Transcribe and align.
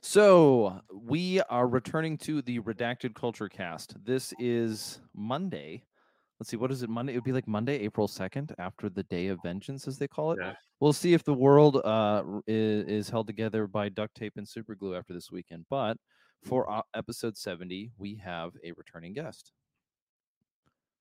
So 0.00 0.80
we 0.92 1.40
are 1.42 1.66
returning 1.66 2.16
to 2.18 2.40
the 2.42 2.60
Redacted 2.60 3.14
Culture 3.14 3.48
Cast. 3.48 3.94
This 4.04 4.32
is 4.38 5.00
Monday. 5.14 5.82
Let's 6.38 6.50
see, 6.50 6.56
what 6.56 6.70
is 6.70 6.84
it? 6.84 6.88
Monday? 6.88 7.14
It 7.14 7.16
would 7.16 7.24
be 7.24 7.32
like 7.32 7.48
Monday, 7.48 7.80
April 7.80 8.06
second, 8.06 8.54
after 8.58 8.88
the 8.88 9.02
Day 9.02 9.26
of 9.26 9.42
Vengeance, 9.42 9.88
as 9.88 9.98
they 9.98 10.06
call 10.06 10.32
it. 10.32 10.38
Yeah. 10.40 10.52
We'll 10.78 10.92
see 10.92 11.14
if 11.14 11.24
the 11.24 11.34
world 11.34 11.76
uh, 11.84 12.22
is, 12.46 12.86
is 12.86 13.10
held 13.10 13.26
together 13.26 13.66
by 13.66 13.88
duct 13.88 14.14
tape 14.14 14.34
and 14.36 14.48
super 14.48 14.76
glue 14.76 14.94
after 14.94 15.12
this 15.12 15.32
weekend. 15.32 15.66
But 15.68 15.96
for 16.44 16.70
uh, 16.70 16.82
episode 16.94 17.36
seventy, 17.36 17.90
we 17.98 18.14
have 18.24 18.52
a 18.64 18.70
returning 18.72 19.14
guest. 19.14 19.50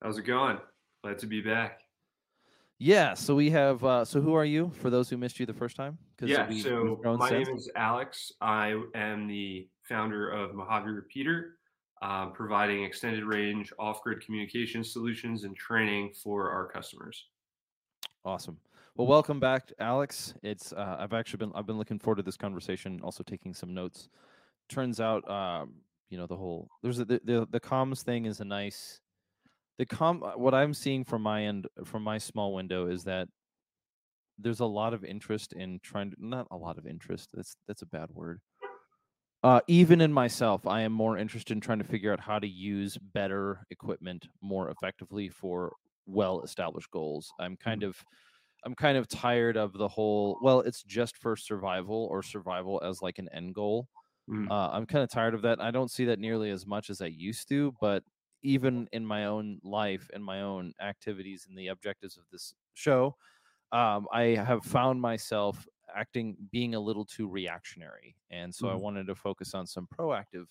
How's 0.01 0.17
it 0.17 0.23
going? 0.23 0.57
Glad 1.03 1.19
to 1.19 1.27
be 1.27 1.41
back. 1.41 1.81
Yeah. 2.79 3.13
So 3.13 3.35
we 3.35 3.49
have. 3.51 3.83
Uh, 3.83 4.05
so 4.05 4.21
who 4.21 4.33
are 4.33 4.45
you? 4.45 4.71
For 4.81 4.89
those 4.89 5.09
who 5.09 5.17
missed 5.17 5.39
you 5.39 5.45
the 5.45 5.53
first 5.53 5.75
time. 5.75 5.97
Yeah, 6.21 6.47
we- 6.47 6.59
so 6.61 6.99
my 7.03 7.29
since. 7.29 7.47
name 7.47 7.57
is 7.57 7.69
Alex. 7.75 8.31
I 8.41 8.79
am 8.95 9.27
the 9.27 9.67
founder 9.83 10.29
of 10.29 10.53
Mojave 10.53 10.89
Repeater, 10.89 11.57
uh, 12.01 12.27
providing 12.27 12.83
extended 12.83 13.23
range 13.23 13.71
off 13.79 14.01
grid 14.03 14.23
communication 14.25 14.83
solutions 14.83 15.43
and 15.43 15.55
training 15.55 16.13
for 16.23 16.51
our 16.51 16.67
customers. 16.67 17.25
Awesome. 18.25 18.57
Well, 18.95 19.07
welcome 19.07 19.39
back, 19.39 19.71
Alex. 19.79 20.33
It's 20.41 20.73
uh, 20.73 20.97
I've 20.99 21.13
actually 21.13 21.37
been 21.37 21.51
I've 21.55 21.67
been 21.67 21.77
looking 21.77 21.99
forward 21.99 22.17
to 22.17 22.23
this 22.23 22.37
conversation. 22.37 22.99
Also 23.03 23.23
taking 23.23 23.53
some 23.53 23.73
notes. 23.73 24.09
Turns 24.69 24.99
out, 24.99 25.27
um, 25.29 25.75
you 26.09 26.17
know, 26.17 26.25
the 26.25 26.35
whole 26.35 26.67
there's 26.81 26.99
a, 26.99 27.05
the, 27.05 27.21
the 27.23 27.47
the 27.51 27.59
comms 27.59 28.01
thing 28.01 28.25
is 28.25 28.39
a 28.39 28.45
nice. 28.45 28.99
The 29.77 29.85
com 29.85 30.21
what 30.21 30.53
I'm 30.53 30.73
seeing 30.73 31.03
from 31.03 31.21
my 31.21 31.43
end 31.43 31.67
from 31.85 32.03
my 32.03 32.17
small 32.17 32.53
window 32.53 32.87
is 32.87 33.03
that 33.03 33.27
there's 34.39 34.59
a 34.59 34.65
lot 34.65 34.93
of 34.93 35.03
interest 35.03 35.53
in 35.53 35.79
trying 35.81 36.11
to 36.11 36.17
not 36.19 36.47
a 36.51 36.57
lot 36.57 36.77
of 36.77 36.85
interest. 36.85 37.29
That's 37.33 37.57
that's 37.67 37.81
a 37.81 37.87
bad 37.87 38.09
word. 38.11 38.41
Uh, 39.43 39.61
even 39.67 40.01
in 40.01 40.11
myself, 40.11 40.65
I 40.65 40.81
am 40.81 40.91
more 40.91 41.17
interested 41.17 41.53
in 41.53 41.61
trying 41.61 41.77
to 41.77 41.83
figure 41.83 42.11
out 42.11 42.19
how 42.19 42.39
to 42.39 42.47
use 42.47 42.97
better 42.97 43.65
equipment 43.69 44.27
more 44.41 44.69
effectively 44.71 45.29
for 45.29 45.73
well-established 46.07 46.89
goals. 46.91 47.31
I'm 47.39 47.55
kind 47.55 47.83
of 47.83 48.03
I'm 48.65 48.73
kind 48.73 48.97
of 48.97 49.07
tired 49.07 49.55
of 49.55 49.73
the 49.73 49.87
whole 49.87 50.39
well, 50.41 50.61
it's 50.61 50.83
just 50.83 51.17
for 51.17 51.35
survival 51.35 52.07
or 52.11 52.23
survival 52.23 52.81
as 52.83 53.01
like 53.01 53.19
an 53.19 53.29
end 53.31 53.53
goal. 53.53 53.87
Mm. 54.29 54.49
Uh, 54.49 54.71
I'm 54.71 54.85
kind 54.85 55.03
of 55.03 55.09
tired 55.09 55.35
of 55.35 55.43
that. 55.43 55.61
I 55.61 55.71
don't 55.71 55.91
see 55.91 56.05
that 56.05 56.19
nearly 56.19 56.49
as 56.49 56.65
much 56.65 56.89
as 56.89 57.01
I 57.01 57.05
used 57.05 57.47
to, 57.49 57.73
but 57.79 58.03
even 58.43 58.87
in 58.91 59.05
my 59.05 59.25
own 59.25 59.59
life 59.63 60.09
and 60.13 60.23
my 60.23 60.41
own 60.41 60.73
activities 60.81 61.45
and 61.47 61.57
the 61.57 61.67
objectives 61.67 62.17
of 62.17 62.25
this 62.31 62.53
show, 62.73 63.15
um, 63.71 64.07
I 64.11 64.23
have 64.35 64.63
found 64.65 65.01
myself 65.01 65.67
acting 65.95 66.37
being 66.51 66.75
a 66.75 66.79
little 66.79 67.05
too 67.05 67.27
reactionary, 67.29 68.17
and 68.31 68.53
so 68.55 68.69
I 68.69 68.75
Mhm. 68.75 68.77
wanted 68.77 69.07
to 69.07 69.15
focus 69.15 69.53
on 69.53 69.67
some 69.67 69.87
proactive 69.87 70.47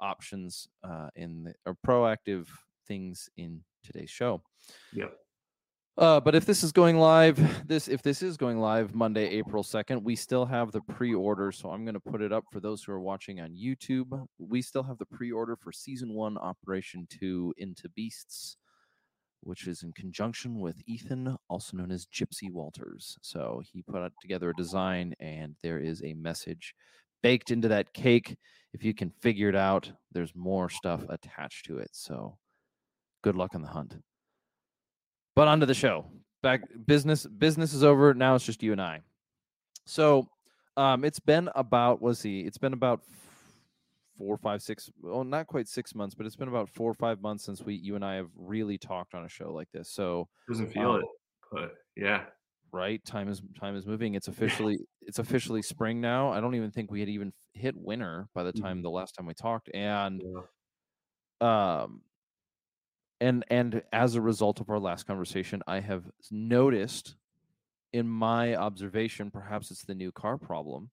options 0.00 0.68
uh, 0.84 1.10
in 1.16 1.44
the, 1.44 1.54
or 1.66 1.76
proactive 1.86 2.48
things 2.86 3.28
in 3.36 3.64
today's 3.82 4.10
show. 4.10 4.42
Yep. 4.92 5.27
Uh, 5.98 6.20
but 6.20 6.36
if 6.36 6.46
this 6.46 6.62
is 6.62 6.70
going 6.70 6.96
live, 6.96 7.66
this 7.66 7.88
if 7.88 8.02
this 8.02 8.22
is 8.22 8.36
going 8.36 8.60
live 8.60 8.94
Monday, 8.94 9.28
April 9.30 9.64
second, 9.64 10.04
we 10.04 10.14
still 10.14 10.46
have 10.46 10.70
the 10.70 10.80
pre-order. 10.82 11.50
So 11.50 11.70
I'm 11.70 11.84
going 11.84 11.94
to 11.94 12.00
put 12.00 12.22
it 12.22 12.32
up 12.32 12.44
for 12.52 12.60
those 12.60 12.84
who 12.84 12.92
are 12.92 13.00
watching 13.00 13.40
on 13.40 13.50
YouTube. 13.50 14.24
We 14.38 14.62
still 14.62 14.84
have 14.84 14.98
the 14.98 15.06
pre-order 15.06 15.56
for 15.56 15.72
season 15.72 16.14
one, 16.14 16.38
Operation 16.38 17.08
Two, 17.10 17.52
Into 17.58 17.88
Beasts, 17.88 18.58
which 19.40 19.66
is 19.66 19.82
in 19.82 19.92
conjunction 19.92 20.60
with 20.60 20.80
Ethan, 20.86 21.36
also 21.50 21.76
known 21.76 21.90
as 21.90 22.06
Gypsy 22.06 22.48
Walters. 22.48 23.18
So 23.20 23.60
he 23.72 23.82
put 23.82 24.12
together 24.22 24.50
a 24.50 24.54
design, 24.54 25.16
and 25.18 25.56
there 25.64 25.80
is 25.80 26.00
a 26.04 26.14
message 26.14 26.76
baked 27.24 27.50
into 27.50 27.66
that 27.66 27.92
cake. 27.92 28.36
If 28.72 28.84
you 28.84 28.94
can 28.94 29.10
figure 29.20 29.48
it 29.48 29.56
out, 29.56 29.90
there's 30.12 30.32
more 30.36 30.70
stuff 30.70 31.02
attached 31.08 31.66
to 31.66 31.78
it. 31.78 31.90
So 31.90 32.38
good 33.24 33.34
luck 33.34 33.56
on 33.56 33.62
the 33.62 33.68
hunt. 33.68 33.96
But 35.38 35.46
onto 35.46 35.66
the 35.66 35.74
show. 35.74 36.04
Back 36.42 36.62
business 36.84 37.24
business 37.24 37.72
is 37.72 37.84
over. 37.84 38.12
Now 38.12 38.34
it's 38.34 38.44
just 38.44 38.60
you 38.60 38.72
and 38.72 38.82
I. 38.82 39.02
So 39.86 40.26
um 40.76 41.04
it's 41.04 41.20
been 41.20 41.48
about 41.54 42.02
let's 42.02 42.24
it's 42.24 42.58
been 42.58 42.72
about 42.72 43.02
four, 44.18 44.36
five, 44.36 44.60
six, 44.60 44.90
well, 45.00 45.22
not 45.22 45.46
quite 45.46 45.68
six 45.68 45.94
months, 45.94 46.16
but 46.16 46.26
it's 46.26 46.34
been 46.34 46.48
about 46.48 46.68
four 46.68 46.90
or 46.90 46.94
five 46.94 47.20
months 47.22 47.44
since 47.44 47.62
we 47.62 47.74
you 47.76 47.94
and 47.94 48.04
I 48.04 48.16
have 48.16 48.30
really 48.34 48.78
talked 48.78 49.14
on 49.14 49.24
a 49.24 49.28
show 49.28 49.52
like 49.52 49.70
this. 49.72 49.92
So 49.92 50.26
Doesn't 50.48 50.72
feel 50.72 50.90
Um, 50.90 51.02
it, 51.02 51.06
but 51.52 51.74
yeah. 51.94 52.24
right, 52.72 53.00
time 53.04 53.28
is 53.28 53.40
time 53.60 53.76
is 53.76 53.86
moving. 53.86 54.16
It's 54.16 54.26
officially 54.34 54.80
it's 55.02 55.20
officially 55.20 55.62
spring 55.62 56.00
now. 56.00 56.30
I 56.32 56.40
don't 56.40 56.56
even 56.56 56.72
think 56.72 56.90
we 56.90 56.98
had 56.98 57.08
even 57.08 57.32
hit 57.54 57.76
winter 57.76 58.26
by 58.34 58.42
the 58.42 58.52
time 58.52 58.80
Mhm. 58.80 58.82
the 58.82 58.90
last 58.90 59.14
time 59.14 59.26
we 59.26 59.34
talked. 59.34 59.70
And 59.72 60.20
yeah. 61.40 61.80
um 61.84 62.02
and 63.20 63.44
and 63.50 63.82
as 63.92 64.14
a 64.14 64.20
result 64.20 64.60
of 64.60 64.70
our 64.70 64.78
last 64.78 65.06
conversation 65.06 65.62
i 65.66 65.80
have 65.80 66.04
noticed 66.30 67.16
in 67.92 68.06
my 68.08 68.54
observation 68.54 69.30
perhaps 69.30 69.70
it's 69.70 69.84
the 69.84 69.94
new 69.94 70.12
car 70.12 70.36
problem 70.38 70.90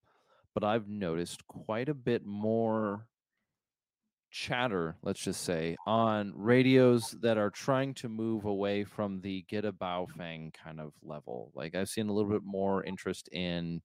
but 0.53 0.63
i've 0.63 0.87
noticed 0.87 1.45
quite 1.47 1.89
a 1.89 1.93
bit 1.93 2.25
more 2.25 3.07
chatter 4.35 4.97
let's 5.01 5.21
just 5.21 5.45
say 5.45 5.77
on 5.85 6.33
radios 6.35 7.15
that 7.21 7.37
are 7.37 7.49
trying 7.49 7.93
to 7.93 8.09
move 8.09 8.43
away 8.43 8.83
from 8.83 9.21
the 9.21 9.45
get 9.47 9.63
a 9.63 9.71
bow 9.71 10.05
fang 10.17 10.51
kind 10.51 10.81
of 10.81 10.91
level. 11.01 11.53
Like 11.55 11.73
i've 11.73 11.87
seen 11.87 12.09
a 12.09 12.11
little 12.11 12.29
bit 12.29 12.43
more 12.43 12.83
interest 12.83 13.29
in 13.31 13.81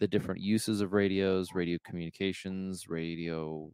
the 0.00 0.08
different 0.08 0.40
uses 0.40 0.80
of 0.80 0.94
radios 0.94 1.54
radio 1.54 1.78
communications 1.86 2.88
radio 2.88 3.70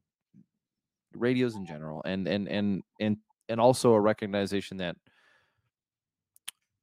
radios 1.15 1.55
in 1.55 1.65
general 1.65 2.03
and 2.05 2.29
and 2.29 2.49
and 2.49 2.83
and 3.01 3.17
and 3.49 3.61
also 3.61 3.93
a 3.95 4.01
recognition 4.01 4.79
that 4.79 4.97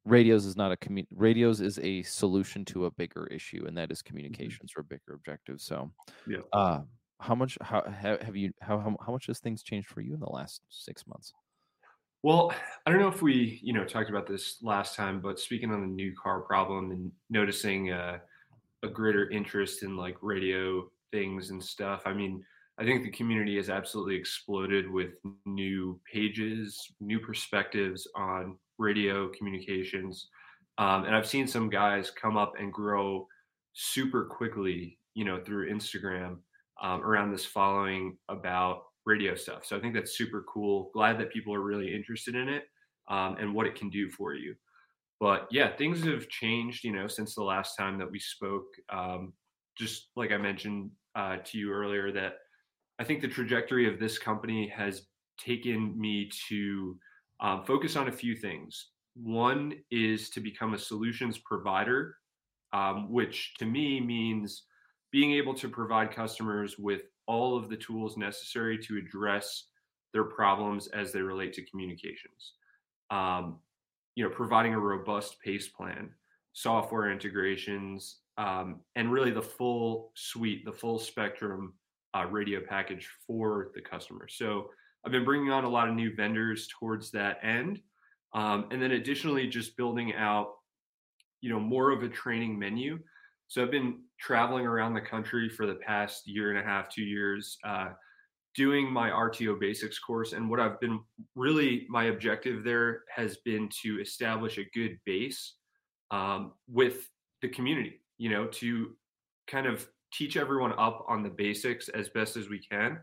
radios 0.05 0.45
is 0.45 0.55
not 0.55 0.71
a 0.71 0.77
commu- 0.77 1.07
radios 1.11 1.61
is 1.61 1.77
a 1.79 2.01
solution 2.03 2.65
to 2.65 2.85
a 2.85 2.91
bigger 2.91 3.27
issue 3.27 3.65
and 3.67 3.77
that 3.77 3.91
is 3.91 4.01
communications 4.01 4.73
or 4.75 4.81
a 4.81 4.83
bigger 4.83 5.13
objective 5.13 5.61
so 5.61 5.91
Yeah. 6.25 6.41
uh 6.53 6.81
how 7.19 7.35
much 7.35 7.57
how 7.61 7.83
have 7.89 8.35
you 8.35 8.51
how, 8.61 8.79
how 8.79 8.97
how 9.05 9.11
much 9.13 9.27
has 9.27 9.39
things 9.39 9.63
changed 9.63 9.89
for 9.89 10.01
you 10.01 10.13
in 10.13 10.19
the 10.21 10.29
last 10.29 10.63
six 10.69 11.07
months 11.07 11.33
Well, 12.23 12.53
I 12.85 12.91
don't 12.91 12.99
know 12.99 13.07
if 13.07 13.21
we, 13.21 13.59
you 13.63 13.73
know, 13.73 13.83
talked 13.85 14.09
about 14.09 14.27
this 14.27 14.61
last 14.61 14.95
time, 14.95 15.21
but 15.21 15.39
speaking 15.39 15.71
on 15.71 15.81
the 15.81 15.87
new 15.87 16.13
car 16.15 16.41
problem 16.41 16.91
and 16.91 17.11
noticing 17.29 17.91
uh, 17.91 18.19
a 18.83 18.89
greater 18.89 19.29
interest 19.29 19.83
in 19.83 19.97
like 19.97 20.17
radio 20.21 20.91
things 21.11 21.51
and 21.51 21.63
stuff. 21.63 22.03
I 22.05 22.13
mean, 22.13 22.45
I 22.81 22.83
think 22.83 23.03
the 23.03 23.11
community 23.11 23.57
has 23.57 23.69
absolutely 23.69 24.15
exploded 24.15 24.89
with 24.89 25.11
new 25.45 25.99
pages, 26.11 26.91
new 26.99 27.19
perspectives 27.19 28.07
on 28.15 28.57
radio 28.79 29.29
communications. 29.37 30.29
Um, 30.79 31.05
and 31.05 31.15
I've 31.15 31.27
seen 31.27 31.47
some 31.47 31.69
guys 31.69 32.09
come 32.09 32.37
up 32.37 32.53
and 32.57 32.73
grow 32.73 33.27
super 33.73 34.25
quickly, 34.25 34.97
you 35.13 35.25
know, 35.25 35.39
through 35.39 35.71
Instagram 35.71 36.37
um, 36.81 37.03
around 37.03 37.31
this 37.31 37.45
following 37.45 38.17
about 38.29 38.85
radio 39.05 39.35
stuff. 39.35 39.63
So 39.63 39.77
I 39.77 39.79
think 39.79 39.93
that's 39.93 40.17
super 40.17 40.43
cool. 40.51 40.89
Glad 40.91 41.19
that 41.19 41.31
people 41.31 41.53
are 41.53 41.61
really 41.61 41.93
interested 41.93 42.33
in 42.33 42.49
it 42.49 42.63
um, 43.09 43.37
and 43.39 43.53
what 43.53 43.67
it 43.67 43.75
can 43.75 43.91
do 43.91 44.09
for 44.09 44.33
you. 44.33 44.55
But 45.19 45.47
yeah, 45.51 45.75
things 45.75 46.03
have 46.05 46.27
changed, 46.29 46.83
you 46.83 46.93
know, 46.93 47.07
since 47.07 47.35
the 47.35 47.43
last 47.43 47.75
time 47.75 47.99
that 47.99 48.09
we 48.09 48.17
spoke. 48.17 48.65
Um, 48.89 49.33
just 49.77 50.07
like 50.15 50.31
I 50.31 50.37
mentioned 50.37 50.89
uh, 51.13 51.37
to 51.45 51.57
you 51.59 51.71
earlier, 51.71 52.11
that 52.13 52.37
I 53.01 53.03
think 53.03 53.19
the 53.19 53.27
trajectory 53.27 53.91
of 53.91 53.99
this 53.99 54.19
company 54.19 54.67
has 54.67 55.07
taken 55.43 55.99
me 55.99 56.29
to 56.49 56.95
um, 57.39 57.63
focus 57.65 57.95
on 57.95 58.07
a 58.07 58.11
few 58.11 58.35
things. 58.35 58.89
One 59.15 59.73
is 59.89 60.29
to 60.29 60.39
become 60.39 60.75
a 60.75 60.77
solutions 60.77 61.39
provider, 61.39 62.17
um, 62.73 63.11
which 63.11 63.55
to 63.57 63.65
me 63.65 63.99
means 63.99 64.65
being 65.11 65.31
able 65.31 65.55
to 65.55 65.67
provide 65.67 66.11
customers 66.11 66.77
with 66.77 67.01
all 67.25 67.57
of 67.57 67.69
the 67.69 67.75
tools 67.75 68.17
necessary 68.17 68.77
to 68.77 68.97
address 68.97 69.69
their 70.13 70.25
problems 70.25 70.87
as 70.89 71.11
they 71.11 71.21
relate 71.21 71.53
to 71.53 71.65
communications. 71.65 72.53
Um, 73.09 73.61
you 74.13 74.23
know, 74.23 74.29
providing 74.29 74.75
a 74.75 74.79
robust 74.79 75.41
pace 75.43 75.69
plan, 75.69 76.11
software 76.53 77.11
integrations, 77.11 78.17
um, 78.37 78.81
and 78.95 79.11
really 79.11 79.31
the 79.31 79.41
full 79.41 80.11
suite, 80.13 80.65
the 80.65 80.71
full 80.71 80.99
spectrum 80.99 81.73
uh, 82.15 82.25
radio 82.29 82.59
package 82.67 83.07
for 83.25 83.71
the 83.75 83.81
customer. 83.81 84.27
So 84.27 84.69
I've 85.05 85.11
been 85.11 85.25
bringing 85.25 85.51
on 85.51 85.63
a 85.63 85.69
lot 85.69 85.89
of 85.89 85.95
new 85.95 86.15
vendors 86.15 86.67
towards 86.79 87.11
that 87.11 87.39
end, 87.43 87.81
um, 88.33 88.67
and 88.71 88.81
then 88.81 88.91
additionally 88.91 89.47
just 89.47 89.75
building 89.77 90.13
out, 90.15 90.53
you 91.41 91.49
know, 91.49 91.59
more 91.59 91.91
of 91.91 92.03
a 92.03 92.09
training 92.09 92.57
menu. 92.57 92.99
So 93.47 93.61
I've 93.61 93.71
been 93.71 93.99
traveling 94.19 94.65
around 94.65 94.93
the 94.93 95.01
country 95.01 95.49
for 95.49 95.65
the 95.65 95.75
past 95.75 96.27
year 96.27 96.51
and 96.51 96.59
a 96.59 96.63
half, 96.63 96.89
two 96.89 97.03
years, 97.03 97.57
uh, 97.65 97.89
doing 98.55 98.91
my 98.91 99.09
RTO 99.09 99.59
basics 99.59 99.99
course. 99.99 100.33
And 100.33 100.49
what 100.49 100.59
I've 100.59 100.79
been 100.79 100.99
really 101.35 101.85
my 101.89 102.05
objective 102.05 102.63
there 102.63 103.03
has 103.13 103.37
been 103.37 103.69
to 103.83 103.99
establish 103.99 104.57
a 104.57 104.69
good 104.73 104.97
base 105.05 105.55
um, 106.11 106.53
with 106.67 107.09
the 107.41 107.49
community, 107.49 108.01
you 108.17 108.29
know, 108.29 108.45
to 108.47 108.95
kind 109.47 109.65
of 109.65 109.87
teach 110.11 110.37
everyone 110.37 110.73
up 110.77 111.05
on 111.07 111.23
the 111.23 111.29
basics 111.29 111.89
as 111.89 112.09
best 112.09 112.37
as 112.37 112.49
we 112.49 112.59
can, 112.59 112.99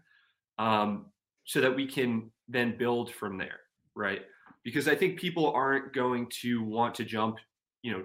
um, 0.58 1.06
so 1.44 1.60
that 1.60 1.74
we 1.74 1.86
can 1.86 2.30
then 2.48 2.76
build 2.76 3.12
from 3.12 3.38
there, 3.38 3.60
right? 3.94 4.22
Because 4.64 4.88
I 4.88 4.94
think 4.94 5.18
people 5.18 5.50
aren't 5.52 5.92
going 5.92 6.26
to 6.42 6.62
want 6.62 6.94
to 6.96 7.04
jump, 7.04 7.36
you 7.82 7.92
know, 7.92 8.04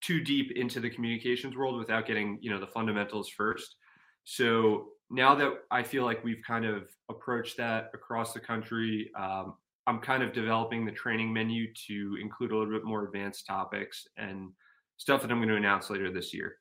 too 0.00 0.20
deep 0.20 0.52
into 0.52 0.80
the 0.80 0.88
communications 0.88 1.56
world 1.56 1.78
without 1.78 2.06
getting, 2.06 2.38
you 2.40 2.50
know, 2.50 2.58
the 2.58 2.66
fundamentals 2.66 3.28
first. 3.28 3.76
So 4.24 4.88
now 5.10 5.34
that 5.34 5.52
I 5.70 5.82
feel 5.82 6.04
like 6.04 6.24
we've 6.24 6.42
kind 6.46 6.64
of 6.64 6.84
approached 7.10 7.56
that 7.58 7.90
across 7.92 8.32
the 8.32 8.40
country, 8.40 9.10
um, 9.18 9.54
I'm 9.86 9.98
kind 9.98 10.22
of 10.22 10.32
developing 10.32 10.86
the 10.86 10.92
training 10.92 11.32
menu 11.32 11.72
to 11.88 12.16
include 12.22 12.52
a 12.52 12.56
little 12.56 12.72
bit 12.72 12.84
more 12.84 13.04
advanced 13.04 13.46
topics 13.46 14.06
and 14.16 14.52
stuff 14.96 15.20
that 15.22 15.30
I'm 15.30 15.38
going 15.38 15.48
to 15.48 15.56
announce 15.56 15.90
later 15.90 16.12
this 16.12 16.32
year. 16.32 16.56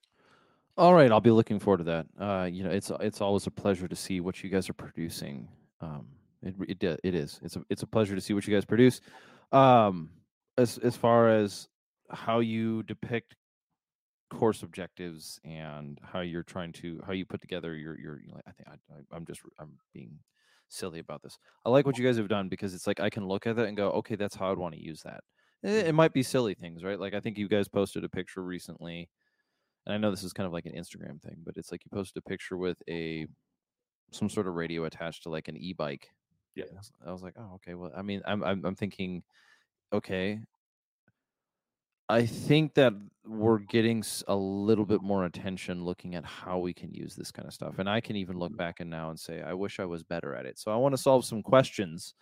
All 0.79 0.93
right, 0.93 1.11
I'll 1.11 1.19
be 1.19 1.29
looking 1.29 1.59
forward 1.59 1.79
to 1.79 1.83
that. 1.83 2.07
Uh, 2.17 2.45
you 2.45 2.63
know, 2.63 2.69
it's 2.69 2.89
it's 3.01 3.19
always 3.19 3.45
a 3.45 3.51
pleasure 3.51 3.85
to 3.85 3.95
see 3.97 4.21
what 4.21 4.41
you 4.41 4.49
guys 4.49 4.69
are 4.69 4.73
producing. 4.73 5.49
Um, 5.81 6.07
it 6.41 6.55
it 6.81 6.99
it 7.03 7.15
is. 7.15 7.37
It's 7.43 7.57
a 7.57 7.63
it's 7.69 7.83
a 7.83 7.85
pleasure 7.85 8.15
to 8.15 8.21
see 8.21 8.33
what 8.33 8.47
you 8.47 8.55
guys 8.55 8.63
produce. 8.63 9.01
Um, 9.51 10.09
as 10.57 10.77
as 10.77 10.95
far 10.95 11.27
as 11.27 11.67
how 12.09 12.39
you 12.39 12.83
depict 12.83 13.35
course 14.29 14.63
objectives 14.63 15.37
and 15.43 15.99
how 16.01 16.21
you're 16.21 16.43
trying 16.43 16.71
to 16.71 17.01
how 17.05 17.11
you 17.11 17.25
put 17.25 17.41
together 17.41 17.75
your 17.75 17.99
your. 17.99 18.21
I 18.47 18.51
think 18.51 18.69
I, 18.69 18.75
I, 18.93 19.01
I'm 19.11 19.25
just 19.25 19.41
I'm 19.59 19.73
being 19.93 20.17
silly 20.69 20.99
about 20.99 21.21
this. 21.21 21.37
I 21.65 21.69
like 21.71 21.85
what 21.85 21.97
you 21.97 22.05
guys 22.05 22.15
have 22.15 22.29
done 22.29 22.47
because 22.47 22.73
it's 22.73 22.87
like 22.87 23.01
I 23.01 23.09
can 23.09 23.27
look 23.27 23.47
at 23.47 23.59
it 23.59 23.67
and 23.67 23.75
go, 23.75 23.89
okay, 23.95 24.15
that's 24.15 24.35
how 24.35 24.49
I'd 24.49 24.57
want 24.57 24.75
to 24.75 24.81
use 24.81 25.01
that. 25.01 25.25
It, 25.61 25.87
it 25.87 25.93
might 25.93 26.13
be 26.13 26.23
silly 26.23 26.53
things, 26.53 26.85
right? 26.85 26.97
Like 26.97 27.13
I 27.13 27.19
think 27.19 27.37
you 27.37 27.49
guys 27.49 27.67
posted 27.67 28.05
a 28.05 28.09
picture 28.09 28.41
recently 28.41 29.09
and 29.89 29.95
I 29.95 29.97
know 29.97 30.11
this 30.11 30.23
is 30.23 30.33
kind 30.33 30.45
of 30.45 30.53
like 30.53 30.67
an 30.67 30.73
Instagram 30.73 31.19
thing, 31.21 31.37
but 31.43 31.57
it's 31.57 31.71
like 31.71 31.83
you 31.83 31.89
posted 31.91 32.21
a 32.23 32.29
picture 32.29 32.57
with 32.57 32.77
a 32.87 33.25
some 34.11 34.29
sort 34.29 34.47
of 34.47 34.53
radio 34.53 34.85
attached 34.85 35.23
to 35.23 35.29
like 35.29 35.47
an 35.47 35.57
e-bike. 35.57 36.09
Yeah, 36.55 36.65
I 36.71 36.75
was, 36.75 36.91
I 37.07 37.11
was 37.11 37.23
like, 37.23 37.33
oh, 37.37 37.55
okay. 37.55 37.73
Well, 37.73 37.91
I 37.97 38.03
mean, 38.03 38.21
I'm 38.25 38.43
I'm, 38.43 38.63
I'm 38.65 38.75
thinking, 38.75 39.23
okay. 39.91 40.39
I 42.07 42.25
think 42.25 42.73
that 42.75 42.93
we're 43.25 43.59
getting 43.59 44.03
a 44.27 44.35
little 44.35 44.85
bit 44.85 45.01
more 45.01 45.25
attention 45.25 45.85
looking 45.85 46.15
at 46.15 46.25
how 46.25 46.57
we 46.57 46.73
can 46.73 46.91
use 46.91 47.15
this 47.15 47.31
kind 47.31 47.47
of 47.47 47.53
stuff, 47.53 47.79
and 47.79 47.89
I 47.89 47.99
can 47.99 48.15
even 48.15 48.37
look 48.37 48.51
mm-hmm. 48.51 48.57
back 48.57 48.79
and 48.81 48.91
now 48.91 49.09
and 49.09 49.19
say, 49.19 49.41
I 49.41 49.53
wish 49.53 49.79
I 49.79 49.85
was 49.85 50.03
better 50.03 50.35
at 50.35 50.45
it. 50.45 50.59
So 50.59 50.71
I 50.71 50.75
want 50.75 50.93
to 50.93 51.01
solve 51.01 51.25
some 51.25 51.41
questions. 51.41 52.13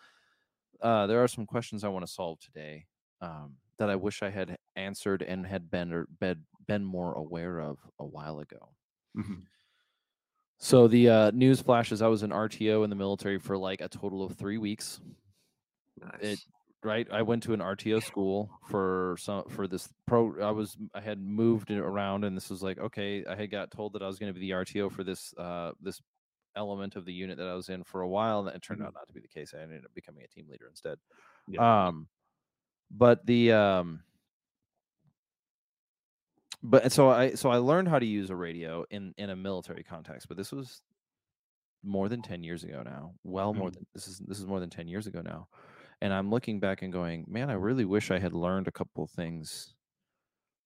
Uh, 0.81 1.05
there 1.07 1.21
are 1.21 1.27
some 1.27 1.45
questions 1.45 1.83
I 1.83 1.89
want 1.89 2.05
to 2.05 2.11
solve 2.11 2.39
today. 2.39 2.85
Um, 3.21 3.55
that 3.79 3.89
I 3.89 3.95
wish 3.95 4.23
I 4.23 4.29
had 4.29 4.57
answered 4.75 5.21
and 5.21 5.45
had 5.45 5.69
been 5.69 5.93
or 5.93 6.07
been, 6.19 6.43
been 6.67 6.83
more 6.83 7.13
aware 7.13 7.59
of 7.59 7.77
a 7.99 8.05
while 8.05 8.39
ago. 8.39 8.69
Mm-hmm. 9.17 9.41
So 10.59 10.87
the 10.87 11.09
uh, 11.09 11.31
news 11.31 11.61
flashes: 11.61 12.01
I 12.01 12.07
was 12.07 12.23
in 12.23 12.31
RTO 12.31 12.83
in 12.83 12.89
the 12.89 12.95
military 12.95 13.37
for 13.39 13.57
like 13.57 13.81
a 13.81 13.87
total 13.87 14.23
of 14.23 14.33
three 14.33 14.57
weeks. 14.57 14.99
Nice. 16.01 16.11
It 16.21 16.39
right. 16.83 17.07
I 17.11 17.21
went 17.21 17.43
to 17.43 17.53
an 17.53 17.59
RTO 17.59 18.03
school 18.03 18.49
for 18.67 19.17
some 19.19 19.43
for 19.49 19.67
this 19.67 19.87
pro. 20.07 20.41
I 20.41 20.51
was 20.51 20.75
I 20.95 21.01
had 21.01 21.21
moved 21.21 21.69
around, 21.69 22.23
and 22.23 22.35
this 22.35 22.49
was 22.49 22.63
like 22.63 22.79
okay. 22.79 23.23
I 23.25 23.35
had 23.35 23.51
got 23.51 23.69
told 23.71 23.93
that 23.93 24.01
I 24.01 24.07
was 24.07 24.17
going 24.17 24.33
to 24.33 24.39
be 24.39 24.47
the 24.47 24.55
RTO 24.55 24.91
for 24.91 25.03
this 25.03 25.33
uh 25.37 25.71
this 25.81 26.01
element 26.55 26.95
of 26.95 27.05
the 27.05 27.13
unit 27.13 27.37
that 27.37 27.47
I 27.47 27.53
was 27.53 27.69
in 27.69 27.83
for 27.83 28.01
a 28.01 28.07
while, 28.07 28.39
and 28.39 28.55
it 28.55 28.61
turned 28.63 28.79
mm-hmm. 28.79 28.87
out 28.87 28.95
not 28.95 29.07
to 29.07 29.13
be 29.13 29.19
the 29.19 29.27
case. 29.27 29.53
I 29.55 29.61
ended 29.61 29.85
up 29.85 29.93
becoming 29.93 30.23
a 30.23 30.27
team 30.27 30.47
leader 30.49 30.67
instead. 30.67 30.97
Yeah. 31.47 31.87
Um, 31.87 32.07
but 32.91 33.25
the 33.25 33.51
um 33.51 34.01
but 36.63 36.91
so 36.91 37.09
i 37.09 37.33
so 37.33 37.49
i 37.49 37.57
learned 37.57 37.87
how 37.87 37.99
to 37.99 38.05
use 38.05 38.29
a 38.29 38.35
radio 38.35 38.83
in 38.89 39.13
in 39.17 39.29
a 39.29 39.35
military 39.35 39.83
context 39.83 40.27
but 40.27 40.37
this 40.37 40.51
was 40.51 40.81
more 41.83 42.09
than 42.09 42.21
10 42.21 42.43
years 42.43 42.63
ago 42.63 42.81
now 42.83 43.13
well 43.23 43.53
more 43.53 43.69
mm. 43.69 43.73
than 43.73 43.85
this 43.93 44.07
is 44.07 44.19
this 44.19 44.39
is 44.39 44.45
more 44.45 44.59
than 44.59 44.69
10 44.69 44.87
years 44.87 45.07
ago 45.07 45.21
now 45.21 45.47
and 46.01 46.13
i'm 46.13 46.29
looking 46.29 46.59
back 46.59 46.81
and 46.81 46.91
going 46.91 47.25
man 47.27 47.49
i 47.49 47.53
really 47.53 47.85
wish 47.85 48.11
i 48.11 48.19
had 48.19 48.33
learned 48.33 48.67
a 48.67 48.71
couple 48.71 49.05
things 49.07 49.73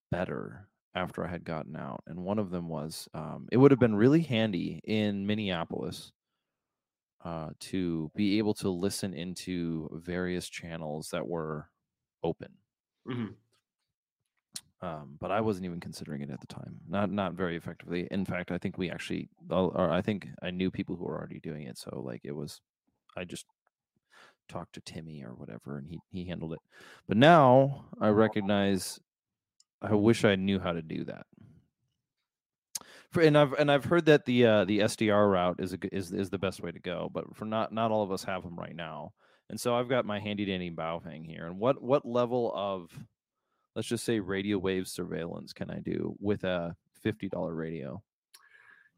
better 0.09 0.67
after 0.95 1.25
i 1.25 1.29
had 1.29 1.43
gotten 1.43 1.75
out 1.75 2.03
and 2.07 2.19
one 2.19 2.39
of 2.39 2.49
them 2.49 2.67
was 2.67 3.07
um, 3.13 3.47
it 3.51 3.57
would 3.57 3.71
have 3.71 3.79
been 3.79 3.95
really 3.95 4.21
handy 4.21 4.81
in 4.85 5.25
minneapolis 5.27 6.11
uh, 7.23 7.49
to 7.59 8.09
be 8.15 8.39
able 8.39 8.53
to 8.53 8.69
listen 8.69 9.13
into 9.13 9.87
various 10.03 10.49
channels 10.49 11.09
that 11.11 11.27
were 11.27 11.67
open. 12.23 12.49
Mm-hmm. 13.07 13.33
Um, 14.83 15.17
but 15.19 15.31
I 15.31 15.41
wasn't 15.41 15.65
even 15.65 15.79
considering 15.79 16.21
it 16.21 16.31
at 16.31 16.41
the 16.41 16.47
time. 16.47 16.79
Not 16.89 17.11
not 17.11 17.33
very 17.33 17.55
effectively. 17.55 18.07
In 18.09 18.25
fact, 18.25 18.51
I 18.51 18.57
think 18.57 18.77
we 18.77 18.89
actually, 18.89 19.29
or 19.49 19.91
I 19.91 20.01
think 20.01 20.27
I 20.41 20.49
knew 20.49 20.71
people 20.71 20.95
who 20.95 21.05
were 21.05 21.17
already 21.17 21.39
doing 21.39 21.63
it. 21.63 21.77
So 21.77 22.01
like 22.03 22.21
it 22.23 22.35
was, 22.35 22.61
I 23.15 23.23
just 23.23 23.45
talked 24.49 24.73
to 24.73 24.81
Timmy 24.81 25.23
or 25.23 25.35
whatever, 25.35 25.77
and 25.77 25.87
he 25.87 25.99
he 26.09 26.25
handled 26.25 26.53
it. 26.53 26.59
But 27.07 27.17
now 27.17 27.85
I 27.99 28.09
recognize. 28.09 28.99
I 29.83 29.93
wish 29.93 30.25
I 30.25 30.35
knew 30.35 30.59
how 30.59 30.73
to 30.73 30.81
do 30.81 31.03
that. 31.05 31.25
For, 33.11 33.21
and 33.21 33.37
I've 33.37 33.53
and 33.53 33.71
I've 33.71 33.85
heard 33.85 34.05
that 34.05 34.25
the 34.25 34.45
uh, 34.45 34.65
the 34.65 34.79
SDR 34.79 35.31
route 35.31 35.59
is 35.59 35.73
a, 35.73 35.77
is 35.91 36.11
is 36.11 36.29
the 36.29 36.39
best 36.39 36.61
way 36.61 36.71
to 36.71 36.79
go, 36.79 37.09
but 37.13 37.35
for 37.35 37.45
not 37.45 37.71
not 37.71 37.91
all 37.91 38.03
of 38.03 38.11
us 38.11 38.23
have 38.23 38.41
them 38.43 38.55
right 38.55 38.75
now. 38.75 39.11
And 39.51 39.59
so 39.59 39.75
I've 39.75 39.89
got 39.89 40.05
my 40.05 40.17
handy 40.17 40.45
dandy 40.45 40.69
bow 40.69 41.01
Baofeng 41.05 41.25
here. 41.25 41.45
And 41.45 41.59
what 41.59 41.83
what 41.83 42.05
level 42.05 42.53
of 42.55 42.89
let's 43.75 43.87
just 43.87 44.05
say 44.05 44.19
radio 44.19 44.57
wave 44.57 44.87
surveillance 44.87 45.51
can 45.51 45.69
I 45.69 45.79
do 45.79 46.15
with 46.19 46.45
a 46.45 46.73
fifty 47.03 47.27
dollar 47.27 47.53
radio? 47.53 48.01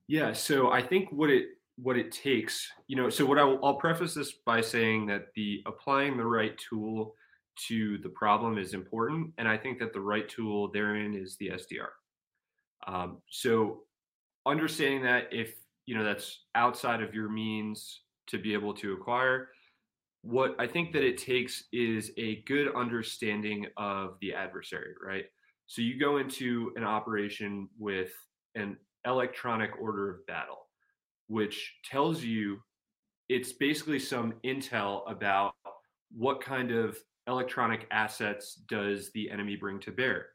Yeah, 0.08 0.32
so 0.32 0.72
I 0.72 0.84
think 0.84 1.12
what 1.12 1.32
it 1.32 1.48
what 1.78 1.98
it 1.98 2.12
takes, 2.12 2.72
you 2.86 2.96
know, 2.96 3.10
so 3.10 3.26
what 3.26 3.40
I 3.40 3.44
will, 3.44 3.66
I'll 3.66 3.78
preface 3.78 4.14
this 4.14 4.34
by 4.46 4.62
saying 4.62 5.08
that 5.08 5.34
the 5.34 5.64
applying 5.66 6.18
the 6.18 6.26
right 6.26 6.56
tool 6.56 7.16
to 7.68 7.98
the 7.98 8.10
problem 8.10 8.60
is 8.60 8.76
important, 8.76 9.34
and 9.40 9.48
I 9.48 9.58
think 9.58 9.80
that 9.80 9.92
the 9.92 10.02
right 10.02 10.30
tool 10.30 10.72
therein 10.72 11.16
is 11.16 11.36
the 11.38 11.50
SDR. 11.50 11.88
Um, 12.86 13.18
so 13.28 13.86
understanding 14.46 15.02
that 15.02 15.30
if 15.32 15.56
you 15.88 15.98
know 15.98 16.04
that's 16.04 16.42
outside 16.54 17.02
of 17.02 17.16
your 17.16 17.28
means 17.28 18.02
to 18.28 18.38
be 18.38 18.54
able 18.54 18.76
to 18.76 18.94
acquire, 18.94 19.50
what 20.24 20.56
I 20.58 20.68
think 20.68 20.94
that 20.94 21.04
it 21.04 21.18
takes 21.18 21.66
is 21.74 22.12
a 22.18 22.38
good 22.48 22.74
understanding 22.75 23.68
of 23.75 24.16
the 24.22 24.34
adversary, 24.34 24.94
right? 25.06 25.25
So 25.68 25.81
you 25.81 26.00
go 26.00 26.18
into 26.18 26.72
an 26.78 26.84
operation 26.84 27.68
with 27.78 28.12
an 28.56 28.78
electronic 29.06 29.72
order 29.81 30.10
of 30.10 30.25
battle, 30.25 30.68
which 31.28 31.74
tells 31.90 32.24
you 32.24 32.59
it's 33.28 33.52
basically 33.52 34.00
some 34.00 34.33
intel 34.45 35.09
about 35.12 35.54
what 36.16 36.42
kind 36.42 36.71
of 36.71 36.97
electronic 37.28 37.88
assets 37.92 38.62
does 38.69 39.12
the 39.14 39.30
enemy 39.30 39.57
bring 39.57 39.80
to 39.81 39.92
bear. 39.92 40.28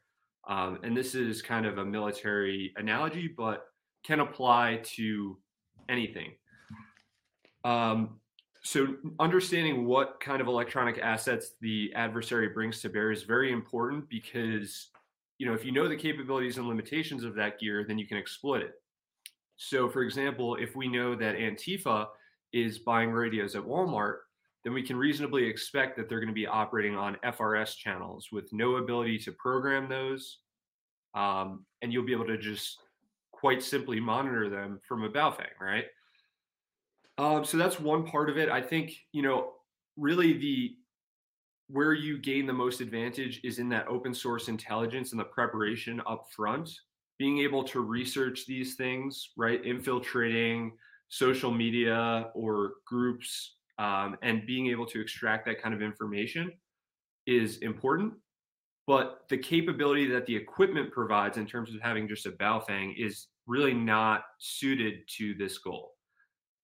Um, 0.47 0.79
and 0.83 0.95
this 0.95 1.15
is 1.15 1.41
kind 1.41 1.65
of 1.65 1.79
a 1.79 1.85
military 1.85 2.73
analogy, 2.77 3.27
but 3.35 3.65
can 4.05 4.19
apply 4.19 4.81
to 4.83 5.37
anything. 5.89 6.33
Um, 7.63 8.18
so 8.61 8.95
understanding 9.19 9.85
what 9.85 10.19
kind 10.19 10.41
of 10.41 10.47
electronic 10.47 10.97
assets 10.99 11.51
the 11.61 11.93
adversary 11.95 12.49
brings 12.49 12.81
to 12.81 12.89
bear 12.89 13.11
is 13.11 13.23
very 13.23 13.53
important 13.53 14.09
because 14.09 14.89
you 15.37 15.45
know 15.45 15.53
if 15.53 15.63
you 15.63 15.71
know 15.71 15.87
the 15.87 15.95
capabilities 15.95 16.57
and 16.57 16.67
limitations 16.67 17.23
of 17.23 17.35
that 17.35 17.59
gear 17.59 17.85
then 17.87 17.97
you 17.97 18.07
can 18.07 18.17
exploit 18.17 18.61
it. 18.61 18.73
So 19.55 19.89
for 19.89 20.03
example 20.03 20.55
if 20.55 20.75
we 20.75 20.87
know 20.87 21.15
that 21.15 21.37
antifa 21.37 22.07
is 22.51 22.79
buying 22.79 23.11
radios 23.11 23.55
at 23.55 23.63
walmart 23.63 24.17
then 24.65 24.73
we 24.73 24.83
can 24.83 24.97
reasonably 24.97 25.45
expect 25.45 25.95
that 25.95 26.09
they're 26.09 26.19
going 26.19 26.27
to 26.27 26.33
be 26.33 26.47
operating 26.47 26.95
on 26.95 27.15
frs 27.23 27.75
channels 27.75 28.29
with 28.31 28.51
no 28.51 28.77
ability 28.77 29.19
to 29.19 29.31
program 29.33 29.87
those 29.87 30.39
um, 31.13 31.65
and 31.81 31.93
you'll 31.93 32.05
be 32.05 32.11
able 32.11 32.25
to 32.25 32.37
just 32.37 32.79
quite 33.31 33.61
simply 33.61 33.99
monitor 33.99 34.49
them 34.49 34.79
from 34.87 35.03
a 35.03 35.09
baofeng 35.09 35.45
right 35.61 35.85
um, 37.19 37.43
so 37.43 37.57
that's 37.57 37.79
one 37.79 38.05
part 38.05 38.29
of 38.29 38.37
it. 38.37 38.49
I 38.49 38.61
think 38.61 38.93
you 39.11 39.21
know 39.21 39.51
really 39.97 40.33
the 40.33 40.75
where 41.67 41.93
you 41.93 42.17
gain 42.17 42.47
the 42.47 42.53
most 42.53 42.81
advantage 42.81 43.41
is 43.43 43.59
in 43.59 43.69
that 43.69 43.87
open 43.87 44.13
source 44.13 44.47
intelligence 44.47 45.11
and 45.11 45.19
the 45.19 45.25
preparation 45.25 46.01
up 46.07 46.27
front 46.35 46.71
being 47.19 47.39
able 47.39 47.63
to 47.63 47.81
research 47.81 48.45
these 48.47 48.75
things 48.75 49.31
right? 49.37 49.63
Infiltrating 49.65 50.71
social 51.09 51.51
media 51.51 52.29
or 52.33 52.75
groups 52.85 53.57
um, 53.77 54.17
and 54.21 54.45
being 54.45 54.67
able 54.67 54.85
to 54.85 55.01
extract 55.01 55.45
that 55.45 55.61
kind 55.61 55.75
of 55.75 55.81
information 55.81 56.51
is 57.27 57.57
important. 57.57 58.13
But 58.87 59.25
the 59.29 59.37
capability 59.37 60.07
that 60.07 60.25
the 60.25 60.35
equipment 60.35 60.91
provides 60.91 61.37
in 61.37 61.45
terms 61.45 61.75
of 61.75 61.81
having 61.81 62.07
just 62.07 62.25
a 62.25 62.31
baofeng 62.31 62.95
is 62.97 63.27
really 63.45 63.73
not 63.73 64.23
suited 64.39 65.01
to 65.17 65.35
this 65.35 65.57
goal 65.57 65.93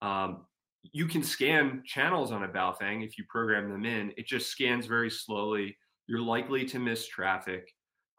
um, 0.02 0.46
you 0.92 1.06
can 1.06 1.22
scan 1.22 1.82
channels 1.84 2.30
on 2.32 2.44
a 2.44 2.48
Baofeng 2.48 3.04
if 3.04 3.18
you 3.18 3.24
program 3.28 3.70
them 3.70 3.84
in. 3.84 4.12
It 4.16 4.26
just 4.26 4.50
scans 4.50 4.86
very 4.86 5.10
slowly. 5.10 5.76
You're 6.06 6.20
likely 6.20 6.64
to 6.66 6.78
miss 6.78 7.06
traffic. 7.08 7.68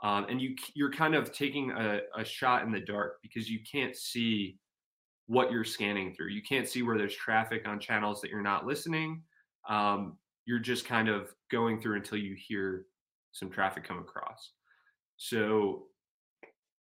um, 0.03 0.25
and 0.29 0.41
you 0.41 0.55
you're 0.75 0.91
kind 0.91 1.15
of 1.15 1.31
taking 1.31 1.72
a, 1.72 2.01
a 2.17 2.24
shot 2.24 2.63
in 2.63 2.72
the 2.72 2.79
dark 2.79 3.17
because 3.22 3.50
you 3.50 3.60
can't 3.69 3.96
see 3.96 4.57
what 5.27 5.51
you're 5.51 5.63
scanning 5.63 6.13
through. 6.13 6.29
You 6.29 6.41
can't 6.48 6.67
see 6.67 6.84
where 6.84 6.98
there's 6.98 7.15
traffic 7.15 7.67
on 7.67 7.79
channels 7.79 8.22
that 8.22 8.29
you're 8.29 8.41
not 8.41 8.65
listening. 8.65 9.24
Um, 9.67 10.17
you're 10.46 10.60
just 10.60 10.86
kind 10.86 11.10
of 11.10 11.34
going 11.51 11.81
through 11.81 11.98
until 11.98 12.17
you 12.17 12.36
hear 12.38 12.86
some 13.34 13.50
traffic 13.50 13.84
come 13.84 14.00
across. 14.00 14.51
So, 15.17 15.88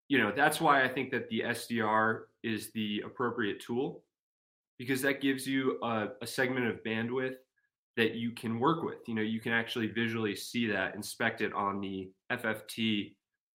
you 0.09 0.19
know, 0.19 0.33
that's 0.35 0.61
why 0.61 0.85
I 0.85 0.89
think 0.89 1.11
that 1.11 1.29
the 1.29 1.41
SDR 1.41 2.23
is 2.45 2.71
the 2.73 3.03
appropriate 3.05 3.61
tool 3.61 4.05
because 4.79 5.03
that 5.03 5.21
gives 5.21 5.47
you 5.47 5.79
a, 5.83 6.09
a 6.23 6.27
segment 6.27 6.67
of 6.67 6.83
bandwidth 6.85 7.37
that 7.97 8.15
you 8.15 8.31
can 8.33 8.61
work 8.61 8.83
with. 8.83 8.99
You 9.07 9.15
know, 9.15 9.23
you 9.23 9.41
can 9.41 9.53
actually 9.53 9.89
visually 9.89 10.37
see 10.37 10.67
that, 10.69 10.95
inspect 10.95 11.41
it 11.41 11.53
on 11.55 11.81
the 11.81 12.11
FFT 12.31 13.15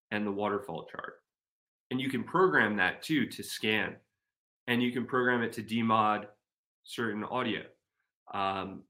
and 0.09 0.25
the 0.25 0.31
waterfall 0.31 0.87
chart. 0.91 1.15
And 1.91 2.01
you 2.01 2.09
can 2.09 2.23
program 2.23 2.75
that 2.77 3.03
too 3.03 3.27
to 3.27 3.43
scan, 3.43 3.95
and 4.67 4.81
you 4.81 4.91
can 4.91 5.05
program 5.05 5.43
it 5.43 5.53
to 5.53 5.61
demod 5.61 6.27
certain 6.83 7.23
audio. 7.25 7.61
Um, 8.33 8.83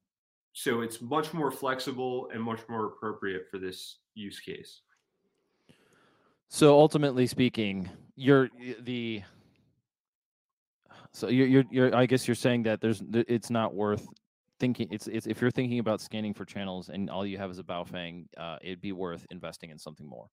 so 0.52 0.82
it's 0.82 1.00
much 1.00 1.32
more 1.32 1.50
flexible 1.50 2.28
and 2.32 2.42
much 2.42 2.60
more 2.68 2.86
appropriate 2.86 3.46
for 3.50 3.58
this 3.58 3.98
use 4.14 4.40
case. 4.40 4.82
So 6.48 6.78
ultimately 6.78 7.26
speaking, 7.26 7.88
you're 8.14 8.50
the 8.82 9.22
so 11.12 11.28
you're, 11.28 11.46
you're, 11.46 11.64
you're 11.70 11.94
I 11.94 12.06
guess 12.06 12.26
you're 12.26 12.34
saying 12.34 12.64
that 12.64 12.80
there's 12.80 13.02
it's 13.12 13.50
not 13.50 13.74
worth 13.74 14.06
thinking 14.58 14.88
it's, 14.90 15.08
it's 15.08 15.26
if 15.26 15.40
you're 15.40 15.50
thinking 15.50 15.78
about 15.78 16.00
scanning 16.00 16.32
for 16.32 16.44
channels 16.44 16.88
and 16.88 17.10
all 17.10 17.26
you 17.26 17.36
have 17.38 17.50
is 17.50 17.58
a 17.58 17.64
Baofeng, 17.64 18.26
uh, 18.38 18.58
it'd 18.62 18.80
be 18.80 18.92
worth 18.92 19.26
investing 19.30 19.70
in 19.70 19.78
something 19.78 20.06
more. 20.06 20.28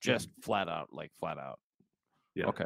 Just 0.00 0.28
yeah. 0.28 0.44
flat 0.44 0.68
out, 0.68 0.88
like 0.92 1.10
flat 1.18 1.38
out. 1.38 1.58
Yeah. 2.34 2.46
Okay. 2.46 2.64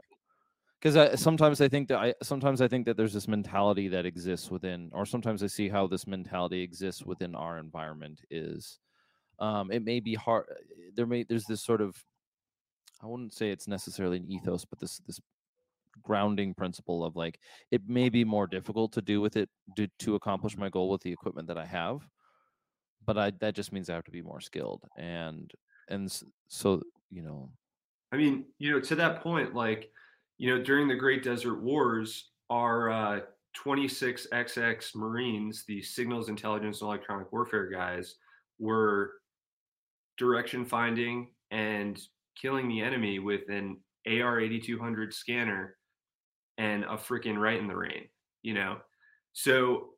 Because 0.80 1.20
sometimes 1.20 1.60
I 1.60 1.68
think 1.68 1.88
that 1.88 1.98
I 1.98 2.14
sometimes 2.22 2.60
I 2.60 2.68
think 2.68 2.86
that 2.86 2.96
there's 2.96 3.12
this 3.12 3.26
mentality 3.26 3.88
that 3.88 4.06
exists 4.06 4.48
within, 4.48 4.90
or 4.92 5.04
sometimes 5.04 5.42
I 5.42 5.48
see 5.48 5.68
how 5.68 5.88
this 5.88 6.06
mentality 6.06 6.62
exists 6.62 7.04
within 7.04 7.34
our 7.34 7.58
environment. 7.58 8.20
Is 8.30 8.78
um, 9.40 9.72
it 9.72 9.84
may 9.84 9.98
be 9.98 10.14
hard. 10.14 10.46
There 10.94 11.06
may 11.06 11.24
there's 11.24 11.46
this 11.46 11.62
sort 11.64 11.80
of 11.80 11.96
I 13.02 13.06
wouldn't 13.06 13.32
say 13.32 13.50
it's 13.50 13.66
necessarily 13.66 14.18
an 14.18 14.30
ethos, 14.30 14.64
but 14.64 14.78
this 14.78 15.00
this 15.04 15.20
grounding 16.08 16.54
principle 16.54 17.04
of 17.04 17.16
like 17.16 17.38
it 17.70 17.82
may 17.86 18.08
be 18.08 18.24
more 18.24 18.46
difficult 18.46 18.92
to 18.92 19.02
do 19.02 19.20
with 19.20 19.36
it 19.36 19.48
to, 19.76 19.86
to 19.98 20.14
accomplish 20.14 20.56
my 20.56 20.70
goal 20.70 20.88
with 20.88 21.02
the 21.02 21.12
equipment 21.12 21.46
that 21.48 21.58
I 21.58 21.66
have, 21.66 22.00
but 23.06 23.18
I 23.18 23.32
that 23.40 23.54
just 23.54 23.72
means 23.72 23.90
I 23.90 23.94
have 23.94 24.04
to 24.04 24.10
be 24.10 24.22
more 24.22 24.40
skilled 24.40 24.82
and 24.96 25.50
and 25.90 26.10
so 26.48 26.82
you 27.10 27.22
know. 27.22 27.50
I 28.10 28.16
mean, 28.16 28.46
you 28.58 28.72
know, 28.72 28.80
to 28.80 28.94
that 28.96 29.22
point, 29.22 29.54
like 29.54 29.90
you 30.38 30.50
know, 30.50 30.62
during 30.62 30.88
the 30.88 30.94
Great 30.94 31.22
Desert 31.22 31.60
Wars, 31.62 32.30
our 32.48 32.90
uh, 32.90 33.20
26XX 33.62 34.94
Marines, 34.94 35.64
the 35.68 35.82
signals 35.82 36.28
intelligence 36.30 36.80
and 36.80 36.88
electronic 36.88 37.30
warfare 37.32 37.68
guys, 37.68 38.14
were 38.58 39.12
direction 40.16 40.64
finding 40.64 41.28
and 41.50 42.00
killing 42.40 42.68
the 42.68 42.80
enemy 42.80 43.18
with 43.18 43.48
an 43.48 43.76
AR 44.06 44.40
8200 44.40 45.12
scanner 45.12 45.77
and 46.58 46.84
a 46.84 46.96
freaking 46.96 47.38
Rite 47.38 47.60
in 47.60 47.68
the 47.68 47.76
Rain, 47.76 48.08
you 48.42 48.52
know? 48.52 48.78
So 49.32 49.90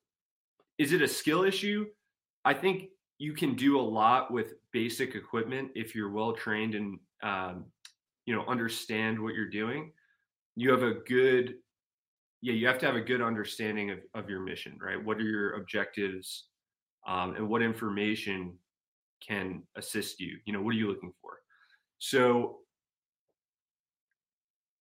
is 0.78 0.92
it 0.92 1.02
a 1.02 1.08
skill 1.08 1.42
issue? 1.42 1.86
I 2.44 2.54
think 2.54 2.90
you 3.18 3.32
can 3.32 3.54
do 3.54 3.78
a 3.78 3.82
lot 3.82 4.30
with 4.30 4.54
basic 4.72 5.14
equipment 5.14 5.70
if 5.74 5.94
you're 5.94 6.10
well 6.10 6.32
trained 6.32 6.74
and, 6.74 6.98
um, 7.22 7.64
you 8.26 8.34
know, 8.34 8.44
understand 8.46 9.20
what 9.20 9.34
you're 9.34 9.48
doing. 9.50 9.92
You 10.56 10.70
have 10.70 10.82
a 10.82 10.94
good, 11.06 11.54
yeah, 12.42 12.52
you 12.52 12.66
have 12.66 12.78
to 12.78 12.86
have 12.86 12.96
a 12.96 13.00
good 13.00 13.20
understanding 13.20 13.90
of, 13.90 13.98
of 14.14 14.30
your 14.30 14.40
mission, 14.40 14.78
right? 14.80 15.02
What 15.02 15.18
are 15.18 15.22
your 15.22 15.54
objectives 15.54 16.46
um, 17.06 17.34
and 17.36 17.48
what 17.48 17.62
information 17.62 18.56
can 19.26 19.62
assist 19.76 20.20
you? 20.20 20.38
You 20.44 20.52
know, 20.52 20.62
what 20.62 20.74
are 20.74 20.78
you 20.78 20.88
looking 20.88 21.12
for? 21.20 21.32
So 21.98 22.58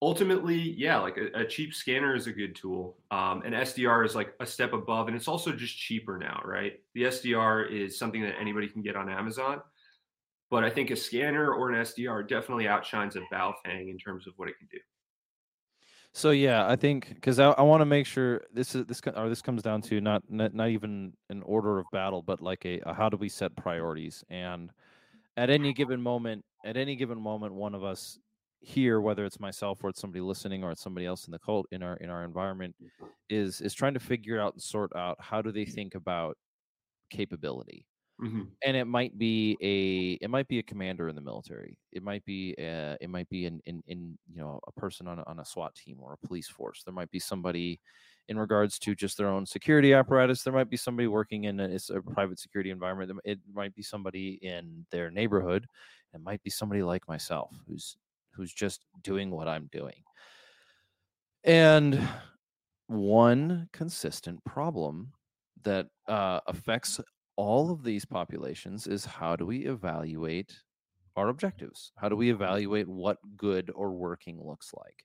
ultimately, 0.02 0.58
yeah, 0.58 0.98
like 0.98 1.18
a, 1.18 1.40
a, 1.40 1.46
cheap 1.46 1.74
scanner 1.74 2.14
is 2.14 2.26
a 2.26 2.32
good 2.32 2.56
tool. 2.56 2.96
Um, 3.10 3.42
and 3.44 3.54
SDR 3.54 4.04
is 4.04 4.14
like 4.14 4.34
a 4.40 4.46
step 4.46 4.72
above, 4.72 5.08
and 5.08 5.16
it's 5.16 5.28
also 5.28 5.52
just 5.52 5.76
cheaper 5.76 6.18
now, 6.18 6.40
right? 6.44 6.80
The 6.94 7.04
SDR 7.04 7.70
is 7.70 7.98
something 7.98 8.22
that 8.22 8.34
anybody 8.40 8.68
can 8.68 8.82
get 8.82 8.96
on 8.96 9.10
Amazon. 9.10 9.60
But 10.50 10.64
I 10.64 10.70
think 10.70 10.90
a 10.90 10.96
scanner 10.96 11.52
or 11.52 11.70
an 11.70 11.80
SDR 11.80 12.28
definitely 12.28 12.66
outshines 12.66 13.14
a 13.14 13.20
Baofeng 13.32 13.88
in 13.88 13.98
terms 13.98 14.26
of 14.26 14.32
what 14.36 14.48
it 14.48 14.58
can 14.58 14.66
do. 14.70 14.78
So 16.12 16.30
yeah, 16.30 16.66
I 16.66 16.74
think 16.74 17.08
because 17.14 17.38
I, 17.38 17.50
I 17.50 17.62
want 17.62 17.82
to 17.82 17.86
make 17.86 18.04
sure 18.04 18.42
this 18.52 18.74
is 18.74 18.84
this 18.86 19.00
or 19.14 19.28
this 19.28 19.42
comes 19.42 19.62
down 19.62 19.80
to 19.82 20.00
not, 20.00 20.24
not 20.28 20.52
not 20.54 20.70
even 20.70 21.12
an 21.28 21.42
order 21.42 21.78
of 21.78 21.86
battle, 21.92 22.20
but 22.20 22.40
like 22.40 22.64
a, 22.64 22.80
a 22.80 22.92
how 22.92 23.08
do 23.08 23.16
we 23.16 23.28
set 23.28 23.54
priorities? 23.54 24.24
And 24.28 24.72
at 25.36 25.50
any 25.50 25.72
given 25.72 26.02
moment, 26.02 26.44
at 26.64 26.76
any 26.76 26.96
given 26.96 27.20
moment, 27.20 27.54
one 27.54 27.76
of 27.76 27.84
us 27.84 28.18
here, 28.60 29.00
whether 29.00 29.24
it's 29.24 29.40
myself 29.40 29.82
or 29.82 29.90
it's 29.90 30.00
somebody 30.00 30.20
listening 30.20 30.62
or 30.62 30.70
it's 30.70 30.82
somebody 30.82 31.06
else 31.06 31.26
in 31.26 31.32
the 31.32 31.38
cult 31.38 31.66
in 31.70 31.82
our 31.82 31.96
in 31.96 32.10
our 32.10 32.24
environment, 32.24 32.74
mm-hmm. 32.82 33.06
is 33.28 33.60
is 33.60 33.74
trying 33.74 33.94
to 33.94 34.00
figure 34.00 34.40
out 34.40 34.54
and 34.54 34.62
sort 34.62 34.94
out 34.94 35.16
how 35.20 35.42
do 35.42 35.50
they 35.50 35.64
think 35.64 35.94
about 35.94 36.36
capability. 37.10 37.86
Mm-hmm. 38.22 38.42
And 38.66 38.76
it 38.76 38.84
might 38.84 39.16
be 39.18 39.56
a 39.62 40.22
it 40.22 40.28
might 40.28 40.46
be 40.46 40.58
a 40.58 40.62
commander 40.62 41.08
in 41.08 41.14
the 41.14 41.22
military. 41.22 41.78
It 41.92 42.02
might 42.02 42.24
be 42.26 42.54
a, 42.58 42.96
it 43.00 43.08
might 43.08 43.28
be 43.30 43.46
in, 43.46 43.60
in 43.64 43.82
in 43.86 44.18
you 44.30 44.42
know 44.42 44.60
a 44.66 44.72
person 44.72 45.08
on 45.08 45.20
a, 45.20 45.24
on 45.26 45.40
a 45.40 45.44
SWAT 45.44 45.74
team 45.74 45.98
or 46.00 46.12
a 46.12 46.26
police 46.26 46.48
force. 46.48 46.82
There 46.84 46.92
might 46.92 47.10
be 47.10 47.18
somebody 47.18 47.80
in 48.28 48.38
regards 48.38 48.78
to 48.80 48.94
just 48.94 49.16
their 49.16 49.28
own 49.28 49.46
security 49.46 49.94
apparatus. 49.94 50.42
There 50.42 50.52
might 50.52 50.68
be 50.68 50.76
somebody 50.76 51.08
working 51.08 51.44
in 51.44 51.58
a, 51.60 51.78
a 51.94 52.02
private 52.02 52.38
security 52.38 52.70
environment. 52.70 53.10
It 53.24 53.38
might 53.52 53.74
be 53.74 53.82
somebody 53.82 54.38
in 54.42 54.84
their 54.90 55.10
neighborhood. 55.10 55.66
It 56.12 56.20
might 56.20 56.42
be 56.42 56.50
somebody 56.50 56.82
like 56.82 57.08
myself 57.08 57.50
who's 57.66 57.96
who's 58.32 58.52
just 58.52 58.84
doing 59.02 59.30
what 59.30 59.48
I'm 59.48 59.68
doing. 59.72 60.02
And 61.44 62.06
one 62.86 63.68
consistent 63.72 64.44
problem 64.44 65.12
that 65.62 65.86
uh, 66.08 66.40
affects 66.46 67.00
all 67.36 67.70
of 67.70 67.82
these 67.82 68.04
populations 68.04 68.86
is 68.86 69.04
how 69.04 69.36
do 69.36 69.46
we 69.46 69.66
evaluate 69.66 70.54
our 71.16 71.28
objectives? 71.28 71.92
How 71.96 72.08
do 72.08 72.16
we 72.16 72.30
evaluate 72.30 72.88
what 72.88 73.18
good 73.36 73.70
or 73.74 73.92
working 73.92 74.40
looks 74.44 74.72
like? 74.76 75.04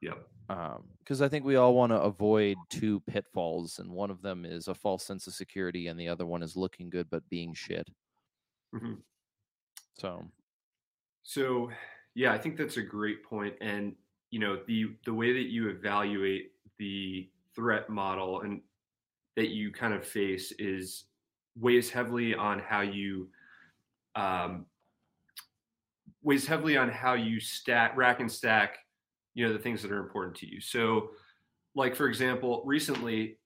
Yeah. 0.00 0.14
Because 0.98 1.20
um, 1.20 1.24
I 1.24 1.28
think 1.28 1.44
we 1.44 1.56
all 1.56 1.74
want 1.74 1.90
to 1.92 2.00
avoid 2.00 2.56
two 2.68 3.00
pitfalls, 3.00 3.78
and 3.78 3.90
one 3.90 4.10
of 4.10 4.20
them 4.20 4.44
is 4.44 4.68
a 4.68 4.74
false 4.74 5.04
sense 5.04 5.26
of 5.26 5.34
security, 5.34 5.88
and 5.88 5.98
the 5.98 6.08
other 6.08 6.26
one 6.26 6.42
is 6.42 6.56
looking 6.56 6.90
good 6.90 7.08
but 7.10 7.28
being 7.30 7.54
shit. 7.54 7.88
Mm-hmm. 8.74 8.94
So, 9.98 10.24
so 11.22 11.70
yeah, 12.14 12.32
I 12.32 12.38
think 12.38 12.56
that's 12.56 12.76
a 12.76 12.82
great 12.82 13.24
point. 13.24 13.54
And 13.60 13.94
you 14.30 14.40
know, 14.40 14.58
the 14.66 14.96
the 15.04 15.14
way 15.14 15.32
that 15.32 15.50
you 15.50 15.68
evaluate 15.68 16.52
the 16.78 17.28
threat 17.54 17.88
model 17.88 18.40
and 18.40 18.60
that 19.36 19.48
you 19.48 19.72
kind 19.72 19.94
of 19.94 20.06
face 20.06 20.52
is 20.58 21.04
weighs 21.58 21.90
heavily 21.90 22.34
on 22.34 22.58
how 22.58 22.80
you 22.80 23.28
um, 24.16 24.66
weighs 26.22 26.46
heavily 26.46 26.76
on 26.76 26.88
how 26.88 27.14
you 27.14 27.40
stack 27.40 27.96
rack 27.96 28.20
and 28.20 28.30
stack 28.30 28.78
you 29.34 29.46
know 29.46 29.52
the 29.52 29.58
things 29.58 29.82
that 29.82 29.92
are 29.92 30.00
important 30.00 30.34
to 30.36 30.46
you 30.46 30.60
so 30.60 31.10
like 31.74 31.94
for 31.94 32.08
example 32.08 32.62
recently 32.64 33.36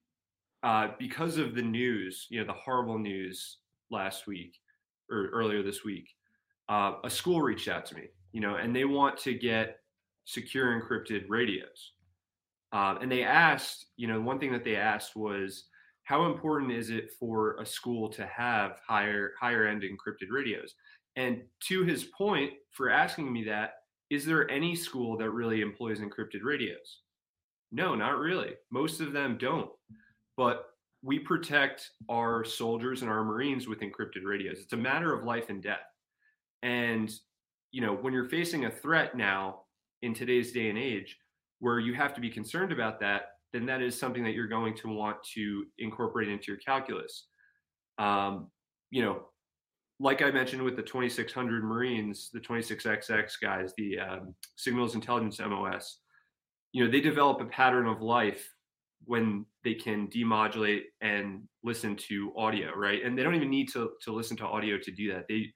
uh, 0.62 0.88
because 0.98 1.38
of 1.38 1.54
the 1.54 1.62
news 1.62 2.26
you 2.30 2.38
know 2.38 2.46
the 2.46 2.52
horrible 2.52 2.98
news 2.98 3.58
last 3.90 4.26
week 4.26 4.54
or 5.10 5.28
earlier 5.28 5.62
this 5.62 5.84
week 5.84 6.08
uh, 6.68 6.94
a 7.04 7.10
school 7.10 7.40
reached 7.40 7.68
out 7.68 7.86
to 7.86 7.94
me 7.94 8.04
you 8.32 8.40
know, 8.40 8.56
and 8.56 8.74
they 8.74 8.84
want 8.84 9.18
to 9.18 9.34
get 9.34 9.78
secure 10.24 10.80
encrypted 10.80 11.24
radios. 11.28 11.92
Um, 12.72 12.98
and 13.00 13.10
they 13.10 13.24
asked, 13.24 13.86
you 13.96 14.06
know, 14.06 14.20
one 14.20 14.38
thing 14.38 14.52
that 14.52 14.64
they 14.64 14.76
asked 14.76 15.16
was, 15.16 15.64
how 16.04 16.26
important 16.26 16.72
is 16.72 16.90
it 16.90 17.12
for 17.18 17.56
a 17.56 17.66
school 17.66 18.08
to 18.10 18.26
have 18.26 18.78
higher 18.86 19.32
higher 19.38 19.66
end 19.66 19.82
encrypted 19.82 20.30
radios? 20.30 20.74
And 21.16 21.42
to 21.68 21.84
his 21.84 22.04
point 22.04 22.52
for 22.70 22.90
asking 22.90 23.32
me 23.32 23.44
that, 23.44 23.74
is 24.10 24.24
there 24.24 24.50
any 24.50 24.74
school 24.74 25.16
that 25.18 25.30
really 25.30 25.60
employs 25.60 26.00
encrypted 26.00 26.42
radios? 26.42 27.00
No, 27.72 27.94
not 27.94 28.18
really. 28.18 28.54
Most 28.70 29.00
of 29.00 29.12
them 29.12 29.36
don't. 29.38 29.70
But 30.36 30.66
we 31.02 31.18
protect 31.18 31.90
our 32.08 32.44
soldiers 32.44 33.02
and 33.02 33.10
our 33.10 33.24
Marines 33.24 33.68
with 33.68 33.80
encrypted 33.80 34.24
radios. 34.24 34.58
It's 34.60 34.72
a 34.72 34.76
matter 34.76 35.12
of 35.12 35.24
life 35.24 35.50
and 35.50 35.62
death. 35.62 35.86
And 36.62 37.12
you 37.70 37.80
know, 37.80 37.94
when 37.94 38.12
you're 38.12 38.28
facing 38.28 38.64
a 38.64 38.70
threat 38.70 39.16
now 39.16 39.62
in 40.02 40.14
today's 40.14 40.52
day 40.52 40.68
and 40.68 40.78
age 40.78 41.16
where 41.60 41.78
you 41.78 41.94
have 41.94 42.14
to 42.14 42.20
be 42.20 42.30
concerned 42.30 42.72
about 42.72 43.00
that, 43.00 43.22
then 43.52 43.66
that 43.66 43.82
is 43.82 43.98
something 43.98 44.22
that 44.24 44.32
you're 44.34 44.48
going 44.48 44.74
to 44.76 44.88
want 44.88 45.16
to 45.34 45.64
incorporate 45.78 46.28
into 46.28 46.52
your 46.52 46.58
calculus. 46.58 47.26
Um, 47.98 48.48
you 48.90 49.02
know, 49.02 49.22
like 50.00 50.22
I 50.22 50.30
mentioned 50.30 50.62
with 50.62 50.76
the 50.76 50.82
2600 50.82 51.64
Marines, 51.64 52.30
the 52.32 52.40
26XX 52.40 53.32
guys, 53.42 53.72
the 53.76 53.98
um, 53.98 54.34
Signals 54.56 54.94
Intelligence 54.94 55.40
MOS, 55.40 55.98
you 56.72 56.84
know, 56.84 56.90
they 56.90 57.00
develop 57.00 57.40
a 57.40 57.46
pattern 57.46 57.86
of 57.86 58.00
life 58.00 58.48
when 59.04 59.44
they 59.64 59.74
can 59.74 60.06
demodulate 60.08 60.82
and 61.00 61.42
listen 61.64 61.96
to 61.96 62.32
audio, 62.36 62.72
right? 62.74 63.04
And 63.04 63.18
they 63.18 63.22
don't 63.22 63.34
even 63.34 63.50
need 63.50 63.68
to 63.72 63.92
to 64.02 64.12
listen 64.12 64.36
to 64.38 64.46
audio 64.46 64.78
to 64.78 64.90
do 64.90 65.12
that. 65.12 65.26
They, 65.28 65.46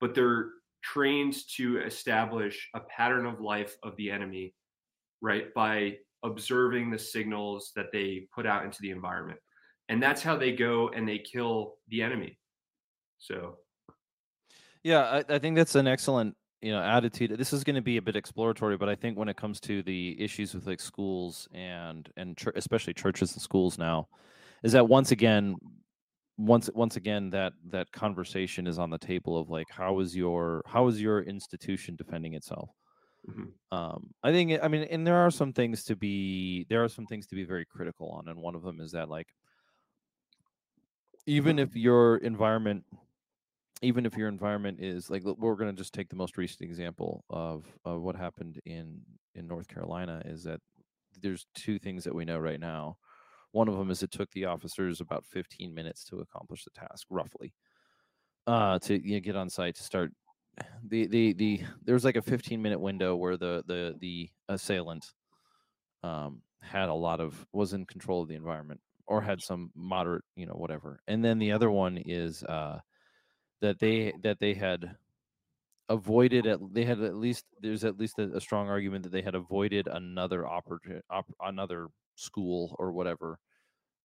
but 0.00 0.14
they're 0.14 0.50
trained 0.82 1.36
to 1.56 1.78
establish 1.80 2.68
a 2.74 2.80
pattern 2.80 3.26
of 3.26 3.40
life 3.40 3.76
of 3.82 3.96
the 3.96 4.10
enemy, 4.10 4.54
right? 5.20 5.52
By 5.54 5.96
observing 6.22 6.90
the 6.90 6.98
signals 6.98 7.72
that 7.76 7.86
they 7.92 8.26
put 8.34 8.46
out 8.46 8.64
into 8.64 8.78
the 8.80 8.90
environment. 8.90 9.38
And 9.88 10.02
that's 10.02 10.22
how 10.22 10.36
they 10.36 10.52
go 10.52 10.88
and 10.90 11.08
they 11.08 11.18
kill 11.18 11.74
the 11.88 12.02
enemy. 12.02 12.38
So 13.18 13.58
yeah, 14.82 15.22
I, 15.28 15.34
I 15.34 15.38
think 15.38 15.56
that's 15.56 15.74
an 15.74 15.86
excellent 15.86 16.36
you 16.62 16.72
know 16.72 16.82
attitude. 16.82 17.36
This 17.38 17.52
is 17.52 17.64
going 17.64 17.76
to 17.76 17.82
be 17.82 17.96
a 17.96 18.02
bit 18.02 18.16
exploratory, 18.16 18.76
but 18.76 18.88
I 18.88 18.94
think 18.94 19.18
when 19.18 19.28
it 19.28 19.36
comes 19.36 19.60
to 19.60 19.82
the 19.82 20.16
issues 20.20 20.54
with 20.54 20.66
like 20.66 20.80
schools 20.80 21.48
and 21.52 22.08
and 22.16 22.36
ch- 22.36 22.48
especially 22.54 22.94
churches 22.94 23.32
and 23.32 23.42
schools 23.42 23.78
now, 23.78 24.08
is 24.62 24.72
that 24.72 24.88
once 24.88 25.10
again, 25.10 25.56
once 26.38 26.70
once 26.74 26.96
again 26.96 27.30
that 27.30 27.52
that 27.68 27.92
conversation 27.92 28.66
is 28.66 28.78
on 28.78 28.90
the 28.90 28.98
table 28.98 29.38
of 29.38 29.50
like 29.50 29.68
how 29.70 30.00
is 30.00 30.16
your 30.16 30.62
how 30.66 30.86
is 30.88 31.00
your 31.00 31.22
institution 31.22 31.96
defending 31.96 32.34
itself. 32.34 32.70
Mm-hmm. 33.28 33.76
Um, 33.76 34.10
I 34.22 34.32
think 34.32 34.58
I 34.62 34.68
mean, 34.68 34.84
and 34.84 35.06
there 35.06 35.16
are 35.16 35.30
some 35.30 35.52
things 35.52 35.84
to 35.84 35.96
be 35.96 36.66
there 36.70 36.82
are 36.82 36.88
some 36.88 37.06
things 37.06 37.26
to 37.28 37.34
be 37.34 37.44
very 37.44 37.66
critical 37.66 38.10
on, 38.10 38.28
and 38.28 38.40
one 38.40 38.54
of 38.54 38.62
them 38.62 38.80
is 38.80 38.92
that 38.92 39.08
like 39.08 39.28
even 41.26 41.58
if 41.58 41.76
your 41.76 42.16
environment 42.18 42.84
even 43.82 44.04
if 44.04 44.16
your 44.16 44.28
environment 44.28 44.78
is 44.80 45.08
like 45.08 45.22
we're 45.24 45.54
going 45.54 45.74
to 45.74 45.80
just 45.80 45.94
take 45.94 46.08
the 46.08 46.16
most 46.16 46.36
recent 46.36 46.62
example 46.62 47.24
of, 47.30 47.64
of 47.84 48.02
what 48.02 48.16
happened 48.16 48.60
in 48.66 49.00
in 49.34 49.46
North 49.46 49.68
Carolina 49.68 50.22
is 50.24 50.42
that 50.44 50.60
there's 51.22 51.46
two 51.54 51.78
things 51.78 52.04
that 52.04 52.14
we 52.14 52.24
know 52.24 52.38
right 52.38 52.60
now. 52.60 52.96
One 53.52 53.68
of 53.68 53.76
them 53.76 53.90
is 53.90 54.02
it 54.02 54.10
took 54.10 54.30
the 54.30 54.44
officers 54.44 55.00
about 55.00 55.24
15 55.26 55.74
minutes 55.74 56.04
to 56.04 56.20
accomplish 56.20 56.64
the 56.64 56.70
task, 56.70 57.06
roughly, 57.10 57.52
uh, 58.46 58.78
to 58.80 59.06
you 59.06 59.14
know, 59.14 59.20
get 59.20 59.36
on 59.36 59.50
site 59.50 59.76
to 59.76 59.82
start. 59.82 60.12
The 60.88 61.06
the 61.06 61.32
the 61.34 61.60
there 61.84 61.94
was 61.94 62.04
like 62.04 62.16
a 62.16 62.22
15 62.22 62.60
minute 62.60 62.80
window 62.80 63.14
where 63.16 63.36
the 63.36 63.62
the 63.66 63.96
the 64.00 64.28
assailant 64.48 65.06
um, 66.02 66.42
had 66.60 66.88
a 66.88 66.94
lot 66.94 67.20
of 67.20 67.46
was 67.52 67.72
in 67.72 67.86
control 67.86 68.22
of 68.22 68.28
the 68.28 68.34
environment 68.34 68.80
or 69.06 69.22
had 69.22 69.40
some 69.40 69.70
moderate 69.74 70.24
you 70.36 70.46
know 70.46 70.54
whatever, 70.54 71.00
and 71.06 71.24
then 71.24 71.38
the 71.38 71.52
other 71.52 71.70
one 71.70 71.96
is. 71.98 72.42
Uh, 72.44 72.80
that 73.60 73.78
they 73.78 74.12
that 74.22 74.38
they 74.40 74.54
had 74.54 74.96
avoided 75.88 76.46
at 76.46 76.60
they 76.72 76.84
had 76.84 77.00
at 77.00 77.16
least 77.16 77.44
there's 77.60 77.84
at 77.84 77.98
least 77.98 78.18
a, 78.18 78.36
a 78.36 78.40
strong 78.40 78.68
argument 78.68 79.02
that 79.02 79.12
they 79.12 79.22
had 79.22 79.34
avoided 79.34 79.88
another 79.88 80.46
opportunity 80.46 81.02
op, 81.10 81.26
another 81.42 81.88
school 82.20 82.76
or 82.78 82.92
whatever 82.92 83.38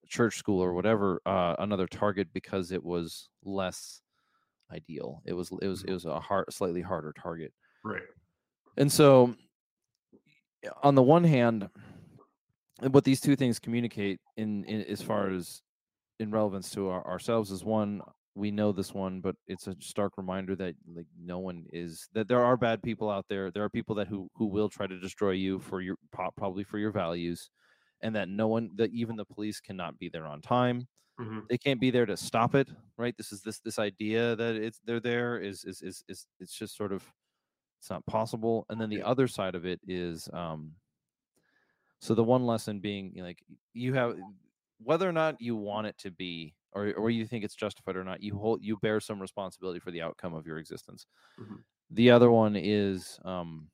church 0.07 0.37
school 0.37 0.61
or 0.61 0.73
whatever 0.73 1.21
uh, 1.25 1.55
another 1.59 1.87
target 1.87 2.27
because 2.33 2.71
it 2.71 2.83
was 2.83 3.29
less 3.43 4.01
ideal 4.71 5.21
it 5.25 5.33
was 5.33 5.51
it 5.61 5.67
was 5.67 5.81
it 5.81 5.87
mm-hmm. 5.87 5.93
was 5.93 6.05
a 6.05 6.19
hard 6.19 6.45
slightly 6.51 6.81
harder 6.81 7.13
target 7.21 7.51
right 7.83 8.01
and 8.77 8.91
so 8.91 9.35
on 10.83 10.95
the 10.95 11.03
one 11.03 11.23
hand 11.23 11.69
what 12.91 13.03
these 13.03 13.21
two 13.21 13.35
things 13.35 13.59
communicate 13.59 14.19
in, 14.37 14.63
in 14.65 14.81
as 14.83 15.01
far 15.01 15.29
as 15.29 15.61
in 16.19 16.31
relevance 16.31 16.71
to 16.71 16.89
our, 16.89 17.05
ourselves 17.05 17.51
is 17.51 17.63
one 17.63 18.01
we 18.35 18.51
know 18.51 18.73
this 18.73 18.93
one, 18.93 19.21
but 19.21 19.35
it's 19.47 19.67
a 19.67 19.75
stark 19.79 20.17
reminder 20.17 20.55
that 20.57 20.75
like 20.93 21.07
no 21.17 21.39
one 21.39 21.65
is 21.71 22.09
that 22.13 22.27
there 22.27 22.43
are 22.43 22.57
bad 22.57 22.83
people 22.83 23.09
out 23.09 23.25
there. 23.29 23.49
There 23.49 23.63
are 23.63 23.69
people 23.69 23.95
that 23.95 24.07
who 24.07 24.29
who 24.35 24.47
will 24.47 24.69
try 24.69 24.87
to 24.87 24.99
destroy 24.99 25.31
you 25.31 25.59
for 25.59 25.81
your 25.81 25.95
probably 26.11 26.65
for 26.65 26.77
your 26.77 26.91
values, 26.91 27.49
and 28.01 28.15
that 28.15 28.29
no 28.29 28.47
one 28.47 28.71
that 28.75 28.91
even 28.91 29.15
the 29.15 29.25
police 29.25 29.59
cannot 29.59 29.97
be 29.97 30.09
there 30.09 30.25
on 30.25 30.41
time. 30.41 30.87
Mm-hmm. 31.19 31.39
They 31.49 31.57
can't 31.57 31.79
be 31.79 31.91
there 31.91 32.05
to 32.05 32.17
stop 32.17 32.55
it, 32.55 32.67
right? 32.97 33.15
This 33.17 33.31
is 33.31 33.41
this 33.41 33.59
this 33.59 33.79
idea 33.79 34.35
that 34.35 34.55
it's 34.55 34.79
they're 34.85 34.99
there 34.99 35.39
is 35.39 35.63
is 35.63 35.81
is 35.81 36.03
is 36.09 36.27
it's 36.39 36.53
just 36.53 36.75
sort 36.75 36.91
of 36.91 37.03
it's 37.79 37.89
not 37.89 38.05
possible. 38.05 38.65
And 38.69 38.79
then 38.79 38.89
the 38.89 39.03
other 39.03 39.27
side 39.27 39.55
of 39.55 39.65
it 39.65 39.79
is 39.87 40.29
um 40.33 40.73
so 41.99 42.13
the 42.13 42.23
one 42.23 42.45
lesson 42.45 42.79
being 42.79 43.13
like 43.17 43.41
you 43.73 43.93
have 43.93 44.15
whether 44.83 45.07
or 45.07 45.13
not 45.13 45.39
you 45.39 45.55
want 45.55 45.87
it 45.87 45.97
to 45.99 46.11
be 46.11 46.53
or 46.73 46.93
or 46.93 47.09
you 47.09 47.25
think 47.25 47.43
it's 47.43 47.55
justified 47.55 47.95
or 47.95 48.03
not, 48.03 48.21
you 48.21 48.37
hold 48.37 48.61
you 48.61 48.77
bear 48.77 48.99
some 48.99 49.21
responsibility 49.21 49.79
for 49.79 49.91
the 49.91 50.01
outcome 50.01 50.33
of 50.33 50.45
your 50.45 50.57
existence. 50.57 51.07
Mm-hmm. 51.39 51.55
The 51.91 52.11
other 52.11 52.29
one 52.29 52.55
is 52.55 53.19
um, 53.23 53.69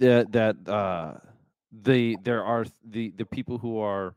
that 0.00 0.32
that 0.32 0.68
uh, 0.68 1.14
the 1.70 2.16
there 2.22 2.44
are 2.44 2.66
the 2.84 3.12
the 3.16 3.24
people 3.24 3.58
who 3.58 3.78
are 3.78 4.14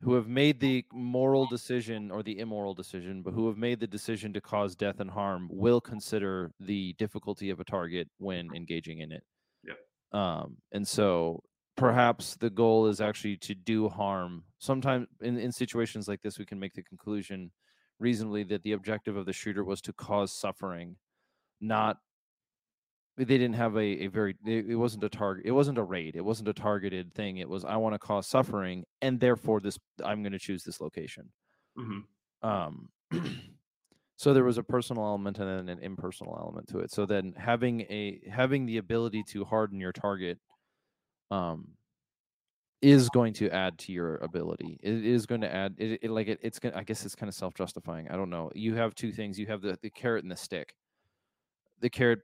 who 0.00 0.14
have 0.14 0.28
made 0.28 0.60
the 0.60 0.84
moral 0.92 1.46
decision 1.46 2.10
or 2.10 2.22
the 2.22 2.38
immoral 2.38 2.72
decision, 2.72 3.20
but 3.22 3.34
who 3.34 3.48
have 3.48 3.58
made 3.58 3.80
the 3.80 3.86
decision 3.86 4.32
to 4.32 4.40
cause 4.40 4.76
death 4.76 5.00
and 5.00 5.10
harm 5.10 5.48
will 5.50 5.80
consider 5.80 6.52
the 6.60 6.92
difficulty 6.94 7.50
of 7.50 7.58
a 7.58 7.64
target 7.64 8.08
when 8.18 8.48
engaging 8.54 9.00
in 9.00 9.10
it. 9.10 9.24
Yeah. 9.64 9.74
Um, 10.12 10.58
and 10.70 10.86
so 10.86 11.42
perhaps 11.76 12.36
the 12.36 12.50
goal 12.50 12.86
is 12.86 13.00
actually 13.00 13.38
to 13.38 13.54
do 13.56 13.88
harm. 13.88 14.44
Sometimes 14.58 15.08
in, 15.20 15.36
in 15.36 15.50
situations 15.50 16.06
like 16.06 16.22
this, 16.22 16.38
we 16.38 16.46
can 16.46 16.60
make 16.60 16.74
the 16.74 16.82
conclusion 16.82 17.50
reasonably 17.98 18.44
that 18.44 18.62
the 18.62 18.72
objective 18.72 19.16
of 19.16 19.26
the 19.26 19.32
shooter 19.32 19.64
was 19.64 19.80
to 19.80 19.92
cause 19.92 20.32
suffering, 20.32 20.94
not 21.60 21.98
they 23.26 23.38
didn't 23.38 23.54
have 23.54 23.76
a, 23.76 24.04
a 24.04 24.06
very 24.06 24.36
it, 24.46 24.76
wasn't 24.76 25.02
a 25.02 25.08
target 25.08 25.44
it 25.46 25.50
wasn't 25.50 25.76
a 25.76 25.82
raid 25.82 26.14
it 26.16 26.24
wasn't 26.24 26.48
a 26.48 26.52
targeted 26.52 27.12
thing 27.14 27.38
it 27.38 27.48
was 27.48 27.64
i 27.64 27.76
want 27.76 27.94
to 27.94 27.98
cause 27.98 28.26
suffering 28.26 28.84
and 29.02 29.18
therefore 29.18 29.60
this 29.60 29.78
i'm 30.04 30.22
going 30.22 30.32
to 30.32 30.38
choose 30.38 30.62
this 30.62 30.80
location 30.80 31.28
mm-hmm. 31.76 32.48
um 32.48 32.88
so 34.16 34.32
there 34.32 34.44
was 34.44 34.58
a 34.58 34.62
personal 34.62 35.04
element 35.04 35.38
and 35.38 35.48
then 35.48 35.68
an 35.68 35.82
impersonal 35.82 36.38
element 36.40 36.68
to 36.68 36.78
it 36.78 36.90
so 36.90 37.04
then 37.04 37.34
having 37.36 37.80
a 37.82 38.20
having 38.30 38.66
the 38.66 38.78
ability 38.78 39.22
to 39.22 39.44
harden 39.44 39.80
your 39.80 39.92
target 39.92 40.38
um 41.30 41.68
is 42.80 43.08
going 43.08 43.32
to 43.34 43.50
add 43.50 43.76
to 43.76 43.92
your 43.92 44.16
ability. 44.16 44.78
It 44.82 45.04
is 45.04 45.26
going 45.26 45.40
to 45.40 45.52
add 45.52 45.74
it, 45.78 46.00
it 46.02 46.10
like 46.10 46.28
it, 46.28 46.38
it's 46.42 46.58
going 46.58 46.74
I 46.74 46.84
guess 46.84 47.04
it's 47.04 47.14
kind 47.14 47.28
of 47.28 47.34
self-justifying. 47.34 48.08
I 48.08 48.16
don't 48.16 48.30
know. 48.30 48.52
You 48.54 48.76
have 48.76 48.94
two 48.94 49.10
things. 49.12 49.38
You 49.38 49.46
have 49.46 49.62
the, 49.62 49.76
the 49.82 49.90
carrot 49.90 50.22
and 50.22 50.30
the 50.30 50.36
stick. 50.36 50.74
The 51.80 51.90
carrot 51.90 52.20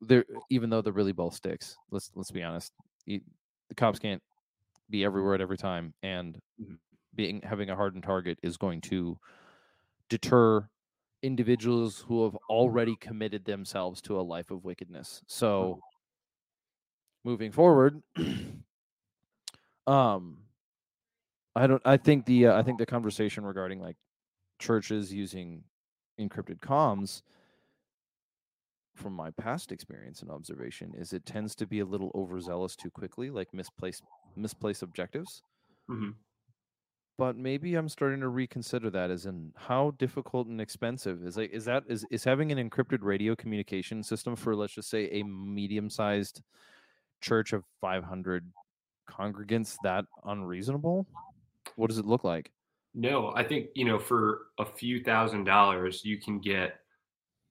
there 0.00 0.24
even 0.50 0.70
though 0.70 0.82
they're 0.82 0.92
really 0.92 1.12
both 1.12 1.34
sticks. 1.34 1.76
Let's 1.90 2.10
let's 2.14 2.30
be 2.30 2.42
honest. 2.42 2.72
The 3.06 3.20
cops 3.76 3.98
can't 3.98 4.22
be 4.90 5.04
everywhere 5.04 5.34
at 5.34 5.40
every 5.40 5.56
time 5.56 5.94
and 6.02 6.34
mm-hmm. 6.60 6.74
being 7.14 7.40
having 7.42 7.70
a 7.70 7.76
hardened 7.76 8.04
target 8.04 8.38
is 8.42 8.56
going 8.56 8.80
to 8.82 9.18
deter 10.08 10.68
individuals 11.22 12.04
who 12.06 12.24
have 12.24 12.36
already 12.50 12.96
committed 12.96 13.44
themselves 13.44 14.02
to 14.02 14.18
a 14.18 14.22
life 14.22 14.50
of 14.50 14.64
wickedness. 14.64 15.22
So 15.26 15.80
moving 17.24 17.52
forward. 17.52 18.02
um, 19.86 20.38
I 21.54 21.66
don't. 21.66 21.82
I 21.84 21.96
think 21.96 22.26
the 22.26 22.46
uh, 22.48 22.58
I 22.58 22.62
think 22.62 22.78
the 22.78 22.86
conversation 22.86 23.44
regarding 23.44 23.80
like 23.80 23.96
churches 24.58 25.12
using 25.12 25.64
encrypted 26.18 26.60
comms, 26.60 27.22
from 28.94 29.14
my 29.14 29.30
past 29.30 29.72
experience 29.72 30.22
and 30.22 30.30
observation, 30.30 30.92
is 30.96 31.12
it 31.12 31.24
tends 31.24 31.54
to 31.56 31.66
be 31.66 31.80
a 31.80 31.84
little 31.84 32.10
overzealous 32.14 32.76
too 32.76 32.90
quickly, 32.90 33.30
like 33.30 33.52
misplaced 33.52 34.02
misplaced 34.36 34.82
objectives. 34.82 35.42
Mm-hmm. 35.90 36.10
But 37.18 37.36
maybe 37.36 37.74
I'm 37.74 37.88
starting 37.88 38.20
to 38.20 38.28
reconsider 38.28 38.90
that 38.90 39.10
as 39.10 39.26
in 39.26 39.52
how 39.56 39.92
difficult 39.98 40.48
and 40.48 40.60
expensive 40.60 41.24
is 41.24 41.36
like 41.36 41.50
is 41.52 41.64
that 41.66 41.84
is 41.88 42.04
is 42.10 42.24
having 42.24 42.52
an 42.52 42.70
encrypted 42.70 42.98
radio 43.02 43.36
communication 43.36 44.02
system 44.02 44.34
for 44.34 44.56
let's 44.56 44.74
just 44.74 44.90
say 44.90 45.08
a 45.10 45.22
medium 45.22 45.88
sized 45.88 46.42
church 47.20 47.52
of 47.52 47.64
500 47.80 48.44
congregants 49.08 49.76
that 49.84 50.04
unreasonable? 50.24 51.06
What 51.76 51.88
does 51.88 51.98
it 51.98 52.06
look 52.06 52.24
like? 52.24 52.50
No, 52.94 53.32
I 53.34 53.42
think, 53.42 53.68
you 53.74 53.84
know, 53.84 53.98
for 53.98 54.48
a 54.58 54.66
few 54.66 55.02
thousand 55.02 55.44
dollars, 55.44 56.04
you 56.04 56.18
can 56.18 56.40
get 56.40 56.80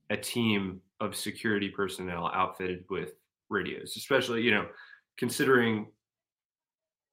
a 0.10 0.18
team 0.18 0.82
of 1.02 1.16
security 1.16 1.68
personnel 1.68 2.32
outfitted 2.34 2.86
with 2.90 3.14
radios, 3.50 3.98
especially, 3.98 4.42
you 4.42 4.52
know, 4.52 4.68
considering 5.18 5.88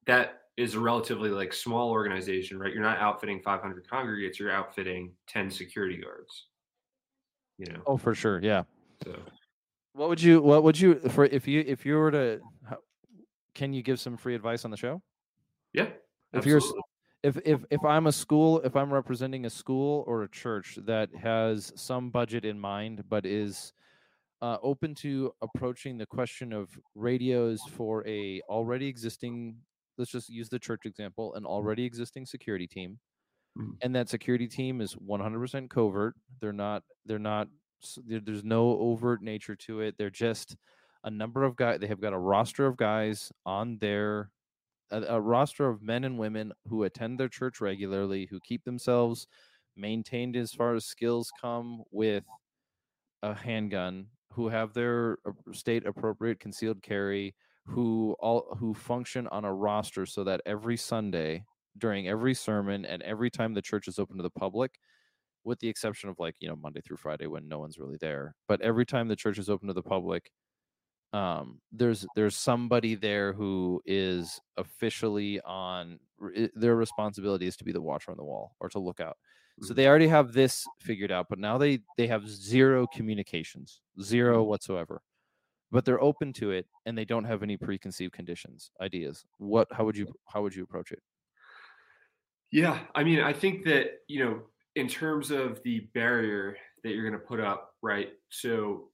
that 0.07 0.42
is 0.57 0.74
a 0.74 0.81
relatively 0.81 1.31
like 1.31 1.53
small 1.53 1.90
organization, 1.90 2.59
right? 2.59 2.72
You're 2.72 2.83
not 2.83 2.98
outfitting 2.98 3.40
500 3.40 3.88
congregates, 3.88 4.38
you're 4.38 4.53
outfitting 4.53 5.12
10 5.27 5.51
security 5.51 5.96
guards. 5.96 6.46
You 7.59 7.72
know. 7.72 7.81
Oh, 7.87 7.96
for 7.96 8.14
sure. 8.14 8.40
Yeah. 8.40 8.62
So 9.05 9.16
what 9.94 10.09
would 10.09 10.22
you 10.22 10.40
what 10.40 10.62
would 10.62 10.79
you 10.79 10.94
for 11.11 11.24
if 11.24 11.48
you 11.48 11.64
if 11.66 11.85
you 11.85 11.96
were 11.96 12.12
to 12.12 12.40
can 13.55 13.72
you 13.72 13.83
give 13.83 13.98
some 13.98 14.16
free 14.16 14.37
advice 14.37 14.64
on 14.64 14.70
the 14.70 14.77
show? 14.77 15.03
Yeah. 15.72 15.88
If 16.33 16.46
you're 16.46 16.61
if 17.22 17.37
if 17.44 17.64
if 17.70 17.85
I'm 17.85 18.07
a 18.07 18.12
school, 18.12 18.61
if 18.61 18.77
I'm 18.77 18.92
representing 18.92 19.46
a 19.46 19.51
school 19.51 20.05
or 20.07 20.22
a 20.22 20.29
church 20.29 20.79
that 20.83 21.12
has 21.14 21.72
some 21.74 22.11
budget 22.11 22.44
in 22.44 22.59
mind, 22.59 23.03
but 23.09 23.27
is 23.27 23.72
uh, 24.42 24.59
open 24.62 24.94
to 24.94 25.33
approaching 25.42 25.98
the 25.98 26.07
question 26.07 26.53
of 26.53 26.70
radios 26.94 27.61
for 27.72 28.07
a 28.07 28.40
already 28.48 28.87
existing 28.87 29.57
let's 29.98 30.11
just 30.12 30.29
use 30.29 30.48
the 30.48 30.59
church 30.59 30.83
example 30.87 31.35
an 31.35 31.44
already 31.44 31.85
existing 31.85 32.24
security 32.27 32.66
team 32.66 32.98
Mhm. 33.59 33.77
and 33.83 33.94
that 33.96 34.09
security 34.09 34.46
team 34.46 34.81
is 34.81 34.92
100% 34.96 35.68
covert. 35.70 36.14
They're 36.40 36.53
not 36.53 36.85
they're 37.07 37.18
not 37.18 37.48
there's 38.07 38.44
no 38.44 38.79
overt 38.79 39.22
nature 39.22 39.57
to 39.57 39.81
it. 39.81 39.96
They're 39.98 40.11
just 40.11 40.57
a 41.05 41.11
number 41.11 41.42
of 41.44 41.57
guys 41.57 41.81
they 41.81 41.87
have 41.88 42.01
got 42.01 42.12
a 42.12 42.18
roster 42.18 42.66
of 42.66 42.77
guys 42.77 43.33
on 43.46 43.79
their 43.79 44.31
a, 44.90 45.03
a 45.03 45.20
roster 45.20 45.68
of 45.68 45.83
men 45.83 46.05
and 46.05 46.18
women 46.18 46.53
who 46.66 46.85
attend 46.85 47.18
their 47.18 47.29
church 47.29 47.61
regularly 47.61 48.27
who 48.31 48.38
keep 48.40 48.62
themselves 48.64 49.27
maintained 49.77 50.37
as 50.37 50.53
far 50.53 50.74
as 50.74 50.85
skills 50.87 51.31
come 51.40 51.83
with 51.90 52.24
a 53.22 53.35
handgun 53.35 54.07
who 54.33 54.49
have 54.49 54.73
their 54.75 55.19
state 55.53 55.87
appropriate 55.87 56.41
concealed 56.41 56.83
carry 56.83 57.35
who 57.67 58.17
all 58.21 58.57
who 58.59 58.73
function 58.73 59.27
on 59.29 59.45
a 59.45 59.53
roster 59.53 60.07
so 60.07 60.25
that 60.25 60.41
every 60.47 60.77
sunday 60.77 61.45
during 61.77 62.09
every 62.09 62.35
sermon 62.35 62.85
and 62.85 63.03
every 63.03 63.31
time 63.31 63.55
the 63.55 63.62
church 63.62 63.88
is 63.88 63.99
open 63.99 64.17
to 64.17 64.23
the 64.23 64.31
public 64.31 64.79
with 65.45 65.59
the 65.61 65.69
exception 65.69 66.09
of 66.09 66.19
like 66.19 66.35
you 66.41 66.49
know 66.49 66.57
monday 66.57 66.81
through 66.81 66.97
friday 66.97 67.27
when 67.27 67.47
no 67.49 67.59
one's 67.59 67.79
really 67.79 67.99
there 68.01 68.35
but 68.49 68.61
every 68.62 68.87
time 68.87 69.09
the 69.09 69.17
church 69.17 69.38
is 69.38 69.51
open 69.51 69.69
to 69.69 69.75
the 69.75 69.83
public 69.83 70.31
um 71.12 71.61
there's 71.73 72.07
there's 72.17 72.37
somebody 72.37 72.95
there 72.95 73.33
who 73.33 73.81
is 73.87 74.41
officially 74.57 75.41
on 75.43 75.99
their 76.55 76.77
responsibility 76.77 77.47
is 77.47 77.57
to 77.57 77.64
be 77.64 77.73
the 77.73 77.81
watcher 77.81 78.11
on 78.11 78.17
the 78.17 78.25
wall 78.25 78.55
or 78.61 78.69
to 78.69 78.79
look 78.79 79.01
out 79.01 79.17
so 79.61 79.75
Mhm. 79.75 79.75
they 79.75 79.88
already 79.88 80.09
have 80.09 80.33
this 80.33 80.68
figured 80.81 81.12
out 81.12 81.29
but 81.29 81.38
now 81.38 81.59
they 81.59 81.81
they 81.97 82.07
have 82.07 82.29
zero 82.29 82.87
communications 82.87 83.83
zero 84.01 84.42
whatsoever 84.44 85.03
but 85.71 85.85
they're 85.85 86.03
open 86.03 86.33
to 86.33 86.51
it 86.53 86.66
and 86.87 86.99
they 86.99 87.05
don't 87.07 87.25
have 87.25 87.42
any 87.42 87.57
preconceived 87.57 88.12
conditions 88.12 88.73
ideas 88.81 89.27
what 89.38 89.68
how 89.73 89.85
would 89.85 89.97
you 89.97 90.09
how 90.29 90.42
would 90.42 90.55
you 90.55 90.64
approach 90.64 90.92
it 90.92 91.03
Yeah, 92.51 92.87
I 92.94 93.05
mean, 93.05 93.21
I 93.21 93.33
think 93.33 93.64
that, 93.64 94.01
you 94.09 94.25
know, 94.25 94.42
in 94.75 94.88
terms 94.88 95.31
of 95.31 95.62
the 95.62 95.81
barrier 95.94 96.57
that 96.83 96.90
you're 96.90 97.09
going 97.09 97.21
to 97.21 97.27
put 97.27 97.40
up, 97.40 97.75
right? 97.83 98.12
So 98.31 98.90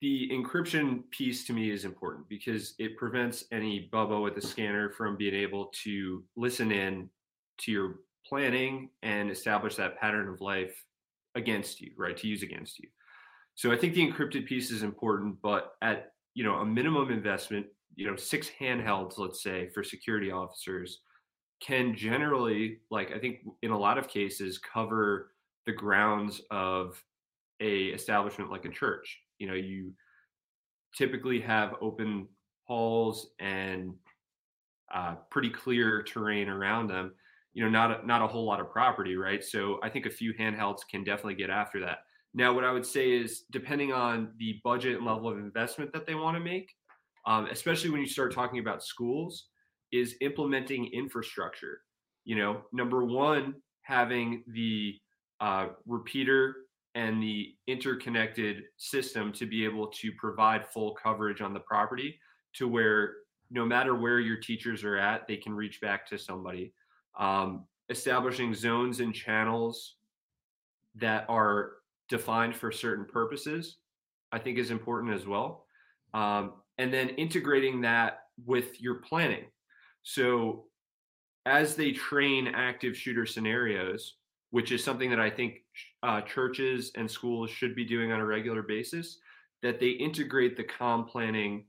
the 0.00 0.28
encryption 0.30 1.08
piece 1.10 1.46
to 1.46 1.52
me 1.52 1.70
is 1.70 1.84
important 1.84 2.28
because 2.28 2.74
it 2.78 2.96
prevents 2.96 3.44
any 3.52 3.88
bubba 3.92 4.22
with 4.22 4.34
the 4.34 4.42
scanner 4.42 4.90
from 4.90 5.16
being 5.16 5.34
able 5.34 5.66
to 5.72 6.24
listen 6.36 6.70
in 6.72 7.08
to 7.58 7.72
your 7.72 8.00
planning 8.26 8.90
and 9.02 9.30
establish 9.30 9.76
that 9.76 9.98
pattern 9.98 10.28
of 10.28 10.40
life 10.40 10.84
against 11.34 11.80
you, 11.80 11.92
right? 11.96 12.16
To 12.16 12.26
use 12.26 12.42
against 12.42 12.78
you. 12.78 12.88
So 13.54 13.70
I 13.70 13.76
think 13.76 13.94
the 13.94 14.06
encrypted 14.06 14.46
piece 14.46 14.70
is 14.70 14.82
important, 14.82 15.40
but 15.42 15.72
at 15.82 16.12
you 16.34 16.44
know 16.44 16.56
a 16.56 16.66
minimum 16.66 17.10
investment, 17.10 17.66
you 17.94 18.06
know, 18.06 18.16
six 18.16 18.50
handhelds, 18.60 19.18
let's 19.18 19.42
say, 19.42 19.68
for 19.70 19.84
security 19.84 20.30
officers 20.30 21.00
can 21.60 21.96
generally, 21.96 22.78
like 22.90 23.12
I 23.12 23.18
think 23.18 23.38
in 23.62 23.70
a 23.70 23.78
lot 23.78 23.98
of 23.98 24.08
cases, 24.08 24.58
cover 24.58 25.32
the 25.66 25.72
grounds 25.72 26.40
of 26.50 27.02
a 27.60 27.86
establishment 27.86 28.50
like 28.50 28.64
a 28.64 28.70
church. 28.70 29.20
You 29.38 29.46
know, 29.46 29.54
you 29.54 29.92
typically 30.96 31.40
have 31.40 31.74
open 31.80 32.28
halls 32.64 33.28
and 33.38 33.94
uh, 34.92 35.14
pretty 35.30 35.50
clear 35.50 36.02
terrain 36.02 36.48
around 36.48 36.88
them. 36.88 37.12
You 37.54 37.64
know, 37.64 37.70
not 37.70 38.02
a, 38.02 38.06
not 38.06 38.20
a 38.20 38.26
whole 38.26 38.44
lot 38.44 38.60
of 38.60 38.70
property, 38.70 39.16
right? 39.16 39.42
So 39.44 39.78
I 39.82 39.88
think 39.88 40.06
a 40.06 40.10
few 40.10 40.34
handhelds 40.34 40.80
can 40.90 41.04
definitely 41.04 41.36
get 41.36 41.50
after 41.50 41.80
that. 41.80 41.98
Now, 42.34 42.52
what 42.52 42.64
I 42.64 42.72
would 42.72 42.84
say 42.84 43.12
is, 43.12 43.44
depending 43.52 43.92
on 43.92 44.32
the 44.38 44.60
budget 44.64 44.96
and 44.96 45.06
level 45.06 45.28
of 45.28 45.38
investment 45.38 45.92
that 45.92 46.04
they 46.04 46.16
want 46.16 46.36
to 46.36 46.42
make, 46.42 46.72
um, 47.26 47.46
especially 47.46 47.90
when 47.90 48.00
you 48.00 48.08
start 48.08 48.34
talking 48.34 48.58
about 48.58 48.82
schools, 48.82 49.46
is 49.92 50.16
implementing 50.20 50.86
infrastructure. 50.92 51.80
You 52.24 52.36
know, 52.36 52.62
number 52.72 53.04
one, 53.04 53.54
having 53.82 54.42
the 54.48 54.96
uh, 55.40 55.68
repeater 55.86 56.56
and 56.96 57.22
the 57.22 57.54
interconnected 57.66 58.64
system 58.76 59.32
to 59.32 59.46
be 59.46 59.64
able 59.64 59.88
to 59.88 60.10
provide 60.12 60.66
full 60.66 60.94
coverage 60.94 61.40
on 61.40 61.52
the 61.52 61.60
property 61.60 62.18
to 62.54 62.66
where 62.68 63.14
no 63.50 63.64
matter 63.64 63.94
where 63.94 64.20
your 64.20 64.36
teachers 64.36 64.84
are 64.84 64.96
at, 64.96 65.26
they 65.28 65.36
can 65.36 65.54
reach 65.54 65.80
back 65.80 66.06
to 66.08 66.18
somebody. 66.18 66.72
Um, 67.18 67.64
establishing 67.90 68.54
zones 68.54 69.00
and 69.00 69.14
channels 69.14 69.96
that 70.96 71.26
are 71.28 71.72
defined 72.08 72.56
for 72.56 72.72
certain 72.72 73.04
purposes, 73.04 73.76
I 74.32 74.38
think 74.38 74.58
is 74.58 74.70
important 74.70 75.14
as 75.14 75.26
well. 75.26 75.66
Um, 76.12 76.54
and 76.78 76.92
then 76.92 77.10
integrating 77.10 77.80
that 77.82 78.20
with 78.44 78.80
your 78.80 78.96
planning. 78.96 79.44
So 80.02 80.64
as 81.46 81.76
they 81.76 81.92
train 81.92 82.48
active 82.48 82.96
shooter 82.96 83.26
scenarios, 83.26 84.14
which 84.50 84.72
is 84.72 84.82
something 84.82 85.10
that 85.10 85.20
I 85.20 85.30
think 85.30 85.62
uh, 86.02 86.20
churches 86.22 86.92
and 86.96 87.10
schools 87.10 87.50
should 87.50 87.74
be 87.74 87.84
doing 87.84 88.12
on 88.12 88.20
a 88.20 88.26
regular 88.26 88.62
basis, 88.62 89.18
that 89.62 89.80
they 89.80 89.90
integrate 89.90 90.56
the 90.56 90.64
com 90.64 91.06
planning 91.06 91.64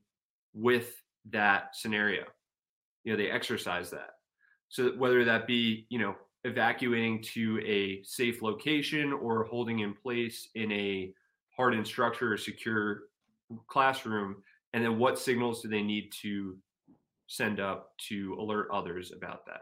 with 0.53 1.01
that 1.31 1.75
scenario. 1.75 2.23
You 3.03 3.13
know, 3.13 3.17
they 3.17 3.31
exercise 3.31 3.89
that. 3.91 4.11
So 4.69 4.91
whether 4.97 5.23
that 5.25 5.47
be, 5.47 5.85
you 5.89 5.99
know, 5.99 6.15
evacuating 6.43 7.23
to 7.33 7.59
a 7.65 8.03
safe 8.03 8.41
location 8.41 9.13
or 9.13 9.45
holding 9.45 9.79
in 9.79 9.93
place 9.93 10.49
in 10.55 10.71
a 10.71 11.11
hardened 11.55 11.87
structure 11.87 12.33
or 12.33 12.37
secure 12.37 13.03
classroom, 13.67 14.37
and 14.73 14.83
then 14.83 14.99
what 14.99 15.17
signals 15.17 15.61
do 15.61 15.69
they 15.69 15.81
need 15.81 16.11
to 16.21 16.57
send 17.27 17.59
up 17.59 17.93
to 17.97 18.35
alert 18.39 18.67
others 18.71 19.11
about 19.11 19.45
that? 19.45 19.61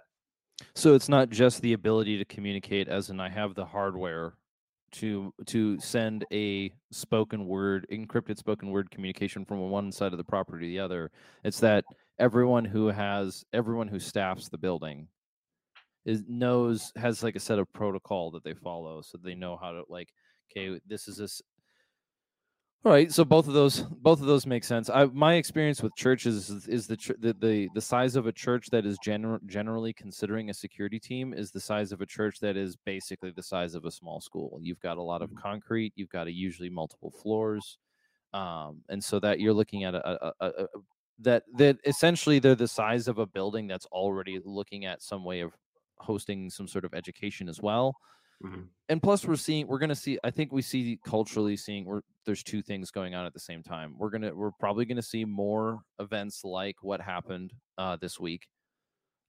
so 0.75 0.93
it's 0.93 1.09
not 1.09 1.29
just 1.29 1.61
the 1.61 1.73
ability 1.73 2.17
to 2.17 2.25
communicate 2.25 2.87
as 2.87 3.09
in 3.09 3.19
i 3.19 3.29
have 3.29 3.55
the 3.55 3.65
hardware 3.65 4.33
to 4.91 5.33
to 5.45 5.79
send 5.79 6.25
a 6.31 6.71
spoken 6.91 7.47
word 7.47 7.85
encrypted 7.91 8.37
spoken 8.37 8.69
word 8.69 8.89
communication 8.91 9.43
from 9.43 9.59
one 9.69 9.91
side 9.91 10.11
of 10.11 10.17
the 10.17 10.23
property 10.23 10.65
to 10.65 10.69
the 10.69 10.79
other 10.79 11.11
it's 11.43 11.59
that 11.59 11.83
everyone 12.23 12.65
who 12.65 12.87
has 12.87 13.45
everyone 13.53 13.87
who 13.89 13.99
staffs 13.99 14.49
the 14.49 14.57
building 14.67 15.07
is 16.05 16.23
knows 16.27 16.91
has 16.95 17.23
like 17.23 17.35
a 17.35 17.39
set 17.39 17.59
of 17.59 17.71
protocol 17.73 18.31
that 18.31 18.43
they 18.43 18.53
follow 18.53 19.01
so 19.01 19.17
they 19.17 19.35
know 19.35 19.57
how 19.57 19.71
to 19.71 19.83
like 19.89 20.13
okay 20.51 20.79
this 20.85 21.07
is 21.07 21.17
this 21.17 21.41
all 22.85 22.91
right 22.91 23.11
so 23.13 23.23
both 23.23 23.47
of 23.47 23.53
those 23.53 23.81
both 23.83 24.19
of 24.19 24.25
those 24.27 24.45
make 24.45 24.63
sense 24.63 24.89
i 24.89 25.05
my 25.05 25.35
experience 25.35 25.81
with 25.81 25.95
churches 25.95 26.49
is, 26.49 26.67
is 26.67 26.87
the, 26.87 26.97
the 27.19 27.33
the 27.33 27.69
the 27.73 27.81
size 27.81 28.15
of 28.17 28.27
a 28.27 28.31
church 28.31 28.67
that 28.71 28.85
is 28.85 28.99
gener- 28.99 29.43
generally 29.45 29.93
considering 29.93 30.49
a 30.49 30.53
security 30.53 30.99
team 30.99 31.33
is 31.33 31.51
the 31.51 31.61
size 31.61 31.93
of 31.93 32.01
a 32.01 32.05
church 32.05 32.39
that 32.41 32.57
is 32.57 32.75
basically 32.75 33.31
the 33.31 33.43
size 33.43 33.73
of 33.73 33.85
a 33.85 33.91
small 33.91 34.19
school 34.19 34.59
you've 34.61 34.81
got 34.81 34.97
a 34.97 35.01
lot 35.01 35.21
of 35.21 35.29
Mhm. 35.29 35.37
concrete 35.37 35.93
you've 35.95 36.09
got 36.09 36.27
a 36.27 36.31
usually 36.31 36.69
multiple 36.69 37.11
floors 37.11 37.77
um 38.33 38.83
and 38.89 39.03
so 39.03 39.19
that 39.19 39.39
you're 39.39 39.53
looking 39.53 39.83
at 39.85 39.95
a, 39.95 40.25
a, 40.27 40.33
a, 40.41 40.49
a 40.65 40.67
that 41.19 41.43
that 41.57 41.77
essentially 41.85 42.39
they're 42.39 42.55
the 42.55 42.67
size 42.67 43.07
of 43.07 43.17
a 43.19 43.25
building 43.25 43.67
that's 43.67 43.85
already 43.87 44.39
looking 44.43 44.85
at 44.85 45.01
some 45.01 45.23
way 45.23 45.41
of 45.41 45.53
hosting 45.99 46.49
some 46.49 46.67
sort 46.67 46.85
of 46.85 46.93
education 46.93 47.47
as 47.49 47.61
well. 47.61 47.95
Mhm. 48.43 48.67
and 48.89 49.01
plus 49.01 49.25
we're 49.25 49.37
seeing 49.37 49.67
we're 49.67 49.79
going 49.79 49.89
to 49.89 49.95
see 49.95 50.17
i 50.23 50.29
think 50.31 50.51
we 50.51 50.61
see 50.61 50.99
culturally 51.05 51.55
seeing 51.55 51.85
we're 51.85 52.01
there's 52.25 52.43
two 52.43 52.61
things 52.61 52.91
going 52.91 53.15
on 53.15 53.25
at 53.25 53.33
the 53.33 53.39
same 53.39 53.63
time. 53.63 53.95
We're 53.97 54.09
going 54.09 54.23
to 54.23 54.31
we're 54.33 54.51
probably 54.59 54.85
going 54.85 54.97
to 54.97 55.01
see 55.03 55.23
more 55.23 55.83
events 55.99 56.43
like 56.43 56.75
what 56.83 56.99
happened 57.01 57.53
uh 57.77 57.95
this 57.97 58.19
week. 58.19 58.47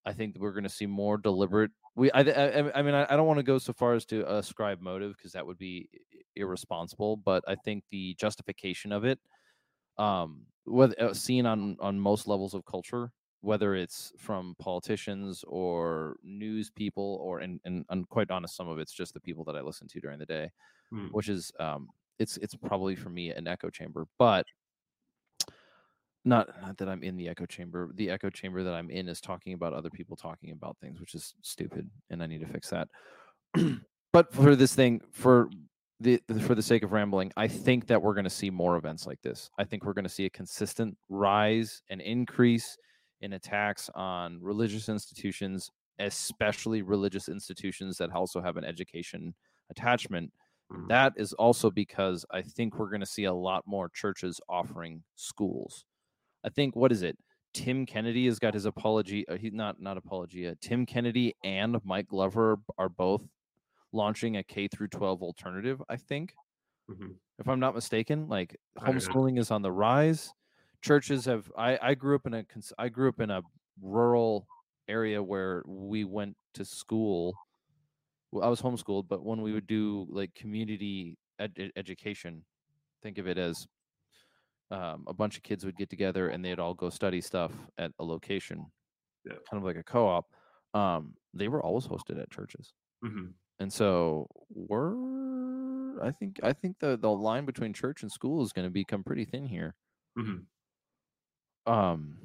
I 0.06 0.12
think 0.14 0.36
we're 0.38 0.52
going 0.52 0.64
to 0.64 0.68
see 0.70 0.86
more 0.86 1.16
deliberate 1.18 1.70
we 1.96 2.10
i 2.12 2.20
i, 2.20 2.60
I- 2.60 2.78
I 2.78 2.82
mean 2.82 2.94
i, 2.94 3.04
I 3.08 3.16
don't 3.16 3.26
want 3.26 3.38
to 3.38 3.44
go 3.44 3.58
so 3.58 3.72
far 3.72 3.94
as 3.94 4.04
to 4.06 4.24
ascribe 4.32 4.80
motive 4.80 5.16
because 5.16 5.32
that 5.32 5.46
would 5.46 5.58
be 5.58 5.88
irresponsible 6.36 7.16
but 7.16 7.44
i 7.46 7.54
think 7.54 7.84
the 7.90 8.14
justification 8.14 8.90
of 8.92 9.04
it 9.04 9.18
um 9.98 10.46
whether 10.64 10.94
uh, 11.00 11.14
seen 11.14 11.46
on 11.46 11.76
on 11.80 11.98
most 11.98 12.26
levels 12.26 12.54
of 12.54 12.64
culture 12.64 13.12
whether 13.40 13.74
it's 13.74 14.12
from 14.18 14.54
politicians 14.58 15.44
or 15.46 16.16
news 16.22 16.70
people 16.70 17.18
or 17.22 17.40
and, 17.40 17.60
and 17.64 17.84
i'm 17.90 18.04
quite 18.04 18.30
honest 18.30 18.56
some 18.56 18.68
of 18.68 18.78
it's 18.78 18.92
just 18.92 19.14
the 19.14 19.20
people 19.20 19.44
that 19.44 19.56
i 19.56 19.60
listen 19.60 19.86
to 19.88 20.00
during 20.00 20.18
the 20.18 20.26
day 20.26 20.50
Mm. 20.92 21.10
which 21.12 21.28
is 21.28 21.52
um 21.60 21.88
it's 22.18 22.36
it's 22.38 22.56
probably 22.56 22.96
for 22.96 23.10
me 23.10 23.30
an 23.30 23.48
echo 23.48 23.70
chamber 23.70 24.06
but 24.18 24.46
not 26.24 26.48
not 26.62 26.76
that 26.78 26.88
i'm 26.88 27.02
in 27.02 27.16
the 27.16 27.28
echo 27.28 27.44
chamber 27.46 27.90
the 27.94 28.10
echo 28.10 28.30
chamber 28.30 28.62
that 28.62 28.74
i'm 28.74 28.90
in 28.90 29.08
is 29.08 29.20
talking 29.20 29.52
about 29.52 29.72
other 29.72 29.90
people 29.90 30.16
talking 30.16 30.50
about 30.52 30.78
things 30.80 31.00
which 31.00 31.14
is 31.14 31.34
stupid 31.42 31.90
and 32.10 32.22
i 32.22 32.26
need 32.26 32.40
to 32.40 32.46
fix 32.46 32.70
that 32.70 32.88
but 34.12 34.32
for 34.32 34.56
this 34.56 34.74
thing 34.74 35.00
for 35.12 35.50
the 36.04 36.20
the- 36.28 36.40
for 36.40 36.54
the 36.54 36.62
sake 36.62 36.82
of 36.82 36.92
rambling 36.92 37.32
i 37.36 37.48
think 37.48 37.86
that 37.86 38.00
we're 38.00 38.14
going 38.14 38.24
to 38.24 38.30
see 38.30 38.50
more 38.50 38.76
events 38.76 39.06
like 39.06 39.20
this 39.22 39.50
i 39.58 39.64
think 39.64 39.84
we're 39.84 39.92
going 39.92 40.04
to 40.04 40.08
see 40.08 40.26
a 40.26 40.30
consistent 40.30 40.96
rise 41.08 41.82
and 41.90 42.00
increase 42.00 42.76
in 43.20 43.32
attacks 43.32 43.90
on 43.94 44.38
religious 44.40 44.88
institutions 44.88 45.70
especially 46.00 46.82
religious 46.82 47.28
institutions 47.28 47.96
that 47.98 48.10
also 48.10 48.40
have 48.40 48.56
an 48.56 48.64
education 48.64 49.32
attachment. 49.70 50.32
Mhm. 50.72 50.88
That 50.88 51.12
is 51.16 51.32
also 51.34 51.70
because 51.70 52.26
I 52.32 52.42
think 52.42 52.78
we're 52.78 52.88
going 52.90 53.00
to 53.00 53.06
see 53.06 53.24
a 53.24 53.32
lot 53.32 53.62
more 53.64 53.88
churches 53.90 54.40
offering 54.48 55.04
schools. 55.14 55.84
I 56.42 56.48
think 56.48 56.74
what 56.74 56.90
is 56.90 57.02
it? 57.02 57.16
Tim 57.52 57.86
Kennedy 57.86 58.26
has 58.26 58.40
got 58.40 58.54
his 58.54 58.64
apology. 58.64 59.26
Uh, 59.28 59.36
he's 59.36 59.52
not 59.52 59.80
not 59.80 59.96
apology. 59.96 60.48
Uh, 60.48 60.54
Tim 60.60 60.84
Kennedy 60.84 61.36
and 61.44 61.78
Mike 61.84 62.08
Glover 62.08 62.58
are 62.76 62.88
both 62.88 63.22
launching 63.94 64.36
a 64.36 64.44
K 64.44 64.68
through 64.68 64.88
12 64.88 65.22
alternative. 65.22 65.82
I 65.88 65.96
think, 65.96 66.34
Mhm. 66.90 67.18
if 67.38 67.48
I'm 67.48 67.60
not 67.60 67.74
mistaken, 67.74 68.28
like 68.28 68.56
know. 68.76 68.82
homeschooling 68.82 69.38
is 69.38 69.50
on 69.50 69.62
the 69.62 69.72
rise. 69.72 70.34
Churches 70.82 71.24
have. 71.26 71.50
I 71.56 71.78
I 71.90 71.94
grew 71.94 72.16
up 72.16 72.26
in 72.26 72.34
a 72.34 72.44
I 72.78 72.88
grew 72.90 73.08
up 73.08 73.20
in 73.20 73.30
a 73.30 73.42
rural 73.80 74.46
area 74.88 75.22
where 75.22 75.62
we 75.66 76.04
went 76.04 76.36
to 76.54 76.64
school. 76.64 77.34
Well, 78.32 78.44
I 78.44 78.48
was 78.48 78.60
homeschooled, 78.62 79.08
but 79.08 79.24
when 79.24 79.40
we 79.42 79.52
would 79.52 79.66
do 79.66 80.06
like 80.10 80.34
community 80.34 81.18
ed- 81.38 81.58
ed- 81.58 81.72
education, 81.76 82.44
think 83.02 83.18
of 83.18 83.26
it 83.28 83.38
as 83.38 83.66
um, 84.70 85.04
a 85.06 85.12
bunch 85.14 85.36
of 85.36 85.42
kids 85.42 85.64
would 85.64 85.76
get 85.76 85.90
together 85.90 86.28
and 86.28 86.44
they'd 86.44 86.58
all 86.58 86.74
go 86.74 86.90
study 86.90 87.20
stuff 87.20 87.52
at 87.78 87.92
a 87.98 88.04
location, 88.04 88.64
Yeah. 89.24 89.34
kind 89.50 89.58
of 89.58 89.64
like 89.64 89.76
a 89.76 89.84
co-op. 89.84 90.26
Um, 90.74 91.16
they 91.34 91.48
were 91.48 91.62
always 91.62 91.86
hosted 91.86 92.20
at 92.20 92.30
churches, 92.30 92.72
Mhm. 93.04 93.34
And 93.58 93.72
so 93.72 94.28
we're. 94.48 96.02
I 96.02 96.10
think 96.12 96.40
I 96.42 96.52
think 96.52 96.78
the 96.80 96.96
the 96.96 97.10
line 97.10 97.44
between 97.46 97.72
church 97.72 98.02
and 98.02 98.10
school 98.12 98.42
is 98.42 98.52
going 98.52 98.66
to 98.66 98.70
become 98.72 99.04
pretty 99.04 99.24
thin 99.24 99.46
here. 99.46 99.76
Mhm. 100.16 100.46
Um, 101.66 102.18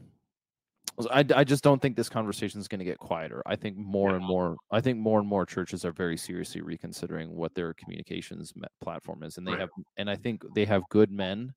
I, 1.12 1.24
I 1.34 1.44
just 1.46 1.64
don't 1.64 1.82
think 1.82 1.96
this 1.96 2.10
conversation 2.10 2.60
is 2.60 2.68
going 2.68 2.80
to 2.80 2.86
get 2.86 2.98
quieter. 2.98 3.42
I 3.46 3.56
think 3.56 3.78
more 3.78 4.10
Yeah. 4.12 4.18
and 4.18 4.26
more. 4.26 4.58
I 4.72 4.82
think 4.82 4.98
more 5.00 5.20
and 5.20 5.28
more 5.28 5.46
churches 5.46 5.86
are 5.86 5.94
very 5.94 6.18
seriously 6.18 6.62
reconsidering 6.62 7.32
what 7.36 7.56
their 7.56 7.74
communications 7.74 8.52
platform 8.82 9.24
is, 9.24 9.38
and 9.38 9.48
they 9.48 9.56
Right. 9.56 9.58
have, 9.58 9.70
and 9.98 10.10
I 10.10 10.18
think 10.18 10.44
they 10.56 10.66
have 10.66 10.84
good 10.90 11.10
men 11.12 11.54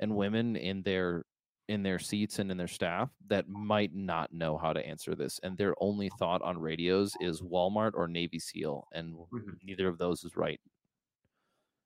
and 0.00 0.16
women 0.16 0.56
in 0.56 0.82
their 0.82 1.24
in 1.70 1.82
their 1.84 1.98
seats 2.00 2.40
and 2.40 2.50
in 2.50 2.56
their 2.58 2.68
staff 2.68 3.10
that 3.28 3.48
might 3.48 3.94
not 3.94 4.32
know 4.34 4.58
how 4.58 4.72
to 4.74 4.84
answer 4.86 5.14
this, 5.14 5.38
and 5.44 5.56
their 5.56 5.74
only 5.80 6.10
thought 6.10 6.42
on 6.42 6.58
radios 6.58 7.16
is 7.20 7.42
Walmart 7.42 7.92
or 7.94 8.08
Navy 8.08 8.40
SEAL, 8.40 8.88
and 8.92 9.16
Mhm. 9.32 9.60
neither 9.62 9.88
of 9.88 9.98
those 9.98 10.24
is 10.24 10.36
right. 10.36 10.60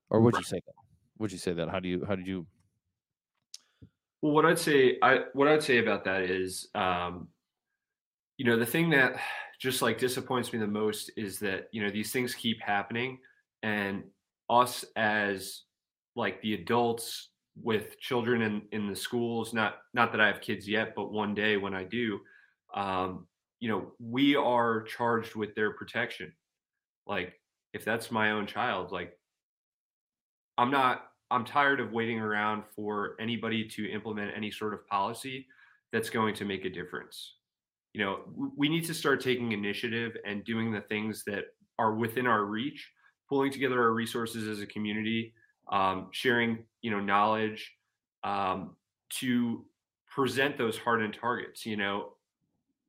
Or 0.09 0.21
would 0.21 0.35
you 0.35 0.43
say 0.43 0.59
that? 0.65 0.73
Would 1.19 1.31
you 1.31 1.37
say 1.37 1.53
that? 1.53 1.69
How 1.69 1.79
do 1.79 1.87
you? 1.87 2.05
How 2.05 2.15
did 2.15 2.27
you? 2.27 2.47
Well, 4.21 4.33
what 4.33 4.45
I'd 4.45 4.59
say, 4.59 4.97
I 5.01 5.25
what 5.33 5.47
I'd 5.47 5.63
say 5.63 5.77
about 5.77 6.03
that 6.05 6.23
is, 6.23 6.69
um, 6.73 7.29
you 8.37 8.45
know, 8.45 8.57
the 8.57 8.65
thing 8.65 8.89
that 8.91 9.19
just 9.59 9.81
like 9.81 9.97
disappoints 9.97 10.51
me 10.51 10.59
the 10.59 10.67
most 10.67 11.11
is 11.15 11.39
that 11.39 11.69
you 11.71 11.81
know 11.81 11.89
these 11.89 12.11
things 12.11 12.35
keep 12.35 12.61
happening, 12.61 13.19
and 13.63 14.03
us 14.49 14.85
as 14.95 15.63
like 16.15 16.41
the 16.41 16.53
adults 16.53 17.29
with 17.61 17.99
children 17.99 18.41
in 18.41 18.61
in 18.71 18.87
the 18.87 18.95
schools, 18.95 19.53
not 19.53 19.77
not 19.93 20.11
that 20.11 20.21
I 20.21 20.27
have 20.27 20.41
kids 20.41 20.67
yet, 20.67 20.93
but 20.95 21.11
one 21.11 21.33
day 21.33 21.57
when 21.57 21.73
I 21.73 21.83
do, 21.83 22.19
um, 22.73 23.27
you 23.59 23.69
know, 23.69 23.93
we 23.99 24.35
are 24.35 24.83
charged 24.83 25.35
with 25.35 25.55
their 25.55 25.71
protection. 25.71 26.33
Like, 27.07 27.39
if 27.73 27.85
that's 27.85 28.11
my 28.11 28.31
own 28.31 28.47
child, 28.47 28.91
like 28.91 29.17
I'm 30.57 30.71
not 30.71 31.05
I'm 31.31 31.45
tired 31.45 31.79
of 31.79 31.91
waiting 31.91 32.19
around 32.19 32.63
for 32.75 33.15
anybody 33.19 33.67
to 33.69 33.89
implement 33.89 34.35
any 34.35 34.51
sort 34.51 34.73
of 34.73 34.87
policy 34.87 35.47
that's 35.91 36.09
going 36.09 36.35
to 36.35 36.45
make 36.45 36.65
a 36.65 36.69
difference. 36.69 37.35
You 37.93 38.03
know, 38.03 38.51
we 38.55 38.69
need 38.69 38.85
to 38.85 38.93
start 38.93 39.21
taking 39.21 39.51
initiative 39.53 40.17
and 40.25 40.43
doing 40.43 40.71
the 40.71 40.81
things 40.81 41.23
that 41.25 41.45
are 41.79 41.95
within 41.95 42.27
our 42.27 42.45
reach, 42.45 42.91
pulling 43.29 43.51
together 43.51 43.81
our 43.81 43.93
resources 43.93 44.47
as 44.47 44.61
a 44.61 44.67
community, 44.67 45.33
um, 45.71 46.09
sharing, 46.11 46.65
you 46.85 46.91
know, 46.91 46.99
knowledge 46.99 47.73
um, 48.23 48.75
to 49.09 49.65
present 50.07 50.55
those 50.55 50.77
hardened 50.77 51.17
targets. 51.19 51.65
You 51.65 51.77
know, 51.77 52.13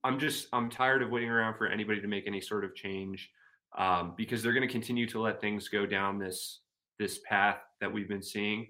I'm 0.04 0.18
just 0.18 0.48
I'm 0.52 0.68
tired 0.68 1.02
of 1.02 1.08
waiting 1.08 1.30
around 1.30 1.56
for 1.56 1.66
anybody 1.66 2.02
to 2.02 2.06
make 2.06 2.26
any 2.26 2.42
sort 2.42 2.62
of 2.62 2.74
change 2.74 3.30
um, 3.78 4.12
because 4.14 4.42
they're 4.42 4.52
going 4.52 4.68
to 4.68 4.72
continue 4.72 5.06
to 5.08 5.18
let 5.18 5.40
things 5.40 5.68
go 5.68 5.86
down 5.86 6.18
this 6.18 6.60
this 6.98 7.20
path 7.26 7.56
that 7.80 7.90
we've 7.90 8.06
been 8.06 8.22
seeing, 8.22 8.68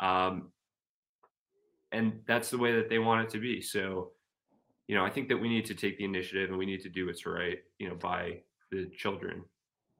um, 0.00 0.52
and 1.90 2.20
that's 2.28 2.48
the 2.48 2.58
way 2.58 2.76
that 2.76 2.88
they 2.88 3.00
want 3.00 3.26
it 3.26 3.30
to 3.32 3.40
be. 3.40 3.60
So, 3.60 4.12
you 4.86 4.94
know, 4.94 5.04
I 5.04 5.10
think 5.10 5.28
that 5.28 5.36
we 5.36 5.48
need 5.48 5.66
to 5.66 5.74
take 5.74 5.98
the 5.98 6.04
initiative 6.04 6.50
and 6.50 6.58
we 6.58 6.66
need 6.66 6.82
to 6.82 6.88
do 6.88 7.06
what's 7.06 7.26
right, 7.26 7.58
you 7.80 7.88
know, 7.88 7.96
by 7.96 8.42
the 8.70 8.88
children. 8.96 9.42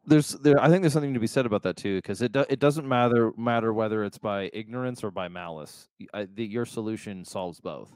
There's 0.09 0.31
there 0.31 0.61
I 0.61 0.69
think 0.69 0.83
there's 0.83 0.93
something 0.93 1.15
to 1.15 1.21
be 1.21 1.27
said 1.27 1.47
about 1.47 1.63
that 1.63 1.77
too 1.77 1.99
because 1.99 2.23
it 2.23 2.33
do, 2.33 2.45
it 2.49 2.59
doesn't 2.59 2.89
matter 2.89 3.33
matter 3.37 3.73
whether 3.73 4.05
it's 4.05 4.19
by 4.19 4.51
ignorance 4.53 5.05
or 5.05 5.11
by 5.11 5.29
malice. 5.29 5.89
I, 6.15 6.27
the, 6.35 6.45
your 6.45 6.67
solution 6.67 7.25
solves 7.25 7.61
both. 7.61 7.93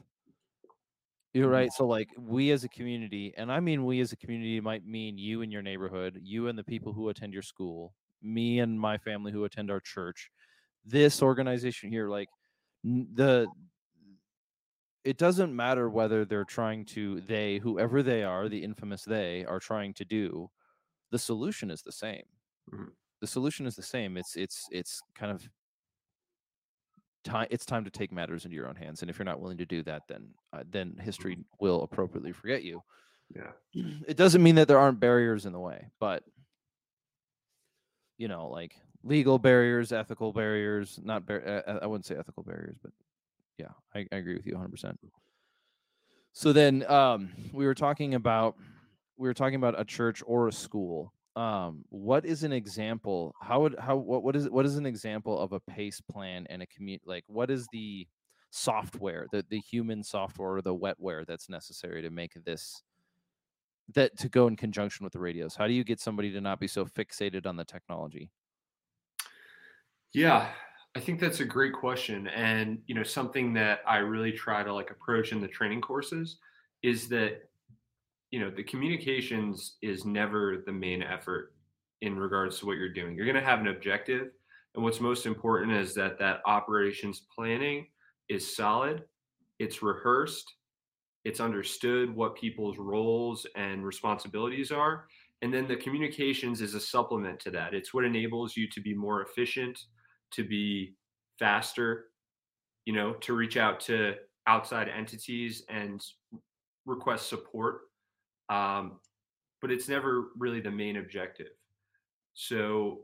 You're 1.33 1.49
right. 1.49 1.69
Mm-hmm. 1.69 1.83
So 1.83 1.87
like 1.87 2.09
we 2.17 2.51
as 2.51 2.63
a 2.63 2.69
community, 2.69 3.33
and 3.35 3.51
I 3.51 3.59
mean 3.59 3.85
we 3.85 3.99
as 4.01 4.11
a 4.11 4.17
community 4.17 4.59
might 4.61 4.85
mean 4.85 5.17
you 5.17 5.41
and 5.41 5.51
your 5.51 5.63
neighborhood, 5.63 6.19
you 6.21 6.47
and 6.47 6.57
the 6.57 6.63
people 6.63 6.93
who 6.93 7.09
attend 7.09 7.33
your 7.33 7.41
school, 7.41 7.93
me 8.21 8.59
and 8.59 8.79
my 8.79 8.97
family 8.97 9.31
who 9.31 9.43
attend 9.43 9.71
our 9.71 9.79
church. 9.79 10.29
This 10.85 11.21
organization 11.21 11.89
here, 11.89 12.07
like 12.09 12.29
the 12.83 13.47
it 15.03 15.17
doesn't 15.17 15.53
matter 15.53 15.89
whether 15.89 16.23
they're 16.23 16.45
trying 16.45 16.85
to 16.85 17.21
they 17.21 17.57
whoever 17.57 18.03
they 18.03 18.23
are, 18.23 18.47
the 18.47 18.63
infamous 18.63 19.03
they 19.03 19.43
are 19.45 19.59
trying 19.59 19.93
to 19.95 20.05
do 20.05 20.49
the 21.13 21.19
solution 21.19 21.69
is 21.69 21.83
the 21.83 21.91
same. 21.91 22.23
Mhm. 22.73 22.89
The 23.21 23.27
solution 23.27 23.67
is 23.67 23.75
the 23.75 23.83
same. 23.83 24.17
It's 24.17 24.35
it's 24.35 24.67
it's 24.71 24.99
kind 25.13 25.31
of 25.31 25.47
time. 27.23 27.47
It's 27.51 27.67
time 27.67 27.85
to 27.85 27.91
take 27.91 28.11
matters 28.11 28.45
into 28.45 28.55
your 28.55 28.67
own 28.67 28.75
hands, 28.75 29.01
and 29.01 29.11
if 29.11 29.19
you're 29.19 29.25
not 29.31 29.39
willing 29.39 29.59
to 29.59 29.65
do 29.65 29.83
that, 29.83 30.01
then 30.09 30.33
uh, 30.53 30.63
then 30.71 30.97
history 30.97 31.37
will 31.59 31.83
appropriately 31.83 32.31
forget 32.31 32.63
you. 32.63 32.81
Yeah. 33.29 33.51
It 34.07 34.17
doesn't 34.17 34.41
mean 34.41 34.55
that 34.55 34.67
there 34.67 34.79
aren't 34.79 34.99
barriers 34.99 35.45
in 35.45 35.53
the 35.53 35.59
way, 35.59 35.91
but 35.99 36.23
you 38.17 38.27
know, 38.27 38.47
like 38.47 38.75
legal 39.03 39.37
barriers, 39.37 39.91
ethical 39.91 40.33
barriers. 40.33 40.99
Not 41.03 41.27
bar- 41.27 41.45
uh, 41.45 41.79
I 41.83 41.85
wouldn't 41.85 42.07
say 42.07 42.15
ethical 42.15 42.41
barriers, 42.41 42.77
but 42.81 42.91
yeah, 43.59 43.73
I, 43.93 44.07
I 44.11 44.15
agree 44.15 44.35
with 44.35 44.47
you 44.47 44.53
100. 44.53 44.71
percent 44.71 44.99
So 46.31 46.53
then 46.53 46.83
um, 46.89 47.29
we 47.51 47.67
were 47.67 47.75
talking 47.75 48.15
about 48.15 48.57
we 49.17 49.27
were 49.27 49.33
talking 49.33 49.55
about 49.55 49.79
a 49.79 49.85
church 49.85 50.23
or 50.25 50.47
a 50.47 50.51
school. 50.51 51.13
Um, 51.35 51.83
what 51.89 52.25
is 52.25 52.43
an 52.43 52.53
example? 52.53 53.33
How 53.41 53.61
would 53.61 53.77
how 53.79 53.95
what 53.97 54.23
what 54.23 54.35
is 54.35 54.49
what 54.49 54.65
is 54.65 54.77
an 54.77 54.85
example 54.85 55.39
of 55.39 55.51
a 55.51 55.59
pace 55.59 55.99
plan 56.01 56.45
and 56.49 56.61
a 56.61 56.67
commute? 56.67 57.01
Like 57.05 57.23
what 57.27 57.49
is 57.49 57.67
the 57.71 58.07
software, 58.51 59.27
the 59.31 59.45
the 59.49 59.59
human 59.59 60.03
software 60.03 60.57
or 60.57 60.61
the 60.61 60.75
wetware 60.75 61.25
that's 61.25 61.49
necessary 61.49 62.01
to 62.03 62.09
make 62.11 62.33
this 62.45 62.83
that 63.95 64.17
to 64.17 64.29
go 64.29 64.47
in 64.47 64.55
conjunction 64.55 65.03
with 65.03 65.13
the 65.13 65.19
radios? 65.19 65.55
How 65.55 65.67
do 65.67 65.73
you 65.73 65.83
get 65.83 65.99
somebody 65.99 66.31
to 66.31 66.41
not 66.41 66.59
be 66.59 66.67
so 66.67 66.85
fixated 66.85 67.45
on 67.45 67.55
the 67.55 67.65
technology? 67.65 68.29
Yeah, 70.13 70.51
I 70.95 70.99
think 70.99 71.19
that's 71.19 71.39
a 71.39 71.45
great 71.45 71.73
question. 71.73 72.27
And, 72.27 72.81
you 72.85 72.93
know, 72.93 73.03
something 73.03 73.53
that 73.53 73.81
I 73.87 73.97
really 73.97 74.31
try 74.31 74.63
to 74.63 74.73
like 74.73 74.91
approach 74.91 75.31
in 75.31 75.41
the 75.41 75.47
training 75.47 75.81
courses 75.81 76.37
is 76.83 77.09
that, 77.09 77.49
you 78.33 78.39
know, 78.39 78.49
the 78.49 78.63
communications 78.63 79.77
is 79.83 80.05
never 80.05 80.63
the 80.65 80.71
main 80.71 81.03
effort 81.03 81.53
in 82.01 82.17
regards 82.17 82.57
to 82.57 82.65
what 82.65 82.77
you're 82.77 82.91
doing. 82.91 83.15
You're 83.15 83.27
going 83.27 83.35
to 83.35 83.47
have 83.47 83.59
an 83.59 83.67
objective. 83.67 84.29
And 84.73 84.83
what's 84.83 84.99
most 84.99 85.27
important 85.27 85.71
is 85.73 85.93
that 85.93 86.17
that 86.17 86.41
operations 86.47 87.27
planning 87.35 87.85
is 88.29 88.55
solid, 88.55 89.03
it's 89.59 89.83
rehearsed, 89.83 90.51
it's 91.25 91.39
understood 91.39 92.15
what 92.15 92.35
people's 92.35 92.79
roles 92.79 93.45
and 93.55 93.85
responsibilities 93.85 94.71
are. 94.71 95.05
And 95.43 95.53
then 95.53 95.67
the 95.67 95.75
communications 95.75 96.59
is 96.59 96.73
a 96.73 96.79
supplement 96.79 97.39
to 97.41 97.51
that. 97.51 97.75
It's 97.75 97.93
what 97.93 98.03
enables 98.03 98.57
you 98.57 98.67
to 98.69 98.81
be 98.81 98.95
more 98.95 99.21
efficient, 99.21 99.77
to 100.31 100.43
be 100.43 100.95
faster, 101.37 102.05
you 102.85 102.93
know, 102.93 103.13
to 103.13 103.33
reach 103.33 103.57
out 103.57 103.79
to 103.81 104.15
outside 104.47 104.89
entities 104.89 105.65
and 105.69 106.03
request 106.87 107.29
support. 107.29 107.81
Um, 108.49 108.99
but 109.61 109.71
it's 109.71 109.87
never 109.87 110.29
really 110.37 110.59
the 110.59 110.71
main 110.71 110.97
objective. 110.97 111.47
So, 112.33 113.01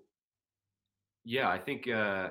yeah, 1.23 1.49
I 1.49 1.58
think. 1.58 1.88
Uh, 1.88 2.30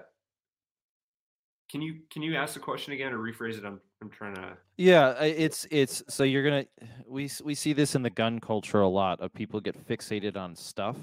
can 1.70 1.82
you 1.82 2.00
can 2.10 2.22
you 2.22 2.34
ask 2.34 2.54
the 2.54 2.60
question 2.60 2.94
again 2.94 3.12
or 3.12 3.18
rephrase 3.18 3.58
it? 3.58 3.64
I'm 3.64 3.80
I'm 4.00 4.10
trying 4.10 4.34
to. 4.36 4.56
Yeah, 4.76 5.20
it's 5.22 5.66
it's 5.70 6.02
so 6.08 6.24
you're 6.24 6.44
gonna 6.44 6.66
we 7.06 7.30
we 7.44 7.54
see 7.54 7.72
this 7.72 7.94
in 7.94 8.02
the 8.02 8.10
gun 8.10 8.40
culture 8.40 8.80
a 8.80 8.88
lot 8.88 9.20
of 9.20 9.32
people 9.34 9.60
get 9.60 9.86
fixated 9.86 10.36
on 10.36 10.54
stuff 10.54 10.96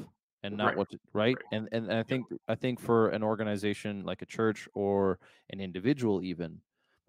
and 0.44 0.58
not 0.58 0.68
Right, 0.68 0.78
what 0.78 0.90
to, 0.92 1.00
right? 1.14 1.36
right. 1.36 1.46
And, 1.52 1.68
and 1.72 1.92
I 1.92 2.04
think 2.04 2.26
I 2.48 2.56
think 2.56 2.80
for 2.80 3.10
an 3.10 3.24
organization 3.24 4.04
like 4.04 4.22
a 4.22 4.26
church 4.26 4.68
or 4.74 5.20
an 5.52 5.60
individual 5.60 6.24
even, 6.24 6.60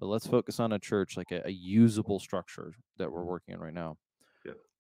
but 0.01 0.07
let's 0.07 0.27
focus 0.27 0.61
on 0.61 0.73
a 0.73 0.79
church 0.79 1.17
like 1.17 1.33
a, 1.33 1.43
a 1.47 1.51
usable 1.51 2.19
structure 2.19 2.75
that 2.99 3.11
we're 3.11 3.25
working 3.25 3.55
on 3.55 3.61
right 3.61 3.75
now. 3.75 3.97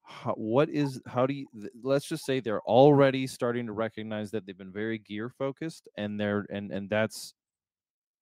How, 0.08 0.34
what 0.34 0.68
is 0.68 1.02
how 1.06 1.26
do 1.26 1.34
you 1.34 1.48
let's 1.82 2.06
just 2.06 2.24
say 2.24 2.38
they're 2.38 2.62
already 2.62 3.26
starting 3.26 3.66
to 3.66 3.72
recognize 3.72 4.30
that 4.30 4.46
they've 4.46 4.56
been 4.56 4.72
very 4.72 4.98
gear 4.98 5.28
focused 5.28 5.88
and 5.96 6.18
they're 6.20 6.46
and 6.48 6.70
and 6.70 6.88
that's 6.88 7.34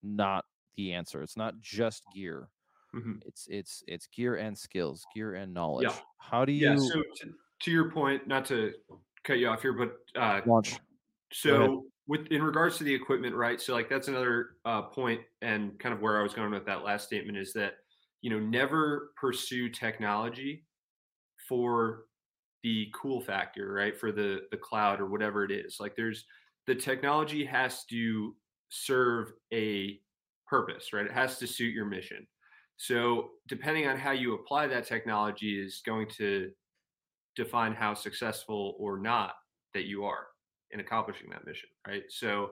not 0.02 0.44
the 0.76 0.92
answer 0.94 1.22
it's 1.22 1.36
not 1.36 1.60
just 1.60 2.02
gear 2.14 2.50
Mhm. 2.94 3.22
it's 3.26 3.46
it's 3.50 3.82
it's 3.86 4.06
gear 4.08 4.36
and 4.36 4.58
skills 4.58 5.06
gear 5.14 5.34
and 5.34 5.54
knowledge 5.54 5.90
Yeah. 5.90 6.00
how 6.18 6.44
do 6.44 6.52
you 6.52 6.70
Yeah. 6.70 6.76
So 6.76 7.02
to, 7.02 7.34
to 7.62 7.70
your 7.70 7.90
point, 7.90 8.26
not 8.26 8.44
to 8.46 8.74
cut 9.24 9.38
you 9.38 9.48
off 9.48 9.62
here, 9.62 9.72
but 9.72 9.98
uh, 10.20 10.42
launch. 10.46 10.78
So 11.32 11.86
with 12.06 12.26
in 12.28 12.42
regards 12.42 12.78
to 12.78 12.84
the 12.84 12.94
equipment, 12.94 13.34
right? 13.34 13.60
So 13.60 13.74
like 13.74 13.88
that's 13.88 14.08
another 14.08 14.56
uh, 14.64 14.82
point, 14.82 15.22
and 15.42 15.78
kind 15.80 15.94
of 15.94 16.00
where 16.00 16.18
I 16.20 16.22
was 16.22 16.34
going 16.34 16.50
with 16.52 16.66
that 16.66 16.84
last 16.84 17.06
statement 17.06 17.38
is 17.38 17.52
that 17.54 17.74
you 18.20 18.30
know 18.30 18.38
never 18.38 19.12
pursue 19.16 19.68
technology 19.70 20.66
for 21.48 22.04
the 22.62 22.88
cool 22.94 23.20
factor, 23.20 23.72
right? 23.72 23.98
For 23.98 24.11
the 24.11 24.42
the 24.50 24.57
cloud 24.57 25.00
or 25.00 25.07
whatever 25.07 25.44
it 25.44 25.50
is. 25.50 25.78
Like 25.80 25.94
there's 25.96 26.24
the 26.66 26.74
technology 26.74 27.44
has 27.44 27.85
to 27.87 28.35
serve 28.70 29.33
a 29.52 30.00
purpose, 30.46 30.92
right? 30.92 31.07
It 31.07 31.12
has 31.12 31.38
to 31.38 31.46
suit 31.46 31.74
your 31.74 31.85
mission. 31.85 32.26
So 32.76 33.30
depending 33.46 33.87
on 33.87 33.96
how 33.96 34.12
you 34.12 34.35
apply 34.35 34.66
that 34.68 34.87
technology 34.87 35.61
is 35.61 35.83
going 35.85 36.09
to 36.16 36.50
define 37.37 37.74
how 37.74 37.94
successful 37.94 38.76
or 38.78 38.98
not 38.98 39.35
that 39.74 39.85
you 39.85 40.04
are 40.04 40.26
in 40.70 40.80
accomplishing 40.80 41.30
that 41.30 41.46
mission, 41.46 41.68
right? 41.87 42.04
So 42.09 42.50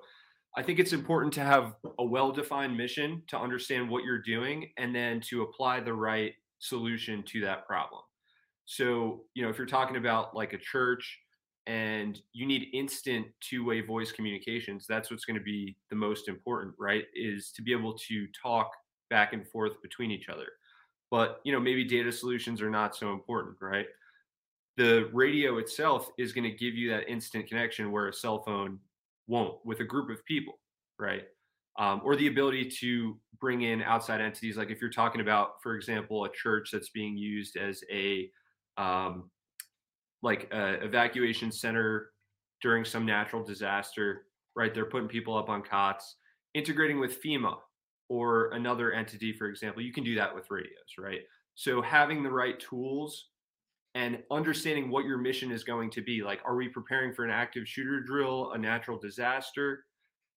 I 0.57 0.63
think 0.63 0.79
it's 0.79 0.93
important 0.93 1.33
to 1.35 1.41
have 1.41 1.75
a 1.99 2.05
well 2.05 2.31
defined 2.31 2.77
mission 2.77 3.23
to 3.29 3.39
understand 3.39 3.89
what 3.89 4.05
you're 4.05 4.21
doing 4.21 4.71
and 4.77 4.95
then 4.95 5.21
to 5.23 5.43
apply 5.43 5.81
the 5.81 5.95
right 5.95 6.35
solution 6.59 7.23
to 7.25 7.41
that 7.41 7.67
problem. 7.67 8.03
So, 8.73 9.25
you 9.35 9.43
know, 9.43 9.51
if 9.51 9.59
you're 9.59 9.67
talking 9.67 9.97
about 9.97 10.35
like 10.35 10.55
a 10.55 10.59
church 10.59 11.19
and 11.67 12.19
you 12.33 12.47
need 12.47 12.69
instant 12.73 13.27
two 13.41 13.65
way 13.67 13.83
voice 13.83 14.13
communications, 14.13 14.87
that's 14.89 15.11
what's 15.11 15.27
going 15.27 15.39
to 15.39 15.45
be 15.45 15.77
the 15.91 15.97
most 15.97 16.27
important, 16.27 16.75
right? 16.79 17.05
Is 17.15 17.53
to 17.53 17.63
be 17.63 17.73
able 17.73 17.93
to 18.09 18.27
talk 18.41 18.71
back 19.11 19.35
and 19.35 19.47
forth 19.47 19.83
between 19.83 20.11
each 20.11 20.31
other. 20.31 20.47
But, 21.11 21.41
you 21.45 21.53
know, 21.53 21.61
maybe 21.61 21.85
data 21.85 22.11
solutions 22.11 22.63
are 22.63 22.71
not 22.71 22.97
so 22.97 23.13
important, 23.13 23.57
right? 23.61 23.87
the 24.77 25.11
radio 25.13 25.59
itself 25.59 26.09
is 26.19 26.33
going 26.33 26.51
to 26.51 26.57
give 26.57 26.75
you 26.75 26.91
that 26.91 27.09
instant 27.09 27.47
connection 27.47 27.93
where 27.93 28.09
a 28.09 28.13
cell 28.13 28.43
phone 28.43 28.79
won't 29.27 29.59
with 29.65 29.81
a 29.81 29.85
group 29.85 30.11
of 30.11 30.25
people, 30.25 30.59
right? 30.99 31.25
Um, 31.79 32.01
or 32.05 32.17
the 32.17 32.27
ability 32.27 32.71
to 32.81 33.19
bring 33.39 33.63
in 33.63 33.83
outside 33.83 34.21
entities. 34.21 34.57
Like 34.57 34.71
if 34.71 34.81
you're 34.81 34.91
talking 34.91 35.21
about, 35.21 35.63
for 35.63 35.75
example, 35.75 36.25
a 36.25 36.33
church 36.33 36.71
that's 36.73 36.91
being 36.91 37.17
used 37.17 37.57
as 37.57 37.83
a 37.91 38.31
um, 38.77 39.31
like 40.23 40.49
a 40.53 40.85
evacuation 40.85 41.51
center 41.51 42.11
during 42.61 42.85
some 42.85 43.05
natural 43.05 43.45
disaster, 43.45 44.27
right? 44.55 44.75
They're 44.75 44.87
putting 44.87 45.09
people 45.09 45.37
up 45.37 45.49
on 45.49 45.63
cots, 45.63 46.17
integrating 46.55 47.01
with 47.01 47.23
FEMA 47.23 47.57
or 48.09 48.51
another 48.53 48.93
entity, 48.93 49.33
for 49.33 49.49
example. 49.49 49.83
You 49.83 49.93
can 49.93 50.05
do 50.05 50.15
that 50.17 50.35
with 50.35 50.47
radios, 50.51 50.99
right? 50.99 51.21
So 51.55 51.83
having 51.83 52.23
the 52.23 52.31
right 52.31 52.59
tools 52.61 53.29
and 53.95 54.19
understanding 54.31 54.91
what 54.91 55.05
your 55.05 55.19
mission 55.19 55.51
is 55.51 55.65
going 55.65 55.91
to 55.91 56.03
be. 56.03 56.23
Like, 56.23 56.41
are 56.45 56.57
we 56.57 56.69
preparing 56.69 57.13
for 57.13 57.25
an 57.25 57.31
active 57.31 57.69
shooter 57.69 58.01
drill, 58.01 58.53
a 58.53 58.59
natural 58.59 58.99
disaster? 58.99 59.85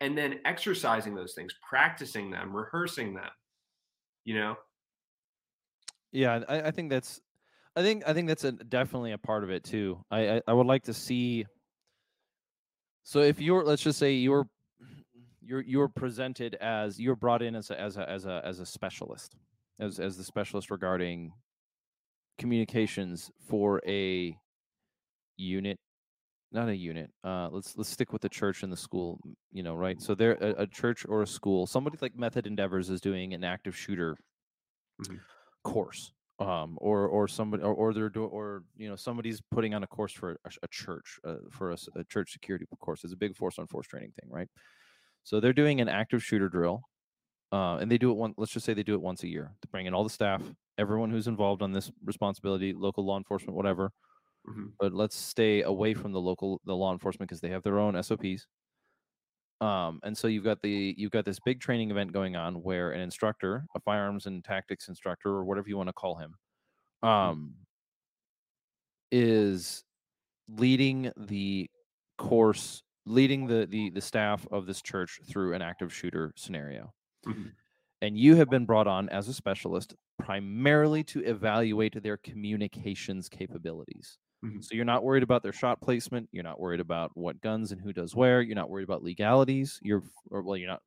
And 0.02 0.17
then 0.17 0.39
exercising 0.43 1.15
those 1.15 1.34
things, 1.34 1.54
practicing 1.67 2.30
them, 2.30 2.54
rehearsing 2.54 3.13
them, 3.13 3.30
you 4.26 4.36
know? 4.36 4.56
Yeah, 6.12 6.41
I, 6.50 6.63
I 6.63 6.71
think 6.71 6.89
that's 6.89 7.21
I 7.76 7.82
think 7.84 8.04
I 8.08 8.14
think 8.14 8.28
that's 8.28 8.44
a, 8.44 8.52
definitely 8.54 9.12
a 9.12 9.18
part 9.18 9.44
of 9.44 9.50
it 9.50 9.64
too. 9.64 10.04
I, 10.10 10.38
I 10.38 10.42
I 10.48 10.54
would 10.54 10.68
like 10.68 10.84
to 10.84 10.94
see 10.94 11.46
so 13.04 13.20
if 13.20 13.40
you're 13.40 13.64
let's 13.64 13.82
just 13.84 14.00
say 14.00 14.14
you're 14.14 14.48
you're 15.42 15.62
you're 15.62 15.88
presented 15.88 16.56
as 16.56 17.00
you're 17.00 17.16
brought 17.16 17.42
in 17.42 17.56
as 17.56 17.70
a 17.70 17.80
as 17.80 17.98
a 17.98 18.10
as 18.10 18.26
a 18.26 18.42
as 18.46 18.60
a 18.60 18.66
specialist 18.66 19.36
as 19.80 20.00
as 20.00 20.18
the 20.18 20.24
specialist 20.24 20.72
regarding 20.72 21.32
communications 22.38 23.32
for 23.48 23.82
a 23.88 24.36
unit 25.38 25.78
not 26.52 26.70
a 26.70 26.76
unit 26.76 27.10
uh 27.24 27.50
let's 27.52 27.78
let's 27.78 27.90
stick 27.90 28.12
with 28.14 28.22
the 28.22 28.30
church 28.30 28.64
and 28.64 28.72
the 28.72 28.78
school 28.78 29.20
you 29.52 29.64
know 29.64 29.76
right 29.76 30.02
so 30.02 30.16
there 30.16 30.34
a, 30.42 30.64
a 30.64 30.68
church 30.68 31.06
or 31.08 31.22
a 31.22 31.28
school 31.28 31.66
somebody 31.68 31.98
like 32.02 32.18
method 32.18 32.48
endeavors 32.48 32.90
is 32.90 33.02
doing 33.02 33.34
an 33.34 33.44
active 33.44 33.76
shooter 33.76 34.16
Mhm. 35.02 35.20
course 35.64 36.12
um 36.39 36.78
or 36.82 37.08
or 37.08 37.28
somebody 37.30 37.63
or, 37.63 37.74
or 37.74 37.93
they're 37.93 38.10
doing 38.10 38.30
or 38.30 38.63
you 38.76 38.89
know 38.89 38.95
somebody's 38.98 39.41
putting 39.52 39.74
on 39.74 39.84
a 39.84 39.88
course 39.88 40.12
for 40.12 40.32
a, 40.45 40.52
a 40.63 40.67
church 40.69 41.19
uh, 41.26 41.36
for 41.52 41.71
a 41.71 42.04
church 42.10 42.32
security 42.34 42.65
course. 42.80 43.04
It's 43.06 43.13
a 43.13 43.17
big 43.17 43.36
force 43.38 43.58
on 43.58 43.67
force 43.67 43.88
training 43.88 44.13
thing 44.19 44.30
right? 44.30 44.50
So 45.24 45.39
they're 45.39 45.54
doing 45.54 45.82
an 45.82 45.89
active 45.89 46.24
shooter 46.24 46.50
drill 46.50 46.84
uh, 47.52 47.78
and 47.78 47.91
they 47.91 47.98
do 47.98 48.12
it 48.12 48.15
one 48.15 48.34
let's 48.38 48.52
just 48.52 48.65
say 48.65 48.74
they 48.74 48.84
do 48.84 48.95
it 48.95 49.02
once 49.02 49.24
a 49.24 49.28
year. 49.30 49.56
To 49.62 49.67
bring 49.69 49.86
in 49.88 49.93
all 49.93 50.04
the 50.04 50.10
staff 50.10 50.43
everyone 50.78 51.12
who's 51.12 51.28
involved 51.28 51.62
on 51.62 51.71
this 51.71 51.91
responsibility 52.04 52.74
local 52.74 53.06
law 53.06 53.17
enforcement 53.17 53.56
whatever 53.56 53.91
Mhm. 54.45 54.76
but 54.80 54.93
let's 54.93 55.15
stay 55.15 55.62
away 55.63 55.93
from 55.93 56.12
the 56.12 56.21
local 56.21 56.62
the 56.65 56.76
law 56.76 56.91
enforcement 56.93 57.30
because 57.30 57.41
they 57.41 57.50
have 57.50 57.63
their 57.63 57.80
own 57.80 58.02
sops 58.04 58.48
um, 59.62 60.00
and 60.04 60.18
so 60.18 60.28
you've 60.28 60.44
got 60.44 60.62
the 60.62 60.96
you've 60.98 61.12
got 61.12 61.26
this 61.26 61.39
big 61.39 61.60
training 61.62 61.91
event 61.91 62.12
going 62.13 62.36
on 62.36 62.62
where 62.63 62.91
an 62.91 63.02
instructor 63.02 63.65
a 63.76 63.80
firearms 63.80 64.26
and 64.28 64.44
tactics 64.44 64.88
instructor 64.89 65.30
or 65.30 65.46
whatever 65.46 65.70
you 65.70 65.78
want 65.78 65.89
to 65.89 65.94
call 65.94 66.15
him 66.18 66.36
um, 67.04 67.56
is 69.12 69.84
leading 70.50 71.12
the 71.18 71.70
course 72.18 72.84
leading 73.06 73.48
the, 73.48 73.68
the 73.68 73.89
the 73.91 74.02
staff 74.02 74.48
of 74.52 74.65
this 74.68 74.82
church 74.82 75.20
through 75.28 75.54
an 75.54 75.62
active 75.62 75.94
shooter 75.94 76.34
scenario 76.38 76.94
Mhm. 77.26 77.56
and 78.02 78.18
you 78.18 78.36
have 78.36 78.50
been 78.50 78.65
brought 78.65 78.88
on 78.88 79.10
as 79.10 79.28
a 79.28 79.34
specialist 79.34 79.96
primarily 80.20 81.04
to 81.04 81.22
evaluate 81.24 82.02
their 82.02 82.18
communications 82.18 83.28
capabilities. 83.30 84.18
Mhm. 84.45 84.63
So 84.63 84.75
you're 84.75 84.86
not 84.86 85.03
worried 85.03 85.23
about 85.23 85.43
their 85.43 85.53
shot 85.53 85.81
placement, 85.81 86.29
you're 86.31 86.43
not 86.43 86.60
worried 86.60 86.79
about 86.79 87.15
what 87.15 87.41
guns 87.41 87.71
and 87.71 87.81
who 87.81 87.93
does 87.93 88.15
where, 88.15 88.41
you're 88.41 88.55
not 88.55 88.69
worried 88.69 88.84
about 88.84 89.03
legalities. 89.03 89.79
You're 89.84 90.03
or 90.31 90.41
well 90.43 90.58
you're 90.58 90.69
not 90.69 90.84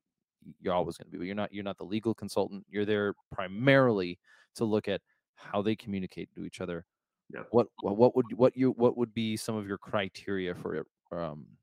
you're 0.60 0.74
always 0.74 0.96
going 0.96 1.06
to 1.06 1.12
be, 1.12 1.18
but 1.18 1.26
you're 1.26 1.34
not 1.36 1.52
you're 1.52 1.64
not 1.64 1.78
the 1.78 1.84
legal 1.84 2.14
consultant. 2.14 2.66
You're 2.70 2.86
there 2.86 3.14
primarily 3.32 4.18
to 4.56 4.64
look 4.64 4.88
at 4.88 5.02
how 5.34 5.62
they 5.62 5.76
communicate 5.76 6.30
to 6.32 6.44
each 6.44 6.60
other. 6.60 6.86
Yep. 7.30 7.50
What 7.50 7.68
what 7.82 7.96
what 7.98 8.16
would 8.16 8.32
what 8.38 8.56
you 8.56 8.72
what 8.72 8.96
would 8.98 9.14
be 9.14 9.36
some 9.36 9.56
of 9.56 9.66
your 9.68 9.78
criteria 9.78 10.54
for 10.54 10.84
um 11.12 11.58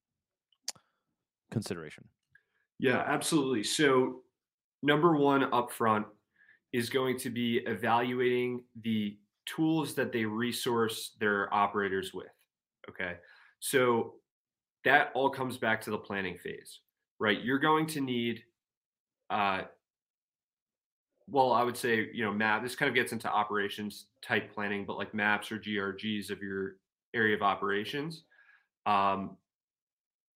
consideration? 1.52 2.10
Yeah, 2.80 2.98
absolutely. 3.00 3.64
So, 3.64 4.24
number 4.84 5.16
one 5.16 5.44
up 5.54 5.72
front 5.72 6.08
is 6.74 6.90
going 6.90 7.20
to 7.20 7.30
be 7.30 7.58
evaluating 7.60 8.66
the 8.82 9.20
tools 9.46 9.94
that 9.96 10.12
they 10.12 10.26
resource 10.26 11.16
their 11.20 11.54
operators 11.54 12.14
with. 12.14 12.28
Okay. 12.90 13.16
So, 13.60 14.16
that 14.84 15.10
all 15.16 15.32
comes 15.32 15.58
back 15.58 15.82
to 15.82 15.90
the 15.90 15.98
planning 15.98 16.38
phase, 16.38 16.80
right? 17.20 17.42
You're 17.42 17.58
going 17.58 17.88
to 17.88 18.02
need, 18.02 18.44
uh, 19.32 19.64
well, 21.28 21.52
I 21.52 21.64
would 21.64 21.76
say, 21.76 22.08
you 22.14 22.24
know, 22.24 22.32
map. 22.32 22.62
This 22.62 22.76
kind 22.76 22.88
of 22.88 22.94
gets 22.94 23.12
into 23.12 23.28
operations 23.28 24.06
type 24.22 24.54
planning, 24.54 24.86
but 24.86 24.98
like 24.98 25.16
maps 25.16 25.52
or 25.52 25.58
GRGs 25.58 26.30
of 26.30 26.44
your 26.44 26.76
area 27.16 27.36
of 27.36 27.42
operations. 27.42 28.26
Um, 28.86 29.38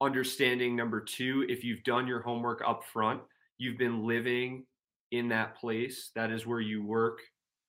understanding 0.01 0.75
number 0.75 1.01
two 1.01 1.45
if 1.49 1.63
you've 1.63 1.83
done 1.83 2.07
your 2.07 2.21
homework 2.21 2.61
up 2.65 2.83
front 2.85 3.19
you've 3.57 3.77
been 3.77 4.05
living 4.05 4.65
in 5.11 5.27
that 5.27 5.55
place 5.57 6.11
that 6.15 6.31
is 6.31 6.47
where 6.47 6.61
you 6.61 6.85
work 6.85 7.19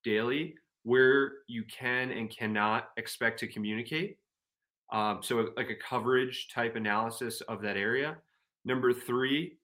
daily 0.05 0.55
where 0.85 1.33
you 1.47 1.64
can 1.64 2.11
and 2.11 2.31
cannot 2.31 2.90
expect 2.97 3.38
to 3.40 3.47
communicate 3.47 4.19
um, 4.93 5.21
so 5.23 5.51
like 5.57 5.71
a 5.71 5.75
coverage 5.75 6.49
type 6.53 6.77
analysis 6.77 7.40
of 7.43 7.62
that 7.62 7.77
area 7.77 8.16
number 8.64 8.93
three 8.93 9.57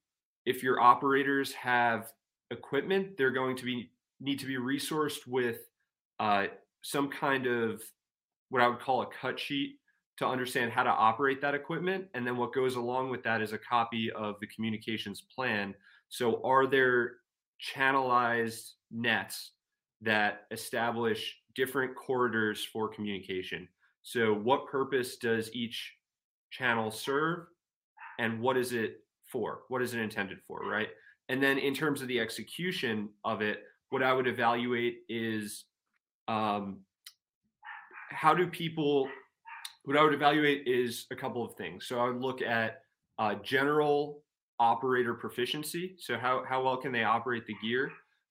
if 0.44 0.62
your 0.62 0.80
operators 0.80 1.52
have 1.52 2.12
equipment 2.50 3.16
they're 3.16 3.30
going 3.30 3.56
to 3.56 3.64
be 3.64 3.90
need 4.20 4.38
to 4.38 4.46
be 4.46 4.56
resourced 4.56 5.26
with 5.26 5.58
uh, 6.20 6.46
some 6.82 7.08
kind 7.08 7.46
of 7.46 7.82
what 8.50 8.62
i 8.62 8.68
would 8.68 8.80
call 8.80 9.02
a 9.02 9.06
cut 9.20 9.38
sheet 9.38 9.76
to 10.18 10.26
understand 10.26 10.72
how 10.72 10.82
to 10.82 10.90
operate 10.90 11.40
that 11.42 11.54
equipment. 11.54 12.06
And 12.14 12.26
then 12.26 12.36
what 12.36 12.54
goes 12.54 12.76
along 12.76 13.10
with 13.10 13.22
that 13.24 13.42
is 13.42 13.52
a 13.52 13.58
copy 13.58 14.10
of 14.12 14.36
the 14.40 14.46
communications 14.46 15.22
plan. 15.34 15.74
So, 16.08 16.40
are 16.44 16.66
there 16.66 17.16
channelized 17.74 18.72
nets 18.90 19.52
that 20.02 20.42
establish 20.50 21.36
different 21.54 21.94
corridors 21.96 22.64
for 22.64 22.88
communication? 22.88 23.68
So, 24.02 24.32
what 24.34 24.66
purpose 24.68 25.16
does 25.16 25.50
each 25.52 25.94
channel 26.50 26.90
serve? 26.90 27.46
And 28.18 28.40
what 28.40 28.56
is 28.56 28.72
it 28.72 29.00
for? 29.30 29.60
What 29.68 29.82
is 29.82 29.94
it 29.94 30.00
intended 30.00 30.38
for? 30.46 30.60
Right. 30.60 30.88
And 31.28 31.42
then, 31.42 31.58
in 31.58 31.74
terms 31.74 32.02
of 32.02 32.08
the 32.08 32.20
execution 32.20 33.08
of 33.24 33.42
it, 33.42 33.62
what 33.90 34.02
I 34.02 34.12
would 34.12 34.26
evaluate 34.26 34.98
is 35.08 35.64
um, 36.28 36.80
how 38.10 38.34
do 38.34 38.46
people? 38.46 39.08
What 39.84 39.96
I 39.96 40.02
would 40.02 40.14
evaluate 40.14 40.66
is 40.66 41.06
a 41.12 41.16
couple 41.16 41.44
of 41.44 41.54
things. 41.54 41.86
So 41.86 42.00
I 42.00 42.08
would 42.08 42.20
look 42.20 42.42
at 42.42 42.80
uh, 43.18 43.36
general 43.36 44.22
operator 44.58 45.14
proficiency. 45.14 45.96
So 45.98 46.18
how 46.18 46.44
how 46.48 46.62
well 46.64 46.76
can 46.76 46.92
they 46.92 47.04
operate 47.04 47.46
the 47.46 47.54
gear? 47.62 47.90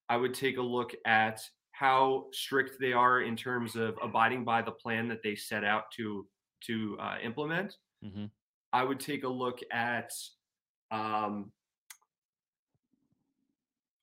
I 0.09 0.17
would 0.17 0.33
take 0.33 0.57
a 0.57 0.61
look 0.61 0.93
at 1.05 1.41
how 1.71 2.27
strict 2.31 2.79
they 2.79 2.93
are 2.93 3.21
in 3.21 3.35
terms 3.35 3.75
of 3.75 3.97
abiding 4.01 4.45
by 4.45 4.61
the 4.61 4.71
plan 4.71 5.07
that 5.09 5.21
they 5.23 5.35
set 5.35 5.63
out 5.63 5.91
to 5.97 6.27
to 6.61 6.97
uh, 6.99 7.17
implement. 7.21 7.77
Mhm. 8.03 8.31
I 8.73 8.83
would 8.83 8.99
take 8.99 9.23
a 9.23 9.29
look 9.29 9.59
at 9.71 10.11
um, 10.91 11.51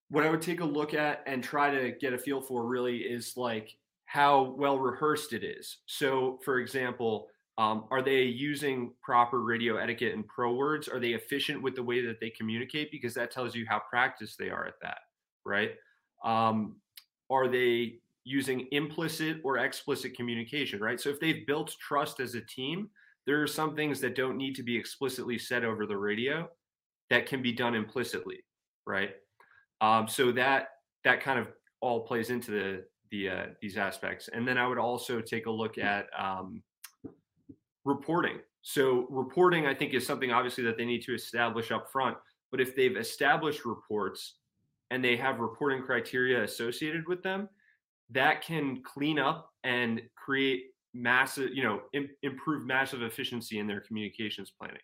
what 0.09 0.25
I 0.25 0.31
would 0.31 0.43
take 0.43 0.61
a 0.61 0.65
look 0.65 0.95
at 0.95 1.23
and 1.27 1.43
try 1.43 1.71
to 1.71 1.93
get 1.93 2.13
a 2.13 2.19
feel 2.19 2.41
for 2.41 2.67
really 2.67 2.99
is 2.99 3.37
like 3.37 3.77
how 4.05 4.43
well 4.43 4.79
rehearsed 4.79 5.33
it 5.33 5.43
is. 5.43 5.79
So, 5.87 6.39
for 6.45 6.59
example, 6.59 7.29
um, 7.57 7.87
are 7.91 8.03
they 8.03 8.23
using 8.25 8.95
proper 9.03 9.43
radio 9.43 9.77
etiquette 9.77 10.15
and 10.15 10.27
pro 10.27 10.55
words? 10.55 10.89
Are 10.89 11.01
they 11.01 11.13
efficient 11.13 11.63
with 11.63 11.75
the 11.77 11.83
way 11.83 12.05
that 12.05 12.21
they 12.21 12.31
communicate? 12.31 12.91
Because 12.91 13.15
that 13.15 13.31
tells 13.31 13.55
you 13.55 13.65
how 13.67 13.81
practiced 13.91 14.39
they 14.39 14.51
are 14.51 14.67
at 14.67 14.75
that, 14.83 14.99
right? 15.47 15.73
Um, 16.25 16.77
are 17.31 17.49
they 17.49 17.99
using 18.25 18.69
implicit 18.71 19.39
or 19.43 19.59
explicit 19.59 20.15
communication, 20.15 20.81
right? 20.81 21.01
So 21.01 21.09
if 21.09 21.19
they've 21.19 21.47
built 21.47 21.75
trust 21.81 22.21
as 22.21 22.35
a 22.35 22.41
team, 22.41 22.89
there 23.27 23.43
are 23.43 23.47
some 23.47 23.75
things 23.75 24.01
that 24.01 24.15
don't 24.15 24.37
need 24.37 24.55
to 24.57 24.63
be 24.63 24.77
explicitly 24.77 25.39
said 25.39 25.65
over 25.65 25.87
the 25.87 25.97
radio 25.97 26.49
that 27.11 27.27
can 27.27 27.43
be 27.43 27.53
done 27.53 27.75
implicitly, 27.75 28.45
right? 28.87 29.11
Um, 29.81 30.09
so 30.09 30.33
that 30.33 30.69
that 31.05 31.21
kind 31.21 31.39
of 31.39 31.49
all 31.81 32.01
plays 32.01 32.31
into 32.31 32.51
the 32.51 32.85
the 33.11 33.29
uh, 33.29 33.47
these 33.61 33.77
aspects, 33.77 34.29
and 34.33 34.47
then 34.47 34.57
I 34.57 34.67
would 34.67 34.79
also 34.79 35.21
take 35.21 35.47
a 35.47 35.51
look 35.51 35.79
at 35.79 36.07
um, 36.19 36.63
reporting. 37.85 38.39
So 38.63 39.07
reporting, 39.11 39.67
I 39.67 39.75
think, 39.75 39.93
is 39.93 40.07
something 40.07 40.33
obviously 40.33 40.65
that 40.65 40.79
they 40.79 40.85
need 40.85 41.03
to 41.03 41.15
establish 41.15 41.73
up 41.73 41.91
front. 41.91 42.17
But 42.51 42.61
if 42.61 42.77
they've 42.77 42.97
established 42.97 43.65
reports 43.65 44.37
and 44.93 45.03
they 45.03 45.17
have 45.17 45.41
reporting 45.41 45.83
criteria 45.83 46.45
associated 46.45 47.09
with 47.09 47.23
them, 47.23 47.49
that 48.11 48.43
can 48.43 48.83
clean 48.83 49.19
up 49.19 49.51
and 49.65 50.03
create 50.15 50.65
massive, 50.93 51.49
you 51.55 51.65
know, 51.65 51.81
Im- 51.95 52.11
improve 52.23 52.67
massive 52.67 53.01
efficiency 53.01 53.59
in 53.59 53.67
their 53.67 53.81
communications 53.81 54.53
planning. 54.57 54.83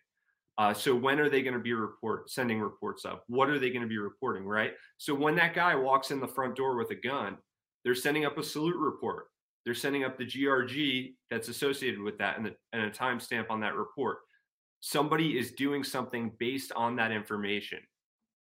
Uh, 0.57 0.73
so 0.73 0.95
when 0.95 1.19
are 1.19 1.29
they 1.29 1.43
going 1.43 1.53
to 1.53 1.59
be 1.59 1.73
report 1.73 2.29
sending 2.29 2.59
reports 2.59 3.05
up? 3.05 3.23
What 3.27 3.49
are 3.49 3.59
they 3.59 3.69
going 3.69 3.83
to 3.83 3.87
be 3.87 3.99
reporting? 3.99 4.45
Right. 4.45 4.73
So 4.97 5.13
when 5.13 5.35
that 5.35 5.53
guy 5.53 5.75
walks 5.75 6.09
in 6.09 6.19
the 6.19 6.27
front 6.27 6.55
door 6.55 6.75
with 6.75 6.89
a 6.89 6.95
gun, 6.95 7.37
they're 7.85 7.93
sending 7.93 8.25
up 8.25 8.37
a 8.39 8.43
salute 8.43 8.77
report. 8.77 9.27
They're 9.63 9.75
sending 9.75 10.03
up 10.05 10.17
the 10.17 10.25
GRG 10.25 11.13
that's 11.29 11.49
associated 11.49 12.01
with 12.01 12.17
that 12.17 12.37
and, 12.37 12.47
the, 12.47 12.55
and 12.73 12.81
a 12.81 12.89
timestamp 12.89 13.45
on 13.51 13.59
that 13.59 13.75
report. 13.75 14.17
Somebody 14.79 15.37
is 15.37 15.51
doing 15.51 15.83
something 15.83 16.31
based 16.39 16.71
on 16.75 16.95
that 16.95 17.11
information. 17.11 17.79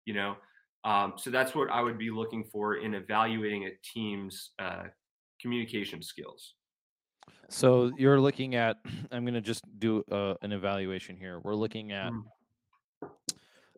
You 0.06 0.14
know, 0.14 0.36
um, 0.84 1.14
so 1.16 1.30
that's 1.30 1.54
what 1.54 1.70
I 1.70 1.80
would 1.82 1.98
be 1.98 2.10
looking 2.10 2.44
for 2.44 2.76
in 2.76 2.94
evaluating 2.94 3.64
a 3.66 3.70
team's 3.82 4.50
uh, 4.58 4.84
communication 5.40 6.02
skills. 6.02 6.54
So 7.48 7.92
you're 7.96 8.20
looking 8.20 8.54
at. 8.54 8.76
I'm 9.12 9.24
going 9.24 9.34
to 9.34 9.40
just 9.40 9.64
do 9.78 10.02
uh, 10.10 10.34
an 10.42 10.52
evaluation 10.52 11.16
here. 11.16 11.40
We're 11.40 11.54
looking 11.54 11.92
at 11.92 12.12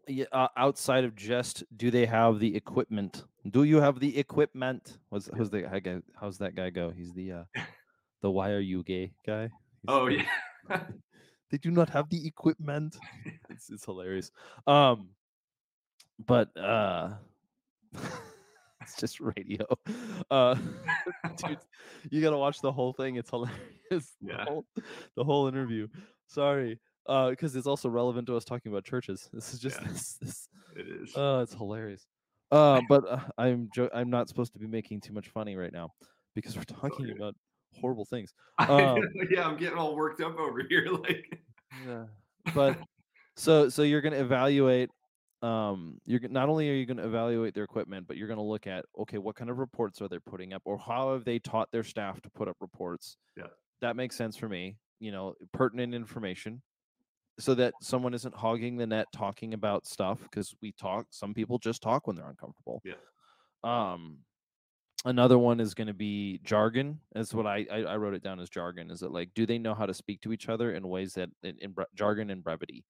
Mm. 0.09 0.27
uh, 0.33 0.49
outside 0.57 1.05
of 1.05 1.15
just 1.17 1.65
do 1.77 1.91
they 1.91 2.07
have 2.07 2.39
the 2.39 2.55
equipment? 2.55 3.25
Do 3.51 3.65
you 3.65 3.81
have 3.81 4.01
the 4.01 4.19
equipment? 4.19 4.99
What's 5.09 5.29
who's 5.37 5.51
the 5.51 5.69
how 5.69 5.79
guy, 5.79 6.01
how's 6.21 6.39
that 6.39 6.55
guy 6.55 6.71
go? 6.71 6.91
He's 6.91 7.13
the 7.15 7.33
uh 7.33 7.45
the 8.23 8.31
why 8.31 8.51
are 8.51 8.61
you 8.61 8.83
gay 8.83 9.13
guy. 9.27 9.43
He's- 9.43 9.51
Oh 9.89 10.07
yeah, 10.09 10.27
they 11.51 11.59
do 11.59 11.71
not 11.71 11.89
have 11.91 12.09
the 12.11 12.27
equipment. 12.27 12.97
It's 13.51 13.71
it's 13.71 13.85
hilarious. 13.85 14.31
Um, 14.67 15.09
but 16.19 16.57
uh, 16.57 17.11
it's 18.81 18.97
just 18.99 19.21
radio. 19.21 19.65
Uh, 20.31 20.55
dude, 21.47 21.59
you 22.11 22.21
gotta 22.21 22.37
watch 22.39 22.61
the 22.61 22.73
whole 22.73 22.93
thing. 22.93 23.17
It's 23.17 23.31
hilarious. 23.31 23.61
The 23.91 24.07
Yeah. 24.23 24.45
whole, 24.45 24.67
the 25.17 25.25
whole 25.25 25.47
interview. 25.49 25.89
Sorry, 26.27 26.81
uh, 27.07 27.31
because 27.31 27.55
it's 27.57 27.67
also 27.67 27.89
relevant 27.89 28.27
to 28.29 28.37
us 28.37 28.45
talking 28.45 28.73
about 28.73 28.85
churches. 28.85 29.29
This 29.33 29.53
is 29.55 29.61
just 29.61 29.81
Yeah. 29.81 29.89
this. 29.89 30.13
this 30.21 30.49
it 30.77 30.87
is. 30.89 31.13
Oh, 31.17 31.41
it's 31.41 31.55
hilarious. 31.55 32.07
Uh, 32.51 32.81
but 32.89 33.09
uh, 33.09 33.21
I'm 33.39 33.69
jo- 33.75 33.91
I'm 33.95 34.11
not 34.11 34.29
supposed 34.29 34.53
to 34.53 34.59
be 34.59 34.67
making 34.67 35.01
too 35.01 35.13
much 35.13 35.29
funny 35.29 35.57
right 35.57 35.73
now 35.73 35.91
because 36.35 36.57
we're 36.57 36.65
talking 36.65 37.07
good. 37.07 37.17
about 37.17 37.35
horrible 37.81 38.05
things. 38.05 38.33
Um, 38.59 39.03
yeah, 39.31 39.47
I'm 39.47 39.57
getting 39.57 39.79
all 39.79 39.97
worked 39.97 40.21
up 40.21 40.39
over 40.39 40.63
here. 40.69 40.87
Like, 40.91 41.43
Yeah. 41.87 42.05
But 42.55 42.79
so 43.37 43.69
so 43.69 43.83
you're 43.83 44.01
going 44.01 44.13
to 44.13 44.21
evaluate 44.21 44.91
um 45.45 46.01
you're 46.07 46.21
not 46.29 46.49
only 46.49 46.71
are 46.71 46.75
you 46.75 46.87
going 46.87 46.97
to 46.97 47.05
evaluate 47.07 47.55
their 47.55 47.65
equipment 47.65 48.07
but 48.07 48.17
you're 48.17 48.29
going 48.29 48.39
to 48.39 48.43
look 48.43 48.67
at 48.67 48.85
okay 48.99 49.19
what 49.19 49.37
kind 49.37 49.51
of 49.51 49.59
reports 49.59 50.01
are 50.01 50.09
they 50.09 50.19
putting 50.21 50.53
up 50.55 50.63
or 50.65 50.79
how 50.79 51.13
have 51.13 51.25
they 51.25 51.39
taught 51.39 51.71
their 51.73 51.85
staff 51.85 52.21
to 52.23 52.31
put 52.31 52.49
up 52.49 52.57
reports 52.61 53.17
Yeah. 53.37 53.49
that 53.81 53.97
makes 53.97 54.17
sense 54.17 54.37
for 54.37 54.49
me 54.49 54.79
you 55.01 55.13
know 55.13 55.35
pertinent 55.53 55.95
information 55.95 56.63
so 57.39 57.55
that 57.57 57.75
someone 57.83 58.15
isn't 58.15 58.35
hogging 58.35 58.77
the 58.77 58.87
net 58.87 59.09
talking 59.13 59.55
about 59.55 59.87
stuff 59.87 60.23
because 60.23 60.55
we 60.63 60.73
talk 60.73 61.07
some 61.11 61.35
people 61.35 61.59
just 61.59 61.83
talk 61.83 62.07
when 62.07 62.17
they're 62.17 62.31
uncomfortable 62.31 62.81
Yeah. 62.85 62.95
um 63.65 64.19
another 65.05 65.39
one 65.39 65.61
is 65.61 65.75
going 65.75 65.89
to 65.89 65.95
be 65.95 66.41
jargon 66.45 67.01
is 67.17 67.35
what 67.35 67.47
I, 67.47 67.67
I 67.71 67.79
i 67.83 67.97
wrote 67.97 68.15
it 68.15 68.23
down 68.23 68.41
as 68.41 68.49
jargon 68.51 68.91
is 68.91 69.03
it 69.03 69.11
like 69.11 69.31
do 69.35 69.47
they 69.47 69.59
know 69.59 69.75
how 69.75 69.87
to 69.87 69.95
speak 69.95 70.21
to 70.23 70.33
each 70.33 70.49
other 70.49 70.75
in 70.75 70.89
ways 70.89 71.15
that 71.15 71.29
in, 71.43 71.59
in 71.61 71.73
bre- 71.73 71.83
jargon 71.95 72.31
and 72.31 72.43
brevity 72.43 72.85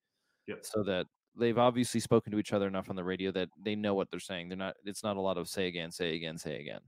Yep. 0.47 0.59
so 0.63 0.83
that 0.83 1.07
they've 1.37 1.57
obviously 1.57 1.99
spoken 1.99 2.31
to 2.31 2.39
each 2.39 2.53
other 2.53 2.67
enough 2.67 2.89
on 2.89 2.95
the 2.95 3.03
radio 3.03 3.31
that 3.31 3.49
they 3.57 3.75
know 3.75 3.93
what 3.93 4.09
they're 4.11 4.19
saying. 4.19 4.49
They're 4.49 4.57
not 4.57 4.75
it's 4.85 5.03
not 5.03 5.17
a 5.17 5.21
lot 5.21 5.37
of 5.37 5.49
say 5.49 5.67
again 5.67 5.91
say 5.91 6.15
again 6.15 6.37
say 6.37 6.59
again. 6.59 6.81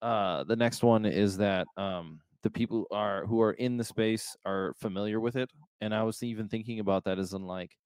Uh 0.00 0.44
the 0.44 0.56
next 0.56 0.82
one 0.82 1.04
is 1.06 1.36
that 1.38 1.66
um 1.76 2.20
the 2.42 2.50
people 2.50 2.86
are 2.92 3.26
who 3.26 3.40
are 3.42 3.52
in 3.54 3.76
the 3.76 3.84
space 3.84 4.36
are 4.44 4.72
familiar 4.74 5.18
with 5.18 5.34
it 5.34 5.50
and 5.80 5.92
i 5.92 6.04
was 6.04 6.22
even 6.22 6.48
thinking 6.48 6.78
about 6.78 7.02
that 7.02 7.18
as 7.18 7.32
in 7.32 7.42
like 7.42 7.76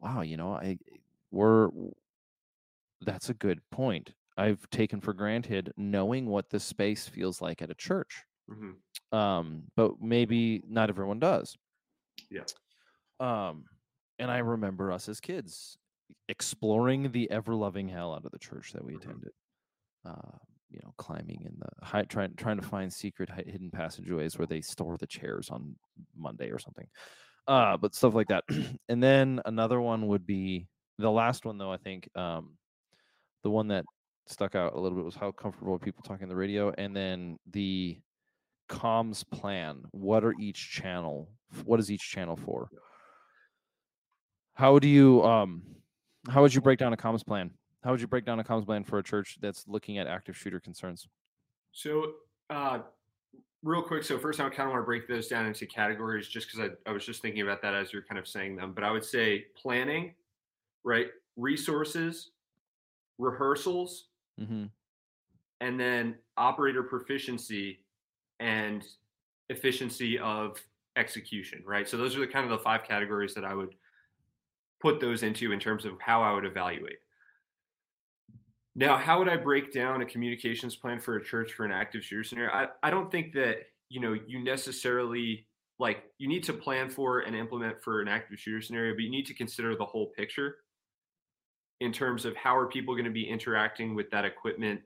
wow 0.00 0.20
you 0.22 0.36
know 0.36 0.52
i 0.52 0.76
we're 1.30 1.70
that's 3.00 3.28
a 3.28 3.34
good 3.34 3.60
point. 3.70 4.14
I've 4.36 4.68
taken 4.70 5.00
for 5.00 5.12
granted 5.12 5.72
knowing 5.76 6.26
what 6.26 6.48
the 6.48 6.60
space 6.60 7.08
feels 7.08 7.40
like 7.40 7.60
at 7.62 7.70
a 7.70 7.74
church. 7.74 8.24
Mhm, 8.48 8.82
um 9.12 9.64
but 9.76 10.00
maybe 10.00 10.62
not 10.66 10.88
everyone 10.88 11.18
does. 11.18 11.56
Yeah. 12.30 12.44
um 13.20 13.64
and 14.22 14.30
i 14.30 14.38
remember 14.38 14.90
us 14.92 15.08
as 15.08 15.20
kids 15.20 15.76
exploring 16.28 17.10
the 17.12 17.30
ever 17.30 17.54
loving 17.54 17.88
hell 17.88 18.14
out 18.14 18.24
of 18.24 18.30
the 18.32 18.38
church 18.38 18.72
that 18.72 18.84
we 18.84 18.94
Mhm. 18.94 18.96
attended 18.96 19.32
uh 20.04 20.38
you 20.70 20.80
know 20.82 20.92
climbing 20.96 21.42
in 21.42 21.54
the 21.58 21.84
high 21.86 22.04
trying 22.04 22.34
trying 22.36 22.58
to 22.60 22.66
find 22.66 22.92
secret 22.92 23.28
hidden 23.30 23.70
passageways 23.70 24.38
where 24.38 24.46
they 24.46 24.60
store 24.60 24.96
the 24.96 25.06
chairs 25.06 25.50
on 25.50 25.76
monday 26.16 26.50
or 26.50 26.58
something 26.58 26.88
uh 27.48 27.76
but 27.76 27.94
stuff 27.94 28.14
like 28.14 28.28
that. 28.28 28.44
And 28.88 29.02
then 29.02 29.40
another 29.44 29.80
one 29.80 30.06
would 30.06 30.24
be 30.26 30.68
the 30.98 31.10
last 31.10 31.44
one 31.44 31.58
though 31.58 31.72
i 31.72 31.76
think 31.76 32.08
um 32.16 32.56
the 33.42 33.50
one 33.50 33.68
that 33.68 33.84
stuck 34.28 34.54
out 34.54 34.74
a 34.74 34.80
little 34.80 34.96
bit 34.96 35.04
was 35.04 35.16
how 35.16 35.32
comfortable 35.32 35.74
are 35.74 35.78
people 35.78 36.02
talking 36.04 36.24
on 36.24 36.28
the 36.28 36.36
radio 36.36 36.72
and 36.78 36.94
then 36.96 37.38
the 37.50 37.98
comms 38.68 39.28
plan 39.28 39.82
what 39.90 40.24
are 40.24 40.34
each 40.40 40.70
channel 40.70 41.28
what 41.64 41.80
is 41.80 41.90
each 41.90 42.08
channel 42.10 42.36
for 42.36 42.68
how 44.54 44.78
do 44.78 44.88
you 44.88 45.22
um 45.24 45.62
how 46.30 46.42
would 46.42 46.54
you 46.54 46.60
break 46.60 46.78
down 46.78 46.92
a 46.92 46.96
comms 46.96 47.24
plan 47.24 47.50
how 47.82 47.90
would 47.90 48.00
you 48.00 48.06
break 48.06 48.24
down 48.24 48.38
a 48.38 48.44
comms 48.44 48.64
plan 48.64 48.84
for 48.84 48.98
a 48.98 49.02
church 49.02 49.38
that's 49.40 49.66
looking 49.66 49.98
at 49.98 50.06
active 50.06 50.36
shooter 50.36 50.60
concerns 50.60 51.08
So, 51.72 52.12
uh, 52.50 52.80
real 53.62 53.82
quick. 53.82 54.04
So, 54.04 54.18
first, 54.18 54.38
I 54.40 54.48
kind 54.50 54.68
of 54.68 54.70
want 54.70 54.82
to 54.82 54.86
break 54.86 55.08
those 55.08 55.26
down 55.26 55.46
into 55.46 55.66
categories 55.66 56.28
just 56.28 56.46
because 56.46 56.70
I, 56.70 56.90
I 56.90 56.92
was 56.92 57.04
just 57.04 57.22
thinking 57.22 57.42
about 57.42 57.62
that 57.62 57.74
as 57.74 57.92
you're 57.92 58.02
kind 58.02 58.18
of 58.18 58.28
saying 58.28 58.56
them. 58.56 58.72
But 58.74 58.84
I 58.84 58.90
would 58.90 59.04
say 59.04 59.46
planning, 59.56 60.14
right? 60.84 61.08
Resources, 61.36 62.30
rehearsals, 63.18 64.08
mm-hmm. 64.38 64.64
and 65.60 65.80
then 65.80 66.16
operator 66.36 66.82
proficiency 66.82 67.80
and 68.38 68.84
efficiency 69.48 70.18
of 70.18 70.58
execution, 70.96 71.62
right? 71.64 71.88
So, 71.88 71.96
those 71.96 72.14
are 72.16 72.20
the 72.20 72.26
kind 72.26 72.44
of 72.44 72.50
the 72.50 72.62
five 72.62 72.84
categories 72.84 73.34
that 73.34 73.44
I 73.44 73.54
would 73.54 73.74
put 74.82 75.00
those 75.00 75.22
into 75.22 75.52
in 75.52 75.60
terms 75.60 75.84
of 75.84 75.92
how 76.00 76.22
I 76.22 76.32
would 76.34 76.44
evaluate. 76.44 76.98
Now, 78.74 78.96
how 78.96 79.18
would 79.18 79.28
I 79.28 79.36
break 79.36 79.72
down 79.72 80.02
a 80.02 80.06
communications 80.06 80.74
plan 80.74 80.98
for 80.98 81.16
a 81.16 81.24
church 81.24 81.52
for 81.52 81.64
an 81.64 81.72
active 81.72 82.02
shooter 82.02 82.24
scenario? 82.24 82.50
I, 82.50 82.66
I 82.82 82.90
don't 82.90 83.10
think 83.10 83.32
that, 83.34 83.58
you 83.88 84.00
know, 84.00 84.16
you 84.26 84.42
necessarily 84.42 85.46
like 85.78 86.04
you 86.18 86.28
need 86.28 86.42
to 86.44 86.52
plan 86.52 86.90
for 86.90 87.20
and 87.20 87.36
implement 87.36 87.82
for 87.82 88.00
an 88.00 88.08
active 88.08 88.38
shooter 88.38 88.60
scenario, 88.60 88.94
but 88.94 89.02
you 89.02 89.10
need 89.10 89.26
to 89.26 89.34
consider 89.34 89.76
the 89.76 89.84
whole 89.84 90.06
picture 90.16 90.56
in 91.80 91.92
terms 91.92 92.24
of 92.24 92.34
how 92.36 92.56
are 92.56 92.66
people 92.66 92.94
going 92.94 93.04
to 93.04 93.10
be 93.10 93.28
interacting 93.28 93.94
with 93.94 94.10
that 94.10 94.24
equipment 94.24 94.80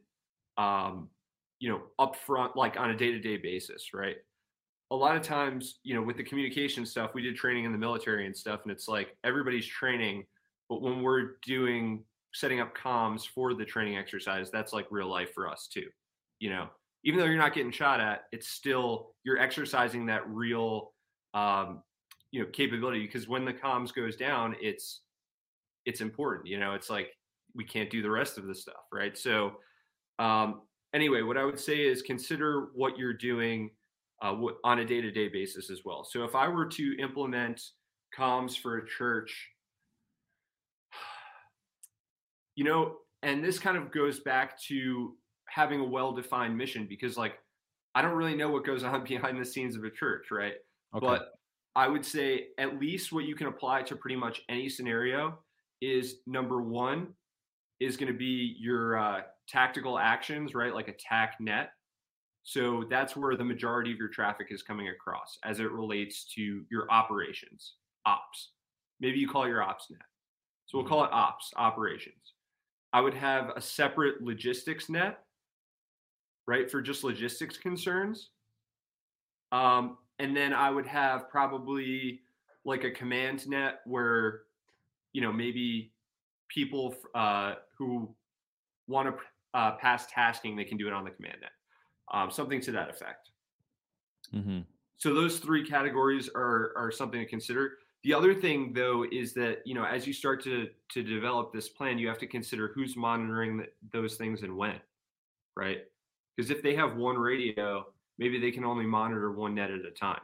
um, 0.58 1.08
you 1.58 1.70
know, 1.70 1.82
upfront, 1.98 2.56
like 2.56 2.78
on 2.78 2.90
a 2.90 2.96
day-to-day 2.96 3.38
basis, 3.38 3.92
right? 3.94 4.16
A 4.90 4.96
lot 4.96 5.16
of 5.16 5.22
times, 5.22 5.80
you 5.82 5.94
know, 5.94 6.02
with 6.02 6.16
the 6.16 6.22
communication 6.22 6.86
stuff, 6.86 7.12
we 7.14 7.22
did 7.22 7.36
training 7.36 7.64
in 7.64 7.72
the 7.72 7.78
military 7.78 8.26
and 8.26 8.36
stuff, 8.36 8.60
and 8.62 8.70
it's 8.70 8.88
like 8.88 9.16
everybody's 9.24 9.66
training, 9.66 10.24
but 10.68 10.80
when 10.80 11.02
we're 11.02 11.36
doing 11.44 12.04
setting 12.32 12.60
up 12.60 12.76
comms 12.76 13.26
for 13.26 13.54
the 13.54 13.64
training 13.64 13.96
exercise, 13.96 14.50
that's 14.50 14.72
like 14.72 14.86
real 14.90 15.08
life 15.08 15.32
for 15.34 15.48
us 15.48 15.68
too. 15.72 15.86
You 16.38 16.50
know, 16.50 16.68
even 17.04 17.18
though 17.18 17.26
you're 17.26 17.38
not 17.38 17.54
getting 17.54 17.72
shot 17.72 18.00
at, 18.00 18.24
it's 18.30 18.48
still 18.48 19.14
you're 19.24 19.38
exercising 19.38 20.06
that 20.06 20.28
real 20.28 20.92
um, 21.34 21.82
you 22.30 22.40
know 22.40 22.46
capability 22.52 23.04
because 23.06 23.26
when 23.28 23.44
the 23.44 23.52
comms 23.52 23.92
goes 23.94 24.16
down, 24.16 24.54
it's 24.60 25.00
it's 25.84 26.00
important. 26.00 26.46
You 26.46 26.60
know, 26.60 26.74
it's 26.74 26.90
like 26.90 27.08
we 27.54 27.64
can't 27.64 27.90
do 27.90 28.02
the 28.02 28.10
rest 28.10 28.38
of 28.38 28.46
the 28.46 28.54
stuff, 28.54 28.84
right? 28.92 29.16
So 29.16 29.52
um, 30.18 30.62
anyway, 30.94 31.22
what 31.22 31.36
I 31.36 31.44
would 31.44 31.58
say 31.58 31.86
is 31.86 32.02
consider 32.02 32.68
what 32.74 32.98
you're 32.98 33.12
doing 33.12 33.70
uh, 34.22 34.34
on 34.64 34.78
a 34.78 34.84
day-to-day 34.84 35.28
basis 35.28 35.70
as 35.70 35.82
well. 35.84 36.04
So 36.04 36.24
if 36.24 36.34
I 36.34 36.48
were 36.48 36.66
to 36.66 36.96
implement 36.98 37.60
comms 38.16 38.58
for 38.58 38.78
a 38.78 38.86
church, 38.86 39.48
you 42.54 42.64
know, 42.64 42.96
and 43.22 43.44
this 43.44 43.58
kind 43.58 43.76
of 43.76 43.92
goes 43.92 44.20
back 44.20 44.60
to 44.68 45.14
having 45.48 45.80
a 45.80 45.84
well-defined 45.84 46.56
mission 46.56 46.86
because 46.88 47.16
like 47.16 47.34
I 47.94 48.02
don't 48.02 48.14
really 48.14 48.34
know 48.34 48.50
what 48.50 48.64
goes 48.64 48.84
on 48.84 49.04
behind 49.08 49.40
the 49.40 49.44
scenes 49.44 49.76
of 49.76 49.84
a 49.84 49.90
church, 49.90 50.30
right? 50.30 50.54
Okay. 50.94 51.06
But 51.06 51.28
I 51.74 51.88
would 51.88 52.04
say 52.04 52.48
at 52.58 52.78
least 52.80 53.12
what 53.12 53.24
you 53.24 53.34
can 53.34 53.48
apply 53.48 53.82
to 53.82 53.96
pretty 53.96 54.16
much 54.16 54.42
any 54.48 54.68
scenario 54.68 55.38
is 55.82 56.16
number 56.26 56.62
one 56.62 57.08
is 57.80 57.96
going 57.96 58.10
to 58.10 58.18
be 58.18 58.56
your 58.58 58.98
uh, 58.98 59.20
tactical 59.46 59.98
actions, 59.98 60.54
right? 60.54 60.74
Like 60.74 60.88
attack 60.88 61.34
net. 61.38 61.70
So 62.46 62.84
that's 62.88 63.16
where 63.16 63.34
the 63.34 63.42
majority 63.42 63.90
of 63.90 63.98
your 63.98 64.06
traffic 64.06 64.48
is 64.50 64.62
coming 64.62 64.86
across 64.86 65.36
as 65.42 65.58
it 65.58 65.68
relates 65.72 66.24
to 66.36 66.62
your 66.70 66.88
operations, 66.92 67.72
ops. 68.06 68.50
Maybe 69.00 69.18
you 69.18 69.28
call 69.28 69.48
your 69.48 69.64
ops 69.64 69.90
net. 69.90 69.98
So 70.66 70.78
we'll 70.78 70.84
mm-hmm. 70.84 70.94
call 70.94 71.04
it 71.06 71.12
ops, 71.12 71.52
operations. 71.56 72.34
I 72.92 73.00
would 73.00 73.14
have 73.14 73.50
a 73.56 73.60
separate 73.60 74.22
logistics 74.22 74.88
net, 74.88 75.24
right, 76.46 76.70
for 76.70 76.80
just 76.80 77.02
logistics 77.02 77.58
concerns. 77.58 78.30
Um, 79.50 79.98
and 80.20 80.34
then 80.36 80.52
I 80.52 80.70
would 80.70 80.86
have 80.86 81.28
probably 81.28 82.20
like 82.64 82.84
a 82.84 82.92
command 82.92 83.48
net 83.48 83.80
where, 83.86 84.42
you 85.12 85.20
know, 85.20 85.32
maybe 85.32 85.90
people 86.46 86.94
uh, 87.12 87.54
who 87.76 88.14
want 88.86 89.08
to 89.08 89.58
uh, 89.58 89.72
pass 89.78 90.06
tasking, 90.06 90.54
they 90.54 90.62
can 90.62 90.78
do 90.78 90.86
it 90.86 90.92
on 90.92 91.02
the 91.02 91.10
command 91.10 91.38
net 91.40 91.50
um, 92.12 92.30
something 92.30 92.60
to 92.62 92.72
that 92.72 92.90
effect. 92.90 93.30
Mm-hmm. 94.34 94.60
So 94.98 95.14
those 95.14 95.38
three 95.38 95.66
categories 95.66 96.28
are 96.34 96.72
are 96.76 96.90
something 96.90 97.20
to 97.20 97.26
consider. 97.26 97.72
The 98.04 98.14
other 98.14 98.34
thing, 98.34 98.72
though, 98.72 99.04
is 99.10 99.34
that 99.34 99.58
you 99.64 99.74
know 99.74 99.84
as 99.84 100.06
you 100.06 100.12
start 100.12 100.42
to 100.44 100.68
to 100.92 101.02
develop 101.02 101.52
this 101.52 101.68
plan, 101.68 101.98
you 101.98 102.08
have 102.08 102.18
to 102.18 102.26
consider 102.26 102.72
who's 102.74 102.96
monitoring 102.96 103.58
the, 103.58 103.66
those 103.92 104.16
things 104.16 104.42
and 104.42 104.56
when, 104.56 104.76
right? 105.56 105.80
Because 106.36 106.50
if 106.50 106.62
they 106.62 106.74
have 106.74 106.96
one 106.96 107.16
radio, 107.16 107.86
maybe 108.18 108.38
they 108.38 108.50
can 108.50 108.64
only 108.64 108.86
monitor 108.86 109.32
one 109.32 109.54
net 109.54 109.70
at 109.70 109.84
a 109.84 109.90
time. 109.90 110.20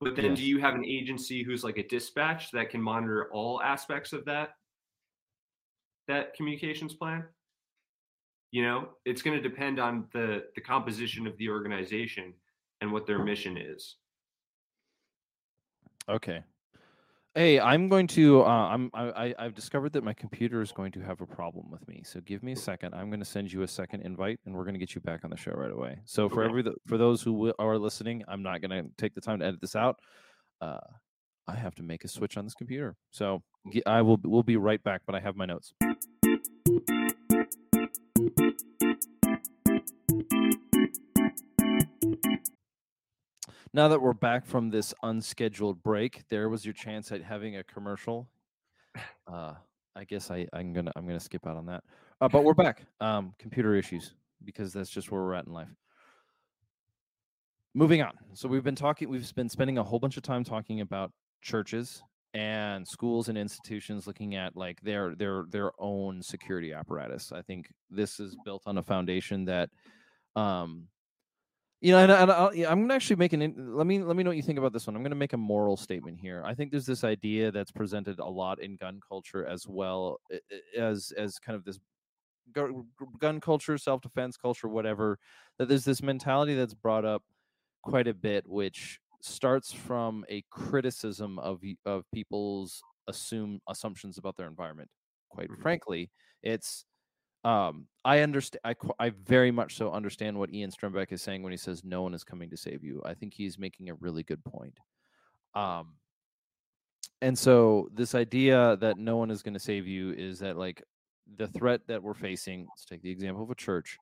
But 0.00 0.14
then, 0.14 0.34
do 0.34 0.44
you 0.44 0.60
have 0.60 0.74
an 0.74 0.84
agency 0.84 1.42
who's 1.42 1.64
like 1.64 1.76
a 1.76 1.86
dispatch 1.88 2.52
that 2.52 2.70
can 2.70 2.80
monitor 2.80 3.28
all 3.32 3.60
aspects 3.62 4.12
of 4.12 4.24
that 4.26 4.50
that 6.06 6.34
communications 6.34 6.94
plan? 6.94 7.24
You 8.50 8.62
know 8.62 8.88
it's 9.04 9.22
going 9.22 9.36
to 9.36 9.42
depend 9.46 9.78
on 9.78 10.06
the 10.12 10.44
the 10.54 10.60
composition 10.60 11.26
of 11.26 11.36
the 11.38 11.48
organization 11.48 12.32
and 12.80 12.92
what 12.92 13.06
their 13.06 13.18
mission 13.18 13.56
is. 13.56 13.96
Okay. 16.08 16.42
Hey 17.34 17.60
i'm 17.60 17.88
going 17.88 18.06
to 18.08 18.42
uh, 18.42 18.46
i'm 18.46 18.90
I, 18.94 19.34
i've 19.38 19.54
discovered 19.54 19.92
that 19.92 20.02
my 20.02 20.14
computer 20.14 20.60
is 20.62 20.72
going 20.72 20.90
to 20.92 21.00
have 21.00 21.20
a 21.20 21.26
problem 21.26 21.70
with 21.70 21.86
me 21.86 22.02
so 22.04 22.20
give 22.20 22.42
me 22.42 22.52
a 22.52 22.56
second. 22.56 22.94
I'm 22.94 23.10
going 23.10 23.20
to 23.20 23.26
send 23.26 23.52
you 23.52 23.62
a 23.62 23.68
second 23.68 24.00
invite 24.00 24.40
and 24.44 24.54
we're 24.54 24.64
going 24.64 24.74
to 24.74 24.80
get 24.80 24.94
you 24.94 25.02
back 25.02 25.24
on 25.24 25.30
the 25.30 25.36
show 25.36 25.52
right 25.52 25.70
away. 25.70 26.00
So 26.04 26.28
for 26.28 26.42
every 26.42 26.64
for 26.86 26.96
those 26.96 27.22
who 27.22 27.52
are 27.58 27.78
listening 27.78 28.24
i'm 28.28 28.42
not 28.42 28.60
going 28.62 28.70
to 28.70 28.90
take 28.96 29.14
the 29.14 29.20
time 29.20 29.38
to 29.40 29.44
edit 29.44 29.60
this 29.60 29.76
out. 29.76 30.00
Uh, 30.60 30.80
i 31.46 31.54
have 31.54 31.74
to 31.76 31.82
make 31.82 32.02
a 32.02 32.08
switch 32.08 32.36
on 32.38 32.44
this 32.44 32.54
computer. 32.54 32.96
So 33.10 33.42
i 33.86 34.00
will 34.00 34.18
we'll 34.24 34.42
be 34.42 34.56
right 34.56 34.82
back 34.82 35.02
but 35.06 35.14
i 35.14 35.20
have 35.20 35.36
my 35.36 35.44
notes 35.44 35.74
now 43.72 43.88
that 43.88 44.00
we're 44.00 44.12
back 44.12 44.46
from 44.46 44.70
this 44.70 44.94
unscheduled 45.02 45.82
break, 45.82 46.22
there 46.28 46.48
was 46.48 46.64
your 46.64 46.74
chance 46.74 47.12
at 47.12 47.22
having 47.22 47.56
a 47.56 47.64
commercial. 47.64 48.28
Uh, 49.26 49.54
I 49.94 50.04
guess 50.04 50.30
I, 50.30 50.46
I'm 50.52 50.72
gonna 50.72 50.92
I'm 50.96 51.06
gonna 51.06 51.20
skip 51.20 51.46
out 51.46 51.56
on 51.56 51.66
that. 51.66 51.84
Uh, 52.20 52.28
but 52.28 52.44
we're 52.44 52.54
back. 52.54 52.82
Um, 53.00 53.34
computer 53.38 53.74
issues 53.74 54.14
because 54.44 54.72
that's 54.72 54.90
just 54.90 55.10
where 55.10 55.20
we're 55.20 55.34
at 55.34 55.46
in 55.46 55.52
life. 55.52 55.68
Moving 57.74 58.02
on. 58.02 58.12
So 58.32 58.48
we've 58.48 58.64
been 58.64 58.74
talking. 58.74 59.08
We've 59.08 59.34
been 59.34 59.48
spending 59.48 59.78
a 59.78 59.84
whole 59.84 59.98
bunch 59.98 60.16
of 60.16 60.22
time 60.22 60.44
talking 60.44 60.80
about 60.80 61.12
churches 61.42 62.02
and 62.34 62.86
schools 62.86 63.28
and 63.28 63.38
institutions 63.38 64.06
looking 64.06 64.34
at 64.34 64.56
like 64.56 64.80
their 64.82 65.14
their 65.14 65.44
their 65.50 65.72
own 65.78 66.22
security 66.22 66.72
apparatus. 66.72 67.32
I 67.32 67.42
think 67.42 67.70
this 67.90 68.20
is 68.20 68.36
built 68.44 68.62
on 68.66 68.78
a 68.78 68.82
foundation 68.82 69.44
that 69.46 69.70
um 70.36 70.86
you 71.80 71.92
know, 71.92 71.98
and, 71.98 72.10
and 72.10 72.30
i 72.30 72.72
am 72.72 72.88
to 72.88 72.94
actually 72.94 73.16
make 73.16 73.32
an. 73.32 73.54
Let 73.56 73.86
me 73.86 74.00
let 74.00 74.16
me 74.16 74.24
know 74.24 74.30
what 74.30 74.36
you 74.36 74.42
think 74.42 74.58
about 74.58 74.72
this 74.72 74.86
one. 74.86 74.96
I'm 74.96 75.02
going 75.02 75.10
to 75.10 75.16
make 75.16 75.32
a 75.32 75.38
moral 75.38 75.76
statement 75.76 76.18
here. 76.18 76.42
I 76.44 76.54
think 76.54 76.72
there's 76.72 76.86
this 76.86 77.04
idea 77.04 77.52
that's 77.52 77.70
presented 77.70 78.18
a 78.18 78.24
lot 78.24 78.60
in 78.60 78.76
gun 78.76 79.00
culture 79.06 79.46
as 79.46 79.66
well 79.68 80.20
as 80.76 81.12
as 81.16 81.38
kind 81.38 81.54
of 81.54 81.64
this 81.64 81.78
gun 83.20 83.40
culture, 83.40 83.78
self 83.78 84.00
defense 84.00 84.36
culture, 84.36 84.66
whatever. 84.66 85.18
That 85.58 85.68
there's 85.68 85.84
this 85.84 86.02
mentality 86.02 86.56
that's 86.56 86.74
brought 86.74 87.04
up 87.04 87.22
quite 87.82 88.08
a 88.08 88.14
bit, 88.14 88.48
which 88.48 88.98
starts 89.20 89.72
from 89.72 90.24
a 90.28 90.42
criticism 90.50 91.38
of 91.38 91.60
of 91.86 92.04
people's 92.12 92.82
assume 93.06 93.60
assumptions 93.68 94.18
about 94.18 94.36
their 94.36 94.48
environment. 94.48 94.90
Quite 95.30 95.48
mm-hmm. 95.48 95.62
frankly, 95.62 96.10
it's 96.42 96.84
um, 97.44 97.86
I 98.04 98.20
understand. 98.20 98.60
I 98.64 98.74
I 98.98 99.10
very 99.10 99.50
much 99.50 99.76
so 99.76 99.92
understand 99.92 100.38
what 100.38 100.52
Ian 100.52 100.70
Strembeck 100.70 101.12
is 101.12 101.22
saying 101.22 101.42
when 101.42 101.52
he 101.52 101.58
says 101.58 101.84
no 101.84 102.02
one 102.02 102.14
is 102.14 102.24
coming 102.24 102.50
to 102.50 102.56
save 102.56 102.82
you. 102.82 103.02
I 103.04 103.14
think 103.14 103.34
he's 103.34 103.58
making 103.58 103.90
a 103.90 103.94
really 103.94 104.22
good 104.22 104.44
point. 104.44 104.78
Um, 105.54 105.94
and 107.20 107.38
so 107.38 107.88
this 107.92 108.14
idea 108.14 108.76
that 108.80 108.98
no 108.98 109.16
one 109.16 109.30
is 109.30 109.42
going 109.42 109.54
to 109.54 109.60
save 109.60 109.86
you 109.86 110.12
is 110.12 110.38
that 110.40 110.56
like 110.56 110.82
the 111.36 111.48
threat 111.48 111.82
that 111.88 112.02
we're 112.02 112.14
facing. 112.14 112.66
Let's 112.68 112.84
take 112.84 113.02
the 113.02 113.10
example 113.10 113.42
of 113.42 113.50
a 113.50 113.54
church. 113.54 113.98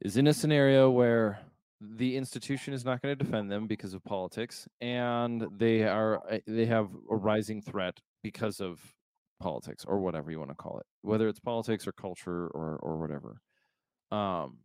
Is 0.00 0.16
in 0.16 0.26
a 0.28 0.34
scenario 0.34 0.90
where 0.90 1.40
the 1.80 2.16
institution 2.16 2.74
is 2.74 2.84
not 2.84 3.00
going 3.02 3.16
to 3.16 3.24
defend 3.24 3.50
them 3.50 3.66
because 3.66 3.94
of 3.94 4.04
politics, 4.04 4.68
and 4.80 5.46
they 5.56 5.84
are 5.84 6.22
eh, 6.30 6.40
they 6.46 6.66
have 6.66 6.88
a 7.10 7.16
rising 7.16 7.62
threat 7.62 7.98
because 8.22 8.60
of 8.60 8.80
politics 9.40 9.84
or 9.86 9.98
whatever 9.98 10.30
you 10.30 10.38
want 10.38 10.50
to 10.50 10.56
call 10.56 10.78
it, 10.78 10.86
whether 11.02 11.28
it's 11.28 11.40
politics 11.40 11.86
or 11.86 11.92
culture 11.92 12.46
or 12.48 12.78
or 12.82 12.98
whatever. 12.98 13.40
Um, 14.12 14.58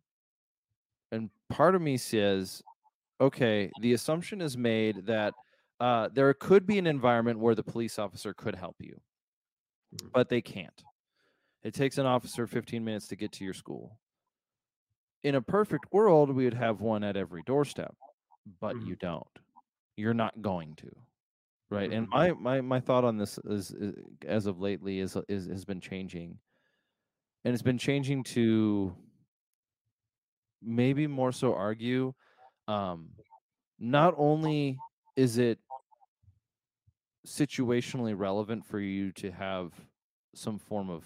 and 1.12 1.30
part 1.48 1.74
of 1.74 1.82
me 1.82 1.96
says, 1.96 2.62
okay, 3.20 3.70
the 3.80 3.92
assumption 3.92 4.40
is 4.40 4.56
made 4.56 5.06
that 5.06 5.34
uh, 5.80 6.08
there 6.12 6.32
could 6.34 6.66
be 6.66 6.78
an 6.78 6.86
environment 6.86 7.38
where 7.38 7.54
the 7.54 7.62
police 7.62 7.98
officer 7.98 8.34
could 8.34 8.54
help 8.54 8.76
you, 8.80 9.00
mm-hmm. 9.94 10.08
but 10.12 10.28
they 10.28 10.40
can't. 10.40 10.82
It 11.62 11.74
takes 11.74 11.98
an 11.98 12.06
officer 12.06 12.46
15 12.46 12.84
minutes 12.84 13.08
to 13.08 13.16
get 13.16 13.32
to 13.32 13.44
your 13.44 13.54
school. 13.54 13.98
In 15.24 15.34
a 15.34 15.42
perfect 15.42 15.86
world, 15.92 16.30
we 16.30 16.44
would 16.44 16.54
have 16.54 16.80
one 16.80 17.02
at 17.02 17.16
every 17.16 17.42
doorstep, 17.44 17.94
but 18.60 18.76
mm-hmm. 18.76 18.88
you 18.88 18.96
don't. 18.96 19.26
You're 19.96 20.14
not 20.14 20.40
going 20.42 20.74
to 20.76 20.90
right 21.70 21.92
and 21.92 22.08
my 22.08 22.32
my 22.32 22.60
my 22.60 22.80
thought 22.80 23.04
on 23.04 23.16
this 23.16 23.38
is, 23.44 23.70
is, 23.72 23.94
as 24.26 24.46
of 24.46 24.60
lately 24.60 25.00
is 25.00 25.16
is 25.28 25.46
has 25.46 25.64
been 25.64 25.80
changing. 25.80 26.38
And 27.44 27.54
it's 27.54 27.62
been 27.62 27.78
changing 27.78 28.24
to 28.24 28.96
maybe 30.62 31.06
more 31.06 31.32
so 31.32 31.54
argue 31.54 32.12
um 32.66 33.10
not 33.78 34.14
only 34.16 34.78
is 35.16 35.38
it 35.38 35.58
situationally 37.26 38.18
relevant 38.18 38.64
for 38.64 38.80
you 38.80 39.12
to 39.12 39.30
have 39.30 39.72
some 40.34 40.58
form 40.58 40.90
of 40.90 41.04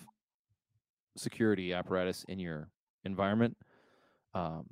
security 1.16 1.72
apparatus 1.72 2.24
in 2.28 2.38
your 2.38 2.68
environment 3.04 3.56
um 4.34 4.64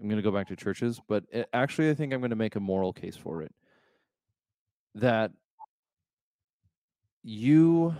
i'm 0.00 0.08
going 0.08 0.16
to 0.16 0.22
go 0.22 0.30
back 0.30 0.46
to 0.46 0.56
churches 0.56 1.00
but 1.08 1.24
it, 1.32 1.48
actually 1.52 1.90
i 1.90 1.94
think 1.94 2.12
i'm 2.12 2.20
going 2.20 2.30
to 2.30 2.36
make 2.36 2.56
a 2.56 2.60
moral 2.60 2.92
case 2.92 3.16
for 3.16 3.42
it 3.42 3.52
that 4.94 5.30
you 7.22 7.94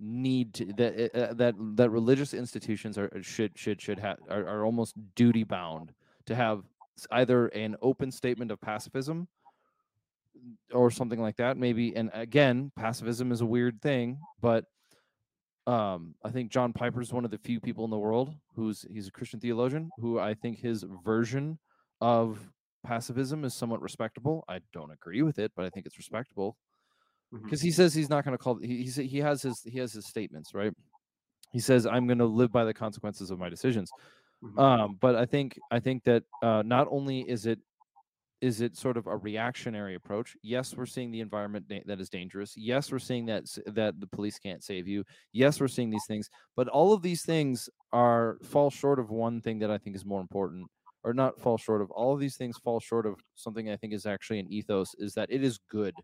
need 0.00 0.52
to 0.54 0.64
that 0.72 1.14
uh, 1.14 1.32
that 1.34 1.54
that 1.76 1.90
religious 1.90 2.34
institutions 2.34 2.98
are 2.98 3.10
should 3.22 3.56
should 3.56 3.80
should 3.80 3.98
have 3.98 4.18
are, 4.28 4.46
are 4.46 4.64
almost 4.64 4.94
duty 5.14 5.44
bound 5.44 5.92
to 6.26 6.34
have 6.34 6.62
either 7.12 7.46
an 7.48 7.76
open 7.82 8.10
statement 8.10 8.50
of 8.50 8.60
pacifism 8.60 9.28
or 10.72 10.90
something 10.90 11.20
like 11.20 11.36
that 11.36 11.56
maybe 11.56 11.94
and 11.94 12.10
again 12.14 12.72
pacifism 12.76 13.30
is 13.30 13.40
a 13.40 13.46
weird 13.46 13.80
thing 13.80 14.18
but 14.40 14.64
um 15.68 16.14
i 16.24 16.30
think 16.30 16.50
john 16.50 16.72
piper 16.72 17.00
is 17.00 17.12
one 17.12 17.24
of 17.24 17.30
the 17.30 17.38
few 17.38 17.60
people 17.60 17.84
in 17.84 17.90
the 17.90 17.98
world 17.98 18.34
who's 18.56 18.84
he's 18.90 19.06
a 19.06 19.12
christian 19.12 19.38
theologian 19.38 19.88
who 19.98 20.18
i 20.18 20.34
think 20.34 20.58
his 20.58 20.84
version 21.04 21.58
of 22.00 22.38
pacifism 22.84 23.44
is 23.44 23.54
somewhat 23.54 23.80
respectable 23.82 24.44
i 24.48 24.58
don't 24.72 24.90
agree 24.92 25.22
with 25.22 25.38
it 25.38 25.52
but 25.56 25.64
i 25.64 25.70
think 25.70 25.86
it's 25.86 25.98
respectable 25.98 26.56
because 27.44 27.60
Mhm. 27.60 27.64
he 27.64 27.70
says 27.72 27.94
he's 27.94 28.10
not 28.10 28.24
going 28.24 28.36
to 28.36 28.42
call 28.42 28.56
he 28.58 28.78
he's, 28.84 28.96
he 28.96 29.18
has 29.18 29.42
his 29.42 29.62
he 29.64 29.78
has 29.78 29.92
his 29.92 30.06
statements 30.06 30.54
right 30.54 30.72
he 31.52 31.60
says 31.60 31.86
i'm 31.86 32.06
going 32.06 32.18
to 32.18 32.26
live 32.26 32.52
by 32.52 32.64
the 32.64 32.74
consequences 32.74 33.30
of 33.30 33.38
my 33.38 33.48
decisions 33.48 33.90
Mhm. 34.42 34.58
um 34.58 34.98
but 35.00 35.16
i 35.16 35.26
think 35.26 35.58
i 35.70 35.80
think 35.80 36.04
that 36.04 36.24
uh 36.42 36.62
not 36.66 36.88
only 36.90 37.22
is 37.28 37.46
it 37.46 37.60
is 38.40 38.60
it 38.60 38.76
sort 38.76 38.96
of 38.96 39.06
a 39.06 39.16
reactionary 39.16 39.94
approach 39.94 40.36
yes 40.42 40.74
we're 40.76 40.84
seeing 40.86 41.12
the 41.12 41.20
environment 41.20 41.66
da- 41.68 41.82
that 41.86 42.00
is 42.00 42.10
dangerous 42.10 42.54
yes 42.56 42.90
we're 42.90 42.98
seeing 42.98 43.24
that 43.26 43.44
that 43.66 43.98
the 44.00 44.06
police 44.06 44.38
can't 44.38 44.64
save 44.64 44.88
you 44.88 45.04
yes 45.32 45.60
we're 45.60 45.68
seeing 45.68 45.90
these 45.90 46.06
things 46.06 46.28
but 46.56 46.66
all 46.68 46.92
of 46.92 47.02
these 47.02 47.24
things 47.24 47.68
are 47.92 48.38
fall 48.42 48.70
short 48.70 48.98
of 48.98 49.10
one 49.10 49.40
thing 49.40 49.58
that 49.60 49.70
i 49.70 49.78
think 49.78 49.94
is 49.94 50.04
more 50.04 50.20
important 50.20 50.66
or 51.04 51.12
not 51.14 51.40
fall 51.40 51.58
short 51.58 51.82
of 51.82 51.90
all 51.90 52.14
of 52.14 52.20
these 52.20 52.36
things 52.36 52.58
fall 52.58 52.80
short 52.80 53.06
of 53.06 53.20
something 53.34 53.70
i 53.70 53.76
think 53.76 53.92
is 53.92 54.06
actually 54.06 54.38
an 54.38 54.48
ethos 54.48 54.94
is 54.98 55.14
that 55.14 55.30
it 55.30 55.42
is 55.42 55.58
good 55.68 56.02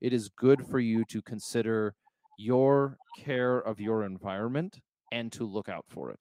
it 0.00 0.12
is 0.12 0.28
good 0.28 0.66
for 0.66 0.78
you 0.80 1.04
to 1.04 1.22
consider 1.22 1.94
your 2.36 2.98
care 3.14 3.58
of 3.58 3.80
your 3.80 4.04
environment 4.04 4.80
and 5.10 5.32
to 5.32 5.44
look 5.44 5.68
out 5.68 5.86
for 5.88 6.10
it 6.10 6.20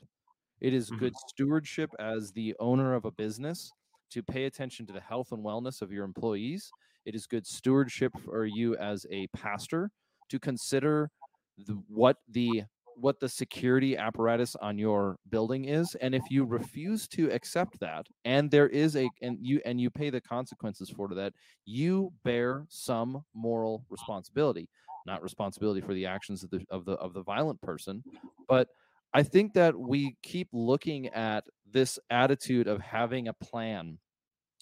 it 0.59 0.73
is 0.73 0.89
Mhm. 0.89 0.91
good 0.91 1.15
stewardship 1.17 1.93
as 1.99 2.31
the 2.33 2.55
owner 2.59 2.93
of 2.93 3.05
a 3.05 3.11
business 3.11 3.73
to 4.09 4.23
pay 4.23 4.45
attention 4.45 4.85
to 4.85 4.93
the 4.93 5.01
health 5.01 5.31
and 5.31 5.43
wellness 5.43 5.81
of 5.81 5.91
your 5.91 6.05
employees. 6.05 6.73
It 7.05 7.15
is 7.15 7.27
good 7.27 7.45
stewardship 7.45 8.17
for 8.17 8.45
you 8.45 8.75
as 8.77 9.05
a 9.09 9.27
pastor 9.27 9.91
to 10.29 10.39
consider 10.39 11.11
the, 11.57 11.73
what 11.87 12.17
the 12.27 12.63
what 12.95 13.19
the 13.19 13.29
security 13.29 13.97
apparatus 13.97 14.55
on 14.57 14.77
your 14.77 15.17
building 15.29 15.65
is 15.65 15.95
and 16.01 16.15
if 16.15 16.23
you 16.29 16.45
refuse 16.45 17.07
to 17.07 17.29
accept 17.31 17.79
that 17.79 18.07
and 18.23 18.49
there 18.49 18.67
is 18.67 18.95
a 18.95 19.09
and 19.21 19.37
you 19.41 19.61
and 19.65 19.79
you 19.79 19.89
pay 19.89 20.09
the 20.09 20.21
consequences 20.21 20.89
for 20.89 21.07
that 21.09 21.33
you 21.65 22.11
bear 22.23 22.65
some 22.69 23.23
moral 23.33 23.85
responsibility. 23.89 24.69
Not 25.05 25.21
responsibility 25.21 25.81
for 25.81 25.93
the 25.93 26.05
actions 26.05 26.43
of 26.43 26.49
the 26.49 26.65
of 26.69 26.85
the 26.85 26.93
of 26.93 27.13
the 27.13 27.21
violent 27.21 27.61
person 27.61 28.03
but 28.47 28.69
I 29.13 29.23
think 29.23 29.53
that 29.53 29.77
we 29.77 30.15
keep 30.23 30.49
looking 30.51 31.07
at 31.07 31.45
this 31.71 31.99
attitude 32.09 32.67
of 32.67 32.81
having 32.81 33.27
a 33.27 33.33
plan 33.33 33.97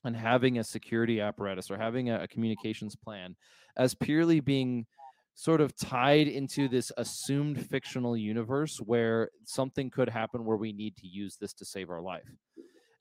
and 0.03 0.15
having 0.15 0.59
a 0.59 0.63
security 0.63 1.21
apparatus 1.21 1.71
or 1.71 1.77
having 1.77 2.09
a, 2.09 2.23
a 2.23 2.27
communications 2.27 2.95
plan 2.95 3.36
as 3.77 3.95
purely 3.95 4.39
being 4.39 4.86
sort 5.36 5.61
of 5.61 5.75
tied 5.75 6.27
into 6.27 6.67
this 6.67 6.91
assumed 6.97 7.65
fictional 7.67 8.15
universe 8.15 8.77
where 8.77 9.29
something 9.45 9.89
could 9.89 10.09
happen 10.09 10.45
where 10.45 10.57
we 10.57 10.71
need 10.71 10.95
to 10.97 11.07
use 11.07 11.38
this 11.38 11.53
to 11.53 11.65
save 11.65 11.89
our 11.89 12.01
life. 12.01 12.29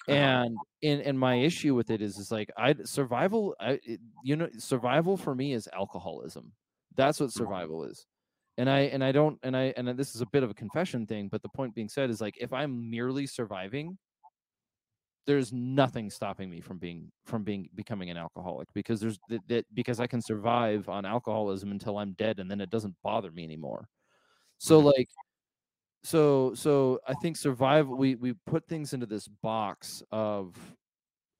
Uh-huh. 0.08 0.18
and 0.18 0.56
and 0.82 1.00
and 1.02 1.16
my 1.16 1.36
issue 1.36 1.76
with 1.76 1.88
it 1.88 2.02
is 2.02 2.18
is 2.18 2.32
like 2.32 2.50
i 2.56 2.74
survival 2.82 3.54
I, 3.60 3.78
you 4.24 4.34
know 4.34 4.48
survival 4.58 5.16
for 5.16 5.32
me 5.32 5.52
is 5.52 5.68
alcoholism. 5.72 6.52
That's 6.96 7.20
what 7.20 7.32
survival 7.32 7.84
is. 7.84 8.04
And 8.58 8.68
i 8.68 8.80
and 8.80 9.04
i 9.04 9.12
don't 9.12 9.38
and 9.44 9.56
i 9.56 9.72
and 9.76 9.86
this 9.96 10.16
is 10.16 10.20
a 10.20 10.26
bit 10.26 10.42
of 10.42 10.50
a 10.50 10.54
confession 10.54 11.06
thing 11.06 11.28
but 11.28 11.40
the 11.42 11.48
point 11.50 11.76
being 11.76 11.88
said 11.88 12.10
is 12.10 12.20
like 12.20 12.36
if 12.40 12.52
i'm 12.52 12.90
merely 12.90 13.28
surviving 13.28 13.96
there's 15.26 15.52
nothing 15.52 16.10
stopping 16.10 16.50
me 16.50 16.60
from 16.60 16.78
being 16.78 17.10
from 17.24 17.42
being 17.44 17.68
becoming 17.74 18.10
an 18.10 18.16
alcoholic 18.16 18.68
because 18.74 19.00
there's 19.00 19.18
that, 19.28 19.46
that 19.48 19.64
because 19.74 20.00
i 20.00 20.06
can 20.06 20.20
survive 20.20 20.88
on 20.88 21.04
alcoholism 21.04 21.70
until 21.70 21.98
i'm 21.98 22.12
dead 22.14 22.40
and 22.40 22.50
then 22.50 22.60
it 22.60 22.70
doesn't 22.70 22.96
bother 23.02 23.30
me 23.30 23.44
anymore 23.44 23.88
so 24.58 24.80
Mhm. 24.80 24.84
like 24.86 25.08
so 26.04 26.54
so 26.54 26.98
i 27.06 27.14
think 27.14 27.36
survival 27.36 27.96
we 27.96 28.16
we 28.16 28.32
put 28.46 28.66
things 28.66 28.92
into 28.92 29.06
this 29.06 29.28
box 29.28 30.02
of 30.10 30.56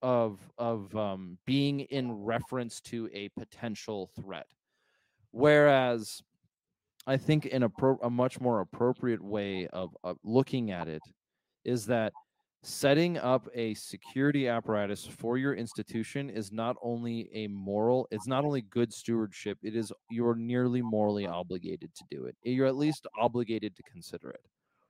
of 0.02 0.38
of 0.58 0.94
um 0.96 1.38
being 1.44 1.80
in 1.80 2.12
reference 2.12 2.80
to 2.80 3.08
a 3.12 3.28
potential 3.30 4.10
threat 4.20 4.46
whereas 5.32 6.22
i 7.06 7.16
think 7.16 7.46
in 7.46 7.64
a 7.64 7.68
pro- 7.68 7.98
a 8.02 8.10
much 8.10 8.40
more 8.40 8.60
appropriate 8.60 9.22
way 9.22 9.66
of, 9.68 9.96
of 10.04 10.18
looking 10.24 10.70
at 10.70 10.88
it 10.88 11.02
is 11.64 11.86
that 11.86 12.12
setting 12.64 13.18
up 13.18 13.48
a 13.54 13.74
security 13.74 14.46
apparatus 14.48 15.04
for 15.06 15.36
your 15.36 15.54
institution 15.54 16.30
is 16.30 16.52
not 16.52 16.76
only 16.80 17.28
a 17.34 17.48
moral 17.48 18.06
it's 18.12 18.28
not 18.28 18.44
only 18.44 18.62
good 18.62 18.92
stewardship 18.92 19.58
it 19.62 19.74
is 19.74 19.92
you're 20.08 20.36
nearly 20.36 20.80
morally 20.80 21.26
obligated 21.26 21.92
to 21.94 22.04
do 22.10 22.24
it 22.24 22.36
you're 22.44 22.66
at 22.66 22.76
least 22.76 23.06
obligated 23.18 23.74
to 23.74 23.82
consider 23.82 24.30
it 24.30 24.46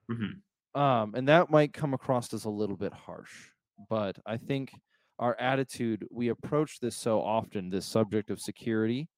Mhm. 0.08 0.42
um 0.74 1.14
and 1.14 1.28
that 1.28 1.50
might 1.50 1.72
come 1.72 1.94
across 1.94 2.32
as 2.32 2.44
a 2.44 2.50
little 2.50 2.76
bit 2.76 2.92
harsh 2.92 3.50
but 3.88 4.18
i 4.26 4.36
think 4.36 4.72
our 5.18 5.38
attitude 5.38 6.06
we 6.10 6.28
approach 6.28 6.80
this 6.80 6.96
so 6.96 7.20
often 7.20 7.68
this 7.70 7.86
subject 7.86 8.30
of 8.30 8.40
security 8.40 9.08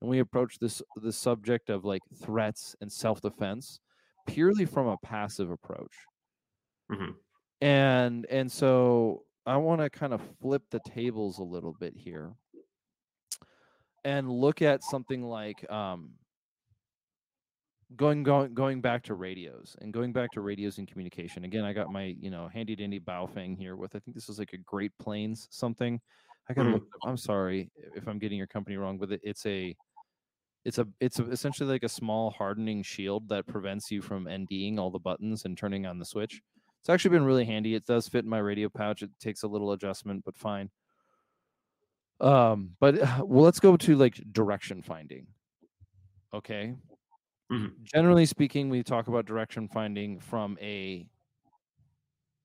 and 0.00 0.10
we 0.10 0.20
approach 0.20 0.58
this 0.60 0.82
the 0.96 1.12
subject 1.12 1.70
of 1.70 1.84
like 1.84 2.02
threats 2.22 2.76
and 2.80 2.92
self-defense 2.92 3.80
purely 4.26 4.66
from 4.66 4.86
a 4.88 4.98
passive 4.98 5.50
approach 5.50 6.08
Mhm. 6.88 7.25
And 7.60 8.26
and 8.26 8.50
so 8.50 9.22
i 9.46 9.56
want 9.56 9.80
to 9.80 9.88
kind 9.88 10.12
of 10.12 10.20
flip 10.40 10.62
the 10.70 10.80
tables 10.80 11.38
a 11.38 11.42
little 11.42 11.74
bit 11.78 11.94
here 11.96 12.34
and 14.04 14.30
look 14.30 14.62
at 14.62 14.84
something 14.84 15.24
like 15.24 15.68
um 15.70 16.10
going 17.94 18.22
going 18.22 18.52
going 18.52 18.80
back 18.80 19.02
to 19.02 19.14
radios 19.14 19.76
and 19.80 19.92
going 19.92 20.12
back 20.12 20.30
to 20.32 20.40
radios 20.40 20.78
and 20.78 20.88
communication. 20.88 21.44
Again 21.44 21.64
i 21.64 21.72
got 21.72 21.92
my 21.92 22.16
you 22.20 22.30
know 22.30 22.48
handy 22.48 22.74
dandy 22.74 22.98
baofeng 22.98 23.56
here 23.56 23.76
with 23.76 23.94
i 23.94 23.98
think 24.00 24.14
this 24.14 24.28
is 24.28 24.38
like 24.38 24.52
a 24.52 24.58
great 24.58 24.92
plains 24.98 25.46
something. 25.50 26.00
I 26.48 26.52
it 26.52 26.74
up. 26.74 26.82
i'm 27.04 27.16
sorry 27.16 27.70
if 27.96 28.06
i'm 28.06 28.20
getting 28.20 28.38
your 28.38 28.46
company 28.46 28.76
wrong 28.76 28.98
but 28.98 29.10
it, 29.10 29.20
it's 29.24 29.44
a 29.46 29.74
it's 30.64 30.78
a 30.78 30.86
it's 31.00 31.18
a, 31.18 31.28
essentially 31.30 31.68
like 31.68 31.82
a 31.82 31.88
small 31.88 32.30
hardening 32.30 32.84
shield 32.84 33.28
that 33.28 33.46
prevents 33.48 33.90
you 33.90 34.00
from 34.00 34.26
nding 34.26 34.78
all 34.78 34.90
the 34.90 34.98
buttons 34.98 35.44
and 35.44 35.58
turning 35.58 35.86
on 35.86 35.98
the 35.98 36.04
switch 36.04 36.40
it's 36.86 36.90
actually 36.90 37.10
been 37.10 37.24
really 37.24 37.44
handy. 37.44 37.74
It 37.74 37.84
does 37.84 38.08
fit 38.08 38.24
in 38.24 38.30
my 38.30 38.38
radio 38.38 38.68
pouch. 38.68 39.02
It 39.02 39.10
takes 39.18 39.42
a 39.42 39.48
little 39.48 39.72
adjustment 39.72 40.24
but 40.24 40.36
fine. 40.36 40.70
Um 42.20 42.76
but 42.80 42.94
well 43.26 43.44
let's 43.44 43.60
go 43.60 43.76
to 43.76 43.96
like 43.96 44.14
direction 44.32 44.82
finding. 44.82 45.26
Okay? 46.32 46.76
Mhm. 47.52 47.82
generally 47.84 48.26
speaking 48.26 48.70
we 48.70 48.82
talk 48.82 49.08
about 49.08 49.26
direction 49.26 49.68
finding 49.68 50.20
from 50.20 50.58
a 50.60 51.08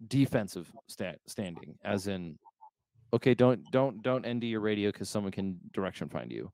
defensive 0.08 0.72
sta- 0.88 1.18
standing 1.28 1.78
as 1.84 2.08
in 2.08 2.38
okay 3.14 3.34
don't 3.36 3.70
don't 3.72 4.02
don't 4.04 4.26
end 4.26 4.44
your 4.44 4.62
radio 4.62 4.92
because 4.92 5.10
someone 5.10 5.32
can 5.32 5.60
direction 5.74 6.10
find 6.10 6.32
you. 6.32 6.52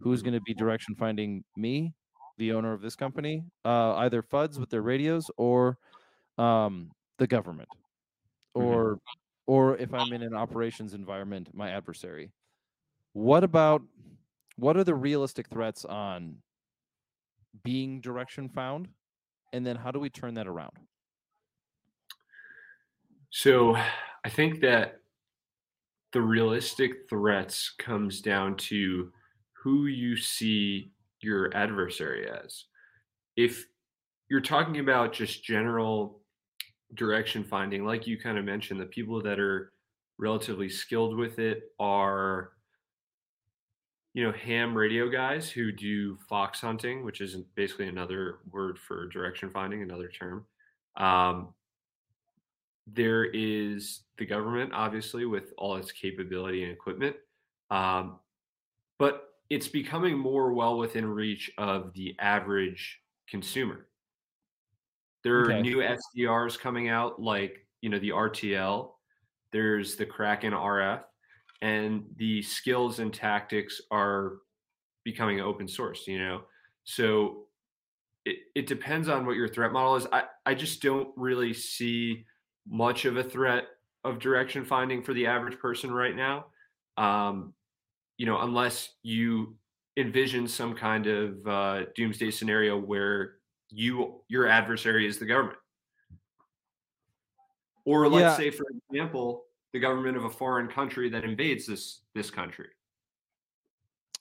Who's 0.00 0.22
Mhm. 0.22 0.24
going 0.24 0.34
to 0.34 0.40
be 0.42 0.54
direction 0.54 0.94
finding 0.96 1.44
me 1.56 1.94
the 2.38 2.52
owner 2.52 2.72
of 2.72 2.82
this 2.82 2.96
company? 2.96 3.44
Uh 3.64 3.94
either 3.96 4.22
fuds 4.22 4.58
with 4.58 4.70
their 4.70 4.82
radios 4.82 5.30
or 5.38 5.78
um 6.38 6.92
the 7.18 7.26
government 7.26 7.68
Mhm. 8.58 8.82
or 8.84 9.00
or 9.46 9.76
if 9.78 9.94
i'm 9.94 10.12
in 10.12 10.22
an 10.22 10.34
operations 10.34 10.94
environment 10.94 11.54
my 11.54 11.70
adversary 11.70 12.32
what 13.14 13.44
about 13.44 13.82
what 14.56 14.76
are 14.76 14.84
the 14.84 14.94
realistic 14.94 15.48
threats 15.48 15.84
on 15.84 16.42
being 17.62 18.00
direction 18.00 18.48
found 18.48 18.88
and 19.52 19.66
then 19.66 19.76
how 19.76 19.90
do 19.90 20.00
we 20.00 20.10
turn 20.10 20.34
that 20.34 20.46
around 20.48 20.88
So 23.30 23.74
I 23.76 24.28
think 24.28 24.60
that 24.60 25.00
the 26.12 26.22
realistic 26.22 27.08
threats 27.08 27.70
comes 27.70 28.20
down 28.20 28.56
to 28.56 29.12
who 29.52 29.86
you 29.86 30.16
see 30.16 30.92
your 31.20 31.54
adversary 31.54 32.28
as. 32.30 32.64
If 33.36 33.66
you're 34.30 34.40
talking 34.42 34.78
about 34.80 35.12
just 35.14 35.44
general 35.44 36.22
direction 36.94 37.44
finding, 37.44 37.84
like 37.84 38.06
you 38.06 38.18
kind 38.18 38.38
of 38.38 38.44
mentioned, 38.44 38.80
the 38.80 38.86
people 38.86 39.22
that 39.22 39.38
are 39.38 39.72
relatively 40.18 40.68
skilled 40.68 41.16
with 41.16 41.38
it 41.38 41.72
are, 41.78 42.52
you 44.14 44.24
know, 44.24 44.32
ham 44.32 44.76
radio 44.76 45.08
guys 45.08 45.50
who 45.50 45.70
do 45.70 46.16
fox 46.28 46.60
hunting, 46.60 47.04
which 47.04 47.20
is 47.20 47.36
basically 47.54 47.88
another 47.88 48.38
word 48.50 48.78
for 48.78 49.06
direction 49.08 49.50
finding, 49.50 49.82
another 49.82 50.08
term. 50.08 50.44
Um, 50.96 51.54
there 52.86 53.24
is 53.24 54.00
the 54.16 54.24
government, 54.24 54.72
obviously, 54.72 55.26
with 55.26 55.52
all 55.58 55.76
its 55.76 55.92
capability 55.92 56.64
and 56.64 56.72
equipment. 56.72 57.16
Um, 57.70 58.18
but 58.98 59.34
it's 59.50 59.68
becoming 59.68 60.18
more 60.18 60.52
well 60.52 60.78
within 60.78 61.06
reach 61.06 61.50
of 61.58 61.92
the 61.92 62.16
average 62.18 63.00
consumer. 63.28 63.87
There 65.28 65.40
are 65.40 65.52
Okay. 65.52 65.60
new 65.60 65.82
SDRs 65.82 66.58
coming 66.58 66.88
out, 66.88 67.20
like 67.20 67.66
you 67.82 67.90
know 67.90 67.98
the 67.98 68.12
RTL, 68.12 68.94
there's 69.52 69.94
the 69.96 70.06
Kraken 70.06 70.54
RF, 70.54 71.04
and 71.60 72.06
the 72.16 72.40
skills 72.40 72.98
and 72.98 73.12
tactics 73.12 73.82
are 73.90 74.38
becoming 75.04 75.40
open 75.40 75.68
source. 75.68 76.06
You 76.06 76.18
know, 76.18 76.44
so 76.84 77.48
it, 78.24 78.38
it 78.54 78.66
depends 78.66 79.10
on 79.10 79.26
what 79.26 79.36
your 79.36 79.48
threat 79.48 79.70
model 79.70 79.96
is. 79.96 80.06
I, 80.10 80.24
I 80.46 80.54
just 80.54 80.80
don't 80.80 81.10
really 81.14 81.52
see 81.52 82.24
much 82.66 83.04
of 83.04 83.18
a 83.18 83.22
threat 83.22 83.64
of 84.04 84.20
direction 84.20 84.64
finding 84.64 85.02
for 85.02 85.12
the 85.12 85.26
average 85.26 85.58
person 85.58 85.90
right 85.90 86.16
now. 86.16 86.46
Um, 86.96 87.52
you 88.16 88.24
know, 88.24 88.40
unless 88.40 88.94
you 89.02 89.58
envision 89.98 90.48
some 90.48 90.74
kind 90.74 91.06
of 91.06 91.46
uh, 91.46 91.82
doomsday 91.94 92.30
scenario 92.30 92.78
where 92.78 93.37
you 93.70 94.22
your 94.28 94.46
adversary 94.46 95.06
is 95.06 95.18
the 95.18 95.26
government, 95.26 95.58
or 97.84 98.08
let's 98.08 98.22
Yeah. 98.22 98.36
say, 98.36 98.50
for 98.50 98.66
example, 98.90 99.44
the 99.72 99.80
government 99.80 100.16
of 100.16 100.24
a 100.24 100.30
foreign 100.30 100.68
country 100.68 101.08
that 101.10 101.24
invades 101.24 101.66
this 101.66 102.02
this 102.14 102.30
country. 102.30 102.68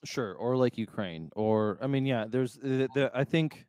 Sure, 0.05 0.33
or 0.35 0.55
like 0.57 0.77
Ukraine, 0.77 1.29
or 1.35 1.79
I 1.81 1.87
mean, 1.87 2.05
yeah. 2.05 2.25
There's, 2.29 2.57
uh, 2.59 2.87
the, 2.93 3.09
I 3.15 3.23
think, 3.23 3.65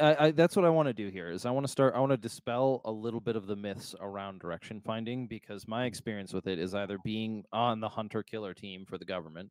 I, 0.00 0.26
I 0.26 0.30
that's 0.32 0.56
what 0.56 0.64
I 0.64 0.70
want 0.70 0.88
to 0.88 0.92
do 0.92 1.08
here. 1.08 1.30
Is 1.30 1.46
I 1.46 1.50
want 1.52 1.64
to 1.64 1.70
start. 1.70 1.94
I 1.94 2.00
want 2.00 2.10
to 2.12 2.16
dispel 2.16 2.80
a 2.84 2.90
little 2.90 3.20
bit 3.20 3.36
of 3.36 3.46
the 3.46 3.54
myths 3.56 3.94
around 4.00 4.40
direction 4.40 4.80
finding 4.80 5.26
because 5.28 5.68
my 5.68 5.84
experience 5.86 6.32
with 6.32 6.46
it 6.48 6.58
is 6.58 6.74
either 6.74 6.98
being 7.04 7.44
on 7.52 7.80
the 7.80 7.88
hunter 7.88 8.22
killer 8.24 8.54
team 8.54 8.84
for 8.86 8.98
the 8.98 9.04
government, 9.04 9.50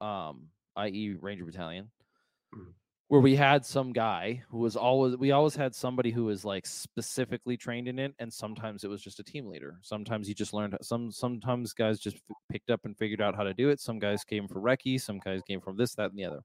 um, 0.00 0.48
i.e., 0.76 1.14
Ranger 1.20 1.44
Battalion, 1.44 1.90
Mhm. 2.54 2.72
Where 3.08 3.20
we 3.20 3.36
had 3.36 3.64
some 3.64 3.92
guy 3.92 4.42
who 4.48 4.58
was 4.58 4.76
always 4.76 5.16
we 5.16 5.30
always 5.32 5.54
had 5.54 5.74
somebody 5.74 6.10
who 6.10 6.24
was 6.24 6.44
like 6.44 6.66
specifically 6.66 7.56
trained 7.56 7.88
in 7.88 7.98
it, 7.98 8.14
and 8.18 8.32
sometimes 8.32 8.82
it 8.84 8.88
was 8.90 9.02
just 9.02 9.20
a 9.20 9.24
team 9.24 9.46
leader. 9.46 9.78
Sometimes 9.82 10.28
you 10.28 10.34
just 10.34 10.52
learned 10.52 10.76
some. 10.82 11.12
Sometimes 11.12 11.72
guys 11.72 12.00
just 12.00 12.16
f- 12.16 12.36
picked 12.50 12.70
up 12.70 12.84
and 12.84 12.96
figured 12.98 13.20
out 13.22 13.36
how 13.36 13.44
to 13.44 13.54
do 13.54 13.68
it. 13.70 13.80
Some 13.80 13.98
guys 13.98 14.24
came 14.24 14.48
from 14.48 14.62
recce. 14.62 15.00
Some 15.00 15.18
guys 15.20 15.42
came 15.42 15.60
from 15.60 15.76
this, 15.76 15.94
that, 15.94 16.10
and 16.10 16.18
the 16.18 16.24
other. 16.24 16.40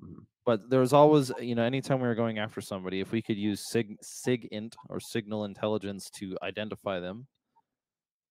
Mhm. 0.00 0.26
But 0.46 0.70
there 0.70 0.80
was 0.80 0.92
always, 0.94 1.30
you 1.40 1.54
know, 1.54 1.64
anytime 1.64 2.00
we 2.00 2.08
were 2.08 2.14
going 2.14 2.38
after 2.38 2.60
somebody, 2.60 3.00
if 3.00 3.12
we 3.12 3.22
could 3.22 3.36
use 3.36 3.60
sig 3.68 3.98
SIGINT 4.02 4.76
or 4.88 5.00
signal 5.00 5.44
intelligence 5.44 6.10
to 6.12 6.38
identify 6.42 7.00
them, 7.00 7.28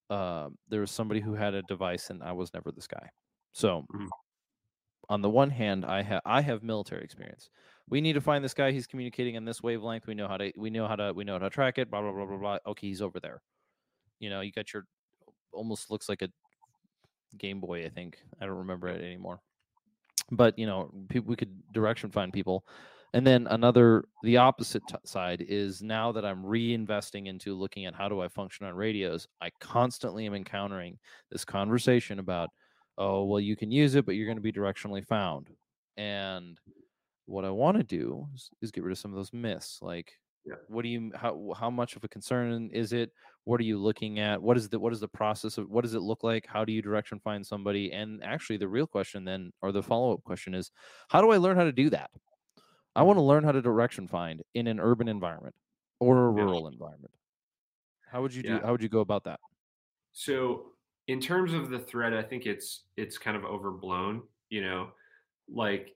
uh, 0.10 0.50
there 0.70 0.82
was 0.82 0.92
somebody 0.92 1.20
who 1.20 1.34
had 1.34 1.54
a 1.54 1.62
device, 1.64 2.10
and 2.10 2.24
I 2.24 2.32
was 2.32 2.54
never 2.54 2.72
this 2.72 2.88
guy. 2.88 3.10
So, 3.54 3.86
Mhm. 3.94 4.10
On 5.10 5.22
the 5.22 5.30
one 5.30 5.50
hand, 5.50 5.86
I 5.86 6.02
have 6.02 6.22
I 6.26 6.42
have 6.42 6.64
military 6.64 7.04
experience. 7.04 7.50
We 7.90 8.02
need 8.02 8.14
to 8.14 8.22
find 8.22 8.44
this 8.44 8.54
guy. 8.54 8.72
He's 8.72 8.88
communicating 8.88 9.36
in 9.36 9.46
this 9.46 9.64
wavelength. 9.64 10.08
We 10.08 10.14
know 10.16 10.28
how 10.28 10.38
to 10.38 10.52
we 10.58 10.70
know 10.70 10.88
how 10.88 10.96
to 10.96 11.14
we 11.14 11.24
know 11.24 11.34
how 11.34 11.40
to 11.40 11.50
track 11.50 11.78
it. 11.78 11.90
Blah 11.90 12.02
blah 12.02 12.12
blah 12.12 12.26
blah 12.26 12.38
blah. 12.38 12.58
Okay, 12.68 12.88
he's 12.88 13.02
over 13.02 13.20
there. 13.20 13.42
You 14.20 14.30
know, 14.30 14.42
you 14.42 14.52
got 14.52 14.74
your 14.74 14.86
almost 15.54 15.90
looks 15.90 16.10
like 16.10 16.22
a 16.22 16.30
Game 17.38 17.60
Boy. 17.60 17.86
I 17.86 17.90
think 17.90 18.18
I 18.42 18.46
don't 18.46 18.58
remember 18.58 18.88
it 18.88 19.02
anymore. 19.02 19.40
But 20.32 20.58
you 20.60 20.66
know, 20.66 20.92
people 21.10 21.30
we 21.30 21.36
could 21.36 21.56
direction 21.74 22.12
find 22.12 22.34
people. 22.34 22.66
And 23.14 23.26
then 23.26 23.48
another, 23.50 24.04
the 24.22 24.38
opposite 24.38 24.84
t- 24.88 24.96
side 25.06 25.46
is 25.48 25.82
now 25.82 26.12
that 26.12 26.26
I'm 26.26 26.44
reinvesting 26.44 27.28
into 27.28 27.56
looking 27.56 27.86
at 27.86 27.96
how 27.96 28.10
do 28.10 28.20
I 28.22 28.28
function 28.28 28.66
on 28.66 28.76
radios, 28.76 29.28
I 29.42 29.50
constantly 29.62 30.26
am 30.26 30.34
encountering 30.34 31.00
this 31.32 31.46
conversation 31.46 32.20
about, 32.20 32.50
oh, 32.98 33.24
well, 33.26 33.40
you 33.40 33.56
can 33.56 33.72
use 33.72 33.96
it, 33.96 34.06
but 34.06 34.16
you're 34.16 34.26
going 34.26 34.38
to 34.38 34.42
be 34.42 34.52
directionally 34.52 35.06
found. 35.06 35.50
And 35.98 36.60
what 37.26 37.46
I 37.46 37.50
want 37.50 37.78
to 37.78 37.84
do 37.84 38.28
is, 38.34 38.50
is 38.62 38.72
get 38.72 38.84
rid 38.84 38.92
of 38.92 38.98
some 38.98 39.12
of 39.12 39.18
those 39.18 39.34
myths. 39.34 39.80
Like, 39.82 40.14
Yeah. 40.46 40.56
what 40.68 40.84
do 40.84 40.90
you, 40.90 41.12
how, 41.16 41.54
how 41.58 41.70
much 41.70 41.96
of 41.96 42.04
a 42.04 42.08
concern 42.08 42.70
is 42.72 42.94
it? 42.94 43.12
What 43.44 43.60
are 43.60 43.66
you 43.66 43.78
looking 43.78 44.20
at? 44.20 44.42
What 44.42 44.58
is 44.58 44.70
the, 44.70 44.80
what 44.80 44.94
is 44.94 45.00
the 45.00 45.08
process 45.08 45.58
of, 45.58 45.70
what 45.70 45.84
does 45.84 45.94
it 45.94 46.02
look 46.02 46.24
like? 46.24 46.46
How 46.48 46.66
do 46.66 46.72
you 46.74 46.82
direction 46.82 47.20
find 47.20 47.46
somebody? 47.46 47.92
And 47.92 48.24
actually, 48.24 48.58
the 48.58 48.68
real 48.68 48.88
question 48.88 49.24
then, 49.26 49.52
or 49.62 49.72
the 49.72 49.84
follow 49.84 50.14
up 50.14 50.24
question 50.24 50.54
is, 50.54 50.72
how 51.10 51.22
do 51.22 51.32
I 51.32 51.38
learn 51.38 51.58
how 51.58 51.64
to 51.64 51.72
do 51.72 51.90
that? 51.92 52.10
I 52.96 53.00
mm-hmm. 53.00 53.08
want 53.08 53.18
to 53.18 53.24
learn 53.24 53.44
how 53.44 53.52
to 53.52 53.62
direction 53.62 54.08
find 54.08 54.42
in 54.54 54.68
an 54.68 54.80
urban 54.80 55.08
environment 55.08 55.56
or 56.00 56.30
a 56.30 56.36
Yeah. 56.36 56.44
rural 56.44 56.68
environment. 56.68 57.14
How 58.12 58.22
would 58.22 58.34
you 58.34 58.44
do? 58.44 58.50
Yeah. 58.50 58.62
How 58.62 58.72
would 58.72 58.82
you 58.82 58.90
go 58.90 59.02
about 59.02 59.26
that? 59.26 59.40
So 60.14 60.72
in 61.08 61.22
terms 61.22 61.54
of 61.54 61.70
the 61.70 61.80
threat, 61.80 62.14
I 62.14 62.22
think 62.22 62.46
it's 62.46 62.84
it's 62.98 63.18
kind 63.18 63.38
of 63.38 63.46
overblown. 63.46 64.22
You 64.50 64.62
know, 64.62 64.90
like 65.50 65.96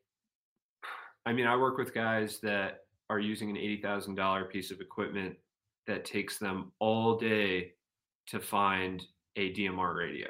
I 1.26 1.34
mean, 1.34 1.48
I 1.48 1.56
work 1.56 1.78
with 1.78 1.94
guys 1.94 2.40
that 2.42 2.86
are 3.10 3.20
using 3.20 3.50
an 3.50 3.58
eighty 3.58 3.82
thousand 3.82 4.16
dollar 4.16 4.46
piece 4.46 4.72
of 4.72 4.82
equipment 4.82 5.36
that 5.88 6.06
takes 6.06 6.38
them 6.38 6.72
all 6.80 7.18
day 7.18 7.74
to 8.28 8.40
find 8.40 9.04
a 9.36 9.54
DMR 9.54 9.96
radio, 9.96 10.30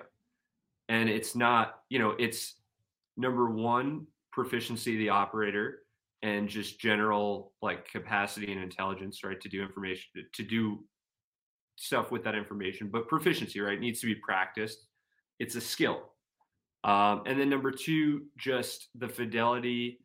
and 0.89 1.09
it's 1.09 1.35
not. 1.35 1.81
You 1.89 1.99
know, 1.99 2.15
it's 2.17 2.55
number 3.17 3.49
one 3.49 4.07
proficiency 4.31 4.93
of 4.93 4.99
the 4.99 5.09
operator 5.09 5.79
and 6.23 6.47
just 6.47 6.79
general 6.79 7.51
like 7.61 7.87
capacity 7.87 8.51
and 8.51 8.61
intelligence, 8.61 9.23
right, 9.23 9.41
to 9.41 9.49
do 9.49 9.61
information 9.61 10.23
to 10.33 10.43
do 10.43 10.83
stuff 11.75 12.11
with 12.11 12.23
that 12.23 12.35
information, 12.35 12.89
but 12.89 13.07
proficiency, 13.07 13.59
right, 13.59 13.79
needs 13.79 13.99
to 14.01 14.07
be 14.07 14.15
practiced. 14.15 14.85
It's 15.39 15.55
a 15.55 15.61
skill. 15.61 16.11
Um, 16.83 17.23
and 17.25 17.39
then 17.39 17.49
number 17.49 17.71
two, 17.71 18.23
just 18.37 18.89
the 18.95 19.07
fidelity 19.07 19.99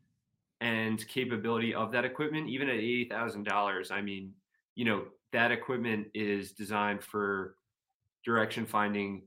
and 0.61 1.07
capability 1.09 1.75
of 1.75 1.93
that 1.93 2.05
equipment, 2.05 2.49
even 2.49 2.69
at 2.69 2.77
eighty 2.77 3.09
thousand 3.09 3.45
dollars. 3.45 3.91
I 3.91 4.01
mean, 4.01 4.33
you 4.75 4.85
know, 4.85 5.05
that 5.33 5.53
equipment 5.53 6.09
is 6.15 6.53
designed 6.53 7.03
for 7.03 7.57
direction 8.25 8.67
finding 8.67 9.23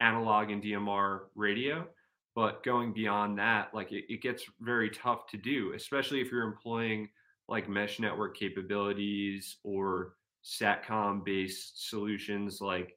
analog 0.00 0.50
and 0.50 0.62
DMR 0.62 1.20
radio. 1.34 1.86
But 2.34 2.62
going 2.62 2.92
beyond 2.92 3.38
that, 3.38 3.74
like 3.74 3.90
it, 3.90 4.04
it 4.12 4.22
gets 4.22 4.44
very 4.60 4.90
tough 4.90 5.26
to 5.28 5.36
do, 5.36 5.72
especially 5.74 6.20
if 6.20 6.30
you're 6.30 6.44
employing 6.44 7.08
like 7.48 7.68
mesh 7.68 7.98
network 7.98 8.36
capabilities 8.36 9.56
or 9.64 10.14
satcom 10.44 11.24
based 11.24 11.88
solutions 11.88 12.60
like 12.60 12.96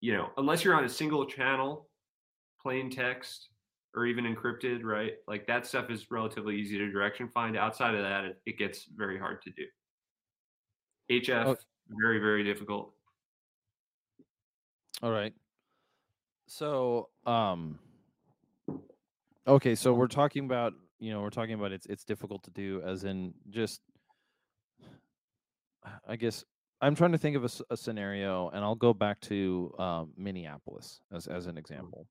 you 0.00 0.12
know 0.12 0.30
unless 0.36 0.64
you're 0.64 0.74
on 0.74 0.84
a 0.84 0.88
single 0.88 1.26
channel 1.26 1.88
plain 2.60 2.90
text 2.90 3.48
or 3.94 4.06
even 4.06 4.24
encrypted 4.24 4.82
right 4.82 5.14
like 5.28 5.46
that 5.46 5.66
stuff 5.66 5.90
is 5.90 6.10
relatively 6.10 6.56
easy 6.56 6.78
to 6.78 6.90
direction 6.90 7.28
find 7.28 7.56
outside 7.56 7.94
of 7.94 8.02
that 8.02 8.24
it, 8.24 8.40
it 8.46 8.58
gets 8.58 8.86
very 8.96 9.18
hard 9.18 9.40
to 9.42 9.50
do 9.50 9.64
hf 11.10 11.46
Oh. 11.46 11.56
very 12.00 12.18
very 12.18 12.42
difficult 12.42 12.94
All 15.02 15.10
right. 15.10 15.34
So, 16.46 17.10
um, 17.26 17.78
okay, 19.46 19.74
so 19.74 19.92
we're 19.92 20.06
talking 20.06 20.44
about, 20.46 20.72
you 20.98 21.12
know, 21.12 21.20
we're 21.20 21.30
talking 21.30 21.54
about 21.54 21.72
it's 21.72 21.86
it's 21.86 22.04
difficult 22.04 22.42
to 22.44 22.50
do, 22.50 22.80
as 22.82 23.04
in 23.04 23.34
just, 23.50 23.82
I 26.06 26.16
guess 26.16 26.44
I'm 26.80 26.94
trying 26.94 27.12
to 27.12 27.18
think 27.18 27.36
of 27.36 27.44
a 27.70 27.76
scenario, 27.76 28.50
and 28.50 28.64
I'll 28.64 28.74
go 28.74 28.92
back 28.92 29.20
to 29.22 29.74
um, 29.78 30.12
Minneapolis 30.16 31.00
as 31.12 31.26
as 31.26 31.46
an 31.46 31.56
example. 31.56 32.06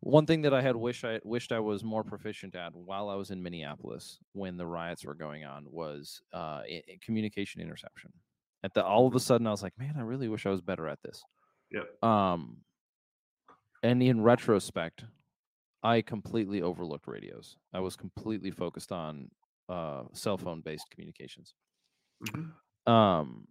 One 0.00 0.26
thing 0.26 0.42
that 0.42 0.52
I 0.52 0.60
had 0.60 0.76
wish 0.76 1.02
I 1.02 1.18
wished 1.24 1.50
I 1.50 1.60
was 1.60 1.82
more 1.82 2.04
proficient 2.04 2.54
at 2.54 2.74
while 2.74 3.08
I 3.08 3.14
was 3.14 3.30
in 3.30 3.42
Minneapolis 3.42 4.18
when 4.32 4.58
the 4.58 4.66
riots 4.66 5.04
were 5.06 5.14
going 5.14 5.44
on 5.44 5.64
was 5.70 6.20
uh, 6.34 6.60
communication 7.02 7.62
interception. 7.62 8.12
At 8.62 8.74
the 8.74 8.84
all 8.84 9.06
of 9.06 9.14
a 9.14 9.20
sudden, 9.20 9.46
I 9.46 9.50
was 9.50 9.62
like, 9.62 9.72
man, 9.78 9.94
I 9.96 10.02
really 10.02 10.28
wish 10.28 10.44
I 10.44 10.50
was 10.50 10.60
better 10.60 10.88
at 10.88 10.98
this. 11.02 11.22
Yep. 11.70 12.04
Um, 12.04 12.58
and 13.82 14.02
in 14.02 14.22
retrospect, 14.22 15.04
I 15.82 16.02
completely 16.02 16.62
overlooked 16.62 17.06
radios. 17.06 17.56
I 17.72 17.80
was 17.80 17.96
completely 17.96 18.50
focused 18.50 18.92
on 18.92 19.30
uh, 19.68 20.02
cell 20.12 20.38
phone 20.38 20.60
based 20.60 20.86
communications. 20.90 21.54
Mhm. 22.20 22.52
Um, 22.86 23.46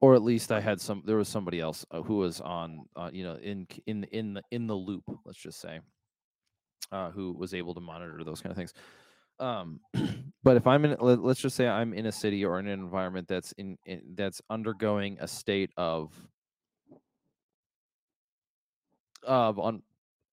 or 0.00 0.14
at 0.14 0.22
least 0.22 0.52
I 0.52 0.60
had 0.60 0.80
some. 0.80 1.02
There 1.06 1.16
was 1.16 1.28
somebody 1.28 1.60
else 1.60 1.84
uh, 1.90 2.02
who 2.02 2.16
was 2.16 2.40
on, 2.40 2.84
uh, 2.96 3.10
you 3.12 3.24
know, 3.24 3.36
in 3.36 3.66
in 3.86 4.04
in 4.04 4.34
the 4.34 4.42
in 4.50 4.66
the 4.66 4.74
loop. 4.74 5.04
Let's 5.24 5.38
just 5.38 5.60
say, 5.60 5.80
uh, 6.92 7.10
who 7.10 7.32
was 7.32 7.54
able 7.54 7.74
to 7.74 7.80
monitor 7.80 8.22
those 8.24 8.40
kind 8.40 8.50
of 8.50 8.56
things. 8.56 8.72
Um, 9.38 9.80
but 10.42 10.56
if 10.56 10.66
I'm 10.66 10.84
in, 10.84 10.96
let, 11.00 11.20
let's 11.20 11.40
just 11.40 11.56
say 11.56 11.68
I'm 11.68 11.92
in 11.94 12.06
a 12.06 12.12
city 12.12 12.44
or 12.44 12.58
in 12.58 12.66
an 12.66 12.78
environment 12.80 13.28
that's 13.28 13.52
in, 13.52 13.76
in 13.86 14.02
that's 14.14 14.40
undergoing 14.50 15.18
a 15.20 15.28
state 15.28 15.70
of 15.76 16.12
of 19.22 19.58
un, 19.58 19.82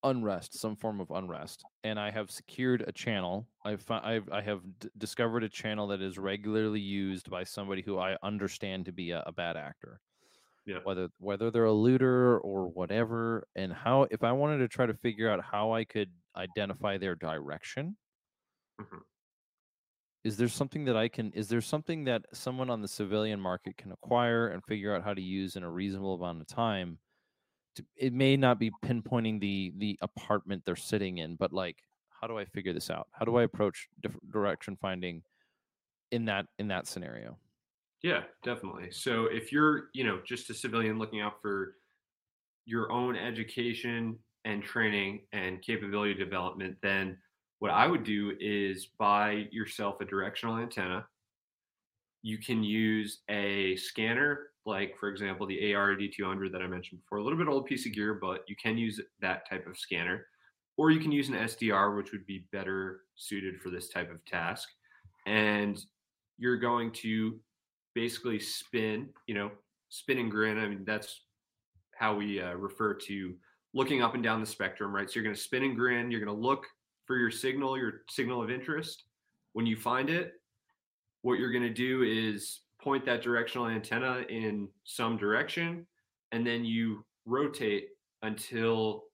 unrest, 0.04 0.54
some 0.60 0.76
form 0.76 1.00
of 1.02 1.12
unrest, 1.12 1.66
and 1.84 2.00
I 2.00 2.12
have 2.12 2.32
secured 2.32 2.84
a 2.88 2.92
channel. 2.92 3.50
I've 3.64 3.90
I've 3.90 4.30
I 4.30 4.42
have 4.42 4.80
d- 4.80 4.90
discovered 4.98 5.44
a 5.44 5.50
channel 5.50 5.88
that 5.88 6.02
is 6.02 6.18
regularly 6.18 6.80
used 6.82 7.30
by 7.30 7.44
somebody 7.46 7.82
who 7.82 7.98
I 7.98 8.18
understand 8.24 8.86
to 8.86 8.92
be 8.94 9.12
a, 9.12 9.22
a 9.26 9.32
bad 9.32 9.58
actor. 9.58 10.02
Yeah. 10.66 10.84
Whether 10.84 11.10
whether 11.20 11.52
they're 11.52 11.66
a 11.66 11.74
looter 11.74 12.40
or 12.40 12.70
whatever, 12.70 13.48
and 13.56 13.74
how 13.74 14.04
if 14.12 14.24
I 14.24 14.34
wanted 14.34 14.60
to 14.60 14.70
try 14.70 14.86
to 14.88 14.96
figure 14.96 15.30
out 15.30 15.44
how 15.44 15.74
I 15.74 15.86
could 15.86 16.14
identify 16.38 16.98
their 16.98 17.16
direction, 17.16 17.98
Mhm. 18.80 19.04
is 20.24 20.38
there 20.38 20.48
something 20.48 20.86
that 20.86 20.96
I 20.98 21.10
can 21.10 21.32
is 21.34 21.50
there 21.50 21.62
something 21.62 22.06
that 22.06 22.26
someone 22.34 22.70
on 22.70 22.82
the 22.82 22.88
civilian 22.88 23.40
market 23.40 23.78
can 23.78 23.92
acquire 23.92 24.48
and 24.48 24.64
figure 24.64 24.96
out 24.96 25.04
how 25.04 25.14
to 25.14 25.22
use 25.22 25.56
in 25.56 25.64
a 25.64 25.72
reasonable 25.72 26.16
amount 26.16 26.42
of 26.42 26.48
time? 26.48 27.00
It 27.96 28.14
may 28.14 28.38
not 28.38 28.60
be 28.60 28.72
pinpointing 28.84 29.40
the 29.40 29.74
the 29.78 29.98
apartment 30.02 30.64
they're 30.66 30.76
sitting 30.76 31.18
in, 31.18 31.36
but 31.36 31.54
like 31.54 31.84
how 32.10 32.28
do 32.28 32.38
I 32.38 32.46
figure 32.46 32.72
this 32.72 32.90
out? 32.90 33.08
How 33.12 33.26
do 33.26 33.36
I 33.36 33.44
approach 33.44 33.90
direction 34.30 34.78
finding 34.78 35.24
in 36.12 36.26
that 36.26 36.46
in 36.58 36.70
that 36.70 36.88
scenario? 36.88 37.38
Yeah, 38.02 38.24
definitely. 38.44 38.92
So 38.92 39.26
if 39.26 39.52
you're, 39.52 39.90
you 39.94 40.04
know, 40.04 40.22
just 40.26 40.50
a 40.50 40.54
civilian 40.54 41.00
looking 41.00 41.22
out 41.22 41.42
for 41.42 41.76
your 42.66 42.92
own 42.92 43.16
education 43.16 44.20
and 44.46 44.64
training 44.64 45.28
and 45.32 45.62
capability 45.62 46.14
development, 46.14 46.78
then 46.82 47.18
what 47.60 47.72
I 47.72 47.88
would 47.88 48.04
do 48.04 48.36
is 48.40 48.88
buy 49.00 49.48
yourself 49.52 50.02
a 50.02 50.06
directional 50.06 50.58
antenna. 50.58 51.08
You 52.22 52.38
can 52.38 52.64
use 52.64 53.22
a 53.30 53.76
scanner, 53.76 54.53
like 54.66 54.98
for 55.00 55.10
example, 55.10 55.46
the 55.46 55.60
ARD200 55.60 56.52
that 56.52 56.62
I 56.62 56.68
mentioned 56.68 57.02
before, 57.02 57.18
a 57.18 57.24
little 57.24 57.38
bit 57.38 57.48
old 57.48 57.66
piece 57.66 57.86
of 57.86 57.94
gear, 57.94 58.14
but 58.14 58.44
you 58.48 58.56
can 58.56 58.78
use 58.78 59.00
that 59.22 59.48
type 59.50 59.68
of 59.68 59.78
scanner. 59.78 60.28
Or 60.76 60.90
you 60.90 61.00
can 61.00 61.12
use 61.12 61.30
an 61.30 61.36
SDR, 61.36 61.96
which 61.96 62.12
would 62.12 62.26
be 62.26 62.46
better 62.52 63.02
suited 63.16 63.62
for 63.62 63.70
this 63.70 63.90
type 63.90 64.12
of 64.12 64.26
task. 64.26 64.68
And 65.28 65.80
you're 66.38 66.58
going 66.58 66.92
to 66.94 67.40
basically 67.94 68.40
spin, 68.40 69.10
you 69.28 69.36
know, 69.36 69.52
spin 69.90 70.18
and 70.18 70.32
grin. 70.32 70.58
I 70.58 70.68
mean, 70.68 70.84
that's 70.84 71.22
how 71.96 72.16
we 72.16 72.42
uh, 72.42 72.54
refer 72.54 72.96
to 72.96 73.36
looking 73.74 74.02
up 74.02 74.16
and 74.16 74.24
down 74.24 74.40
the 74.40 74.48
spectrum, 74.48 74.94
right? 74.94 75.10
So 75.10 75.16
you're 75.16 75.24
going 75.24 75.36
to 75.36 75.42
spin 75.42 75.64
and 75.64 75.76
grin. 75.76 76.10
You're 76.10 76.24
going 76.24 76.36
to 76.36 76.42
look 76.42 76.66
for 77.06 77.18
your 77.18 77.32
signal, 77.32 77.78
your 77.78 78.02
signal 78.10 78.42
of 78.42 78.50
interest. 78.50 79.04
When 79.54 79.66
you 79.66 79.76
find 79.76 80.10
it, 80.10 80.34
what 81.22 81.40
you're 81.40 81.52
going 81.52 81.64
to 81.64 81.74
do 81.74 82.04
is 82.04 82.62
point 82.84 83.06
that 83.06 83.22
directional 83.22 83.68
antenna 83.68 84.24
in 84.30 84.68
some 84.84 85.18
direction, 85.18 85.88
and 86.32 86.46
then 86.46 86.66
you 86.66 87.06
rotate 87.26 87.88
until 88.22 89.06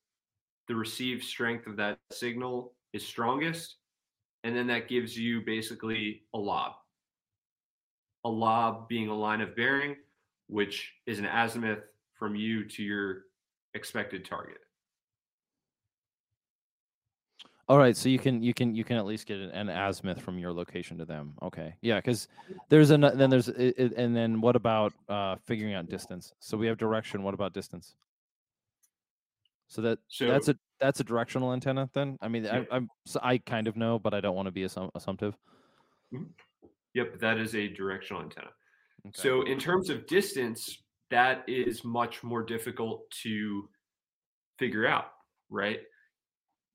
the 0.67 0.75
received 0.75 1.23
strength 1.23 1.67
of 1.67 1.77
that 1.77 1.99
signal 2.11 2.73
is 2.93 3.05
strongest. 3.05 3.75
And 4.43 4.55
then 4.55 4.67
that 4.67 4.87
gives 4.87 5.17
you 5.17 5.41
basically 5.41 6.23
a 6.33 6.37
lob. 6.37 6.73
A 8.25 8.29
lob 8.29 8.87
being 8.87 9.09
a 9.09 9.17
line 9.17 9.41
of 9.41 9.55
bearing, 9.55 9.95
which 10.47 10.93
is 11.05 11.19
an 11.19 11.25
azimuth 11.25 11.83
from 12.17 12.35
you 12.35 12.65
to 12.65 12.83
your 12.83 13.23
expected 13.73 14.25
target. 14.25 14.59
All 17.69 17.77
right, 17.77 17.95
so 17.95 18.09
you 18.09 18.17
can 18.17 18.41
you 18.41 18.51
can 18.51 18.73
you 18.73 18.83
can 18.83 18.97
at 18.97 19.05
least 19.05 19.27
get 19.27 19.37
an, 19.37 19.51
an 19.51 19.69
azimuth 19.69 20.19
from 20.19 20.39
your 20.39 20.51
location 20.51 20.97
to 20.97 21.05
them. 21.05 21.35
Okay, 21.43 21.75
yeah, 21.81 21.97
because 21.97 22.27
there's 22.67 22.89
an 22.89 23.01
then 23.01 23.29
there's 23.29 23.47
it, 23.47 23.75
it, 23.77 23.93
and 23.95 24.15
then 24.15 24.41
what 24.41 24.55
about 24.55 24.91
uh, 25.07 25.35
figuring 25.45 25.75
out 25.75 25.87
distance? 25.87 26.33
So 26.39 26.57
we 26.57 26.65
have 26.65 26.79
direction. 26.79 27.21
What 27.21 27.35
about 27.35 27.53
distance? 27.53 27.93
So 29.67 29.83
that 29.83 29.99
so, 30.07 30.25
that's 30.25 30.49
a 30.49 30.57
that's 30.79 30.99
a 30.99 31.03
directional 31.03 31.53
antenna. 31.53 31.87
Then 31.93 32.17
I 32.21 32.27
mean. 32.27 32.47
I, 32.47 32.65
am 32.71 32.89
so 33.05 33.19
I 33.21 33.37
kind 33.37 33.67
of 33.67 33.77
know, 33.77 33.99
but 33.99 34.15
I 34.15 34.19
don't 34.19 34.35
want 34.35 34.47
to 34.47 34.51
be 34.51 34.63
assum- 34.63 34.89
assumptive. 34.95 35.35
Mm-hmm. 36.11 36.23
Yep, 36.95 37.19
that 37.19 37.37
is 37.37 37.53
a 37.53 37.67
directional 37.67 38.23
antenna. 38.23 38.49
Okay. 39.05 39.11
So 39.13 39.43
in 39.43 39.59
terms 39.59 39.91
of 39.91 40.07
distance, 40.07 40.79
that 41.11 41.43
is 41.47 41.83
much 41.83 42.23
more 42.23 42.41
difficult 42.41 43.11
to 43.21 43.69
figure 44.57 44.87
out, 44.87 45.11
right? 45.51 45.81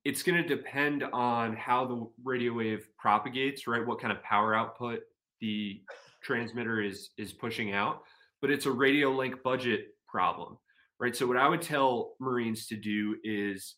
It's 0.04 0.22
going 0.22 0.40
to 0.40 0.48
depend 0.48 1.02
on 1.02 1.56
how 1.56 1.86
the 1.86 2.06
radio 2.22 2.52
wave 2.52 2.86
propagates, 2.98 3.66
right? 3.66 3.84
What 3.84 4.00
kind 4.00 4.12
of 4.12 4.22
power 4.22 4.54
output 4.54 5.00
the 5.40 5.80
transmitter 6.22 6.80
is 6.80 7.10
is 7.18 7.32
pushing 7.32 7.72
out, 7.72 8.02
but 8.40 8.50
it's 8.50 8.66
a 8.66 8.70
radio 8.70 9.10
link 9.10 9.42
budget 9.42 9.88
problem, 10.06 10.58
right? 11.00 11.16
So 11.16 11.26
what 11.26 11.36
I 11.36 11.48
would 11.48 11.62
tell 11.62 12.14
Marines 12.20 12.66
to 12.66 12.76
do 12.76 13.16
is 13.24 13.76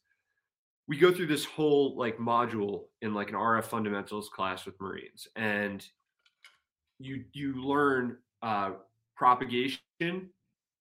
we 0.89 0.97
go 0.97 1.13
through 1.13 1.27
this 1.27 1.45
whole 1.45 1.97
like 1.97 2.19
module 2.19 2.85
in 3.03 3.15
like 3.15 3.29
an 3.29 3.35
RF 3.35 3.65
fundamentals 3.65 4.29
class 4.29 4.67
with 4.67 4.81
Marines, 4.81 5.29
and 5.37 5.85
you 6.99 7.25
you 7.33 7.55
learn 7.65 8.17
uh, 8.43 8.73
propagation, 9.17 9.81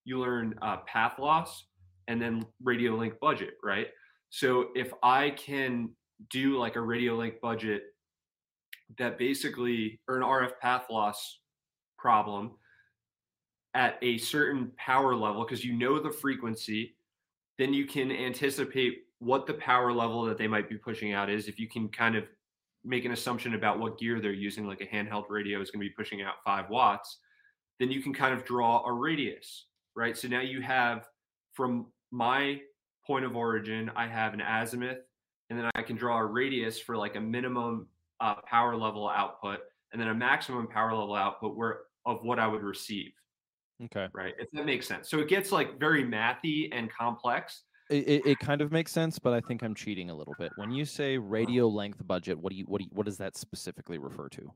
you 0.06 0.20
learn 0.20 0.56
uh, 0.62 0.78
path 0.88 1.20
loss, 1.20 1.66
and 2.08 2.20
then 2.20 2.46
radio 2.64 2.96
link 2.96 3.20
budget, 3.20 3.56
right? 3.64 3.88
So 4.30 4.68
if 4.76 4.94
I 5.04 5.32
can 5.32 5.90
do 6.30 6.58
like 6.58 6.76
a 6.76 6.82
radio 6.82 7.16
link 7.16 7.42
budget 7.42 7.84
that 8.98 9.18
basically 9.18 10.00
or 10.08 10.18
an 10.18 10.24
RF 10.24 10.60
path 10.62 10.86
loss 10.90 11.40
problem 11.98 12.52
at 13.74 13.98
a 14.02 14.18
certain 14.18 14.72
power 14.78 15.16
level 15.16 15.44
because 15.44 15.66
you 15.66 15.74
know 15.74 16.00
the 16.00 16.12
frequency, 16.12 16.96
then 17.58 17.74
you 17.74 17.86
can 17.86 18.12
anticipate 18.12 19.00
what 19.20 19.48
the 19.48 19.54
power 19.54 19.92
level 19.92 20.24
that 20.24 20.38
they 20.38 20.48
might 20.48 20.70
be 20.70 20.78
pushing 20.78 21.14
out 21.14 21.30
is. 21.30 21.48
If 21.48 21.60
you 21.60 21.68
can 21.68 21.90
kind 21.90 22.16
of 22.16 22.24
make 22.84 23.06
an 23.06 23.12
assumption 23.12 23.56
about 23.56 23.80
what 23.80 23.98
gear 23.98 24.22
they're 24.22 24.32
using, 24.32 24.68
like 24.68 24.82
a 24.82 24.86
handheld 24.86 25.26
radio 25.30 25.62
is 25.62 25.72
going 25.72 25.82
to 25.82 25.90
be 25.90 25.96
pushing 25.96 26.22
out 26.22 26.36
five 26.46 26.70
watts, 26.70 27.20
then 27.80 27.92
you 27.92 28.02
can 28.02 28.14
kind 28.14 28.34
of 28.34 28.46
draw 28.46 28.86
a 28.86 28.94
radius, 28.94 29.66
right? 29.96 30.18
So 30.18 30.28
now 30.28 30.42
you 30.42 30.62
have 30.62 31.08
from 31.54 31.88
my 32.12 32.62
point 33.06 33.26
of 33.26 33.36
origin, 33.36 33.92
I 33.96 34.08
have 34.08 34.34
an 34.34 34.42
azimuth, 34.42 35.00
and 35.50 35.60
then 35.60 35.70
I 35.76 35.82
can 35.82 35.96
draw 35.96 36.20
a 36.20 36.26
radius 36.26 36.80
for 36.80 36.98
like 36.98 37.16
a 37.16 37.22
minimum 37.22 37.88
uh, 38.20 38.36
power 38.48 38.76
level 38.76 39.08
output, 39.08 39.60
and 39.92 40.02
then 40.02 40.08
a 40.10 40.16
maximum 40.16 40.68
power 40.68 40.94
level 40.94 41.16
output 41.16 41.56
where 41.56 41.82
of 42.06 42.20
what 42.24 42.40
I 42.40 42.48
would 42.48 42.64
receive. 42.64 43.12
Okay. 43.86 44.08
Right. 44.14 44.34
If 44.40 44.50
that 44.52 44.66
makes 44.66 44.88
sense. 44.88 45.10
So 45.10 45.20
it 45.20 45.28
gets 45.28 45.52
like 45.52 45.80
very 45.80 46.04
mathy 46.04 46.70
and 46.72 46.90
complex. 46.92 47.64
It, 47.90 48.08
it, 48.08 48.26
it, 48.26 48.40
kind 48.40 48.62
of 48.62 48.72
makes 48.72 48.92
sense, 48.92 49.20
but 49.20 49.34
I 49.34 49.42
think 49.42 49.62
I'm 49.62 49.76
cheating 49.76 50.10
a 50.10 50.16
little 50.16 50.34
bit. 50.40 50.52
When 50.56 50.72
you 50.72 50.86
say 50.86 51.18
radio 51.18 51.68
link 51.68 51.96
budget, 52.08 52.40
what 52.40 52.52
do 52.52 52.56
you 52.58 52.66
what 52.66 52.80
do 52.80 52.86
you, 52.86 52.90
what 52.94 53.06
does 53.06 53.18
that 53.18 53.38
specifically 53.38 54.00
refer 54.00 54.28
to? 54.30 54.52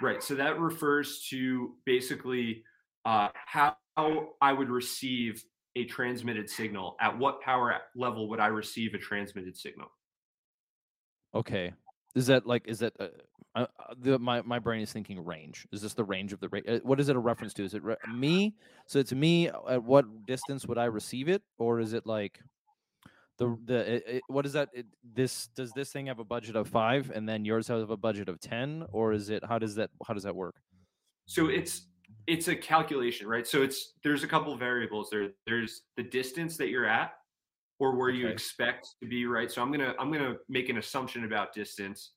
Right. 0.00 0.22
So 0.22 0.34
that 0.36 0.58
refers 0.58 1.26
to 1.30 1.74
basically 1.84 2.62
uh, 3.04 3.28
how 3.34 3.76
I 4.40 4.52
would 4.52 4.70
receive 4.70 5.44
a 5.76 5.84
transmitted 5.84 6.50
signal? 6.50 6.96
At 7.00 7.16
what 7.16 7.40
power 7.40 7.76
level 7.94 8.28
would 8.30 8.40
I 8.40 8.48
receive 8.48 8.94
a 8.94 8.98
transmitted 8.98 9.56
signal? 9.56 9.92
Okay. 11.34 11.72
Is 12.14 12.26
that 12.26 12.46
like 12.46 12.66
is 12.66 12.78
that 12.78 12.94
uh, 12.98 13.08
uh, 13.54 13.66
the 13.98 14.18
my 14.18 14.40
my 14.42 14.58
brain 14.58 14.80
is 14.80 14.90
thinking 14.90 15.22
range? 15.22 15.66
Is 15.70 15.82
this 15.82 15.92
the 15.92 16.02
range 16.02 16.32
of 16.32 16.40
the 16.40 16.48
range? 16.48 16.66
Uh, 16.66 16.78
what 16.82 16.98
is 16.98 17.10
it 17.10 17.16
a 17.16 17.18
reference 17.18 17.52
to? 17.54 17.64
Is 17.64 17.74
it 17.74 17.82
re- 17.84 17.96
me? 18.12 18.54
So 18.86 18.98
it's 18.98 19.12
me. 19.12 19.48
At 19.68 19.84
what 19.84 20.26
distance 20.26 20.66
would 20.66 20.78
I 20.78 20.86
receive 20.86 21.28
it, 21.28 21.42
or 21.58 21.78
is 21.78 21.92
it 21.92 22.06
like 22.06 22.40
the 23.38 23.56
the 23.64 23.94
it, 23.94 24.04
it, 24.06 24.22
what 24.28 24.46
is 24.46 24.54
that? 24.54 24.70
It, 24.72 24.86
this 25.04 25.48
does 25.54 25.72
this 25.72 25.92
thing 25.92 26.06
have 26.06 26.18
a 26.18 26.24
budget 26.24 26.56
of 26.56 26.68
five, 26.68 27.10
and 27.14 27.28
then 27.28 27.44
yours 27.44 27.68
have 27.68 27.90
a 27.90 27.96
budget 27.98 28.30
of 28.30 28.40
ten, 28.40 28.86
or 28.92 29.12
is 29.12 29.28
it 29.28 29.44
how 29.44 29.58
does 29.58 29.74
that 29.74 29.90
how 30.06 30.14
does 30.14 30.22
that 30.22 30.34
work? 30.34 30.56
So 31.26 31.48
it's 31.48 31.86
it's 32.26 32.48
a 32.48 32.56
calculation, 32.56 33.26
right? 33.26 33.46
So 33.46 33.62
it's 33.62 33.94
there's 34.02 34.24
a 34.24 34.28
couple 34.28 34.56
variables 34.56 35.08
there. 35.10 35.28
There's 35.46 35.82
the 35.96 36.02
distance 36.02 36.56
that 36.56 36.68
you're 36.68 36.86
at 36.86 37.12
or 37.78 37.96
where 37.96 38.10
okay. 38.10 38.18
you 38.18 38.28
expect 38.28 38.94
to 39.02 39.08
be, 39.08 39.26
right? 39.26 39.50
So 39.50 39.62
I'm 39.62 39.70
gonna 39.70 39.94
I'm 39.98 40.12
gonna 40.12 40.36
make 40.48 40.68
an 40.68 40.78
assumption 40.78 41.24
about 41.24 41.54
distance. 41.54 42.12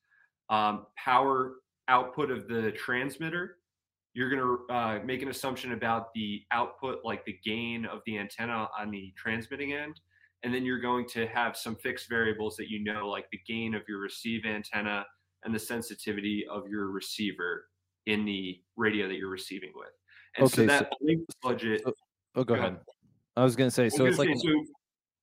Um, 0.48 0.86
power 0.96 1.56
output 1.88 2.30
of 2.30 2.48
the 2.48 2.72
transmitter. 2.72 3.58
You're 4.14 4.30
gonna 4.30 4.78
uh, 4.78 5.04
make 5.04 5.22
an 5.22 5.28
assumption 5.28 5.72
about 5.72 6.12
the 6.14 6.42
output, 6.50 7.00
like 7.04 7.24
the 7.24 7.38
gain 7.44 7.86
of 7.86 8.00
the 8.06 8.18
antenna 8.18 8.68
on 8.78 8.90
the 8.90 9.12
transmitting 9.16 9.72
end, 9.74 10.00
and 10.42 10.52
then 10.52 10.64
you're 10.64 10.80
going 10.80 11.06
to 11.10 11.26
have 11.28 11.56
some 11.56 11.76
fixed 11.76 12.08
variables 12.08 12.56
that 12.56 12.68
you 12.68 12.82
know, 12.82 13.08
like 13.08 13.26
the 13.30 13.40
gain 13.46 13.74
of 13.74 13.82
your 13.88 14.00
receive 14.00 14.44
antenna 14.44 15.06
and 15.44 15.54
the 15.54 15.58
sensitivity 15.58 16.44
of 16.50 16.68
your 16.68 16.90
receiver 16.90 17.66
in 18.06 18.24
the 18.24 18.60
radio 18.76 19.08
that 19.08 19.14
you're 19.14 19.30
receiving 19.30 19.70
with. 19.74 19.88
And 20.36 20.46
okay, 20.46 20.54
so 20.54 20.66
that 20.66 20.92
so, 21.00 21.24
budget. 21.42 21.82
So, 21.84 21.92
oh, 22.36 22.44
go, 22.44 22.44
go 22.44 22.54
ahead. 22.54 22.72
ahead. 22.72 22.80
I 23.36 23.44
was 23.44 23.56
going 23.56 23.68
to 23.68 23.74
say, 23.74 23.88
so 23.88 24.06
it's 24.06 24.18
like 24.18 24.28
so, 24.36 24.64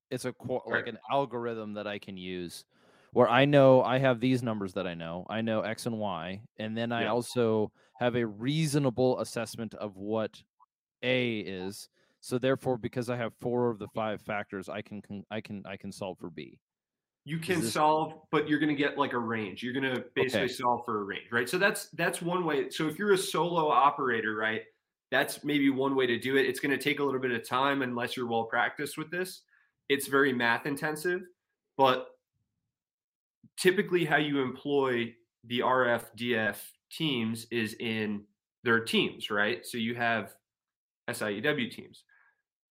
it's 0.09 0.25
a 0.25 0.33
like 0.67 0.87
an 0.87 0.97
algorithm 1.11 1.73
that 1.73 1.87
I 1.87 1.99
can 1.99 2.17
use 2.17 2.65
where 3.13 3.27
I 3.27 3.45
know 3.45 3.83
I 3.83 3.99
have 3.99 4.19
these 4.19 4.43
numbers 4.43 4.73
that 4.73 4.87
I 4.87 4.93
know. 4.93 5.25
I 5.29 5.41
know 5.41 5.61
X 5.61 5.85
and 5.85 5.97
Y, 5.97 6.41
and 6.57 6.77
then 6.77 6.91
I 6.91 7.03
yeah. 7.03 7.11
also 7.11 7.71
have 7.99 8.15
a 8.15 8.25
reasonable 8.25 9.19
assessment 9.19 9.73
of 9.75 9.97
what 9.97 10.41
A 11.03 11.39
is. 11.39 11.89
So 12.19 12.37
therefore, 12.37 12.77
because 12.77 13.09
I 13.09 13.17
have 13.17 13.33
four 13.39 13.69
of 13.69 13.79
the 13.79 13.87
five 13.93 14.21
factors, 14.21 14.69
I 14.69 14.81
can, 14.81 15.01
can 15.01 15.23
I 15.31 15.41
can 15.41 15.63
I 15.65 15.77
can 15.77 15.91
solve 15.91 16.17
for 16.19 16.29
B. 16.29 16.59
You 17.27 17.39
can 17.39 17.59
this... 17.59 17.73
solve, 17.73 18.13
but 18.31 18.47
you're 18.47 18.57
going 18.57 18.73
to 18.73 18.81
get 18.81 18.97
like 18.97 19.11
a 19.11 19.19
range. 19.19 19.61
You're 19.61 19.73
going 19.73 19.93
to 19.93 20.05
basically 20.15 20.45
okay. 20.45 20.53
solve 20.53 20.85
for 20.85 21.01
a 21.01 21.03
range, 21.03 21.25
right? 21.29 21.49
So 21.49 21.57
that's 21.57 21.89
that's 21.89 22.21
one 22.21 22.45
way. 22.45 22.69
So 22.69 22.87
if 22.87 22.97
you're 22.97 23.11
a 23.11 23.17
solo 23.17 23.67
operator, 23.67 24.33
right, 24.33 24.61
that's 25.11 25.43
maybe 25.43 25.69
one 25.69 25.93
way 25.93 26.07
to 26.07 26.17
do 26.17 26.37
it. 26.37 26.45
It's 26.45 26.61
going 26.61 26.71
to 26.71 26.81
take 26.81 27.01
a 27.01 27.03
little 27.03 27.19
bit 27.19 27.31
of 27.31 27.45
time 27.45 27.81
unless 27.81 28.15
you're 28.15 28.27
well 28.27 28.45
practiced 28.45 28.97
with 28.97 29.11
this. 29.11 29.41
It's 29.89 30.07
very 30.07 30.31
math 30.31 30.65
intensive, 30.65 31.19
but 31.75 32.07
typically 33.57 34.05
how 34.05 34.17
you 34.17 34.41
employ 34.41 35.13
the 35.47 35.59
RF 35.59 36.03
DF 36.17 36.55
teams 36.89 37.45
is 37.51 37.73
in 37.81 38.23
their 38.63 38.79
teams, 38.79 39.29
right? 39.29 39.65
So 39.65 39.77
you 39.77 39.95
have 39.95 40.33
SIEW 41.09 41.69
teams. 41.71 42.05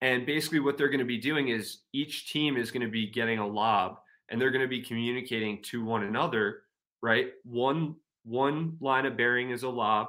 And 0.02 0.26
basically, 0.26 0.60
what 0.60 0.78
they're 0.78 0.90
going 0.90 1.00
to 1.00 1.06
be 1.06 1.20
doing 1.20 1.48
is 1.48 1.84
each 1.94 2.34
team 2.34 2.58
is 2.58 2.70
going 2.70 2.86
to 2.86 2.92
be 2.92 3.10
getting 3.10 3.40
a 3.40 3.48
lob 3.48 4.00
and 4.32 4.42
they're 4.42 4.50
going 4.52 4.64
to 4.64 4.68
be 4.68 4.82
communicating 4.82 5.62
to 5.64 5.84
one 5.84 6.04
another, 6.04 6.64
right? 7.02 7.34
One 7.44 7.98
one 8.24 8.78
line 8.80 9.06
of 9.06 9.18
bearing 9.18 9.50
is 9.52 9.64
a 9.64 9.70
lob, 9.70 10.08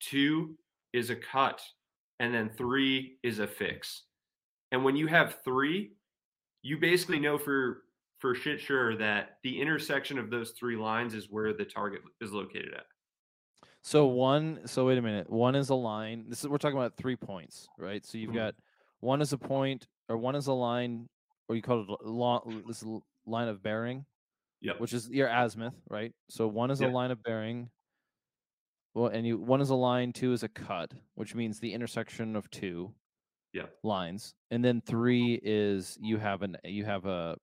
two 0.00 0.56
is 0.92 1.10
a 1.10 1.16
cut, 1.16 1.62
and 2.20 2.32
then 2.34 2.50
three 2.50 3.18
is 3.22 3.38
a 3.38 3.46
fix. 3.46 4.04
And 4.70 4.84
when 4.84 4.96
you 4.96 5.06
have 5.06 5.40
three, 5.44 5.96
you 6.62 6.78
basically 6.78 7.20
know 7.20 7.38
for 7.38 7.84
for 8.18 8.34
shit 8.34 8.60
sure 8.60 8.96
that 8.96 9.38
the 9.42 9.60
intersection 9.60 10.18
of 10.18 10.30
those 10.30 10.52
three 10.52 10.76
lines 10.76 11.14
is 11.14 11.30
where 11.30 11.52
the 11.52 11.64
target 11.64 12.02
is 12.20 12.32
located 12.32 12.74
at. 12.74 12.86
So 13.82 14.06
one, 14.06 14.66
so 14.66 14.86
wait 14.86 14.98
a 14.98 15.02
minute. 15.02 15.28
One 15.28 15.54
is 15.54 15.68
a 15.70 15.74
line. 15.74 16.28
This 16.28 16.40
is 16.40 16.48
we're 16.48 16.58
talking 16.58 16.78
about 16.78 16.96
three 16.96 17.16
points, 17.16 17.68
right? 17.78 18.04
So 18.04 18.18
you've 18.18 18.30
Mhm. 18.30 18.34
got 18.34 18.54
one 19.00 19.20
is 19.20 19.32
a 19.32 19.38
point, 19.38 19.86
or 20.08 20.16
one 20.16 20.34
is 20.34 20.46
a 20.46 20.52
line, 20.54 21.08
or 21.48 21.56
you 21.56 21.62
call 21.62 21.82
it 21.82 21.88
a 22.02 22.08
long, 22.08 22.64
this 22.66 22.82
line 23.26 23.48
of 23.48 23.62
bearing, 23.62 24.06
Yep. 24.60 24.80
which 24.80 24.92
is 24.92 25.08
your 25.10 25.28
azimuth, 25.28 25.74
right? 25.88 26.14
So 26.28 26.48
one 26.48 26.70
is 26.70 26.80
Yeah. 26.80 26.88
a 26.88 26.90
line 26.90 27.10
of 27.10 27.22
bearing. 27.22 27.70
Well, 28.94 29.08
and 29.08 29.26
you 29.26 29.38
one 29.38 29.60
is 29.60 29.70
a 29.70 29.74
line, 29.74 30.12
two 30.12 30.32
is 30.32 30.42
a 30.42 30.48
cut, 30.48 30.92
which 31.14 31.34
means 31.34 31.58
the 31.60 31.72
intersection 31.72 32.36
of 32.36 32.48
two 32.50 32.94
Yeah. 33.52 33.66
lines, 33.82 34.34
and 34.50 34.64
then 34.64 34.80
three 34.80 35.40
is 35.42 35.98
you 36.00 36.18
have 36.18 36.42
an 36.42 36.56
you 36.64 36.84
have 36.84 37.04
a 37.06 37.36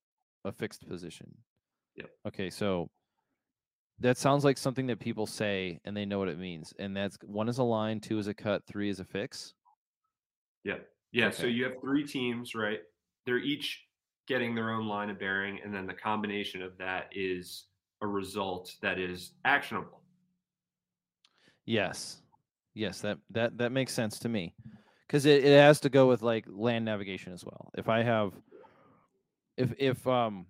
a 0.45 0.51
fixed 0.51 0.87
position. 0.87 1.43
Yep. 1.95 2.09
Okay, 2.27 2.49
so 2.49 2.89
that 3.99 4.17
sounds 4.17 4.43
like 4.43 4.57
something 4.57 4.87
that 4.87 4.99
people 4.99 5.27
say 5.27 5.79
and 5.85 5.95
they 5.95 6.05
know 6.05 6.17
what 6.19 6.27
it 6.29 6.39
means. 6.39 6.73
And 6.79 6.95
that's 6.97 7.17
one 7.23 7.47
is 7.49 7.59
a 7.59 7.63
line, 7.63 7.99
two 7.99 8.17
is 8.17 8.27
a 8.27 8.33
cut, 8.33 8.65
three 8.65 8.89
is 8.89 8.99
a 8.99 9.05
fix. 9.05 9.53
Yeah. 10.63 10.79
Yeah. 11.11 11.29
So 11.31 11.45
you 11.47 11.65
have 11.65 11.79
three 11.81 12.05
teams, 12.05 12.55
right? 12.55 12.81
They're 13.25 13.37
each 13.37 13.85
getting 14.31 14.55
their 14.55 14.69
own 14.69 14.87
line 14.87 15.09
of 15.09 15.19
bearing, 15.19 15.59
and 15.61 15.75
then 15.75 15.85
the 15.85 15.93
combination 15.93 16.61
of 16.61 16.77
that 16.77 17.09
is 17.11 17.65
a 18.01 18.07
result 18.07 18.73
that 18.81 18.97
is 18.97 19.33
actionable. 19.43 19.99
Yes. 21.65 22.21
Yes, 22.73 23.01
that 23.01 23.17
that 23.31 23.57
that 23.57 23.73
makes 23.73 23.93
sense 23.93 24.19
to 24.19 24.29
me. 24.29 24.55
Cuz 25.09 25.25
it, 25.25 25.43
it 25.43 25.57
has 25.59 25.81
to 25.81 25.89
go 25.89 26.07
with 26.07 26.21
like 26.21 26.45
land 26.47 26.85
navigation 26.85 27.33
as 27.33 27.43
well. 27.43 27.71
If 27.77 27.89
I 27.89 28.03
have 28.03 28.31
if 29.57 29.73
if 29.77 30.07
um 30.07 30.45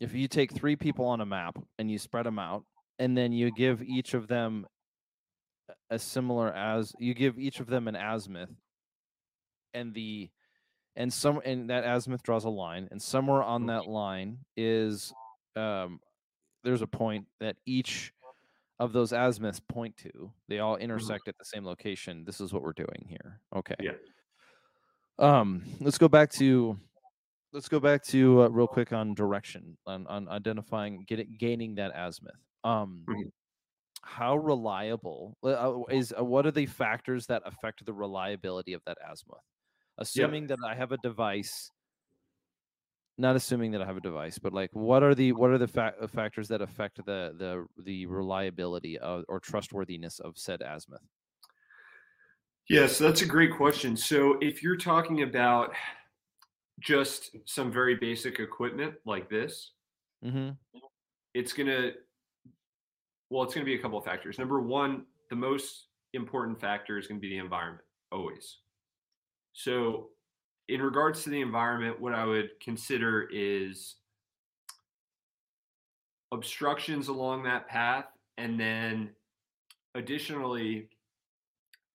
if 0.00 0.14
you 0.14 0.26
take 0.26 0.52
3 0.52 0.74
people 0.74 1.06
on 1.06 1.20
a 1.20 1.26
map 1.26 1.56
and 1.78 1.88
you 1.88 1.98
spread 1.98 2.26
them 2.26 2.40
out 2.40 2.64
and 2.98 3.16
then 3.16 3.30
you 3.30 3.52
give 3.52 3.84
each 3.84 4.14
of 4.14 4.26
them 4.26 4.66
a 5.90 5.98
similar 6.00 6.52
as 6.52 6.92
you 6.98 7.14
give 7.14 7.38
each 7.38 7.60
of 7.60 7.68
them 7.68 7.86
an 7.86 7.94
azimuth 7.94 8.50
and 9.74 9.94
the 9.94 10.28
and 10.96 11.12
some 11.12 11.40
and 11.44 11.70
that 11.70 11.84
azimuth 11.84 12.22
draws 12.22 12.44
a 12.44 12.50
line 12.50 12.88
and 12.90 13.00
somewhere 13.00 13.42
on 13.42 13.66
that 13.66 13.86
line 13.86 14.38
is 14.56 15.12
um 15.56 16.00
there's 16.64 16.82
a 16.82 16.86
point 16.86 17.26
that 17.40 17.56
each 17.66 18.12
of 18.78 18.92
those 18.92 19.12
azimuths 19.12 19.60
point 19.68 19.96
to. 19.96 20.32
They 20.48 20.58
all 20.58 20.76
intersect 20.76 21.28
at 21.28 21.36
the 21.38 21.44
same 21.44 21.64
location. 21.64 22.24
This 22.24 22.40
is 22.40 22.52
what 22.52 22.62
we're 22.62 22.72
doing 22.72 23.06
here. 23.08 23.40
Okay. 23.54 23.76
Yeah. 23.80 23.92
um 25.18 25.62
let's 25.80 25.98
go 25.98 26.08
back 26.08 26.30
to 26.32 26.78
let's 27.52 27.68
go 27.68 27.78
back 27.78 28.02
to 28.04 28.42
uh, 28.42 28.48
real 28.48 28.66
quick 28.66 28.92
on 28.92 29.14
direction 29.14 29.76
on, 29.86 30.06
on 30.06 30.28
identifying 30.28 31.04
getting 31.06 31.36
gaining 31.38 31.74
that 31.76 31.92
azimuth. 31.94 32.34
Um 32.64 33.04
Mhm. 33.08 33.30
how 34.02 34.36
reliable 34.36 35.36
uh, 35.44 35.78
is 35.90 36.12
uh, 36.18 36.24
what 36.24 36.44
are 36.46 36.50
the 36.50 36.66
factors 36.66 37.26
that 37.26 37.42
affect 37.44 37.84
the 37.84 37.92
reliability 37.92 38.72
of 38.72 38.82
that 38.84 38.98
azimuth 39.08 39.44
assuming 40.02 40.46
that 40.46 40.58
i 40.66 40.74
have 40.74 40.92
a 40.92 40.98
device 40.98 41.70
not 43.18 43.36
assuming 43.36 43.70
that 43.70 43.82
i 43.82 43.86
have 43.86 43.96
a 43.96 44.00
device 44.00 44.38
but 44.38 44.52
like 44.52 44.70
what 44.72 45.02
are 45.02 45.14
the 45.14 45.32
what 45.32 45.50
are 45.50 45.58
the 45.58 45.68
fa- 45.68 45.94
uh, 46.00 46.06
factors 46.06 46.48
that 46.48 46.60
affect 46.60 46.96
the 47.06 47.34
the 47.38 47.66
the 47.82 48.06
reliability 48.06 48.98
of 48.98 49.24
or 49.28 49.40
trustworthiness 49.40 50.18
of 50.20 50.36
said 50.36 50.60
azimuth 50.62 51.00
Yes, 52.68 52.96
that's 52.96 53.22
a 53.22 53.26
great 53.26 53.52
question. 53.52 53.96
So 53.96 54.38
if 54.40 54.62
you're 54.62 54.76
talking 54.76 55.22
about 55.22 55.74
just 56.80 57.36
some 57.44 57.72
very 57.72 57.96
basic 57.96 58.38
equipment 58.38 58.94
like 59.04 59.28
this, 59.28 59.72
mm-hmm. 60.24 60.50
it's 61.34 61.52
to 61.52 61.92
well 63.30 63.42
it's 63.42 63.54
going 63.54 63.64
to 63.64 63.70
be 63.70 63.78
a 63.78 63.82
couple 63.82 63.98
of 63.98 64.04
factors 64.04 64.38
number 64.38 64.60
one 64.60 65.04
the 65.30 65.36
most 65.36 65.86
important 66.12 66.60
factor 66.60 66.98
is 66.98 67.06
going 67.06 67.18
to 67.18 67.20
be 67.20 67.30
the 67.30 67.38
environment 67.38 67.84
always 68.10 68.58
so 69.52 70.08
in 70.68 70.80
regards 70.80 71.22
to 71.22 71.30
the 71.30 71.40
environment 71.40 72.00
what 72.00 72.14
i 72.14 72.24
would 72.24 72.50
consider 72.60 73.28
is 73.32 73.96
obstructions 76.32 77.08
along 77.08 77.42
that 77.42 77.68
path 77.68 78.06
and 78.38 78.58
then 78.58 79.10
additionally 79.94 80.88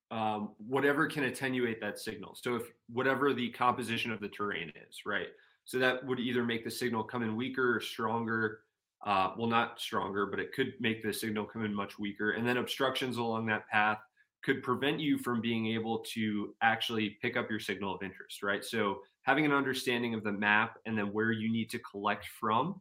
um, 0.10 0.52
whatever 0.66 1.08
can 1.08 1.24
attenuate 1.26 1.82
that 1.82 2.00
signal 2.00 2.38
so 2.42 2.56
if 2.56 2.64
whatever 2.94 3.34
the 3.34 3.50
composition 3.50 4.12
of 4.12 4.20
the 4.20 4.30
terrain 4.30 4.72
is 4.88 5.00
right 5.06 5.28
so 5.66 5.78
that 5.80 6.06
would 6.06 6.20
either 6.20 6.44
make 6.44 6.64
the 6.64 6.72
signal 6.72 7.04
come 7.04 7.24
in 7.24 7.36
weaker 7.36 7.76
or 7.76 7.82
stronger 7.82 8.60
uh, 9.06 9.32
well, 9.38 9.48
not 9.48 9.80
stronger, 9.80 10.26
but 10.26 10.40
it 10.40 10.54
could 10.54 10.74
make 10.80 11.04
the 11.04 11.14
signal 11.14 11.46
come 11.46 11.64
in 11.64 11.74
much 11.74 12.00
weaker. 12.00 12.32
And 12.32 12.48
then 12.48 12.58
obstructions 12.58 13.18
along 13.18 13.46
that 13.48 13.68
path 13.68 14.00
could 14.44 14.64
prevent 14.64 15.00
you 15.00 15.18
from 15.18 15.42
being 15.42 15.68
able 15.68 16.00
to 16.14 16.56
actually 16.62 17.18
pick 17.22 17.36
up 17.36 17.50
your 17.50 17.60
signal 17.60 17.96
of 17.96 18.04
interest, 18.04 18.44
right? 18.44 18.64
So 18.64 19.00
having 19.24 19.46
an 19.46 19.52
understanding 19.52 20.14
of 20.14 20.24
the 20.24 20.32
map 20.32 20.78
and 20.86 20.98
then 20.98 21.08
where 21.08 21.32
you 21.32 21.52
need 21.52 21.70
to 21.72 21.80
collect 21.80 22.26
from 22.40 22.80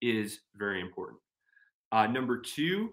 is 0.00 0.40
very 0.56 0.80
important. 0.80 1.18
Uh, 1.92 2.06
number 2.06 2.38
two, 2.38 2.90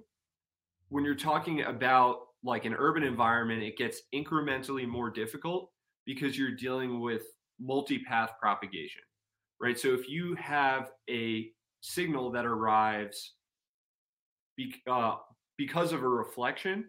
when 0.89 1.03
you're 1.03 1.15
talking 1.15 1.61
about 1.63 2.19
like 2.43 2.65
an 2.65 2.73
urban 2.77 3.03
environment, 3.03 3.61
it 3.61 3.77
gets 3.77 4.01
incrementally 4.15 4.87
more 4.87 5.09
difficult 5.09 5.69
because 6.05 6.37
you're 6.37 6.55
dealing 6.55 6.99
with 6.99 7.23
multi-path 7.59 8.31
propagation, 8.39 9.01
right? 9.61 9.77
So 9.77 9.89
if 9.89 10.09
you 10.09 10.35
have 10.35 10.91
a 11.09 11.49
signal 11.81 12.31
that 12.31 12.45
arrives 12.45 13.33
be, 14.55 14.73
uh, 14.89 15.17
because 15.57 15.91
of 15.91 16.03
a 16.03 16.09
reflection, 16.09 16.85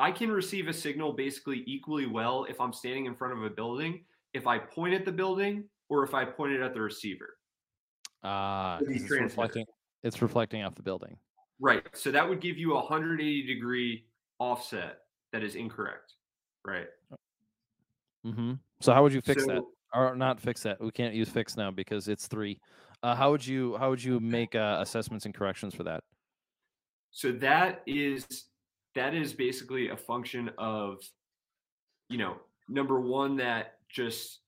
I 0.00 0.10
can 0.10 0.32
receive 0.32 0.66
a 0.66 0.72
signal 0.72 1.12
basically 1.12 1.62
equally 1.66 2.06
well 2.06 2.46
if 2.48 2.58
I'm 2.58 2.72
standing 2.72 3.04
in 3.04 3.14
front 3.14 3.34
of 3.36 3.44
a 3.44 3.50
building, 3.50 4.04
if 4.32 4.46
I 4.46 4.58
point 4.58 4.94
at 4.94 5.04
the 5.04 5.12
building 5.12 5.64
or 5.90 6.02
if 6.04 6.14
I 6.14 6.24
point 6.24 6.52
it 6.52 6.62
at 6.62 6.72
the 6.72 6.80
receiver. 6.80 7.36
uh 8.24 8.78
To 8.78 8.86
be 8.86 8.94
'cause 8.94 9.02
it's 9.02 9.10
reflecting 9.10 9.66
it's 10.02 10.22
reflecting 10.22 10.62
off 10.64 10.74
the 10.74 10.82
building 10.82 11.16
Right. 11.62 11.84
So 11.92 12.10
that 12.10 12.26
would 12.26 12.40
give 12.40 12.56
you 12.56 12.72
a 12.72 12.80
180 12.80 13.42
degree 13.46 14.06
offset 14.38 15.00
that 15.32 15.42
is 15.42 15.54
incorrect. 15.54 16.14
Right. 16.64 16.88
mm-hmm. 18.26 18.54
so 18.80 18.92
how 18.94 19.02
would 19.02 19.12
you 19.12 19.20
fix 19.20 19.46
that 19.46 19.62
or 19.94 20.14
not 20.14 20.40
fix 20.40 20.62
that 20.62 20.80
we 20.80 20.90
can't 20.90 21.14
use 21.14 21.28
fix 21.28 21.56
now 21.56 21.70
because 21.70 22.08
it's 22.08 22.26
three 22.26 22.58
uh, 23.02 23.14
how 23.14 23.30
would 23.30 23.46
you 23.46 23.76
how 23.78 23.90
would 23.90 24.02
you 24.02 24.20
make 24.20 24.54
uh, 24.54 24.78
assessments 24.80 25.24
and 25.26 25.34
corrections 25.34 25.74
for 25.74 25.84
that 25.84 26.04
So 27.10 27.32
that 27.32 27.82
is 27.86 28.49
that 28.94 29.14
is 29.14 29.32
basically 29.32 29.88
a 29.88 29.96
function 29.96 30.50
of, 30.58 30.98
you 32.08 32.18
know, 32.18 32.36
number 32.68 33.00
one 33.00 33.36
that 33.36 33.78
just 33.88 34.40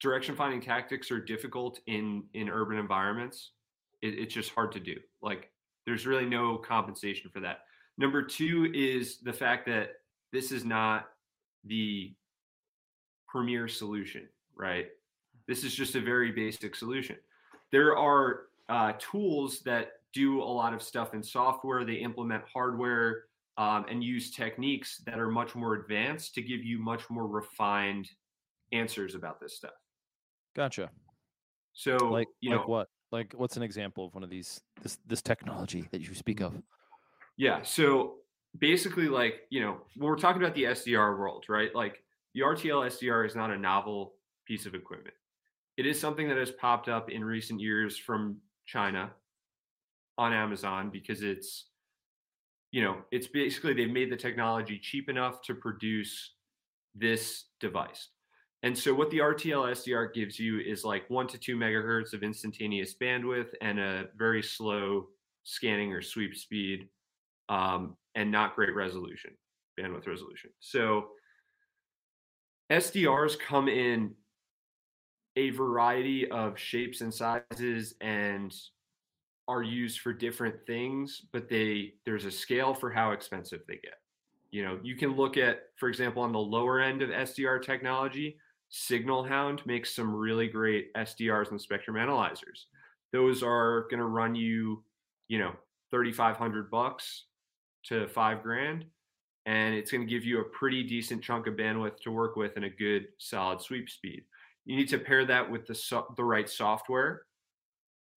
direction 0.00 0.36
finding 0.36 0.60
tactics 0.60 1.10
are 1.10 1.20
difficult 1.20 1.80
in 1.86 2.24
in 2.34 2.48
urban 2.48 2.78
environments. 2.78 3.52
It, 4.02 4.18
it's 4.18 4.34
just 4.34 4.50
hard 4.50 4.72
to 4.72 4.80
do. 4.80 4.96
Like 5.22 5.50
there's 5.86 6.06
really 6.06 6.26
no 6.26 6.56
compensation 6.58 7.30
for 7.32 7.40
that. 7.40 7.60
Number 7.98 8.22
two 8.22 8.70
is 8.74 9.18
the 9.18 9.32
fact 9.32 9.66
that 9.66 9.94
this 10.32 10.52
is 10.52 10.64
not 10.64 11.06
the 11.64 12.14
premier 13.28 13.68
solution, 13.68 14.28
right? 14.54 14.88
This 15.46 15.64
is 15.64 15.74
just 15.74 15.94
a 15.94 16.00
very 16.00 16.32
basic 16.32 16.74
solution. 16.74 17.16
There 17.72 17.96
are 17.96 18.42
uh, 18.68 18.92
tools 18.98 19.60
that 19.60 19.92
do 20.12 20.42
a 20.42 20.44
lot 20.44 20.74
of 20.74 20.82
stuff 20.82 21.14
in 21.14 21.22
software. 21.22 21.84
They 21.84 21.94
implement 21.94 22.42
hardware 22.52 23.24
um, 23.58 23.86
and 23.88 24.02
use 24.02 24.30
techniques 24.30 25.02
that 25.06 25.18
are 25.18 25.30
much 25.30 25.54
more 25.54 25.74
advanced 25.74 26.34
to 26.34 26.42
give 26.42 26.62
you 26.62 26.78
much 26.78 27.08
more 27.08 27.26
refined 27.26 28.08
answers 28.72 29.14
about 29.14 29.40
this 29.40 29.56
stuff. 29.56 29.72
gotcha 30.54 30.90
So, 31.72 31.96
like 31.96 32.28
you 32.40 32.50
like 32.50 32.60
know, 32.60 32.66
what 32.66 32.88
like 33.12 33.32
what's 33.34 33.56
an 33.56 33.62
example 33.62 34.06
of 34.06 34.14
one 34.14 34.24
of 34.24 34.30
these 34.30 34.60
this 34.82 34.98
this 35.06 35.22
technology 35.22 35.88
that 35.92 36.00
you 36.00 36.14
speak 36.14 36.40
of 36.40 36.54
Yeah. 37.36 37.62
So 37.62 38.16
basically, 38.58 39.08
like, 39.08 39.42
you 39.50 39.60
know, 39.60 39.78
when 39.96 40.08
we're 40.08 40.16
talking 40.16 40.42
about 40.42 40.54
the 40.54 40.64
SDR 40.64 41.18
world, 41.18 41.44
right? 41.48 41.74
Like 41.74 42.02
the 42.34 42.40
RTL 42.40 42.86
SDR 42.86 43.26
is 43.26 43.36
not 43.36 43.50
a 43.50 43.58
novel 43.58 44.14
piece 44.46 44.66
of 44.66 44.74
equipment. 44.74 45.14
It 45.76 45.86
is 45.86 46.00
something 46.00 46.28
that 46.28 46.38
has 46.38 46.50
popped 46.50 46.88
up 46.88 47.10
in 47.10 47.24
recent 47.24 47.60
years 47.60 47.96
from 47.96 48.38
China 48.64 49.10
on 50.16 50.32
Amazon 50.32 50.88
because 50.90 51.22
it's, 51.22 51.66
you 52.76 52.82
know, 52.82 52.98
it's 53.10 53.26
basically 53.26 53.72
they've 53.72 53.90
made 53.90 54.12
the 54.12 54.16
technology 54.18 54.78
cheap 54.78 55.08
enough 55.08 55.40
to 55.40 55.54
produce 55.54 56.34
this 56.94 57.44
device. 57.58 58.08
And 58.64 58.76
so 58.76 58.92
what 58.92 59.08
the 59.08 59.16
RTL 59.16 59.70
SDR 59.70 60.12
gives 60.12 60.38
you 60.38 60.60
is 60.60 60.84
like 60.84 61.08
one 61.08 61.26
to 61.28 61.38
two 61.38 61.56
megahertz 61.56 62.12
of 62.12 62.22
instantaneous 62.22 62.94
bandwidth 63.00 63.48
and 63.62 63.80
a 63.80 64.08
very 64.18 64.42
slow 64.42 65.06
scanning 65.42 65.90
or 65.90 66.02
sweep 66.02 66.36
speed 66.36 66.90
um, 67.48 67.96
and 68.14 68.30
not 68.30 68.54
great 68.54 68.74
resolution, 68.74 69.30
bandwidth 69.80 70.06
resolution. 70.06 70.50
So 70.60 71.06
SDRs 72.70 73.38
come 73.38 73.68
in 73.68 74.12
a 75.36 75.48
variety 75.48 76.30
of 76.30 76.58
shapes 76.58 77.00
and 77.00 77.14
sizes 77.14 77.94
and 78.02 78.54
are 79.48 79.62
used 79.62 80.00
for 80.00 80.12
different 80.12 80.54
things, 80.66 81.22
but 81.32 81.48
they 81.48 81.94
there's 82.04 82.24
a 82.24 82.30
scale 82.30 82.74
for 82.74 82.90
how 82.90 83.12
expensive 83.12 83.60
they 83.68 83.76
get. 83.76 84.00
You 84.50 84.64
know, 84.64 84.78
you 84.82 84.96
can 84.96 85.16
look 85.16 85.36
at, 85.36 85.64
for 85.76 85.88
example, 85.88 86.22
on 86.22 86.32
the 86.32 86.38
lower 86.38 86.80
end 86.80 87.02
of 87.02 87.10
SDR 87.10 87.62
technology, 87.62 88.38
Signal 88.68 89.24
Hound 89.24 89.62
makes 89.66 89.94
some 89.94 90.14
really 90.14 90.48
great 90.48 90.92
SDRs 90.94 91.50
and 91.50 91.60
spectrum 91.60 91.96
analyzers. 91.96 92.66
Those 93.12 93.42
are 93.42 93.82
going 93.82 94.00
to 94.00 94.06
run 94.06 94.34
you, 94.34 94.82
you 95.28 95.38
know, 95.38 95.52
3500 95.90 96.70
bucks 96.70 97.24
to 97.84 98.08
5 98.08 98.42
grand 98.42 98.86
and 99.46 99.74
it's 99.74 99.92
going 99.92 100.00
to 100.00 100.12
give 100.12 100.24
you 100.24 100.40
a 100.40 100.44
pretty 100.44 100.82
decent 100.82 101.22
chunk 101.22 101.46
of 101.46 101.54
bandwidth 101.54 102.00
to 102.00 102.10
work 102.10 102.36
with 102.36 102.56
and 102.56 102.64
a 102.64 102.70
good 102.70 103.06
solid 103.18 103.60
sweep 103.60 103.88
speed. 103.88 104.24
You 104.64 104.76
need 104.76 104.88
to 104.88 104.98
pair 104.98 105.24
that 105.24 105.48
with 105.48 105.66
the 105.66 105.74
so- 105.74 106.12
the 106.16 106.24
right 106.24 106.48
software 106.48 107.22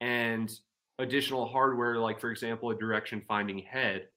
and 0.02 0.52
additional 1.00 1.48
hardware 1.48 1.98
like 1.98 2.20
for 2.20 2.30
example 2.30 2.70
a 2.72 2.76
direction 2.76 3.22
finding 3.28 3.60
head 3.60 4.08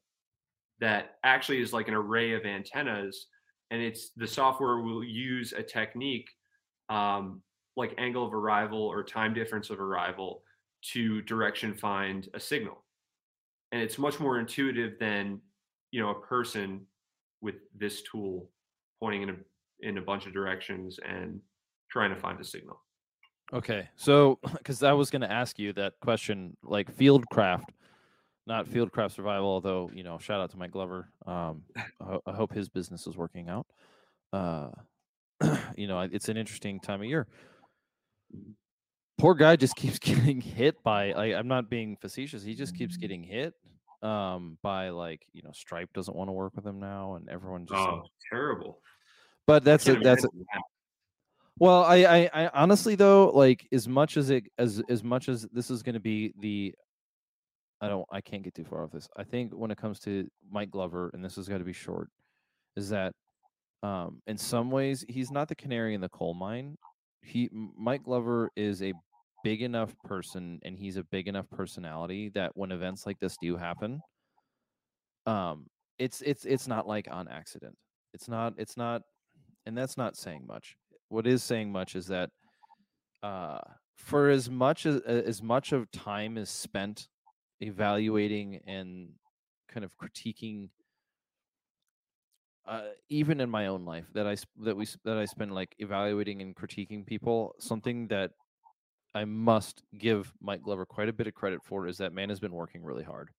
that 0.80 1.16
actually 1.24 1.61
is 1.61 1.72
like 1.72 1.89
an 1.89 1.95
array 1.95 2.35
of 2.35 2.45
antennas 2.45 3.26
and 3.70 3.80
it's 3.80 4.11
the 4.16 4.26
software 4.26 4.80
will 4.80 5.03
use 5.03 5.55
a 5.55 5.62
technique 5.62 6.28
um, 6.91 7.41
like 7.74 7.95
angle 7.97 8.26
of 8.26 8.35
arrival 8.35 8.80
or 8.80 9.03
time 9.03 9.33
difference 9.33 9.70
of 9.70 9.80
arrival 9.80 10.43
to 10.83 11.22
direction 11.22 11.74
find 11.74 12.28
a 12.35 12.41
signal. 12.41 12.85
And 13.72 13.80
it's 13.80 13.99
much 13.99 14.20
more 14.20 14.39
intuitive 14.39 14.99
than 14.99 15.41
you 15.91 16.01
know 16.01 16.11
a 16.11 16.20
person 16.20 16.83
with 17.41 17.57
this 17.76 18.03
tool 18.03 18.51
pointing 19.01 19.22
in 19.22 19.30
a 19.30 19.37
in 19.80 19.99
a 19.99 20.03
bunch 20.03 20.26
of 20.26 20.35
directions 20.35 20.99
and 21.07 21.41
trying 21.91 22.14
to 22.14 22.20
find 22.20 22.39
a 22.41 22.45
signal 22.45 22.80
Okay, 23.53 23.89
so 23.97 24.39
because 24.53 24.83
I 24.83 24.93
was 24.93 25.11
going 25.11 25.23
to 25.23 25.31
ask 25.31 25.59
you 25.59 25.73
that 25.75 25.95
question, 26.01 26.57
like 26.63 26.95
Fieldcraft, 26.97 27.69
not 28.47 28.67
Fieldcraft 28.67 29.13
Survival, 29.13 29.49
although 29.49 29.91
you 29.93 30.03
know, 30.03 30.19
shout 30.19 30.41
out 30.41 30.51
to 30.51 30.57
Mike 30.57 30.73
Glover. 30.73 31.09
Um, 31.27 31.63
I, 32.01 32.19
I 32.27 32.33
hope 32.33 32.53
his 32.53 32.69
business 32.69 33.07
is 33.07 33.17
working 33.17 33.49
out. 33.49 33.67
Uh, 34.33 34.71
you 35.77 35.87
know, 35.87 36.01
it's 36.01 36.29
an 36.29 36.37
interesting 36.37 36.81
time 36.81 37.01
of 37.01 37.07
year. 37.07 37.27
Poor 39.19 39.35
guy 39.35 39.57
just 39.57 39.77
keeps 39.77 39.99
getting 39.99 40.41
hit 40.41 40.83
by. 40.83 41.13
Like, 41.13 41.35
I'm 41.35 41.49
not 41.49 41.69
being 41.69 41.97
facetious. 41.97 42.43
He 42.43 42.55
just 42.55 42.77
keeps 42.77 42.97
getting 42.97 43.23
hit 43.23 43.55
um, 44.03 44.59
by 44.63 44.89
like 44.89 45.27
you 45.33 45.43
know, 45.43 45.53
Stripe 45.53 45.93
doesn't 45.93 46.17
want 46.17 46.29
to 46.29 46.33
work 46.33 46.57
with 46.57 46.67
him 46.67 46.81
now, 46.81 47.15
and 47.15 47.29
everyone 47.29 47.67
just. 47.67 47.79
oh 47.79 48.05
terrible 48.31 48.81
but 49.47 49.65
that's 49.65 49.87
a, 49.89 49.93
Can't 49.93 50.05
that's 50.05 50.25
a, 50.25 50.29
that. 50.29 50.63
Well, 51.59 51.85
I, 51.85 51.97
I, 52.05 52.31
I 52.33 52.51
honestly 52.55 52.95
though, 52.95 53.31
like 53.31 53.69
as 53.73 53.87
much 53.87 54.17
as 54.17 54.31
it 54.31 54.45
as 54.59 54.83
as 54.89 55.05
much 55.05 55.29
as 55.29 55.47
this 55.53 55.71
is 55.71 55.83
going 55.83 55.95
to 55.95 56.01
be 56.01 56.33
the, 56.41 56.75
I 57.81 57.89
don't, 57.89 58.07
I 58.11 58.21
can't 58.21 58.43
get 58.43 58.55
too 58.55 58.65
far 58.65 58.85
off 58.85 58.93
this. 58.93 59.09
I 59.17 59.25
think 59.25 59.53
when 59.53 59.71
it 59.71 59.79
comes 59.79 60.01
to 60.01 60.29
Mike 60.51 60.71
Glover, 60.71 61.11
and 61.15 61.25
this 61.25 61.37
has 61.37 61.49
got 61.49 61.59
to 61.59 61.65
be 61.65 61.73
short, 61.73 62.09
is 62.77 62.89
that, 62.91 63.13
um, 63.83 64.23
in 64.27 64.39
some 64.39 64.71
ways 64.71 65.05
he's 65.09 65.31
not 65.31 65.49
the 65.49 65.55
canary 65.55 65.95
in 65.95 66.01
the 66.01 66.09
coal 66.09 66.35
mine. 66.35 66.77
He 67.23 67.51
Mike 67.53 68.05
Glover 68.05 68.51
is 68.57 68.83
a 68.83 68.93
big 69.45 69.63
enough 69.63 69.95
person, 70.05 70.59
and 70.65 70.77
he's 70.77 70.97
a 70.97 71.05
big 71.05 71.29
enough 71.29 71.49
personality 71.51 72.31
that 72.31 72.53
when 72.57 72.73
events 72.73 73.07
like 73.07 73.19
this 73.21 73.37
do 73.43 73.57
happen, 73.57 74.01
um, 75.27 75.67
it's 75.99 76.23
it's 76.23 76.45
it's 76.45 76.67
not 76.67 76.89
like 76.89 77.09
on 77.11 77.29
accident. 77.29 77.77
It's 78.15 78.29
not 78.29 78.55
it's 78.57 78.77
not, 78.77 79.03
and 79.67 79.77
that's 79.77 79.97
not 79.97 80.17
saying 80.17 80.45
much 80.47 80.77
what 81.13 81.27
is 81.27 81.43
saying 81.43 81.71
much 81.71 81.95
is 81.95 82.07
that 82.07 82.31
uh, 83.23 83.59
for 83.97 84.31
as 84.31 84.51
much 84.51 84.87
as 84.87 85.01
as 85.03 85.43
much 85.43 85.73
of 85.73 85.91
time 85.93 86.39
is 86.39 86.51
spent 86.51 87.09
evaluating 87.61 88.61
and 88.67 89.11
kind 89.69 89.85
of 89.85 89.93
critiquing 89.97 90.71
uh, 92.67 92.83
even 93.09 93.41
in 93.41 93.51
my 93.51 93.67
own 93.67 93.85
life 93.85 94.07
that 94.15 94.27
I 94.27 94.37
that 94.61 94.77
we 94.77 94.87
that 95.05 95.19
I 95.19 95.27
spend 95.27 95.53
like 95.53 95.75
evaluating 95.79 96.41
and 96.41 96.57
critiquing 96.57 97.05
people 97.05 97.55
something 97.59 98.09
that 98.09 98.31
I 99.15 99.25
must 99.25 99.83
give 99.99 100.33
Mike 100.41 100.63
Glover 100.63 100.87
quite 100.87 101.09
a 101.09 101.13
bit 101.13 101.27
of 101.27 101.35
credit 101.35 101.61
for 101.63 101.87
is 101.87 101.99
that 101.99 102.13
man 102.13 102.31
has 102.31 102.41
been 102.41 102.53
working 102.53 102.83
really 102.83 103.05
hard. 103.05 103.31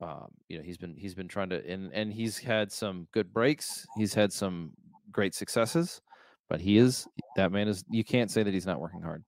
Um, 0.00 0.28
you 0.48 0.58
know, 0.58 0.64
he's 0.64 0.78
been 0.78 0.96
he's 0.96 1.14
been 1.14 1.28
trying 1.28 1.50
to 1.50 1.64
and 1.70 1.92
and 1.92 2.12
he's 2.12 2.38
had 2.38 2.72
some 2.72 3.06
good 3.12 3.32
breaks. 3.32 3.86
He's 3.96 4.14
had 4.14 4.32
some 4.32 4.72
great 5.12 5.34
successes, 5.34 6.00
but 6.48 6.60
he 6.60 6.78
is 6.78 7.06
that 7.36 7.52
man 7.52 7.68
is 7.68 7.84
you 7.90 8.04
can't 8.04 8.30
say 8.30 8.42
that 8.42 8.52
he's 8.52 8.66
not 8.66 8.80
working 8.80 9.02
hard. 9.02 9.24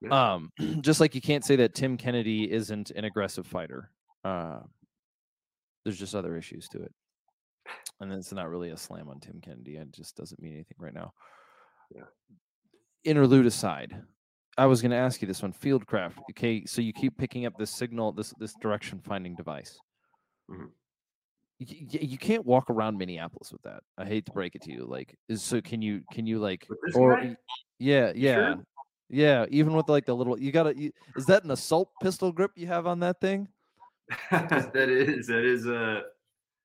Yeah. 0.00 0.34
Um, 0.34 0.50
just 0.80 1.00
like 1.00 1.14
you 1.14 1.20
can't 1.20 1.44
say 1.44 1.56
that 1.56 1.74
Tim 1.74 1.96
Kennedy 1.96 2.50
isn't 2.50 2.90
an 2.90 3.04
aggressive 3.04 3.46
fighter. 3.46 3.90
Uh, 4.24 4.60
there's 5.84 5.98
just 5.98 6.14
other 6.14 6.36
issues 6.36 6.68
to 6.68 6.82
it, 6.82 6.92
and 8.00 8.12
it's 8.12 8.32
not 8.32 8.48
really 8.48 8.70
a 8.70 8.76
slam 8.76 9.08
on 9.08 9.20
Tim 9.20 9.40
Kennedy. 9.42 9.76
It 9.76 9.92
just 9.92 10.16
doesn't 10.16 10.40
mean 10.40 10.54
anything 10.54 10.78
right 10.78 10.94
now. 10.94 11.12
Yeah. 11.94 12.04
Interlude 13.04 13.44
aside, 13.44 14.00
I 14.56 14.66
was 14.66 14.80
going 14.80 14.92
to 14.92 14.96
ask 14.96 15.20
you 15.20 15.28
this 15.28 15.42
one: 15.42 15.52
Fieldcraft. 15.52 16.14
Okay, 16.30 16.64
so 16.64 16.80
you 16.80 16.92
keep 16.92 17.18
picking 17.18 17.44
up 17.44 17.54
this 17.58 17.70
signal, 17.70 18.12
this 18.12 18.32
this 18.38 18.54
direction 18.60 19.00
finding 19.04 19.34
device. 19.34 19.78
Mhm. 20.50 20.70
Y- 21.60 21.66
y- 21.92 21.98
You 22.02 22.18
can't 22.18 22.44
walk 22.44 22.68
around 22.70 22.98
Minneapolis 22.98 23.52
with 23.52 23.62
that. 23.62 23.82
I 23.96 24.04
hate 24.04 24.26
to 24.26 24.32
break 24.32 24.54
it 24.54 24.62
to 24.62 24.72
you. 24.72 24.84
Like, 24.86 25.16
is 25.28 25.42
so 25.42 25.60
can 25.60 25.80
you 25.82 26.02
can 26.10 26.26
you 26.26 26.38
like 26.38 26.68
or 26.94 27.16
guy? 27.16 27.36
yeah 27.78 28.12
yeah 28.14 28.34
sure? 28.34 28.64
yeah 29.08 29.46
even 29.50 29.74
with 29.74 29.88
like 29.88 30.06
the 30.06 30.14
little 30.14 30.38
you 30.38 30.50
gotta 30.52 30.76
you, 30.76 30.90
is 31.16 31.26
that 31.26 31.44
an 31.44 31.50
assault 31.50 31.90
pistol 32.00 32.32
grip 32.32 32.52
you 32.56 32.66
have 32.66 32.86
on 32.86 33.00
that 33.00 33.20
thing 33.20 33.46
that 34.30 34.88
is 34.88 35.26
that 35.26 35.44
is 35.44 35.66
a 35.66 36.02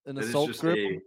an 0.05 0.17
assault 0.17 0.57
grip 0.59 0.77
a 0.77 0.99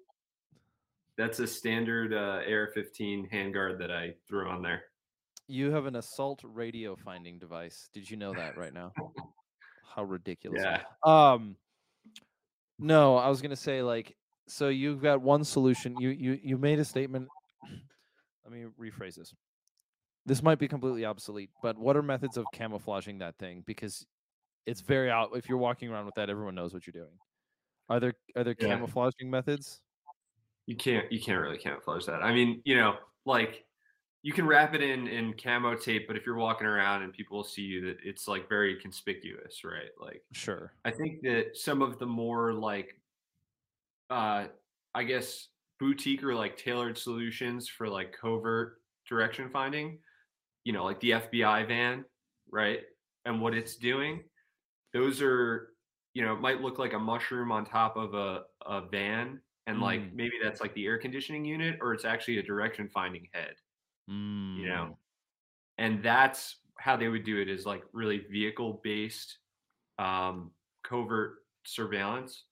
that's 1.17 1.39
a 1.39 1.47
standard 1.47 2.13
uh, 2.13 2.41
AR-15 2.51 3.31
handguard 3.31 3.79
that 3.79 3.91
I 3.91 4.15
threw 4.29 4.49
on 4.49 4.63
there. 4.63 4.85
you 5.47 5.71
have 5.71 5.87
an 5.87 5.97
assault 5.97 6.41
radio 6.45 6.97
finding 6.97 7.39
device 7.39 7.89
did 7.93 8.09
you 8.11 8.17
know 8.17 8.35
that 8.35 8.57
right 8.57 8.73
now 8.75 8.93
how 9.95 10.03
ridiculous 10.05 10.63
Yeah. 10.63 10.81
um 11.05 11.57
no 12.83 13.17
i 13.17 13.29
was 13.29 13.41
gonna 13.41 13.57
say 13.57 13.83
like 13.83 14.17
so 14.49 14.69
you've 14.69 15.01
got 15.03 15.21
one 15.21 15.45
solution 15.45 15.97
you 15.97 16.11
you 16.11 16.39
you 16.43 16.59
made 16.59 16.79
a 16.79 16.85
statement 16.85 17.29
let 18.45 18.53
me 18.53 18.67
rephrase 18.81 19.15
this 19.15 19.33
this 20.27 20.43
might 20.43 20.59
be 20.59 20.69
completely 20.69 21.05
obsolete 21.05 21.51
but 21.63 21.79
what 21.79 21.97
are 21.97 22.03
methods 22.03 22.37
of 22.37 22.51
camouflaging 22.51 23.19
that 23.19 23.37
thing 23.39 23.63
because 23.67 24.07
it's 24.67 24.81
very 24.81 25.11
out 25.11 25.31
if 25.35 25.49
you're 25.49 25.59
walking 25.59 25.89
around 25.91 26.07
with 26.07 26.15
that 26.15 26.29
everyone 26.31 26.55
knows 26.55 26.73
what 26.75 26.87
you're 26.87 26.93
doing 26.93 27.19
are 27.89 28.01
there 28.01 28.15
are 28.37 28.45
there 28.45 28.55
Yeah. 28.59 28.69
camouflaging 28.69 29.31
methods 29.31 29.81
You 30.67 30.77
can't 30.77 31.11
you 31.11 31.21
can't 31.21 31.41
really 31.41 31.59
camouflage 31.59 32.07
that. 32.07 32.23
I 32.23 32.33
mean, 32.33 32.63
you 32.65 32.77
know, 32.77 32.97
like 33.27 33.65
you 34.23 34.33
can 34.33 34.47
wrap 34.47 34.75
it 34.75 34.83
in 34.83 35.09
in 35.09 35.35
camo 35.35 35.75
tape, 35.77 36.07
but 36.07 36.17
if 36.17 36.25
you're 36.27 36.37
walking 36.37 36.67
around 36.67 37.03
and 37.03 37.13
people 37.13 37.43
see 37.45 37.63
you, 37.63 37.81
that 37.87 37.99
it's 38.05 38.29
like 38.29 38.49
very 38.49 38.77
conspicuous, 38.81 39.65
right? 39.65 39.91
Like 40.01 40.25
sure 40.33 40.73
I 40.85 40.91
think 40.93 41.23
that 41.23 41.57
some 41.57 41.83
of 41.83 41.99
the 41.99 42.07
more 42.07 42.53
like, 42.53 43.01
uh, 44.11 44.47
I 44.95 45.05
guess 45.05 45.49
boutique 45.79 46.23
or 46.23 46.35
like 46.35 46.57
tailored 46.57 46.99
solutions 46.99 47.69
for 47.69 47.89
like 47.89 48.13
covert 48.13 48.83
direction 49.09 49.49
finding, 49.51 49.99
you 50.65 50.73
know, 50.73 50.85
like 50.85 51.01
the 51.01 51.13
FBI 51.13 51.67
van, 51.67 52.05
right? 52.51 52.81
And 53.25 53.41
what 53.41 53.55
it's 53.55 53.77
doing, 53.77 54.25
those 54.93 55.23
are, 55.23 55.75
you 56.15 56.23
know, 56.25 56.35
it 56.35 56.41
might 56.41 56.61
look 56.63 56.79
like 56.79 56.95
a 56.95 56.99
mushroom 56.99 57.53
on 57.53 57.65
top 57.67 57.97
of 57.97 58.15
a, 58.15 58.45
a 58.67 58.83
van. 58.89 59.41
And 59.67 59.81
like 59.81 60.03
Mm. 60.03 60.15
maybe 60.15 60.35
that's 60.43 60.61
like 60.61 60.75
the 60.75 60.87
air 60.87 60.99
conditioning 60.99 61.45
unit, 61.45 61.79
or 61.83 61.95
it's 61.95 62.05
actually 62.05 62.39
a 62.39 62.43
direction 62.43 62.89
finding 62.89 63.29
head, 63.35 63.55
you 64.09 64.69
know? 64.69 64.91
Mm, 64.91 64.97
and 65.79 66.03
that's 66.03 66.57
how 66.79 66.97
they 66.97 67.09
would 67.09 67.25
do 67.25 67.41
it 67.41 67.49
is 67.49 67.65
like 67.65 67.83
really 67.93 68.27
vehicle 68.31 68.81
based 68.83 69.39
um 69.99 70.51
covert 70.83 71.35
surveillance 71.65 72.45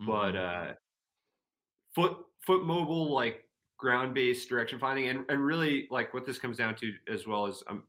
but 0.00 0.32
mhm. 0.32 0.70
uh 0.70 0.72
foot 1.94 2.16
foot 2.44 2.64
mobile 2.64 3.12
like 3.12 3.44
ground 3.78 4.12
based 4.12 4.48
direction 4.48 4.78
finding 4.78 5.08
and, 5.08 5.24
and 5.30 5.42
really 5.42 5.88
like 5.90 6.12
what 6.12 6.26
this 6.26 6.38
comes 6.38 6.58
down 6.58 6.74
to 6.74 6.92
as 7.10 7.26
well 7.26 7.46
as 7.46 7.62
um 7.68 7.84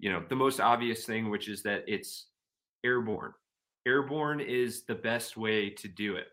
you 0.00 0.10
know 0.10 0.24
the 0.28 0.34
most 0.34 0.58
obvious 0.58 1.04
thing 1.04 1.30
which 1.30 1.48
is 1.48 1.62
that 1.62 1.84
it's 1.86 2.26
airborne 2.84 3.32
airborne 3.86 4.40
is 4.40 4.82
the 4.84 4.94
best 4.94 5.36
way 5.36 5.70
to 5.70 5.86
do 5.86 6.16
it 6.16 6.26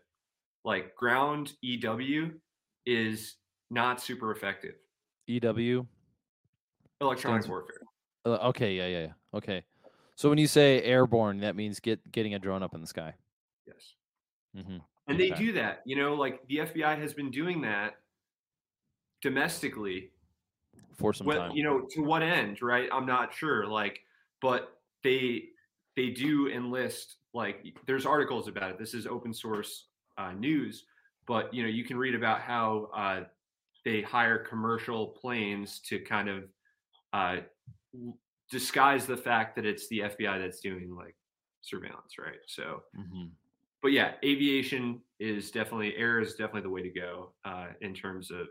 like 0.64 0.94
ground 0.96 1.54
EW 1.62 2.30
is 2.84 3.36
not 3.70 4.00
super 4.00 4.32
effective. 4.32 4.74
EW. 5.26 5.86
Electronic 7.00 7.42
Stands- 7.42 7.48
warfare. 7.48 7.80
Uh, 8.24 8.48
okay, 8.48 8.74
yeah, 8.74 8.86
yeah, 8.86 9.00
yeah. 9.06 9.12
Okay. 9.34 9.62
So 10.16 10.28
when 10.28 10.38
you 10.38 10.48
say 10.48 10.82
airborne, 10.82 11.40
that 11.40 11.54
means 11.54 11.78
get 11.80 12.00
getting 12.10 12.34
a 12.34 12.38
drone 12.38 12.62
up 12.62 12.74
in 12.74 12.80
the 12.80 12.86
sky. 12.86 13.14
Yes. 13.66 13.94
hmm 14.54 14.78
And 15.06 15.18
they 15.18 15.30
do 15.30 15.52
that. 15.52 15.82
You 15.84 15.96
know, 15.96 16.14
like 16.14 16.46
the 16.48 16.58
FBI 16.58 16.98
has 17.00 17.14
been 17.14 17.30
doing 17.30 17.60
that 17.62 17.94
domestically 19.22 20.10
For 20.96 21.12
some 21.12 21.26
well, 21.26 21.38
time. 21.48 21.52
you 21.56 21.62
know, 21.62 21.86
to 21.90 22.02
what 22.02 22.22
end, 22.22 22.62
right? 22.62 22.88
I'm 22.92 23.06
not 23.06 23.32
sure. 23.32 23.66
Like, 23.66 24.00
but 24.40 24.72
they 25.04 25.44
they 25.96 26.10
do 26.10 26.48
enlist 26.48 27.16
like 27.34 27.64
there's 27.86 28.06
articles 28.06 28.48
about 28.48 28.70
it. 28.70 28.78
This 28.78 28.94
is 28.94 29.06
open 29.06 29.32
source 29.32 29.86
uh, 30.16 30.32
news, 30.32 30.84
but 31.26 31.52
you 31.54 31.62
know, 31.62 31.68
you 31.68 31.84
can 31.84 31.96
read 31.96 32.14
about 32.14 32.40
how 32.40 32.88
uh, 32.94 33.20
they 33.84 34.02
hire 34.02 34.38
commercial 34.38 35.06
planes 35.06 35.78
to 35.80 36.00
kind 36.00 36.28
of 36.28 36.44
uh, 37.12 37.38
disguise 38.50 39.06
the 39.06 39.16
fact 39.16 39.56
that 39.56 39.64
it's 39.66 39.88
the 39.88 40.00
FBI 40.00 40.38
that's 40.38 40.60
doing 40.60 40.94
like 40.94 41.16
surveillance, 41.62 42.18
right? 42.18 42.38
So, 42.46 42.82
Mhm. 42.96 43.32
but 43.82 43.92
yeah, 43.92 44.14
aviation 44.24 45.02
is 45.18 45.50
definitely 45.50 45.96
air 45.96 46.20
is 46.20 46.34
definitely 46.34 46.62
the 46.62 46.70
way 46.70 46.82
to 46.82 46.90
go 46.90 47.34
uh, 47.44 47.68
in 47.80 47.94
terms 47.94 48.30
of 48.30 48.48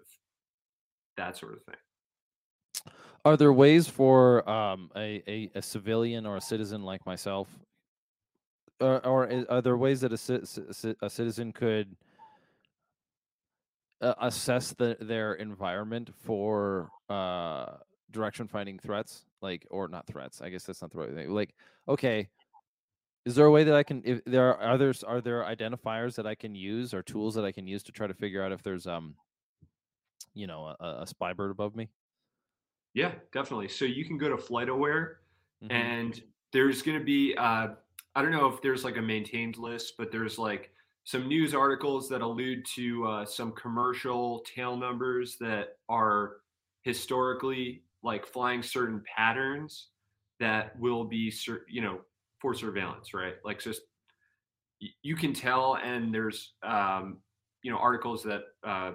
that 1.17 1.37
sort 1.37 1.53
of 1.53 1.63
thing. 1.63 1.75
Are 3.25 3.35
there 3.35 3.51
ways 3.51 3.87
for 3.87 4.47
um, 4.49 4.91
a, 4.95 5.21
a 5.27 5.51
a 5.55 5.61
civilian 5.61 6.25
or 6.25 6.37
a 6.37 6.41
citizen 6.41 6.83
like 6.83 7.05
myself, 7.05 7.49
or, 8.79 9.05
or 9.05 9.27
is, 9.27 9.45
are 9.45 9.61
there 9.61 9.75
ways 9.75 10.01
that 10.01 10.13
a 10.13 11.09
citizen 11.09 11.51
could 11.51 11.97
uh, 14.01 14.13
assess 14.21 14.73
the, 14.73 14.95
their 15.01 15.33
environment 15.33 16.13
for 16.23 16.89
uh, 17.09 17.77
direction 18.11 18.47
finding 18.47 18.79
threats, 18.79 19.25
like 19.41 19.67
or 19.71 19.87
not 19.87 20.07
threats? 20.07 20.41
I 20.41 20.49
guess 20.49 20.65
that's 20.65 20.81
not 20.81 20.91
the 20.91 20.99
right 20.99 21.13
thing. 21.13 21.31
Like, 21.31 21.55
okay, 21.87 22.29
is 23.25 23.35
there 23.35 23.45
a 23.45 23.51
way 23.51 23.63
that 23.65 23.75
I 23.75 23.83
can? 23.83 24.03
If 24.05 24.23
there 24.25 24.49
are 24.49 24.71
others, 24.73 25.03
are 25.03 25.21
there 25.21 25.43
identifiers 25.43 26.15
that 26.15 26.27
I 26.27 26.35
can 26.35 26.55
use 26.55 26.93
or 26.93 27.03
tools 27.03 27.35
that 27.35 27.45
I 27.45 27.51
can 27.51 27.67
use 27.67 27.83
to 27.83 27.91
try 27.91 28.07
to 28.07 28.13
figure 28.13 28.43
out 28.43 28.51
if 28.53 28.63
there's 28.63 28.87
um, 28.87 29.17
you 30.33 30.47
know, 30.47 30.65
a, 30.79 30.99
a 31.01 31.07
spy 31.07 31.33
bird 31.33 31.51
above 31.51 31.75
me? 31.75 31.89
Yeah, 32.93 33.15
definitely. 33.31 33.67
So 33.67 33.85
you 33.85 34.05
can 34.05 34.17
go 34.17 34.29
to 34.29 34.37
FlightAware 34.37 35.17
Mhm. 35.61 35.69
and 35.71 36.21
there's 36.51 36.81
going 36.81 36.97
to 36.97 37.03
be 37.03 37.35
uh, 37.35 37.75
I 38.15 38.21
don't 38.21 38.31
know 38.31 38.47
if 38.47 38.61
there's 38.61 38.83
like 38.83 38.97
a 38.97 39.01
maintained 39.01 39.57
list, 39.57 39.93
but 39.97 40.11
there's 40.11 40.39
like 40.39 40.71
some 41.03 41.27
news 41.27 41.53
articles 41.53 42.09
that 42.09 42.21
allude 42.21 42.65
to 42.75 43.05
uh, 43.07 43.25
some 43.25 43.51
commercial 43.53 44.39
tail 44.41 44.75
numbers 44.75 45.37
that 45.37 45.77
are 45.87 46.37
historically 46.83 47.83
like 48.07 48.25
flying 48.25 48.63
certain 48.63 49.03
patterns 49.15 49.89
that 50.39 50.79
will 50.79 51.03
be 51.03 51.33
you 51.69 51.81
know 51.81 51.99
for 52.39 52.53
surveillance, 52.53 53.13
right? 53.13 53.35
Like 53.43 53.59
just 53.59 53.81
you 55.01 55.15
can 55.15 55.33
tell, 55.33 55.75
and 55.75 56.13
there's 56.13 56.53
um, 56.63 57.17
you 57.63 57.71
know 57.71 57.77
articles 57.77 58.23
that 58.23 58.43
uh, 58.65 58.91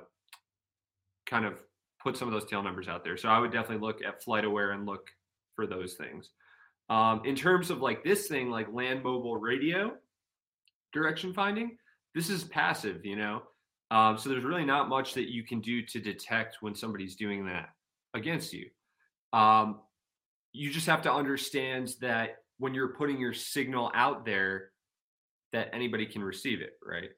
kind 1.27 1.45
of 1.45 1.55
put 2.03 2.17
some 2.17 2.27
of 2.27 2.33
those 2.33 2.49
tail 2.49 2.63
numbers 2.63 2.89
out 2.89 3.05
there. 3.05 3.19
So 3.19 3.29
I 3.29 3.39
would 3.39 3.53
definitely 3.53 3.87
look 3.87 4.03
at 4.03 4.25
FlightAware 4.25 4.75
and 4.75 4.87
look 4.87 5.09
for 5.55 5.67
those 5.67 5.95
things. 5.95 6.31
Um, 6.89 7.21
in 7.27 7.37
terms 7.37 7.71
of 7.71 7.83
like 7.83 8.03
this 8.03 8.29
thing, 8.29 8.51
like 8.51 8.73
land 8.73 9.05
mobile 9.05 9.37
radio 9.37 9.93
direction 10.95 11.35
finding, 11.35 11.77
this 12.15 12.31
is 12.31 12.45
passive, 12.45 13.05
you 13.05 13.17
know. 13.17 13.43
Um, 13.91 14.17
so 14.17 14.31
there's 14.31 14.45
really 14.45 14.65
not 14.65 14.89
much 14.89 15.13
that 15.15 15.31
you 15.31 15.45
can 15.45 15.61
do 15.61 15.83
to 15.83 16.01
detect 16.01 16.57
when 16.63 16.75
somebody's 16.75 17.15
doing 17.15 17.45
that 17.45 17.69
against 18.15 18.55
you. 18.55 18.71
Um, 19.33 19.81
you 20.53 20.71
just 20.71 20.87
have 20.87 21.03
to 21.03 21.13
understand 21.13 21.95
that 22.01 22.37
when 22.59 22.75
you're 22.75 22.95
putting 22.95 23.19
your 23.19 23.33
signal 23.33 23.91
out 23.95 24.25
there, 24.25 24.73
that 25.53 25.71
anybody 25.73 26.07
can 26.07 26.23
receive 26.23 26.61
it, 26.61 26.79
right? 26.85 27.11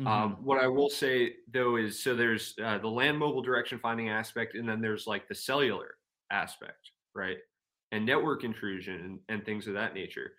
Mhm. 0.00 0.06
Um, 0.06 0.44
what 0.44 0.60
I 0.60 0.68
will 0.68 0.90
say 0.90 1.36
though 1.52 1.76
is 1.76 2.02
so 2.02 2.14
there's 2.14 2.54
uh, 2.62 2.78
the 2.78 2.88
land 2.88 3.18
mobile 3.18 3.42
direction 3.42 3.78
finding 3.78 4.08
aspect, 4.08 4.54
and 4.54 4.68
then 4.68 4.80
there's 4.80 5.06
like 5.06 5.28
the 5.28 5.34
cellular 5.34 5.96
aspect, 6.30 6.90
right? 7.14 7.38
And 7.92 8.04
network 8.06 8.44
intrusion 8.44 8.94
and, 9.00 9.20
and 9.28 9.44
things 9.44 9.66
of 9.66 9.74
that 9.74 9.94
nature. 9.94 10.32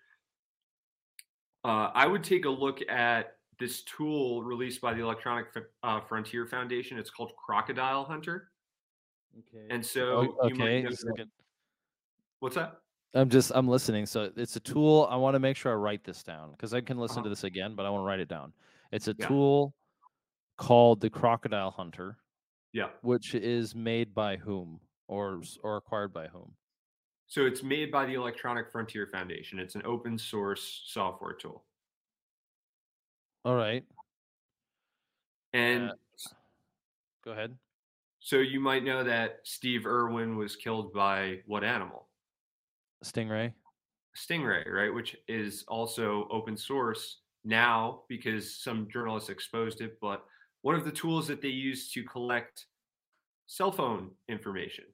Uh, 1.64 1.90
I 1.94 2.06
would 2.06 2.24
take 2.24 2.46
a 2.46 2.50
look 2.50 2.80
at 2.88 3.36
this 3.58 3.82
tool 3.82 4.42
released 4.42 4.80
by 4.80 4.94
the 4.94 5.02
Electronic 5.02 5.48
F- 5.54 5.62
uh, 5.82 6.00
Frontier 6.00 6.46
Foundation. 6.46 6.98
It's 6.98 7.10
called 7.10 7.32
Crocodile 7.36 8.04
Hunter. 8.04 8.50
Okay. 9.38 9.66
And 9.70 9.84
so 9.84 10.36
O- 10.40 10.48
you 10.48 10.54
might 10.56 10.86
okay. 10.86 10.94
that- 11.16 11.28
what's 12.40 12.56
that? 12.56 12.80
I'm 13.14 13.28
just 13.28 13.50
I'm 13.54 13.66
listening. 13.68 14.06
So 14.06 14.30
it's 14.36 14.56
a 14.56 14.60
tool. 14.60 15.08
I 15.10 15.16
want 15.16 15.34
to 15.34 15.40
make 15.40 15.56
sure 15.56 15.72
I 15.72 15.74
write 15.76 16.04
this 16.04 16.22
down 16.22 16.52
because 16.52 16.72
I 16.74 16.80
can 16.80 16.98
listen 16.98 17.18
Uh-huh. 17.18 17.24
to 17.24 17.28
this 17.30 17.44
again, 17.44 17.74
but 17.74 17.84
I 17.86 17.90
want 17.90 18.02
to 18.02 18.06
write 18.06 18.20
it 18.20 18.28
down. 18.28 18.52
It's 18.92 19.08
a 19.08 19.14
Yeah. 19.18 19.26
tool 19.26 19.74
called 20.56 21.00
the 21.00 21.10
Crocodile 21.10 21.70
Hunter, 21.70 22.18
Yeah. 22.72 22.90
which 23.02 23.34
is 23.34 23.74
made 23.74 24.14
by 24.14 24.36
whom 24.36 24.80
or 25.08 25.42
or 25.62 25.76
acquired 25.76 26.12
by 26.12 26.28
whom? 26.28 26.54
So 27.26 27.46
it's 27.46 27.62
made 27.62 27.90
by 27.90 28.06
the 28.06 28.14
Electronic 28.14 28.70
Frontier 28.70 29.06
Foundation. 29.06 29.58
It's 29.58 29.74
an 29.76 29.82
open 29.84 30.18
source 30.18 30.82
software 30.86 31.32
tool. 31.34 31.64
All 33.44 33.56
right. 33.56 33.84
And 35.52 35.90
Uh, 35.90 35.94
Go 37.22 37.32
ahead. 37.32 37.58
So 38.20 38.36
you 38.36 38.60
might 38.60 38.84
know 38.84 39.02
that 39.02 39.40
Steve 39.44 39.86
Irwin 39.86 40.36
was 40.36 40.54
killed 40.54 40.92
by 40.92 41.38
what 41.46 41.64
animal? 41.64 42.08
Stingray. 43.04 43.52
Stingray, 44.14 44.68
right? 44.68 44.92
Which 44.92 45.16
is 45.26 45.64
also 45.68 46.28
open 46.30 46.56
source 46.56 47.20
now 47.44 48.02
because 48.08 48.62
some 48.62 48.88
journalists 48.92 49.30
exposed 49.30 49.80
it. 49.80 49.98
But 50.02 50.22
one 50.60 50.74
of 50.74 50.84
the 50.84 50.92
tools 50.92 51.26
that 51.28 51.40
they 51.40 51.48
use 51.48 51.90
to 51.92 52.02
collect 52.02 52.66
cell 53.46 53.72
phone 53.72 54.10
information, 54.28 54.84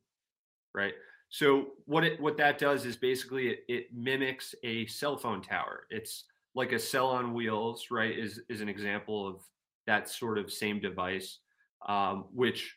right? 0.72 0.94
So 1.28 1.72
what 1.86 2.04
it 2.04 2.20
what 2.20 2.36
that 2.36 2.58
does 2.58 2.86
is 2.86 2.96
basically 2.96 3.48
it, 3.48 3.64
it 3.68 3.86
mimics 3.92 4.54
a 4.62 4.86
cell 4.86 5.16
phone 5.16 5.42
tower. 5.42 5.86
It's 5.90 6.24
like 6.54 6.70
a 6.70 6.78
cell 6.78 7.08
on 7.08 7.34
wheels, 7.34 7.88
right? 7.90 8.16
Is 8.16 8.40
is 8.48 8.60
an 8.60 8.68
example 8.68 9.26
of 9.26 9.42
that 9.88 10.08
sort 10.08 10.38
of 10.38 10.52
same 10.52 10.80
device, 10.80 11.40
um, 11.88 12.26
which 12.32 12.76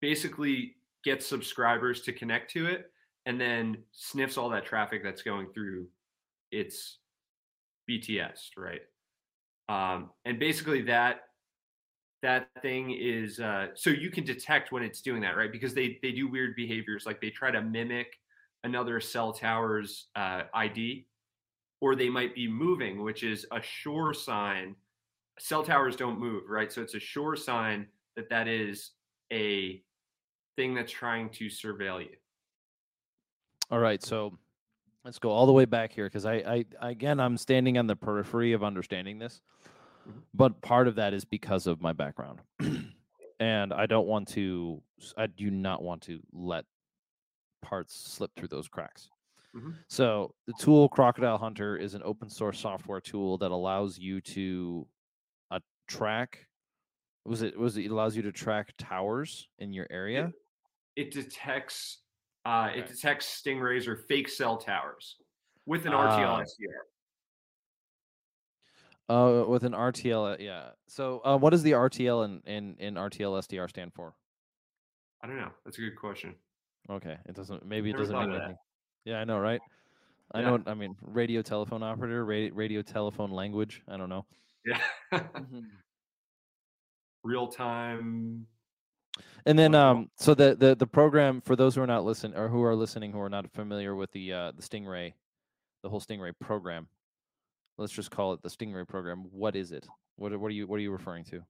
basically 0.00 0.76
gets 1.04 1.26
subscribers 1.26 2.02
to 2.02 2.12
connect 2.12 2.50
to 2.52 2.66
it 2.66 2.90
and 3.26 3.40
then 3.40 3.78
sniffs 3.92 4.36
all 4.36 4.48
that 4.50 4.64
traffic 4.64 5.02
that's 5.02 5.22
going 5.22 5.48
through 5.52 5.86
its 6.50 6.98
BTS, 7.88 8.50
right? 8.56 8.80
Um, 9.68 10.10
and 10.24 10.38
basically 10.38 10.82
that 10.82 11.22
that 12.22 12.48
thing 12.60 12.90
is 12.90 13.40
uh, 13.40 13.68
so 13.74 13.88
you 13.90 14.10
can 14.10 14.24
detect 14.24 14.72
when 14.72 14.82
it's 14.82 15.00
doing 15.00 15.22
that, 15.22 15.36
right? 15.36 15.52
Because 15.52 15.74
they 15.74 15.98
they 16.02 16.12
do 16.12 16.28
weird 16.28 16.54
behaviors, 16.56 17.06
like 17.06 17.20
they 17.20 17.30
try 17.30 17.50
to 17.50 17.62
mimic 17.62 18.18
another 18.64 19.00
cell 19.00 19.32
tower's 19.32 20.08
uh, 20.16 20.42
ID, 20.52 21.06
or 21.80 21.94
they 21.94 22.10
might 22.10 22.34
be 22.34 22.46
moving, 22.46 23.02
which 23.02 23.22
is 23.22 23.46
a 23.52 23.62
sure 23.62 24.12
sign. 24.12 24.74
Cell 25.38 25.62
towers 25.62 25.96
don't 25.96 26.18
move, 26.20 26.42
right? 26.48 26.70
So 26.70 26.82
it's 26.82 26.94
a 26.94 27.00
sure 27.00 27.36
sign 27.36 27.86
that 28.16 28.28
that 28.28 28.48
is 28.48 28.90
a 29.32 29.82
thing 30.60 30.74
that's 30.74 30.92
trying 30.92 31.30
to 31.30 31.46
surveil 31.46 32.02
you. 32.02 32.10
All 33.70 33.78
right. 33.78 34.02
So 34.02 34.36
let's 35.06 35.18
go 35.18 35.30
all 35.30 35.46
the 35.46 35.52
way 35.52 35.64
back 35.64 35.90
here 35.90 36.04
because 36.04 36.26
I, 36.26 36.34
I 36.34 36.64
again 36.90 37.18
I'm 37.18 37.38
standing 37.38 37.78
on 37.78 37.86
the 37.86 37.96
periphery 37.96 38.52
of 38.52 38.62
understanding 38.62 39.18
this, 39.18 39.40
Mhm. 40.06 40.22
but 40.34 40.60
part 40.60 40.86
of 40.86 40.96
that 40.96 41.14
is 41.14 41.24
because 41.24 41.66
of 41.66 41.80
my 41.80 41.94
background, 41.94 42.40
and 43.40 43.72
I 43.72 43.86
don't 43.86 44.06
want 44.06 44.28
to. 44.28 44.82
I 45.16 45.28
do 45.28 45.50
not 45.50 45.82
want 45.82 46.02
to 46.02 46.20
let 46.32 46.66
parts 47.62 47.94
slip 47.94 48.30
through 48.36 48.48
those 48.48 48.68
cracks. 48.68 49.08
Mhm. 49.54 49.76
So 49.88 50.34
the 50.46 50.52
tool 50.58 50.90
Crocodile 50.90 51.38
Hunter 51.38 51.76
is 51.78 51.94
an 51.94 52.02
open 52.04 52.28
source 52.28 52.60
software 52.60 53.00
tool 53.00 53.38
that 53.38 53.50
allows 53.50 53.98
you 53.98 54.20
to 54.20 54.86
uh, 55.50 55.60
track. 55.88 56.46
Was 57.24 57.40
it 57.42 57.58
was 57.58 57.76
it 57.78 57.90
allows 57.90 58.14
you 58.16 58.22
to 58.22 58.32
track 58.32 58.74
towers 58.78 59.48
in 59.58 59.72
your 59.72 59.86
area? 59.90 60.32
It 60.96 61.10
detects 61.10 61.98
uh, 62.46 62.70
it 62.74 62.86
detects 62.86 63.42
stingrays 63.42 63.86
or 63.86 63.96
fake 63.96 64.28
cell 64.28 64.56
towers 64.56 65.16
with 65.66 65.86
an 65.86 65.92
Ah. 65.92 66.18
RTL 66.18 66.42
SDR. 66.42 66.80
Uh, 69.08 69.44
with 69.48 69.64
an 69.64 69.72
RTL, 69.72 70.38
yeah. 70.38 70.70
So, 70.86 71.20
uh, 71.24 71.36
what 71.36 71.50
does 71.50 71.64
the 71.64 71.72
RTL 71.72 72.24
and 72.24 72.42
in, 72.46 72.76
in, 72.78 72.94
RTL 72.94 73.36
SDR 73.44 73.68
stand 73.68 73.92
for? 73.92 74.14
I 75.22 75.26
don't 75.26 75.36
know. 75.36 75.50
That's 75.64 75.78
a 75.78 75.80
good 75.80 75.96
question. 75.96 76.36
Okay, 76.88 77.16
it 77.26 77.34
doesn't. 77.34 77.66
Maybe 77.66 77.90
it 77.90 77.96
doesn't 77.96 78.16
mean 78.16 78.32
anything. 78.32 78.56
Yeah, 79.04 79.18
I 79.20 79.24
know, 79.24 79.40
right? 79.40 79.60
I 80.32 80.40
Yeah. 80.40 80.50
know. 80.50 80.62
I 80.66 80.74
mean, 80.74 80.94
radio 81.02 81.42
telephone 81.42 81.82
operator, 81.82 82.24
radio, 82.24 82.54
radio 82.54 82.82
telephone 82.82 83.32
language. 83.32 83.82
I 83.88 83.96
don't 83.96 84.08
know. 84.08 84.24
Yeah. 84.64 84.80
real 87.24 87.48
time. 87.48 88.46
And 89.46 89.58
then, 89.58 89.74
um, 89.74 90.10
so 90.16 90.34
the, 90.34 90.54
the 90.54 90.74
the 90.74 90.86
program 90.86 91.40
for 91.40 91.56
those 91.56 91.74
who 91.74 91.82
are 91.82 91.86
not 91.86 92.04
listening 92.04 92.36
or 92.36 92.48
who 92.48 92.62
are 92.62 92.74
listening 92.74 93.12
who 93.12 93.20
are 93.20 93.30
not 93.30 93.50
familiar 93.52 93.94
with 93.94 94.10
the 94.12 94.32
uh, 94.32 94.52
the 94.52 94.62
Stingray, 94.62 95.12
the 95.82 95.88
whole 95.88 96.00
Stingray 96.00 96.32
program. 96.40 96.88
Let's 97.78 97.92
just 97.92 98.10
call 98.10 98.32
it 98.34 98.42
the 98.42 98.50
Stingray 98.50 98.86
program. 98.86 99.26
What 99.30 99.56
is 99.56 99.72
it? 99.72 99.86
What 100.16 100.32
are- 100.32 100.38
what 100.38 100.48
are 100.48 100.54
you 100.54 100.66
what 100.66 100.76
are 100.76 100.82
you 100.82 100.92
referring 100.92 101.24
to? 101.26 101.42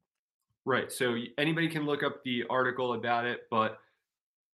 Right. 0.64 0.92
So 0.92 1.16
anybody 1.38 1.68
can 1.68 1.86
look 1.86 2.02
up 2.02 2.22
the 2.22 2.44
article 2.51 2.94
about 2.94 3.24
it, 3.24 3.40
but 3.51 3.78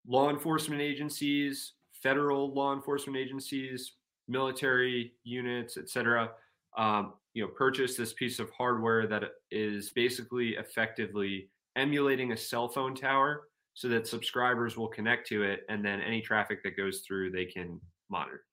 law 0.07 0.31
enforcement 0.31 0.81
agencies, 0.81 1.73
federal 2.03 2.53
law 2.53 2.75
enforcement 2.75 3.17
agencies, 3.17 3.93
military 4.29 5.15
units, 5.25 5.77
etc., 5.77 6.31
um, 6.77 7.15
you 7.33 7.43
know, 7.43 7.49
purchase 7.49 7.97
this 7.97 8.13
piece 8.13 8.39
of 8.39 8.51
hardware 8.51 9.07
that 9.07 9.23
is 9.51 9.91
basically 9.91 10.51
effectively 10.51 11.49
emulating 11.77 12.33
a 12.33 12.37
cell 12.37 12.69
phone 12.69 12.95
tower, 12.95 13.49
so 13.75 13.89
that 13.89 14.07
subscribers 14.07 14.77
will 14.77 14.89
connect 14.89 15.27
to 15.29 15.43
it, 15.43 15.61
and 15.69 15.85
then 15.85 16.01
any 16.01 16.21
traffic 16.21 16.63
that 16.63 16.77
goes 16.77 17.03
through, 17.07 17.31
they 17.31 17.45
can 17.45 17.81
monitor. 18.09 18.45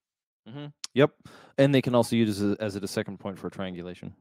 Mm-hmm. 0.49 0.67
Yep. 0.95 1.11
And 1.57 1.73
they 1.73 1.81
can 1.81 1.93
also 1.93 2.15
use 2.15 2.41
it 2.41 2.59
as 2.59 2.75
a, 2.75 2.77
as 2.79 2.83
a 2.83 2.87
second 2.87 3.19
point 3.19 3.37
for 3.37 3.49
triangulation. 3.49 4.13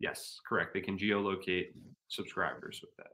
Yes, 0.00 0.38
correct. 0.48 0.74
They 0.74 0.80
can 0.80 0.96
geolocate 0.96 1.72
subscribers 2.06 2.80
with 2.80 2.94
that. 2.98 3.12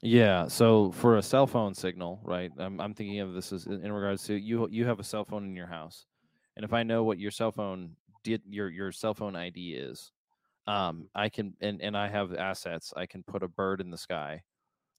Yeah. 0.00 0.48
So 0.48 0.92
for 0.92 1.18
a 1.18 1.22
cell 1.22 1.46
phone 1.46 1.74
signal, 1.74 2.20
right? 2.22 2.50
I'm 2.58 2.80
I'm 2.80 2.94
thinking 2.94 3.20
of 3.20 3.34
this 3.34 3.52
as 3.52 3.66
in 3.66 3.84
in 3.84 3.92
regards 3.92 4.24
to 4.24 4.34
you. 4.34 4.68
You 4.70 4.86
have 4.86 5.00
a 5.00 5.04
cell 5.04 5.24
phone 5.24 5.44
in 5.44 5.56
your 5.56 5.66
house, 5.66 6.06
and 6.56 6.64
if 6.64 6.72
I 6.72 6.82
know 6.82 7.02
what 7.02 7.18
your 7.18 7.32
cell 7.32 7.50
phone 7.50 7.90
did, 8.22 8.42
your 8.48 8.70
your 8.70 8.92
cell 8.92 9.12
phone 9.12 9.34
ID 9.34 9.74
is, 9.74 10.12
um, 10.68 11.10
I 11.16 11.30
can 11.30 11.56
and 11.62 11.82
and 11.82 11.98
I 11.98 12.08
have 12.08 12.34
assets. 12.34 12.94
I 12.96 13.06
can 13.06 13.24
put 13.24 13.44
a 13.44 13.48
bird 13.48 13.82
in 13.82 13.90
the 13.90 13.98
sky 13.98 14.44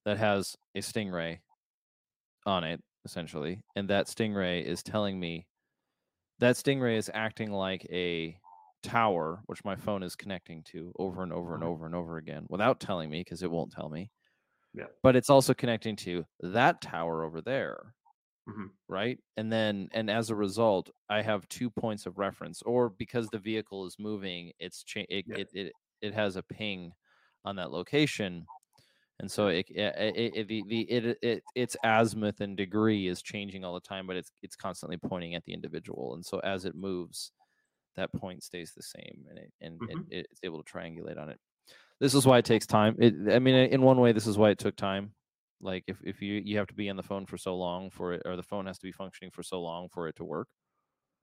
that 0.04 0.18
has 0.18 0.56
a 0.74 0.80
stingray 0.80 1.40
on 2.46 2.64
it, 2.64 2.82
essentially, 3.04 3.62
and 3.76 3.88
that 3.90 4.06
stingray 4.06 4.62
is 4.64 4.82
telling 4.82 5.18
me 5.18 5.46
that 6.40 6.56
stingray 6.56 6.96
is 6.96 7.10
acting 7.14 7.52
like 7.52 7.86
a 7.90 8.38
tower, 8.82 9.42
which 9.46 9.64
my 9.64 9.76
phone 9.76 10.02
is 10.02 10.16
connecting 10.16 10.64
to 10.64 10.92
over 10.98 11.22
and 11.22 11.32
over 11.32 11.54
and 11.54 11.62
Mhm. 11.62 11.64
over 11.64 11.86
and 11.86 11.94
over 11.94 12.18
again 12.18 12.46
without 12.50 12.80
telling 12.80 13.10
me 13.10 13.20
because 13.22 13.42
it 13.42 13.50
won't 13.50 13.72
tell 13.72 13.90
me 13.90 14.10
Yeah. 14.74 14.86
but 15.02 15.16
it's 15.16 15.30
also 15.30 15.54
connecting 15.54 15.96
to 15.96 16.24
that 16.40 16.80
tower 16.82 17.24
over 17.24 17.40
there 17.42 17.94
Mhm. 18.46 18.70
right 18.88 19.18
and 19.36 19.52
then 19.52 19.88
and 19.92 20.10
as 20.10 20.30
a 20.30 20.34
result 20.34 20.90
i 21.08 21.22
have 21.22 21.48
two 21.48 21.70
points 21.70 22.06
of 22.06 22.18
reference 22.18 22.60
or 22.62 22.88
because 22.90 23.30
the 23.30 23.38
vehicle 23.38 23.86
is 23.86 23.96
moving 23.98 24.52
it's 24.58 24.82
cha- 24.82 25.06
it, 25.08 25.26
Yeah. 25.26 25.36
it, 25.36 25.48
it 25.52 25.72
it 26.02 26.14
has 26.14 26.36
a 26.36 26.42
ping 26.42 26.92
on 27.44 27.56
that 27.56 27.70
location 27.70 28.48
and 29.20 29.30
so 29.30 29.48
it, 29.48 29.66
it, 29.70 29.94
it, 30.16 30.48
the, 30.48 30.64
the 30.68 30.80
it, 30.90 31.18
it 31.22 31.44
its 31.54 31.76
azimuth 31.84 32.40
and 32.40 32.56
degree 32.56 33.08
is 33.08 33.22
changing 33.22 33.64
all 33.64 33.74
the 33.74 33.80
time 33.80 34.06
but 34.06 34.16
it's 34.16 34.32
it's 34.42 34.56
constantly 34.56 34.96
pointing 34.98 35.34
at 35.34 35.44
the 35.44 35.52
individual 35.54 36.14
and 36.14 36.24
so 36.26 36.38
as 36.40 36.64
it 36.64 36.74
moves 36.76 37.32
that 37.96 38.12
point 38.14 38.42
stays 38.42 38.72
the 38.74 38.82
same 38.82 39.26
and 39.30 39.38
it 39.38 39.52
and 39.60 39.80
Mhm. 39.80 40.04
it, 40.10 40.26
it's 40.30 40.40
able 40.44 40.62
to 40.62 40.72
triangulate 40.72 41.18
on 41.18 41.30
it 41.30 41.40
this 42.00 42.14
is 42.14 42.26
why 42.26 42.38
it 42.38 42.44
takes 42.46 42.66
time 42.66 42.96
it 43.00 43.14
i 43.34 43.38
mean 43.38 43.54
in 43.56 43.82
one 43.82 44.00
way 44.00 44.12
this 44.12 44.26
is 44.26 44.38
why 44.38 44.50
it 44.50 44.58
took 44.58 44.76
time 44.76 45.14
like 45.60 45.84
if, 45.86 46.00
if 46.04 46.22
you 46.22 46.40
you 46.44 46.56
have 46.58 46.66
to 46.68 46.74
be 46.74 46.88
on 46.90 46.96
the 46.96 47.02
phone 47.02 47.26
for 47.26 47.36
so 47.38 47.56
long 47.56 47.90
for 47.90 48.12
it 48.14 48.22
or 48.24 48.36
the 48.36 48.42
phone 48.42 48.66
has 48.66 48.78
to 48.78 48.86
be 48.86 48.92
functioning 48.92 49.30
for 49.30 49.42
so 49.42 49.60
long 49.60 49.88
for 49.88 50.08
it 50.08 50.16
to 50.16 50.24
work. 50.24 50.48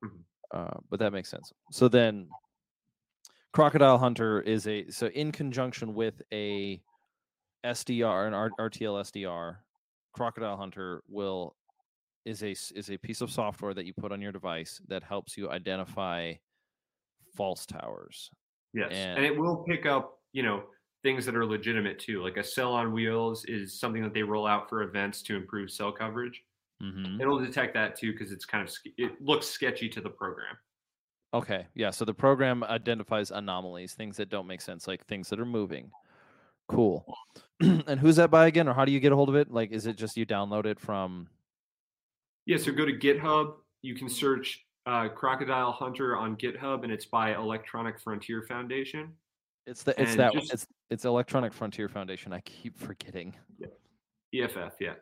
Mhm. 0.03 0.23
uh, 0.51 0.79
but 0.89 0.99
that 0.99 1.11
makes 1.13 1.29
sense. 1.29 1.51
So 1.71 1.87
then 1.87 2.29
crocodile 3.53 3.97
hunter 3.97 4.41
is 4.41 4.67
a 4.67 4.89
so 4.89 5.07
in 5.07 5.31
conjunction 5.31 5.93
with 5.95 6.21
a 6.31 6.81
sdr 7.65 8.27
an 8.27 8.33
R, 8.33 8.51
rtl 8.59 9.01
sdr 9.01 9.57
crocodile 10.13 10.57
hunter 10.57 11.01
will 11.07 11.55
is 12.25 12.43
a 12.43 12.51
is 12.51 12.91
a 12.91 12.97
piece 12.97 13.21
of 13.21 13.31
software 13.31 13.73
that 13.73 13.85
you 13.85 13.93
put 13.93 14.11
on 14.11 14.21
your 14.21 14.31
device 14.31 14.79
that 14.87 15.01
helps 15.01 15.37
you 15.37 15.49
identify 15.49 16.33
false 17.35 17.65
towers. 17.65 18.29
Yes, 18.73 18.91
And- 18.91 19.17
and 19.17 19.25
it 19.25 19.35
will 19.37 19.63
pick 19.63 19.85
up, 19.85 20.19
you 20.33 20.43
know, 20.43 20.69
things 21.07 21.25
that 21.25 21.37
are 21.37 21.45
legitimate 21.45 21.97
too. 21.97 22.21
Like 22.21 22.35
a 22.35 22.43
cell 22.43 22.73
on 22.73 22.91
wheels 22.91 23.45
is 23.45 23.79
something 23.79 24.03
that 24.03 24.13
they 24.13 24.23
roll 24.23 24.45
out 24.45 24.67
for 24.67 24.81
events 24.81 25.21
to 25.23 25.37
improve 25.37 25.71
cell 25.71 25.89
coverage. 25.89 26.43
mm-hmm. 26.83 27.21
It'll 27.21 27.39
detect 27.39 27.73
that 27.75 27.97
too 27.97 28.11
because 28.11 28.33
it's 28.33 28.43
kind 28.43 28.67
of 28.67 28.75
it 28.97 29.13
looks 29.21 29.47
sketchy 29.47 29.87
to 29.87 30.01
the 30.01 30.09
program. 30.09 30.57
Okay, 31.33 31.65
yeah. 31.75 31.91
So 31.91 32.03
the 32.03 32.13
program 32.13 32.61
identifies 32.65 33.31
anomalies, 33.31 33.93
things 33.93 34.17
that 34.17 34.27
don't 34.27 34.47
make 34.47 34.59
sense, 34.59 34.85
like 34.85 35.05
things 35.05 35.29
that 35.29 35.39
are 35.39 35.45
moving. 35.45 35.91
Cool. 36.67 37.05
and 37.61 37.97
who's 38.01 38.17
that 38.17 38.29
by 38.29 38.47
again, 38.47 38.67
or 38.67 38.73
how 38.73 38.83
do 38.83 38.91
you 38.91 38.99
get 38.99 39.13
a 39.13 39.15
hold 39.15 39.29
of 39.29 39.35
it? 39.35 39.49
Like, 39.49 39.71
is 39.71 39.87
it 39.87 39.95
just 39.95 40.17
you 40.17 40.25
download 40.25 40.65
it 40.65 40.77
from? 40.77 41.29
Yeah, 42.45 42.57
so 42.57 42.73
go 42.73 42.85
to 42.85 42.91
GitHub. 42.91 43.53
You 43.81 43.95
can 43.95 44.09
search 44.09 44.65
uh, 44.85 45.07
Crocodile 45.07 45.71
Hunter 45.71 46.17
on 46.17 46.35
GitHub, 46.35 46.83
and 46.83 46.91
it's 46.91 47.05
by 47.05 47.33
Electronic 47.33 47.97
Frontier 47.97 48.41
Foundation. 48.43 49.13
It's 49.65 49.83
the 49.83 49.91
it's 50.01 50.11
And 50.11 50.19
that 50.19 50.33
just- 50.33 50.53
it's 50.53 50.67
it's 50.89 51.05
Electronic 51.05 51.53
Frontier 51.53 51.89
Foundation. 51.89 52.33
I 52.33 52.39
keep 52.41 52.77
forgetting. 52.77 53.35
EFF, 54.33 54.75
yeah. 54.79 54.93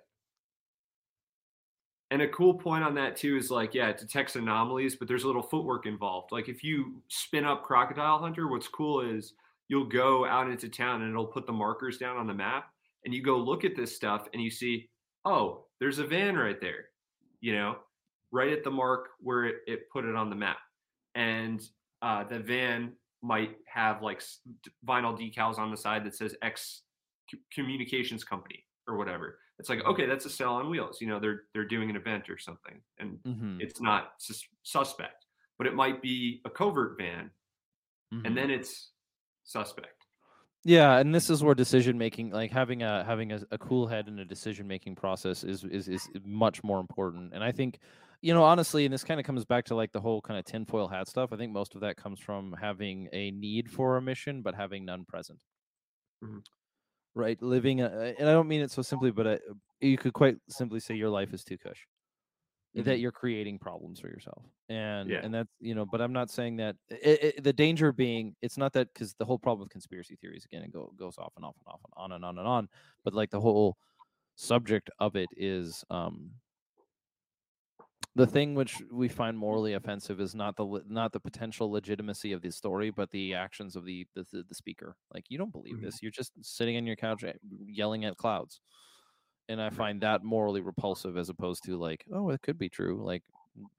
And 2.11 2.21
a 2.21 2.27
cool 2.27 2.53
point 2.53 2.83
on 2.83 2.93
that 2.95 3.17
too 3.17 3.35
is 3.35 3.49
like, 3.49 3.73
yeah, 3.73 3.89
it 3.89 3.97
detects 3.97 4.35
anomalies, 4.35 4.95
but 4.95 5.07
there's 5.07 5.23
a 5.23 5.27
little 5.27 5.41
footwork 5.41 5.85
involved. 5.85 6.31
Like 6.31 6.47
if 6.47 6.63
you 6.63 7.01
spin 7.07 7.45
up 7.45 7.63
Crocodile 7.63 8.19
Hunter, 8.19 8.47
what's 8.47 8.67
cool 8.67 9.01
is 9.01 9.33
you'll 9.67 9.89
go 9.89 10.25
out 10.25 10.49
into 10.49 10.69
town 10.69 11.01
and 11.01 11.09
it'll 11.09 11.25
put 11.25 11.47
the 11.47 11.51
markers 11.51 11.97
down 11.97 12.17
on 12.17 12.27
the 12.27 12.33
map, 12.33 12.69
and 13.03 13.13
you 13.13 13.23
go 13.23 13.37
look 13.37 13.65
at 13.65 13.75
this 13.75 13.95
stuff 13.95 14.27
and 14.33 14.41
you 14.41 14.51
see, 14.51 14.89
oh, 15.25 15.65
there's 15.79 15.99
a 15.99 16.05
van 16.05 16.37
right 16.37 16.61
there, 16.61 16.85
you 17.41 17.53
know, 17.53 17.77
right 18.31 18.51
at 18.53 18.63
the 18.63 18.71
mark 18.71 19.09
where 19.19 19.45
it, 19.45 19.55
it 19.67 19.89
put 19.89 20.05
it 20.05 20.15
on 20.15 20.29
the 20.29 20.35
map, 20.35 20.57
and 21.15 21.67
uh, 22.01 22.23
the 22.23 22.39
van 22.39 22.93
might 23.21 23.55
have 23.67 24.01
like 24.01 24.21
vinyl 24.87 25.17
decals 25.17 25.57
on 25.57 25.71
the 25.71 25.77
side 25.77 26.05
that 26.05 26.15
says 26.15 26.35
X 26.41 26.81
communications 27.53 28.23
company 28.23 28.63
or 28.87 28.97
whatever. 28.97 29.39
It's 29.57 29.69
like, 29.69 29.83
okay, 29.85 30.05
that's 30.05 30.25
a 30.25 30.29
cell 30.29 30.55
on 30.55 30.69
wheels. 30.69 30.99
You 30.99 31.07
know, 31.07 31.19
they're 31.19 31.43
they're 31.53 31.65
doing 31.67 31.89
an 31.89 31.95
event 31.95 32.29
or 32.29 32.37
something, 32.37 32.81
and 32.99 33.19
Mm-hmm. 33.25 33.57
it's 33.61 33.79
not 33.79 34.11
sus- 34.17 34.47
suspect, 34.63 35.25
but 35.57 35.65
it 35.65 35.73
might 35.73 36.01
be 36.01 36.41
a 36.45 36.49
covert 36.49 36.97
van, 36.97 37.31
mm-hmm. 38.13 38.25
and 38.25 38.37
then 38.37 38.51
it's 38.51 38.91
suspect. 39.45 40.05
Yeah, 40.65 40.97
and 40.97 41.13
this 41.13 41.29
is 41.29 41.43
where 41.43 41.53
decision 41.55 41.97
making, 41.97 42.31
like 42.31 42.51
having 42.51 42.81
a 42.81 43.03
having 43.05 43.31
a, 43.31 43.39
a 43.51 43.57
cool 43.57 43.87
head 43.87 44.07
in 44.07 44.19
a 44.19 44.25
decision 44.25 44.67
making 44.67 44.95
process, 44.95 45.43
is 45.43 45.63
is 45.63 45.87
is 45.87 46.09
much 46.25 46.63
more 46.63 46.79
important. 46.79 47.33
And 47.33 47.43
I 47.43 47.51
think, 47.51 47.79
you 48.21 48.33
know, 48.33 48.43
honestly, 48.43 48.85
and 48.85 48.93
this 48.93 49.03
kind 49.03 49.19
of 49.19 49.25
comes 49.25 49.45
back 49.45 49.65
to 49.65 49.75
like 49.75 49.91
the 49.91 50.01
whole 50.01 50.21
kind 50.21 50.39
of 50.39 50.45
tinfoil 50.45 50.87
hat 50.87 51.07
stuff. 51.07 51.31
I 51.33 51.37
think 51.37 51.51
most 51.51 51.75
of 51.75 51.81
that 51.81 51.97
comes 51.97 52.19
from 52.19 52.53
having 52.53 53.09
a 53.13 53.31
need 53.31 53.71
for 53.71 53.97
a 53.97 54.01
mission, 54.01 54.41
but 54.41 54.55
having 54.55 54.85
none 54.85 55.05
present. 55.05 55.39
Mhm. 56.21 56.43
Right, 57.13 57.41
living, 57.41 57.81
a, 57.81 57.87
and 57.89 58.27
I 58.27 58.33
don't 58.33 58.47
mean 58.49 58.61
it 58.61 58.71
so 58.71 58.81
simply, 58.81 59.09
but 59.11 59.25
I, 59.27 59.39
you 59.79 59.97
could 59.97 60.13
quite 60.13 60.37
simply 60.49 60.81
say 60.81 60.95
your 60.95 61.09
life 61.09 61.33
is 61.33 61.43
too 61.45 61.57
cush 61.57 61.87
that 62.75 62.99
Mhm. 62.99 63.01
you're 63.01 63.11
creating 63.11 63.59
problems 63.59 63.99
for 63.99 64.07
yourself 64.09 64.45
and 64.69 65.13
Yeah. 65.13 65.23
and 65.23 65.33
that's 65.33 65.49
you 65.59 65.75
know 65.75 65.85
but 65.85 66.01
i'm 66.01 66.13
not 66.13 66.29
saying 66.29 66.57
that 66.57 66.75
it, 66.89 67.35
it, 67.37 67.43
the 67.43 67.53
danger 67.53 67.91
being 67.91 68.35
it's 68.41 68.57
not 68.57 68.73
that 68.73 68.87
because 68.93 69.13
the 69.15 69.25
whole 69.25 69.39
problem 69.39 69.61
with 69.65 69.71
conspiracy 69.71 70.15
theories 70.21 70.45
again 70.45 70.63
it 70.63 70.71
go, 70.71 70.91
goes 70.97 71.17
off 71.17 71.33
and 71.37 71.45
off 71.45 71.55
and 71.57 71.67
off 71.73 71.81
and 71.85 71.93
on 71.97 72.11
and 72.13 72.25
on 72.25 72.37
and 72.39 72.47
on 72.47 72.69
but 73.03 73.13
like 73.13 73.29
the 73.31 73.41
whole 73.41 73.77
subject 74.35 74.89
of 74.99 75.15
it 75.15 75.29
is 75.37 75.83
um 75.89 76.31
the 78.15 78.27
thing 78.27 78.55
which 78.55 78.81
we 78.91 79.07
find 79.09 79.37
morally 79.37 79.73
offensive 79.73 80.19
is 80.21 80.33
not 80.35 80.55
the 80.55 80.83
not 80.87 81.11
the 81.11 81.19
potential 81.19 81.69
legitimacy 81.71 82.31
of 82.31 82.41
the 82.41 82.51
story 82.51 82.89
but 82.91 83.11
the 83.11 83.33
actions 83.33 83.75
of 83.75 83.85
the 83.85 84.07
the, 84.15 84.25
the, 84.47 84.55
speaker 84.55 84.95
like 85.13 85.25
you 85.29 85.37
don't 85.37 85.51
believe 85.51 85.75
Mhm. 85.75 85.81
this 85.81 86.01
you're 86.01 86.11
just 86.11 86.33
sitting 86.43 86.77
on 86.77 86.85
your 86.87 86.95
couch 86.95 87.23
yelling 87.67 88.05
at 88.05 88.17
clouds 88.17 88.61
and 89.47 89.61
I 89.61 89.69
find 89.69 90.01
that 90.01 90.23
morally 90.23 90.61
repulsive 90.61 91.17
as 91.17 91.29
opposed 91.29 91.63
to 91.65 91.77
like, 91.77 92.05
oh, 92.11 92.29
it 92.31 92.41
could 92.41 92.57
be 92.57 92.69
true. 92.69 93.03
Like, 93.03 93.23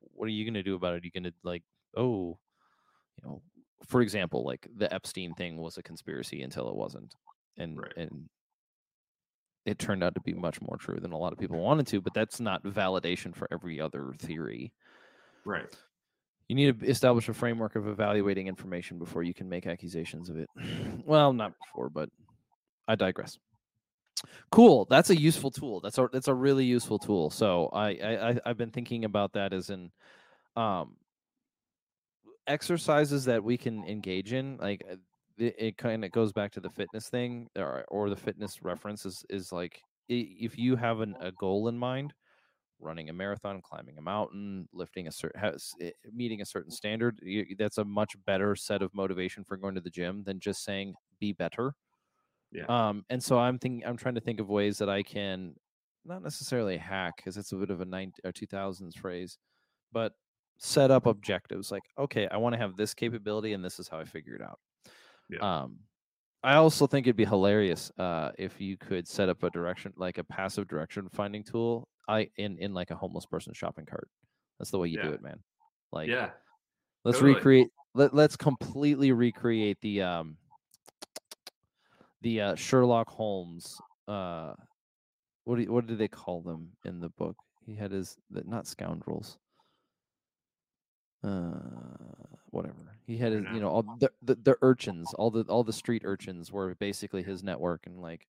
what 0.01 0.27
are 0.27 0.31
you 0.33 0.45
going 0.45 0.55
to 0.55 0.63
do 0.63 0.77
about 0.77 0.95
it? 0.95 1.03
Are 1.03 1.07
you 1.07 1.11
going 1.11 1.25
to 1.25 1.35
like, 1.43 1.65
oh, 1.97 2.39
you 3.17 3.29
know, 3.29 3.43
for 3.87 4.03
example, 4.03 4.45
like 4.45 4.69
the 4.75 4.93
Epstein 4.93 5.35
thing 5.35 5.59
was 5.59 5.79
a 5.79 5.83
conspiracy 5.83 6.43
until 6.43 6.69
it 6.69 6.77
wasn't, 6.77 7.15
and 7.57 7.83
Right. 7.83 7.97
and 7.97 8.29
it 9.67 9.79
turned 9.79 10.03
out 10.03 10.15
to 10.15 10.21
be 10.21 10.33
much 10.33 10.61
more 10.63 10.77
true 10.77 10.99
than 11.01 11.13
a 11.13 11.19
lot 11.19 11.33
of 11.33 11.39
people 11.39 11.59
wanted 11.59 11.87
to. 11.89 12.01
But 12.01 12.15
that's 12.15 12.41
not 12.41 12.63
validation 12.63 13.35
for 13.35 13.49
every 13.51 13.81
other 13.81 14.15
theory. 14.19 14.73
Right. 15.45 15.67
You 16.49 16.55
need 16.55 16.81
to 16.81 16.87
establish 16.87 17.29
a 17.29 17.35
framework 17.35 17.75
of 17.75 17.89
evaluating 17.89 18.47
information 18.47 18.99
before 18.99 19.25
you 19.25 19.35
can 19.35 19.49
make 19.49 19.67
accusations 19.67 20.31
of 20.31 20.39
it. 20.39 20.49
well, 21.05 21.33
not 21.33 21.53
before, 21.67 21.91
but 21.91 22.09
I 22.87 22.95
digress. 22.95 23.39
Cool. 24.51 24.87
That's 24.89 25.11
a 25.11 25.17
useful 25.17 25.51
tool. 25.51 25.81
That's 25.81 25.99
a 25.99 26.09
that's 26.13 26.29
a 26.29 26.35
really 26.35 26.65
useful 26.65 26.99
tool. 26.99 27.31
So 27.31 27.69
I, 27.73 27.89
I 27.89 28.41
I've 28.47 28.57
been 28.57 28.71
thinking 28.71 29.05
about 29.05 29.33
that 29.35 29.53
as 29.53 29.71
in 29.71 29.91
um 30.57 30.97
exercises 32.47 33.25
that 33.27 33.43
we 33.43 33.57
can 33.57 33.85
engage 33.85 34.33
in. 34.33 34.57
Like 34.57 34.85
uh, 34.91 34.97
it, 35.39 35.55
it 35.59 35.77
kind 35.79 36.05
of 36.05 36.11
goes 36.13 36.33
back 36.33 36.53
to 36.53 36.61
the 36.61 36.71
fitness 36.71 37.09
thing 37.09 37.49
or, 37.57 37.85
or 37.89 38.11
the 38.11 38.17
fitness 38.17 38.63
reference 38.63 39.05
is 39.07 39.25
is 39.31 39.53
like 39.53 39.83
if 40.09 40.57
you 40.59 40.77
have 40.77 41.01
an, 41.01 41.17
a 41.21 41.33
goal 41.33 41.69
in 41.69 41.77
mind 41.79 42.15
running 42.81 43.11
a 43.11 43.13
marathon 43.13 43.63
climbing 43.63 43.99
a 43.99 44.03
mountain 44.03 44.69
lifting 44.73 45.09
a 45.09 45.13
certain 45.13 45.41
has, 45.41 45.75
meeting 46.13 46.43
a 46.43 46.47
certain 46.47 46.71
standard 46.71 47.19
you, 47.23 47.57
that's 47.59 47.79
a 47.79 47.85
much 47.85 48.17
better 48.27 48.57
set 48.57 48.83
of 48.83 48.95
motivation 48.95 49.45
for 49.45 49.57
going 49.57 49.75
to 49.75 49.81
the 49.81 49.91
gym 49.91 50.25
than 50.25 50.41
just 50.41 50.65
saying 50.65 50.95
be 51.21 51.33
better 51.33 51.75
Yeah. 52.51 52.69
um 52.69 53.05
and 53.11 53.23
so 53.23 53.39
i'm 53.39 53.59
thinking 53.59 53.87
i'm 53.87 53.97
trying 53.97 54.15
to 54.15 54.21
think 54.21 54.41
of 54.41 54.49
ways 54.49 54.79
that 54.79 54.89
i 54.89 55.03
can 55.03 55.55
not 56.05 56.23
necessarily 56.23 56.77
hack 56.77 57.15
because 57.17 57.37
it's 57.37 57.53
a 57.53 57.57
bit 57.57 57.71
of 57.71 57.81
a 57.81 57.85
90 57.85 58.21
or 58.25 58.33
2000s 58.33 58.97
phrase 58.97 59.39
but 59.93 60.15
set 60.59 60.91
up 60.91 61.07
objectives 61.07 61.71
like 61.73 61.85
okay 61.99 62.29
i 62.29 62.37
want 62.37 62.55
to 62.55 62.59
have 62.59 62.77
this 62.77 62.95
capability 62.95 63.53
and 63.53 63.65
this 63.65 63.79
is 63.79 63.89
how 63.89 63.99
i 64.01 64.05
figure 64.05 64.35
it 64.35 64.43
out 64.43 64.61
Yeah. 65.29 65.63
um 65.63 65.77
i 66.43 66.55
also 66.55 66.87
think 66.87 67.07
it'd 67.07 67.17
be 67.17 67.25
hilarious 67.25 67.91
uh 67.99 68.31
if 68.39 68.61
you 68.61 68.77
could 68.77 69.09
set 69.09 69.29
up 69.29 69.43
a 69.43 69.51
direction 69.51 69.93
like 69.97 70.19
a 70.19 70.25
passive 70.25 70.69
direction 70.69 71.09
finding 71.13 71.43
tool 71.43 71.89
i 72.09 72.29
in 72.37 72.59
in 72.59 72.75
like 72.75 72.91
a 72.91 72.97
homeless 72.97 73.27
person 73.27 73.53
shopping 73.55 73.87
cart 73.87 74.09
that's 74.59 74.71
the 74.71 74.79
way 74.79 74.89
you 74.89 75.01
do 75.03 75.11
it 75.11 75.23
man 75.23 75.39
like 75.93 76.09
yeah. 76.09 76.31
let's 77.05 77.19
totally. 77.19 77.35
recreate 77.35 77.69
let, 77.95 78.15
let's 78.15 78.37
completely 78.37 79.13
recreate 79.13 79.79
the 79.81 80.03
um 80.03 80.37
the 82.23 82.41
uh 82.41 82.55
sherlock 82.55 83.09
holmes 83.09 83.81
uh 84.09 84.53
what 85.45 85.59
do 85.59 85.73
what 85.73 85.87
did 85.87 85.99
they 85.99 86.09
call 86.09 86.43
them 86.43 86.69
in 86.85 87.01
the 87.01 87.09
book 87.11 87.37
he 87.65 87.75
had 87.75 87.91
his 87.91 88.17
not 88.31 88.67
scoundrels 88.67 89.39
uh 91.25 91.59
whatever 92.51 92.75
he 93.07 93.17
had 93.17 93.33
his 93.33 93.45
you 93.53 93.61
know. 93.61 93.69
all 93.69 93.83
the, 94.01 94.11
the 94.23 94.35
the 94.37 94.57
urchins 94.63 95.13
all 95.15 95.31
the 95.31 95.43
all 95.45 95.63
the 95.65 95.73
street 95.73 96.03
urchins 96.05 96.51
were 96.53 96.75
basically 96.77 97.23
his 97.23 97.43
network 97.43 97.87
and 97.87 98.01
like 98.01 98.27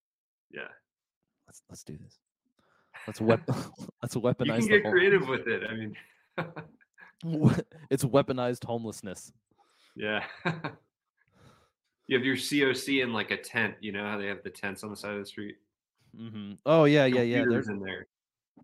Yeah. 0.52 0.68
let's 1.48 1.62
let's 1.70 1.84
do 1.84 1.98
this 1.98 2.18
let's 3.08 3.22
wep- 3.22 3.48
let's 4.02 4.16
You 4.16 4.22
weaponize 4.22 4.60
can 4.60 4.68
the 4.70 4.80
get 4.82 4.92
creative 4.92 5.28
with 5.28 5.48
it. 5.48 5.64
I 5.70 5.74
mean, 5.76 5.96
it's 7.90 8.04
weaponized 8.04 8.64
homelessness 8.66 9.32
yeah. 9.96 10.24
you 12.08 12.16
have 12.18 12.26
your 12.26 12.36
COC 12.36 13.04
in 13.04 13.12
like 13.14 13.32
a 13.32 13.38
tent. 13.38 13.76
You 13.82 13.92
know 13.92 14.04
how 14.04 14.18
they 14.18 14.28
have 14.28 14.44
the 14.44 14.50
tents 14.52 14.84
on 14.84 14.92
the 14.92 14.96
side 14.96 15.14
of 15.14 15.20
the 15.20 15.26
street. 15.26 15.56
mm-hmm. 16.16 16.54
oh 16.66 16.84
yeah 16.86 17.06
yeah 17.06 17.22
yeah 17.22 17.40
Computers 17.42 17.66
there's 17.66 17.78
in 17.78 17.84
there. 17.84 18.06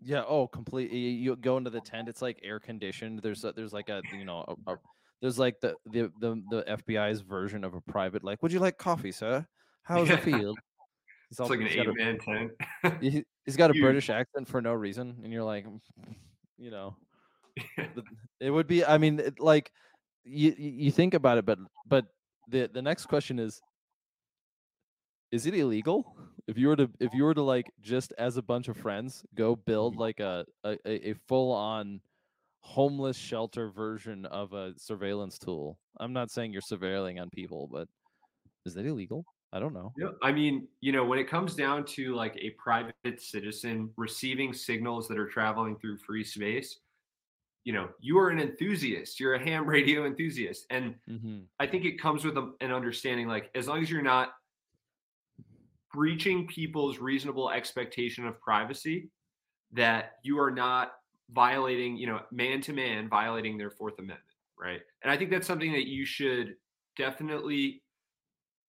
Yeah. 0.02 0.22
Oh, 0.26 0.46
completely. 0.46 0.98
You 0.98 1.36
go 1.36 1.56
into 1.56 1.70
the 1.70 1.80
tent. 1.80 2.08
It's 2.08 2.22
like 2.22 2.38
air 2.42 2.60
conditioned. 2.60 3.20
There's 3.20 3.44
a, 3.44 3.52
there's 3.52 3.72
like 3.72 3.88
a 3.88 4.02
you 4.12 4.24
know 4.24 4.44
a, 4.66 4.72
a, 4.72 4.76
there's 5.22 5.38
like 5.38 5.60
the, 5.60 5.74
the 5.86 6.10
the 6.20 6.42
the 6.50 6.62
FBI's 6.78 7.20
version 7.20 7.64
of 7.64 7.74
a 7.74 7.80
private. 7.80 8.22
Like, 8.24 8.42
would 8.42 8.52
you 8.52 8.60
like 8.60 8.76
coffee, 8.78 9.12
sir? 9.12 9.46
How's 9.82 10.08
field? 10.20 10.58
He's 11.28 11.38
It's 11.38 11.40
all- 11.40 11.48
like 11.48 11.60
an 11.60 11.66
he's 11.66 11.76
got 11.76 11.86
a- 11.86 11.90
eight 11.90 11.96
man 11.96 12.18
tent. 12.18 13.00
he- 13.02 13.24
he's 13.44 13.56
got 13.56 13.70
a 13.70 13.74
Huge. 13.74 13.82
British 13.82 14.10
accent 14.10 14.48
for 14.48 14.60
no 14.60 14.72
reason, 14.72 15.16
and 15.22 15.32
you're 15.32 15.44
like, 15.44 15.66
mm, 15.66 15.80
you 16.58 16.70
know, 16.70 16.96
it 18.40 18.50
would 18.50 18.66
be. 18.66 18.84
I 18.84 18.98
mean, 18.98 19.20
it, 19.20 19.40
like 19.40 19.70
you 20.24 20.54
you 20.58 20.70
you 20.86 20.90
think 20.90 21.14
about 21.14 21.38
it, 21.38 21.46
but 21.46 21.58
but 21.86 22.06
the 22.48 22.68
the 22.72 22.82
next 22.82 23.06
question 23.06 23.38
is. 23.38 23.60
Is 25.32 25.46
it 25.46 25.54
illegal 25.54 26.14
if 26.46 26.58
you 26.58 26.68
were 26.68 26.76
to 26.76 26.90
if 27.00 27.14
you 27.14 27.24
were 27.24 27.34
to 27.34 27.42
like 27.42 27.70
just 27.80 28.12
as 28.18 28.36
a 28.36 28.42
bunch 28.42 28.68
of 28.68 28.76
friends 28.76 29.24
go 29.34 29.56
build 29.56 29.96
like 29.96 30.20
a 30.20 30.46
a, 30.64 31.10
a 31.10 31.14
full 31.14 31.52
on 31.52 32.00
homeless 32.60 33.16
shelter 33.16 33.70
version 33.70 34.26
of 34.26 34.52
a 34.52 34.74
surveillance 34.78 35.38
tool? 35.38 35.80
I'm 36.00 36.12
not 36.12 36.30
saying 36.30 36.52
you're 36.52 36.62
surveilling 36.62 37.20
on 37.20 37.30
people, 37.30 37.68
but 37.68 37.88
is 38.66 38.74
that 38.74 38.86
illegal? 38.86 39.26
I 39.52 39.60
don't 39.60 39.74
know. 39.74 39.96
Yeah, 39.96 40.08
I 40.22 40.32
mean, 40.32 40.68
you 40.80 40.90
know, 40.90 41.04
when 41.04 41.20
it 41.20 41.28
comes 41.28 41.54
down 41.54 41.84
to 41.86 42.14
like 42.14 42.36
a 42.36 42.50
private 42.50 42.94
citizen 43.20 43.92
receiving 43.96 44.52
signals 44.52 45.06
that 45.08 45.18
are 45.18 45.28
traveling 45.28 45.78
through 45.78 45.98
free 45.98 46.24
space, 46.24 46.80
you 47.64 47.72
know, 47.72 47.90
you 48.00 48.18
are 48.18 48.30
an 48.30 48.40
enthusiast. 48.40 49.20
You're 49.20 49.34
a 49.34 49.44
ham 49.44 49.66
radio 49.70 50.06
enthusiast, 50.06 50.66
and 50.70 50.96
hmm 51.08 51.48
I 51.60 51.66
think 51.66 51.84
it 51.84 52.00
comes 52.00 52.24
with 52.24 52.36
a, 52.38 52.54
an 52.60 52.72
understanding 52.72 53.28
like 53.28 53.50
as 53.54 53.68
long 53.68 53.82
as 53.82 53.90
you're 53.90 54.02
not 54.02 54.34
breaching 55.94 56.44
people's 56.48 56.98
reasonable 56.98 57.50
expectation 57.50 58.26
of 58.26 58.40
privacy, 58.40 59.08
that 59.72 60.14
you 60.24 60.40
are 60.40 60.50
not 60.50 60.94
violating, 61.30 61.96
you 61.96 62.08
know, 62.08 62.20
man 62.32 62.60
to 62.62 62.72
man, 62.72 63.08
violating 63.08 63.56
their 63.56 63.70
Fourth 63.70 63.94
Amendment, 63.98 64.20
right? 64.58 64.80
And 65.02 65.12
I 65.12 65.16
think 65.16 65.30
that's 65.30 65.46
something 65.46 65.72
that 65.72 65.86
you 65.86 66.04
should 66.04 66.56
definitely, 66.96 67.80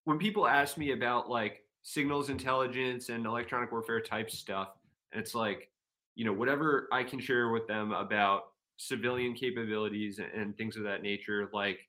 when 0.04 0.20
people 0.20 0.48
ask 0.48 0.78
me 0.78 0.92
about 0.92 1.28
like 1.28 1.64
signals 1.82 2.30
intelligence 2.30 3.10
and 3.10 3.26
electronic 3.26 3.72
warfare 3.72 4.02
type 4.02 4.30
stuff, 4.30 4.70
and 5.12 5.20
it's 5.20 5.34
like, 5.34 5.72
you 6.14 6.26
know, 6.26 6.34
whatever 6.34 6.88
I 6.92 7.04
can 7.04 7.20
share 7.20 7.50
with 7.50 7.66
them 7.68 7.92
about 7.92 8.44
civilian 8.78 9.34
capabilities 9.34 10.20
and, 10.20 10.32
and 10.32 10.56
things 10.56 10.78
of 10.78 10.84
that 10.84 11.02
nature, 11.02 11.50
like 11.54 11.80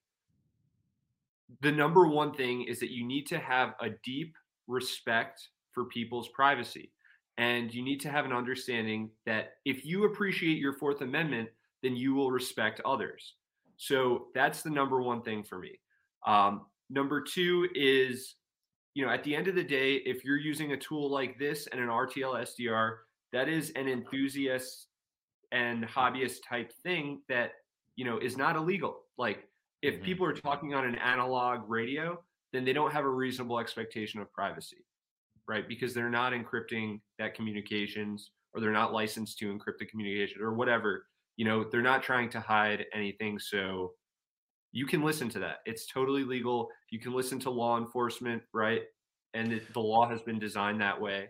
the 1.61 1.71
number 1.71 2.07
one 2.07 2.33
thing 2.33 2.63
is 2.63 2.81
that 2.81 2.91
you 2.91 3.07
need 3.07 3.27
to 3.27 3.39
have 3.39 3.75
a 3.81 3.91
deep 4.03 4.35
respect 4.67 5.49
for 5.73 5.85
people's 5.87 6.29
privacy. 6.29 6.93
And 7.39 7.73
you 7.73 7.83
need 7.83 8.01
to 8.01 8.11
have 8.11 8.25
an 8.25 8.33
understanding 8.33 9.11
that 9.27 9.59
if 9.65 9.85
you 9.85 10.05
appreciate 10.05 10.59
your 10.59 10.73
Fourth 10.73 11.03
Amendment, 11.03 11.51
then 11.83 11.95
you 11.95 12.15
will 12.15 12.31
respect 12.31 12.81
others. 12.85 13.35
So 13.77 14.29
that's 14.35 14.63
the 14.63 14.71
number 14.71 15.03
one 15.03 15.23
thing 15.23 15.45
for 15.45 15.59
me. 15.59 15.79
Um, 16.27 16.67
number 16.89 17.21
two 17.21 17.69
is, 17.75 18.37
you 18.95 19.05
know, 19.05 19.13
at 19.13 19.23
the 19.23 19.37
end 19.37 19.49
of 19.49 19.55
the 19.55 19.63
day, 19.63 19.97
if 19.97 20.25
you're 20.25 20.39
using 20.39 20.73
a 20.73 20.77
tool 20.79 21.11
like 21.11 21.39
this 21.39 21.67
and 21.67 21.81
an 21.81 21.89
RTL 21.89 22.41
SDR, 22.41 22.99
that 23.33 23.49
is 23.51 23.71
an 23.77 23.87
enthusiast 23.87 24.89
and 25.53 25.85
hobbyist 25.85 26.39
type 26.49 26.73
thing 26.83 27.21
that, 27.29 27.53
you 27.97 28.05
know, 28.07 28.19
is 28.19 28.37
not 28.39 28.57
illegal. 28.57 29.05
Like 29.19 29.49
if 29.83 29.97
Mhm. 29.97 30.03
people 30.05 30.27
are 30.27 30.33
talking 30.33 30.73
on 30.75 30.87
an 30.87 30.95
analog 30.97 31.69
radio, 31.69 32.25
then 32.57 32.65
they 32.65 32.73
don't 32.73 32.93
have 32.93 33.05
a 33.05 33.11
reasonable 33.11 33.61
expectation 33.61 34.21
of 34.21 34.33
privacy, 34.33 34.85
right? 35.47 35.69
Because 35.69 35.93
they're 35.93 36.11
not 36.11 36.33
encrypting 36.33 37.01
that 37.19 37.35
communications 37.35 38.31
or 38.55 38.61
they're 38.61 38.73
not 38.73 38.93
licensed 38.93 39.39
to 39.39 39.53
encrypt 39.53 39.79
the 39.79 39.85
communication 39.85 40.41
or 40.41 40.55
whatever. 40.55 41.07
You 41.37 41.45
know, 41.45 41.65
they're 41.65 41.83
not 41.83 42.03
trying 42.03 42.31
to 42.31 42.41
hide 42.41 42.87
anything. 42.95 43.39
So 43.39 43.93
you 44.73 44.87
can 44.87 45.03
listen 45.03 45.29
to 45.31 45.39
that. 45.41 45.59
It's 45.67 45.87
totally 45.87 46.25
legal. 46.25 46.71
You 46.91 46.99
can 46.99 47.13
listen 47.13 47.39
to 47.41 47.51
law 47.51 47.77
enforcement, 47.77 48.43
right? 48.55 48.83
And 49.35 49.53
it, 49.53 49.73
the 49.75 49.81
law 49.81 50.09
has 50.09 50.23
been 50.23 50.39
designed 50.39 50.81
that 50.81 50.99
way. 50.99 51.29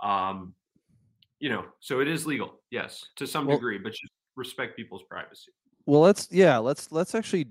Um, 0.00 0.54
you 1.40 1.48
know, 1.48 1.64
so 1.80 2.00
it 2.00 2.08
is 2.08 2.26
legal, 2.26 2.60
yes, 2.70 3.04
to 3.16 3.26
some 3.26 3.46
Well- 3.46 3.56
degree, 3.56 3.78
but 3.78 3.90
just 3.90 4.12
respect 4.36 4.76
people's 4.76 5.02
privacy. 5.10 5.52
Well, 5.88 6.02
let's 6.02 6.28
yeah, 6.30 6.58
let's 6.58 6.92
let's 6.92 7.14
actually 7.14 7.46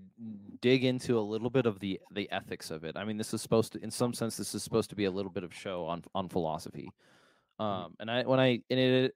dig 0.62 0.84
into 0.86 1.18
a 1.18 1.22
little 1.22 1.50
bit 1.50 1.66
of 1.66 1.80
the 1.80 2.00
the 2.12 2.30
ethics 2.32 2.70
of 2.70 2.84
it. 2.84 2.96
I 2.96 3.04
mean, 3.04 3.18
this 3.18 3.34
is 3.34 3.42
supposed 3.42 3.74
to, 3.74 3.84
in 3.84 3.90
some 3.90 4.14
sense, 4.14 4.38
this 4.38 4.54
is 4.54 4.62
supposed 4.62 4.92
to 4.92 4.96
be 4.96 5.06
a 5.06 5.12
little 5.12 5.32
bit 5.32 5.44
of 5.44 5.52
show 5.52 5.86
on 5.86 6.04
on 6.14 6.30
philosophy. 6.30 6.88
Um, 7.58 7.96
and 8.00 8.12
I 8.12 8.22
when 8.26 8.40
I 8.40 8.62
and 8.70 8.80
it 8.80 9.16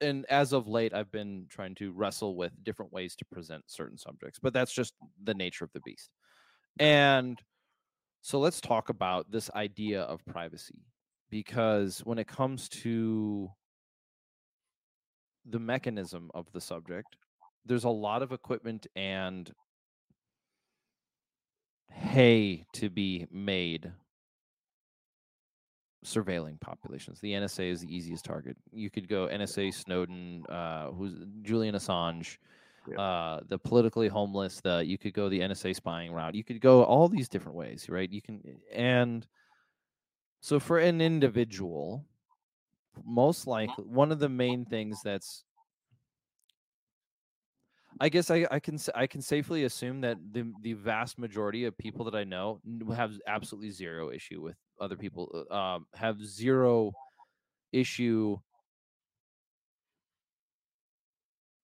and 0.00 0.24
as 0.26 0.52
of 0.52 0.68
late, 0.68 0.94
I've 0.94 1.10
been 1.10 1.46
trying 1.48 1.74
to 1.76 1.90
wrestle 1.90 2.36
with 2.36 2.52
different 2.62 2.92
ways 2.92 3.16
to 3.16 3.24
present 3.24 3.64
certain 3.66 3.98
subjects, 3.98 4.38
but 4.40 4.52
that's 4.52 4.72
just 4.72 4.94
the 5.24 5.34
nature 5.34 5.64
of 5.64 5.72
the 5.72 5.80
beast. 5.80 6.10
And 6.78 7.40
so 8.22 8.38
let's 8.38 8.60
talk 8.60 8.88
about 8.88 9.32
this 9.32 9.50
idea 9.56 10.02
of 10.02 10.24
privacy 10.26 10.82
because 11.28 12.02
when 12.04 12.18
it 12.18 12.28
comes 12.28 12.68
to 12.68 13.50
the 15.44 15.58
mechanism 15.58 16.30
of 16.34 16.50
the 16.52 16.60
subject, 16.60 17.16
there's 17.64 17.84
a 17.84 17.90
lot 17.90 18.22
of 18.22 18.32
equipment 18.32 18.86
and 18.94 19.52
hay 21.90 22.66
to 22.72 22.90
be 22.90 23.26
made 23.30 23.92
surveilling 26.04 26.60
populations. 26.60 27.20
The 27.20 27.32
NSA 27.32 27.70
is 27.70 27.80
the 27.80 27.94
easiest 27.94 28.24
target. 28.24 28.56
You 28.72 28.90
could 28.90 29.08
go 29.08 29.26
NSA, 29.28 29.72
Snowden, 29.72 30.44
uh, 30.48 30.90
who's 30.90 31.14
Julian 31.42 31.74
Assange, 31.74 32.36
Yep. 32.86 32.98
uh, 32.98 33.40
the 33.48 33.58
politically 33.58 34.08
homeless. 34.08 34.60
The 34.60 34.84
you 34.84 34.98
could 34.98 35.14
go 35.14 35.30
the 35.30 35.40
NSA 35.40 35.74
spying 35.74 36.12
route. 36.12 36.34
You 36.34 36.44
could 36.44 36.60
go 36.60 36.84
all 36.84 37.08
these 37.08 37.30
different 37.30 37.56
ways, 37.56 37.88
right? 37.88 38.10
You 38.10 38.20
can 38.20 38.42
and 38.70 39.26
so 40.42 40.60
for 40.60 40.78
an 40.78 41.00
individual, 41.00 42.04
most 43.06 43.46
likely 43.46 43.84
one 43.84 44.12
of 44.12 44.18
the 44.18 44.28
main 44.28 44.66
things 44.66 45.00
that's 45.02 45.44
I 48.00 48.08
guess 48.08 48.30
I, 48.30 48.46
I 48.50 48.58
can 48.58 48.78
I 48.94 49.06
can 49.06 49.22
safely 49.22 49.64
assume 49.64 50.00
that 50.02 50.18
the 50.32 50.52
the 50.62 50.72
vast 50.74 51.18
majority 51.18 51.64
of 51.64 51.76
people 51.78 52.04
that 52.06 52.14
I 52.14 52.24
know 52.24 52.60
have 52.94 53.12
absolutely 53.26 53.70
zero 53.70 54.10
issue 54.10 54.40
with 54.42 54.56
other 54.80 54.96
people 54.96 55.46
uh, 55.50 55.54
um, 55.54 55.86
have 55.94 56.24
zero 56.24 56.92
issue 57.72 58.38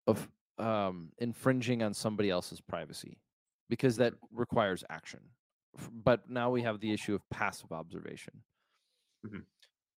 of 0.07 0.28
um, 0.59 1.11
infringing 1.19 1.82
on 1.82 1.94
somebody 1.94 2.31
else's 2.31 2.61
privacy 2.61 3.19
because 3.69 3.97
that 3.97 4.15
requires 4.32 4.85
action. 4.90 5.20
but 6.05 6.28
now 6.28 6.51
we 6.51 6.62
have 6.62 6.81
the 6.81 6.93
issue 6.93 7.15
of 7.15 7.23
passive 7.31 7.70
observation. 7.73 8.35
Mhm. 9.24 9.44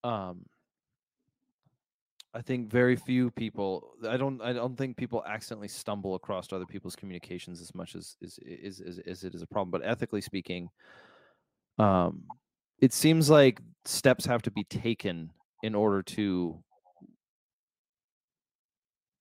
Um, 0.08 0.46
I 2.36 2.42
think 2.42 2.70
very 2.72 2.96
few 2.96 3.30
people. 3.32 3.92
I 4.08 4.18
don't. 4.18 4.42
I 4.42 4.54
don't 4.54 4.76
think 4.76 4.98
people 4.98 5.24
accidentally 5.26 5.68
stumble 5.68 6.16
across 6.16 6.52
other 6.52 6.66
people's 6.66 6.96
communications 6.96 7.62
as 7.62 7.76
much 7.76 7.96
as 7.96 8.16
is 8.22 8.40
is 8.40 8.80
is, 8.80 9.24
it 9.24 9.36
is 9.36 9.42
a 9.44 9.48
problem. 9.48 9.70
But 9.70 9.88
ethically 9.88 10.22
speaking, 10.22 10.70
um, 11.78 12.24
it 12.80 12.92
seems 12.92 13.30
like 13.30 13.62
steps 13.86 14.26
have 14.26 14.42
to 14.44 14.52
be 14.52 14.64
taken 14.64 15.30
in 15.62 15.76
order 15.76 16.02
to 16.02 16.58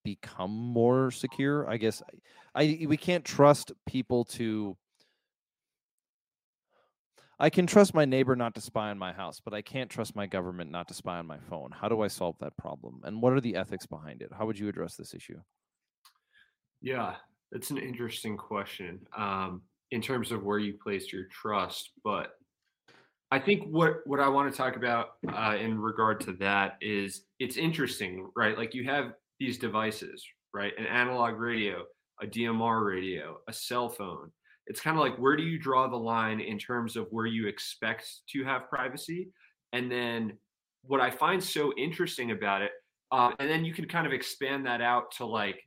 become 0.05 0.51
more 0.51 1.10
secure. 1.10 1.68
I 1.68 1.76
guess 1.76 2.02
I, 2.55 2.62
I 2.62 2.86
we 2.86 2.97
can't 2.97 3.24
trust 3.24 3.72
people 3.86 4.24
to 4.24 4.74
I 7.43 7.51
can 7.51 7.66
trust 7.66 7.93
my 7.93 8.05
neighbor 8.05 8.36
not 8.36 8.55
to 8.55 8.60
spy 8.60 8.90
on 8.90 8.98
my 8.98 9.12
house, 9.12 9.40
but 9.44 9.52
I 9.52 9.62
can't 9.62 9.90
trust 9.90 10.14
my 10.14 10.28
government 10.28 10.70
not 10.70 10.86
to 10.86 10.94
spy 10.94 11.19
on 11.19 11.27
my 11.27 11.39
phone. 11.51 11.73
How 11.73 11.89
do 11.89 12.01
I 12.01 12.06
solve 12.06 12.36
that 12.39 12.56
problem? 12.56 13.01
And 13.02 13.20
what 13.20 13.32
are 13.32 13.40
the 13.40 13.56
ethics 13.56 13.85
behind 13.85 14.23
it? 14.23 14.31
How 14.32 14.47
would 14.47 14.56
you 14.56 14.69
address 14.69 14.94
this 14.94 15.12
issue? 15.12 15.40
Yeah, 16.81 17.16
that's 17.51 17.70
an 17.70 17.78
interesting 17.78 18.36
question 18.36 19.01
um, 19.16 19.62
in 19.90 20.01
terms 20.01 20.31
of 20.31 20.44
where 20.44 20.60
you 20.60 20.74
place 20.74 21.12
your 21.12 21.24
trust. 21.32 21.90
But 22.05 22.36
I 23.32 23.40
think 23.40 23.64
what 23.64 24.06
what 24.06 24.20
I 24.20 24.28
want 24.28 24.52
to 24.52 24.56
talk 24.56 24.77
about 24.77 25.14
uh, 25.28 25.56
in 25.59 25.81
regard 25.81 26.20
to 26.20 26.35
that 26.35 26.77
is 26.81 27.24
it's 27.40 27.56
interesting, 27.56 28.31
right? 28.36 28.56
Like 28.56 28.73
you 28.73 28.85
have 28.85 29.14
these 29.40 29.59
devices, 29.59 30.24
right? 30.55 30.74
An 30.78 30.86
analog 30.86 31.40
radio, 31.40 31.86
a 32.23 32.27
DMR 32.27 32.86
radio, 32.86 33.39
a 33.48 33.52
cell 33.52 33.89
phone. 33.89 34.31
It's 34.66 34.80
kind 34.80 34.97
of 34.97 35.02
like 35.02 35.16
where 35.16 35.36
do 35.36 35.43
you 35.43 35.59
draw 35.59 35.89
the 35.89 35.97
line 35.97 36.40
in 36.40 36.59
terms 36.59 36.97
of 36.97 37.09
where 37.10 37.26
you 37.26 37.48
expect 37.48 38.09
to 38.30 38.44
have 38.44 38.68
privacy, 38.68 39.30
and 39.72 39.90
then 39.90 40.39
what 40.84 41.01
I 41.01 41.10
find 41.10 41.43
so 41.43 41.72
interesting 41.76 42.30
about 42.30 42.62
it, 42.62 42.72
uh, 43.10 43.32
and 43.39 43.51
then 43.51 43.64
you 43.64 43.72
can 43.72 43.86
kind 43.86 44.06
of 44.06 44.12
expand 44.12 44.66
that 44.66 44.80
out 44.80 45.12
to 45.16 45.26
like 45.26 45.60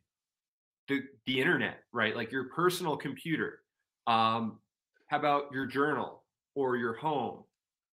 the 0.88 1.02
the 1.26 1.40
internet, 1.40 1.80
right? 1.92 2.16
Like 2.16 2.32
your 2.32 2.46
personal 2.50 2.98
computer. 2.98 3.60
Um, 4.08 4.60
how 5.08 5.20
about 5.20 5.46
your 5.52 5.66
journal 5.66 6.24
or 6.56 6.78
your 6.78 6.94
home, 6.94 7.44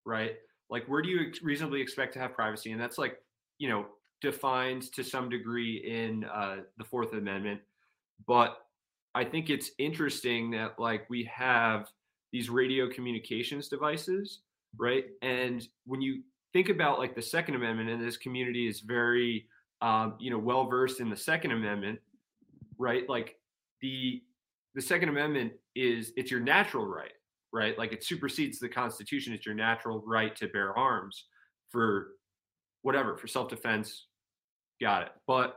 right? 0.05 0.37
Like 0.71 0.87
where 0.87 1.03
do 1.03 1.09
you 1.09 1.29
ex- 1.29 1.43
reasonably 1.43 1.81
expect 1.81 2.15
to 2.15 2.19
have 2.19 2.35
privacy? 2.35 2.73
And 2.73 2.81
that's 2.81 2.99
like 2.99 3.17
you 3.59 3.69
know 3.69 3.87
defined 4.21 4.91
to 4.93 5.03
some 5.03 5.29
degree 5.29 5.77
in 5.79 6.25
uh, 6.25 6.59
the 6.79 6.85
Fourth 6.85 7.13
Amendment, 7.13 7.61
but 8.27 8.57
I 9.15 9.25
think 9.25 9.51
it's 9.51 9.71
interesting 9.79 10.51
that 10.53 10.79
like 10.79 11.09
we 11.11 11.29
have 11.33 11.89
these 12.33 12.49
radio 12.49 12.89
communications 12.89 13.69
devices, 13.69 14.41
right? 14.79 15.05
And 15.21 15.67
when 15.85 16.01
you 16.01 16.23
think 16.53 16.69
about 16.69 16.99
like 16.99 17.15
the 17.15 17.23
Second 17.23 17.55
Amendment, 17.57 17.91
and 17.91 18.03
this 18.03 18.17
community 18.17 18.67
is 18.67 18.81
very, 18.81 19.47
um, 19.81 20.15
you 20.19 20.31
know, 20.31 20.39
well 20.39 20.67
versed 20.67 21.01
in 21.01 21.11
the 21.11 21.17
Second 21.17 21.53
Amendment, 21.53 21.99
right? 22.79 23.09
Like 23.09 23.37
the 23.81 24.23
the 24.75 24.83
Second 24.83 25.11
Amendment 25.11 25.53
is 25.75 26.13
it's 26.17 26.31
your 26.31 26.41
natural 26.41 26.87
right, 26.87 27.13
right? 27.53 27.77
Like 27.77 27.93
it 27.93 28.03
supersedes 28.03 28.59
the 28.59 28.69
Constitution. 28.69 29.35
It's 29.35 29.45
your 29.45 29.55
natural 29.55 30.03
right 30.07 30.35
to 30.37 30.49
bear 30.49 30.77
arms 30.77 31.27
for 31.71 32.13
whatever, 32.83 33.17
for 33.17 33.27
self 33.27 33.49
defense. 33.49 34.07
Got 34.81 35.03
it. 35.03 35.13
But 35.27 35.57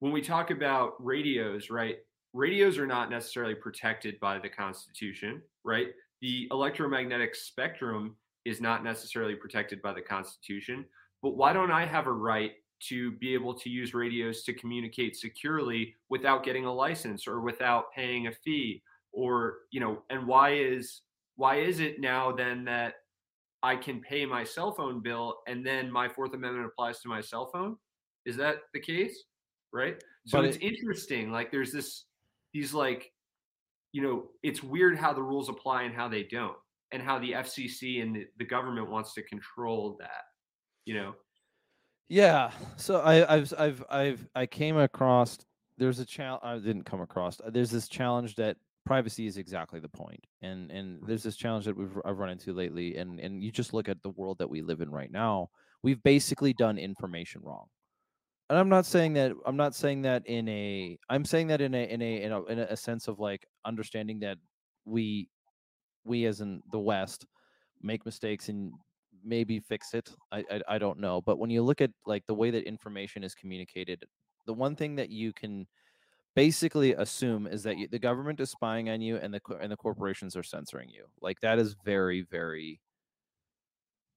when 0.00 0.12
we 0.12 0.20
talk 0.20 0.50
about 0.50 0.94
radios, 0.98 1.70
right? 1.70 1.96
Radios 2.32 2.78
are 2.78 2.86
not 2.86 3.10
necessarily 3.10 3.54
protected 3.54 4.18
by 4.20 4.38
the 4.38 4.48
Constitution, 4.48 5.42
right? 5.64 5.88
The 6.20 6.48
electromagnetic 6.50 7.34
spectrum 7.34 8.16
is 8.44 8.60
not 8.60 8.84
necessarily 8.84 9.34
protected 9.34 9.82
by 9.82 9.92
the 9.92 10.00
Constitution. 10.02 10.84
But 11.22 11.36
why 11.36 11.52
don't 11.52 11.70
I 11.70 11.84
have 11.86 12.06
a 12.06 12.12
right 12.12 12.52
to 12.88 13.12
be 13.12 13.32
able 13.34 13.54
to 13.54 13.70
use 13.70 13.94
radios 13.94 14.42
to 14.44 14.52
communicate 14.52 15.16
securely 15.16 15.94
without 16.10 16.44
getting 16.44 16.66
a 16.66 16.72
license 16.72 17.26
or 17.26 17.40
without 17.40 17.92
paying 17.94 18.26
a 18.26 18.32
fee? 18.32 18.82
Or, 19.12 19.58
you 19.70 19.80
know, 19.80 20.02
and 20.10 20.26
why 20.26 20.54
is 20.54 21.00
why 21.36 21.56
is 21.56 21.80
it 21.80 22.00
now 22.00 22.32
then 22.32 22.64
that 22.66 22.94
I 23.62 23.76
can 23.76 24.00
pay 24.00 24.24
my 24.26 24.44
cell 24.44 24.72
phone 24.72 25.02
bill 25.02 25.38
and 25.48 25.66
then 25.66 25.90
my 25.90 26.08
Fourth 26.08 26.34
Amendment 26.34 26.66
applies 26.66 27.00
to 27.00 27.08
my 27.08 27.20
cell 27.20 27.50
phone? 27.52 27.76
Is 28.26 28.36
that 28.36 28.56
the 28.74 28.80
case? 28.80 29.24
Right. 29.72 29.96
So 30.26 30.38
But 30.38 30.44
it's 30.46 30.56
it- 30.58 30.62
interesting. 30.64 31.32
Like 31.32 31.50
there's 31.50 31.72
this 31.72 32.04
these 32.56 32.72
like 32.74 33.12
you 33.92 34.02
know 34.02 34.28
it's 34.42 34.62
weird 34.62 34.96
how 34.96 35.12
the 35.12 35.22
rules 35.22 35.48
apply 35.48 35.82
and 35.82 35.94
how 35.94 36.08
they 36.08 36.22
don't 36.24 36.56
and 36.92 37.02
how 37.02 37.18
the 37.18 37.32
fcc 37.32 38.02
and 38.02 38.16
the, 38.16 38.26
the 38.38 38.44
government 38.44 38.90
wants 38.90 39.14
to 39.14 39.22
control 39.22 39.96
that 40.00 40.22
you 40.84 40.94
know 40.94 41.14
Yeah. 42.08 42.52
So 42.76 43.00
I, 43.00 43.34
I've 43.34 43.52
I've 43.58 43.84
I've 43.90 44.28
I 44.34 44.46
came 44.46 44.76
across 44.76 45.38
there's 45.78 45.98
a 45.98 46.06
challenge 46.06 46.40
I 46.42 46.58
didn't 46.58 46.84
come 46.84 47.00
across. 47.00 47.40
uh, 47.40 47.50
There's 47.50 47.70
this 47.70 47.88
challenge 47.88 48.34
that 48.36 48.56
privacy 48.84 49.26
is 49.26 49.36
exactly 49.36 49.80
the. 49.80 49.90
And 50.42 50.70
and 50.70 51.00
there's 51.06 51.22
this 51.22 51.36
challenge 51.36 51.64
that 51.64 51.76
we've 51.76 51.96
I've 52.04 52.18
run 52.18 52.30
into 52.30 52.52
lately 52.52 52.96
and 52.96 53.20
and 53.20 53.42
you 53.42 53.50
just 53.50 53.74
look 53.74 53.88
at 53.88 54.02
the 54.02 54.10
world 54.10 54.38
that 54.38 54.50
we 54.50 54.62
live 54.62 54.80
in 54.80 54.90
right 54.90 55.10
now. 55.10 55.50
We've 55.82 56.02
basically 56.02 56.52
done 56.52 56.78
information 56.78 57.42
wrong. 57.42 57.66
And 58.48 58.58
I'm 58.58 58.68
not 58.68 58.86
saying 58.86 59.14
that 59.14 59.32
I'm 59.44 59.56
not 59.56 59.74
saying 59.74 60.02
that 60.02 60.24
in 60.26 60.48
a 60.48 60.98
I'm 61.08 61.24
saying 61.24 61.48
that 61.48 61.60
in 61.60 61.74
a 61.74 61.84
in 61.88 62.00
a 62.00 62.22
in 62.22 62.32
a, 62.32 62.44
in 62.44 62.58
a 62.60 62.76
sense 62.76 63.08
of 63.08 63.18
like 63.18 63.44
understanding 63.64 64.20
that 64.20 64.38
we 64.84 65.28
we 66.04 66.24
as 66.26 66.40
in 66.40 66.62
the 66.70 66.78
west 66.78 67.26
make 67.82 68.06
mistakes 68.06 68.48
and 68.48 68.72
maybe 69.24 69.58
fix 69.58 69.92
it 69.92 70.10
I, 70.30 70.44
I 70.50 70.60
i 70.68 70.78
don't 70.78 71.00
know 71.00 71.20
but 71.20 71.38
when 71.38 71.50
you 71.50 71.62
look 71.62 71.80
at 71.80 71.90
like 72.06 72.24
the 72.26 72.34
way 72.34 72.50
that 72.50 72.64
information 72.64 73.24
is 73.24 73.34
communicated 73.34 74.04
the 74.46 74.54
one 74.54 74.76
thing 74.76 74.94
that 74.96 75.10
you 75.10 75.32
can 75.32 75.66
basically 76.36 76.92
assume 76.94 77.46
is 77.46 77.62
that 77.64 77.76
you, 77.76 77.88
the 77.88 77.98
government 77.98 78.38
is 78.40 78.50
spying 78.50 78.88
on 78.88 79.00
you 79.00 79.16
and 79.16 79.34
the 79.34 79.40
and 79.60 79.72
the 79.72 79.76
corporations 79.76 80.36
are 80.36 80.42
censoring 80.42 80.88
you 80.88 81.06
like 81.20 81.40
that 81.40 81.58
is 81.58 81.74
very 81.84 82.22
very 82.22 82.80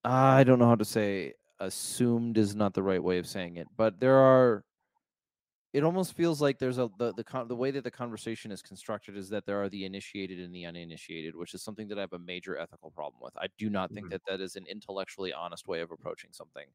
i 0.04 0.44
don't 0.44 0.58
know 0.58 0.68
how 0.68 0.76
to 0.76 0.84
say 0.84 1.32
assumed 1.60 2.38
is 2.38 2.54
not 2.56 2.74
the 2.74 2.82
right 2.82 3.02
way 3.02 3.18
of 3.18 3.26
saying 3.26 3.56
it 3.56 3.68
but 3.76 4.00
there 4.00 4.16
are 4.16 4.64
it 5.72 5.84
almost 5.84 6.14
feels 6.14 6.40
like 6.42 6.58
there's 6.58 6.78
a 6.78 6.90
the 6.98 7.12
the, 7.14 7.24
con- 7.24 7.48
the 7.48 7.56
way 7.56 7.70
that 7.70 7.84
the 7.84 7.90
conversation 7.90 8.50
is 8.50 8.62
constructed 8.62 9.16
is 9.16 9.28
that 9.28 9.46
there 9.46 9.62
are 9.62 9.68
the 9.68 9.84
initiated 9.84 10.40
and 10.40 10.54
the 10.54 10.64
uninitiated 10.66 11.36
which 11.36 11.54
is 11.54 11.62
something 11.62 11.88
that 11.88 11.98
i 11.98 12.00
have 12.00 12.12
a 12.12 12.18
major 12.18 12.56
ethical 12.58 12.90
problem 12.90 13.20
with 13.22 13.36
i 13.36 13.46
do 13.58 13.70
not 13.70 13.92
think 13.92 14.08
Mhm. 14.08 14.10
that 14.10 14.22
that 14.26 14.40
is 14.40 14.56
an 14.56 14.66
intellectually 14.66 15.32
honest 15.32 15.68
way 15.68 15.80
of 15.80 15.90
approaching 15.90 16.32
something 16.32 16.66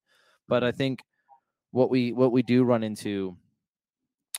but 0.47 0.63
i 0.63 0.71
think 0.71 1.03
what 1.71 1.89
we 1.89 2.13
what 2.13 2.31
we 2.31 2.43
do 2.43 2.63
run 2.63 2.83
into 2.83 3.37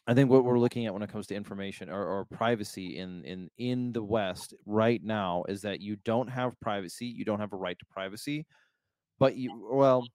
i 0.07 0.15
think 0.15 0.31
what 0.31 0.45
we're 0.45 0.59
looking 0.59 0.87
at 0.87 0.93
when 0.93 1.03
it 1.03 1.11
comes 1.11 1.27
to 1.27 1.35
information 1.35 1.89
or, 1.89 2.05
or 2.05 2.25
privacy 2.25 2.99
in 2.99 3.25
in 3.25 3.51
in 3.59 3.93
the 3.93 4.03
west 4.03 4.55
right 4.65 5.03
now 5.03 5.45
is 5.49 5.63
that 5.63 5.81
you 5.81 5.97
don't 5.97 6.29
have 6.29 6.59
privacy 6.61 7.07
you 7.07 7.25
don't 7.25 7.41
have 7.41 7.53
a 7.53 7.57
right 7.57 7.79
to 7.79 7.87
privacy 7.87 8.47
but 9.19 9.37
you 9.37 9.69
well 9.73 10.11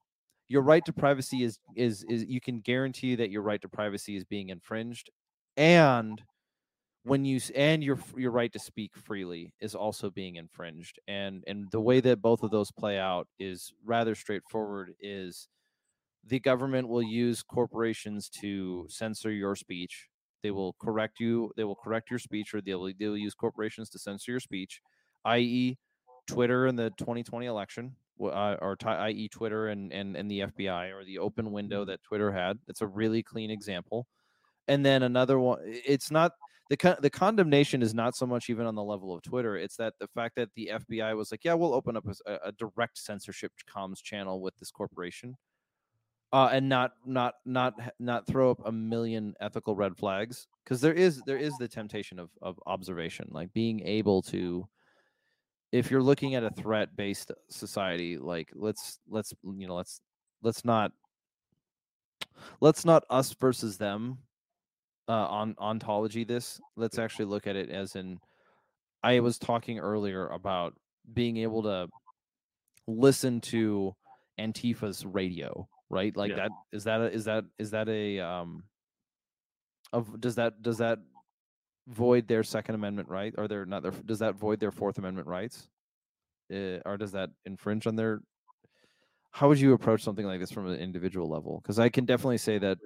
your 0.52 0.60
right 0.60 0.84
to 0.84 0.92
privacy 0.92 1.44
is 1.44 1.58
is 1.74 2.04
is 2.10 2.24
you 2.26 2.40
can 2.40 2.60
guarantee 2.60 3.14
that 3.14 3.30
your 3.30 3.40
right 3.40 3.62
to 3.62 3.68
privacy 3.70 4.16
is 4.16 4.24
being 4.24 4.50
infringed 4.50 5.08
and 5.56 6.20
when 7.04 7.24
you 7.24 7.40
and 7.56 7.82
your 7.82 7.98
your 8.18 8.30
right 8.30 8.52
to 8.52 8.58
speak 8.58 8.94
freely 8.94 9.54
is 9.60 9.74
also 9.74 10.10
being 10.10 10.36
infringed 10.36 10.98
and 11.08 11.42
and 11.46 11.70
the 11.70 11.80
way 11.80 12.00
that 12.00 12.20
both 12.20 12.42
of 12.42 12.50
those 12.50 12.70
play 12.70 12.98
out 12.98 13.26
is 13.38 13.72
rather 13.82 14.14
straightforward 14.14 14.92
is 15.00 15.48
the 16.26 16.38
government 16.38 16.86
will 16.86 17.02
use 17.02 17.42
corporations 17.42 18.28
to 18.28 18.86
censor 18.88 19.32
your 19.32 19.56
speech. 19.56 20.06
They 20.42 20.50
will 20.50 20.74
correct 20.74 21.18
you 21.18 21.50
they 21.56 21.64
will 21.64 21.76
correct 21.76 22.10
your 22.10 22.18
speech 22.18 22.52
or 22.52 22.60
they'll, 22.60 22.92
they'll 22.98 23.16
use 23.16 23.34
corporations 23.34 23.88
to 23.90 23.98
censor 23.98 24.32
your 24.32 24.40
speech 24.40 24.82
i.e 25.24 25.78
twitter 26.26 26.66
in 26.66 26.76
the 26.76 26.90
2020 26.98 27.46
election 27.46 27.96
uh, 28.28 28.56
or 28.60 28.76
ti- 28.76 28.88
i.e 28.88 29.28
twitter 29.28 29.68
and, 29.68 29.92
and 29.92 30.16
and 30.16 30.30
the 30.30 30.40
fbi 30.40 30.92
or 30.92 31.04
the 31.04 31.18
open 31.18 31.52
window 31.52 31.84
Mhm. 31.84 31.86
that 31.86 32.02
twitter 32.02 32.32
had 32.32 32.58
it's 32.68 32.80
a 32.82 32.86
really 32.86 33.22
clean 33.22 33.50
example 33.50 34.06
and 34.68 34.84
then 34.86 35.02
another 35.02 35.38
one 35.40 35.60
it's 35.64 36.10
not 36.10 36.32
the 36.70 36.76
con- 36.76 36.96
the 37.02 37.10
condemnation 37.10 37.82
is 37.82 37.94
not 37.94 38.16
so 38.16 38.26
much 38.26 38.48
even 38.50 38.66
on 38.66 38.74
the 38.74 38.82
level 38.82 39.14
of 39.14 39.22
Twitter. 39.22 39.56
It's 39.56 39.76
that 39.76 39.94
the 39.98 40.08
fact 40.08 40.36
that 40.36 40.54
the 40.54 40.70
FBI 40.72 41.12
was 41.14 41.30
like, 41.30 41.44
yeah, 41.44 41.52
we'll 41.54 41.74
open 41.74 41.96
up 41.98 42.06
a 42.26 42.52
direct 42.52 42.96
censorship 42.96 43.52
comms 43.68 44.02
channel 44.02 44.40
with 44.40 44.56
this 44.56 44.70
corporation, 44.70 45.36
uh, 46.32 46.48
and 46.52 46.68
not 46.68 46.92
not 47.04 47.34
not 47.44 47.74
not 47.98 48.26
throw 48.26 48.50
up 48.50 48.62
a 48.64 48.72
million 48.72 49.34
ethical 49.40 49.76
red 49.76 49.96
flags 49.96 50.48
because 50.64 50.80
there 50.80 50.94
is 50.94 51.22
there 51.22 51.36
is 51.36 51.56
the 51.58 51.68
temptation 51.68 52.18
of 52.18 52.30
of 52.40 52.58
observation, 52.66 53.28
like 53.32 53.52
being 53.52 53.80
able 53.86 54.22
to. 54.22 54.66
If 55.72 55.90
you're 55.90 56.02
looking 56.02 56.34
at 56.34 56.44
a 56.44 56.50
threat 56.50 56.94
based 56.96 57.32
society, 57.48 58.18
like 58.18 58.50
let's 58.54 58.98
let's 59.08 59.32
you 59.42 59.66
know 59.66 59.74
let's 59.74 60.00
let's 60.42 60.64
not 60.64 60.92
let's 62.60 62.84
not 62.84 63.04
us 63.10 63.32
versus 63.32 63.78
them 63.78 64.18
uh, 65.08 65.12
on 65.12 65.56
ontology 65.58 66.24
this 66.24 66.60
let's 66.76 66.98
actually 66.98 67.24
look 67.24 67.46
at 67.46 67.56
it 67.56 67.70
as 67.70 67.96
in 67.96 68.18
i 69.02 69.18
was 69.18 69.38
talking 69.38 69.78
earlier 69.78 70.28
about 70.28 70.74
being 71.12 71.36
able 71.38 71.62
to 71.62 71.88
listen 72.86 73.40
to 73.40 73.94
Antifa's 74.38 75.04
radio, 75.04 75.68
right? 75.90 76.16
Like 76.16 76.30
Yeah. 76.30 76.36
that 76.36 76.50
is 76.72 76.84
that 76.84 77.00
a, 77.00 77.12
is 77.12 77.24
that 77.24 77.44
is 77.58 77.70
that 77.70 77.88
a 77.88 78.20
um 78.20 78.64
of 79.92 80.20
does 80.20 80.36
that 80.36 80.62
does 80.62 80.78
that 80.78 80.98
void 81.88 82.28
their 82.28 82.42
second 82.42 82.74
amendment 82.74 83.08
right 83.08 83.34
or 83.36 83.48
their 83.48 83.66
not 83.66 83.82
their 83.82 83.92
does 83.92 84.20
that 84.20 84.34
void 84.36 84.60
their 84.60 84.70
fourth 84.72 84.98
amendment 84.98 85.26
rights? 85.26 85.68
Uh, 86.52 86.78
or 86.84 86.96
does 86.96 87.12
that 87.12 87.30
infringe 87.46 87.86
on 87.86 87.96
their 87.96 88.20
how 89.30 89.48
would 89.48 89.58
you 89.58 89.72
approach 89.72 90.02
something 90.02 90.26
like 90.26 90.38
this 90.40 90.50
from 90.50 90.66
an 90.66 90.78
individual 90.78 91.28
level? 91.28 91.60
Because 91.62 91.78
i 91.78 91.88
can 91.88 92.04
definitely 92.04 92.38
say 92.38 92.58
that 92.58 92.78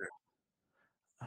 i 1.22 1.26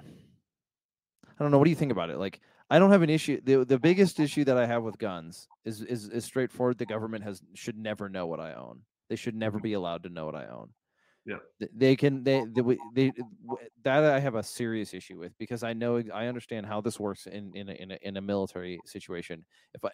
don't 1.39 1.51
know 1.51 1.57
what 1.57 1.65
do 1.65 1.69
you 1.69 1.75
think 1.75 1.91
about 1.91 2.09
it? 2.09 2.17
Like 2.17 2.39
i 2.69 2.79
don't 2.79 2.91
have 2.91 3.01
an 3.01 3.09
issue 3.09 3.39
the, 3.43 3.65
the 3.65 3.79
biggest 3.79 4.19
issue 4.19 4.43
that 4.45 4.57
i 4.57 4.65
have 4.65 4.83
with 4.83 4.97
guns 4.97 5.47
is, 5.65 5.81
is 5.81 6.09
is 6.09 6.25
straightforward 6.25 6.77
the 6.77 6.85
government 6.85 7.23
has 7.23 7.41
should 7.53 7.77
never 7.77 8.09
know 8.09 8.25
what 8.27 8.39
i 8.39 8.53
own. 8.53 8.81
They 9.09 9.15
should 9.15 9.35
never 9.35 9.59
Mhm. 9.59 9.63
be 9.63 9.73
allowed 9.73 10.03
to 10.03 10.09
know 10.09 10.25
what 10.25 10.35
i 10.35 10.47
own 10.47 10.69
Yeah. 11.25 11.37
They 11.73 11.95
can 11.95 12.23
they 12.23 12.45
they, 12.45 12.77
they 12.93 13.13
that 13.83 14.03
i 14.05 14.19
have 14.19 14.35
a 14.35 14.43
serious 14.43 14.93
issue 14.93 15.19
with 15.19 15.37
because 15.37 15.61
i 15.63 15.73
know 15.73 16.01
i 16.13 16.27
understand 16.27 16.65
how 16.65 16.79
this 16.81 16.99
works 16.99 17.27
in 17.27 17.53
in 17.53 17.69
a, 17.69 17.73
in 17.73 17.91
a, 17.91 17.97
in 18.01 18.17
a 18.17 18.21
military 18.21 18.81
situation 18.85 19.45
if 19.73 19.83
i 19.83 19.91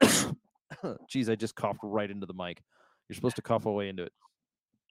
geez 1.08 1.28
i 1.28 1.34
just 1.34 1.54
coughed 1.56 1.80
right 1.82 2.10
into 2.10 2.26
the 2.26 2.34
mic 2.34 2.62
you're 3.08 3.14
supposed 3.16 3.36
to 3.36 3.42
cough 3.42 3.66
away 3.66 3.88
into 3.88 4.04
it 4.04 4.12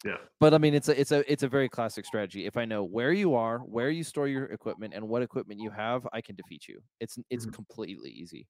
Yeah. 0.04 0.18
but 0.40 0.54
i 0.54 0.58
mean 0.58 0.74
it's 0.74 0.90
a 0.90 1.00
it's 1.00 1.12
a 1.12 1.30
it's 1.32 1.44
a 1.44 1.48
very 1.48 1.70
classic 1.70 2.06
strategy 2.06 2.46
if 2.46 2.58
i 2.58 2.66
know 2.66 2.84
where 2.84 3.14
you 3.14 3.34
are 3.36 3.60
where 3.60 3.90
you 3.90 4.04
store 4.04 4.28
your 4.28 4.46
equipment 4.46 4.94
and 4.94 5.08
what 5.08 5.22
equipment 5.22 5.60
you 5.62 5.70
have 5.72 6.06
i 6.12 6.22
can 6.22 6.36
defeat 6.36 6.68
you 6.68 6.82
it's 7.00 7.18
it's 7.30 7.46
Mhm. 7.46 7.54
completely 7.54 8.10
easy 8.10 8.48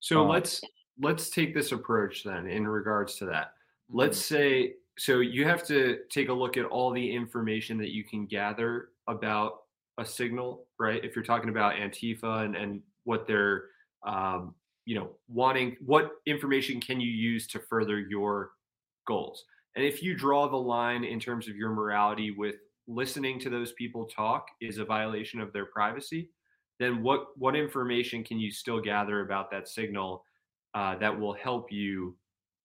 So 0.00 0.22
Uh, 0.22 0.28
let's 0.28 0.60
let's 1.00 1.30
take 1.30 1.54
this 1.54 1.72
approach 1.72 2.22
then 2.24 2.46
in 2.46 2.66
regards 2.66 3.16
to 3.16 3.24
that. 3.26 3.46
Mm-hmm. 3.48 3.98
Let's 3.98 4.18
say 4.18 4.74
so 4.98 5.20
you 5.20 5.44
have 5.44 5.64
to 5.68 6.00
take 6.10 6.28
a 6.28 6.32
look 6.32 6.56
at 6.56 6.64
all 6.64 6.92
the 6.92 7.14
information 7.14 7.78
that 7.78 7.94
you 7.94 8.02
can 8.04 8.26
gather 8.26 8.88
about 9.06 9.60
a 9.98 10.04
signal, 10.04 10.66
right? 10.78 11.02
If 11.04 11.14
you're 11.14 11.24
talking 11.24 11.50
about 11.50 11.74
Antifa 11.74 12.44
and, 12.44 12.56
and 12.56 12.82
what 13.04 13.26
they're 13.26 13.66
um, 14.06 14.54
you 14.84 14.94
know 14.94 15.10
wanting, 15.28 15.76
what 15.84 16.12
information 16.26 16.80
can 16.80 17.00
you 17.00 17.10
use 17.10 17.46
to 17.48 17.60
further 17.60 18.00
your 18.00 18.50
goals? 19.06 19.44
And 19.76 19.84
if 19.84 20.02
you 20.02 20.16
draw 20.16 20.48
the 20.48 20.56
line 20.56 21.04
in 21.04 21.20
terms 21.20 21.48
of 21.48 21.56
your 21.56 21.70
morality 21.70 22.32
with 22.32 22.56
listening 22.88 23.38
to 23.40 23.50
those 23.50 23.72
people 23.72 24.06
talk 24.06 24.48
is 24.60 24.78
a 24.78 24.84
violation 24.84 25.40
of 25.40 25.52
their 25.52 25.66
privacy, 25.66 26.30
then 26.80 27.02
what 27.02 27.28
what 27.36 27.54
information 27.54 28.24
can 28.24 28.40
you 28.40 28.50
still 28.50 28.80
gather 28.80 29.20
about 29.20 29.50
that 29.50 29.68
signal 29.68 30.24
uh, 30.74 30.96
that 30.98 31.16
will 31.16 31.34
help 31.34 31.70
you 31.70 32.16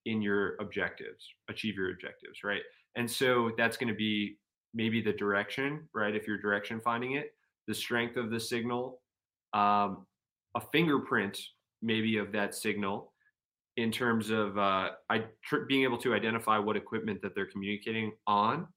in 0.05 0.21
your 0.21 0.55
objectives, 0.59 1.33
achieve 1.49 1.75
your 1.75 1.91
objectives, 1.91 2.43
right? 2.43 2.61
And 2.95 3.09
so 3.09 3.51
that's 3.57 3.77
going 3.77 3.87
to 3.87 3.95
be 3.95 4.37
maybe 4.73 5.01
the 5.01 5.13
direction, 5.13 5.87
right? 5.93 6.15
If 6.15 6.27
you're 6.27 6.39
direction 6.39 6.81
finding 6.83 7.13
it, 7.13 7.33
the 7.67 7.73
strength 7.73 8.17
of 8.17 8.29
the 8.29 8.39
signal, 8.39 9.01
um, 9.53 10.05
a 10.55 10.61
fingerprint 10.71 11.39
maybe 11.81 12.17
of 12.17 12.31
that 12.31 12.55
signal 12.55 13.13
in 13.77 13.91
terms 13.91 14.29
of 14.29 14.57
uh, 14.57 14.91
I, 15.09 15.25
tr- 15.43 15.65
being 15.67 15.83
able 15.83 15.97
to 15.99 16.13
identify 16.13 16.57
what 16.57 16.77
equipment 16.77 17.21
that 17.23 17.33
they're 17.35 17.47
communicating 17.47 18.11
on, 18.27 18.67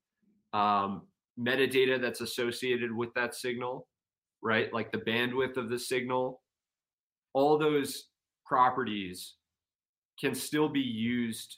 um, 0.53 1.03
metadata 1.39 2.01
that's 2.01 2.23
associated 2.23 2.95
with 2.95 3.13
that 3.15 3.35
signal, 3.35 3.87
right? 4.43 4.73
Like 4.73 4.93
the 4.93 4.99
bandwidth 4.99 5.57
of 5.57 5.69
the 5.69 5.79
signal, 5.79 6.41
all 7.35 7.59
those 7.59 8.05
properties 8.47 9.35
can 10.21 10.35
still 10.35 10.69
be 10.69 10.81
used 10.81 11.57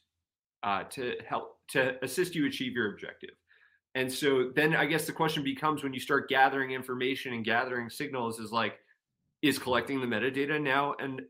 uh, 0.62 0.85
to 0.85 1.14
help 1.26 1.59
to 1.68 2.02
assist 2.02 2.35
you 2.35 2.47
achieve 2.47 2.72
your 2.72 2.93
objective. 2.93 3.30
And 3.94 4.12
so 4.12 4.51
then 4.55 4.74
I 4.76 4.86
guess 4.86 5.06
the 5.06 5.12
question 5.12 5.43
becomes 5.43 5.82
when 5.82 5.93
you 5.93 6.01
start 6.01 6.28
gathering 6.28 6.70
information 6.70 7.32
and 7.32 7.44
gathering 7.44 7.90
signals 7.90 8.39
is 8.39 8.52
like, 8.52 8.74
is 9.43 9.59
collecting 9.59 10.01
the 10.01 10.06
metadata 10.06 10.60
now 10.60 10.94
an 10.98 11.20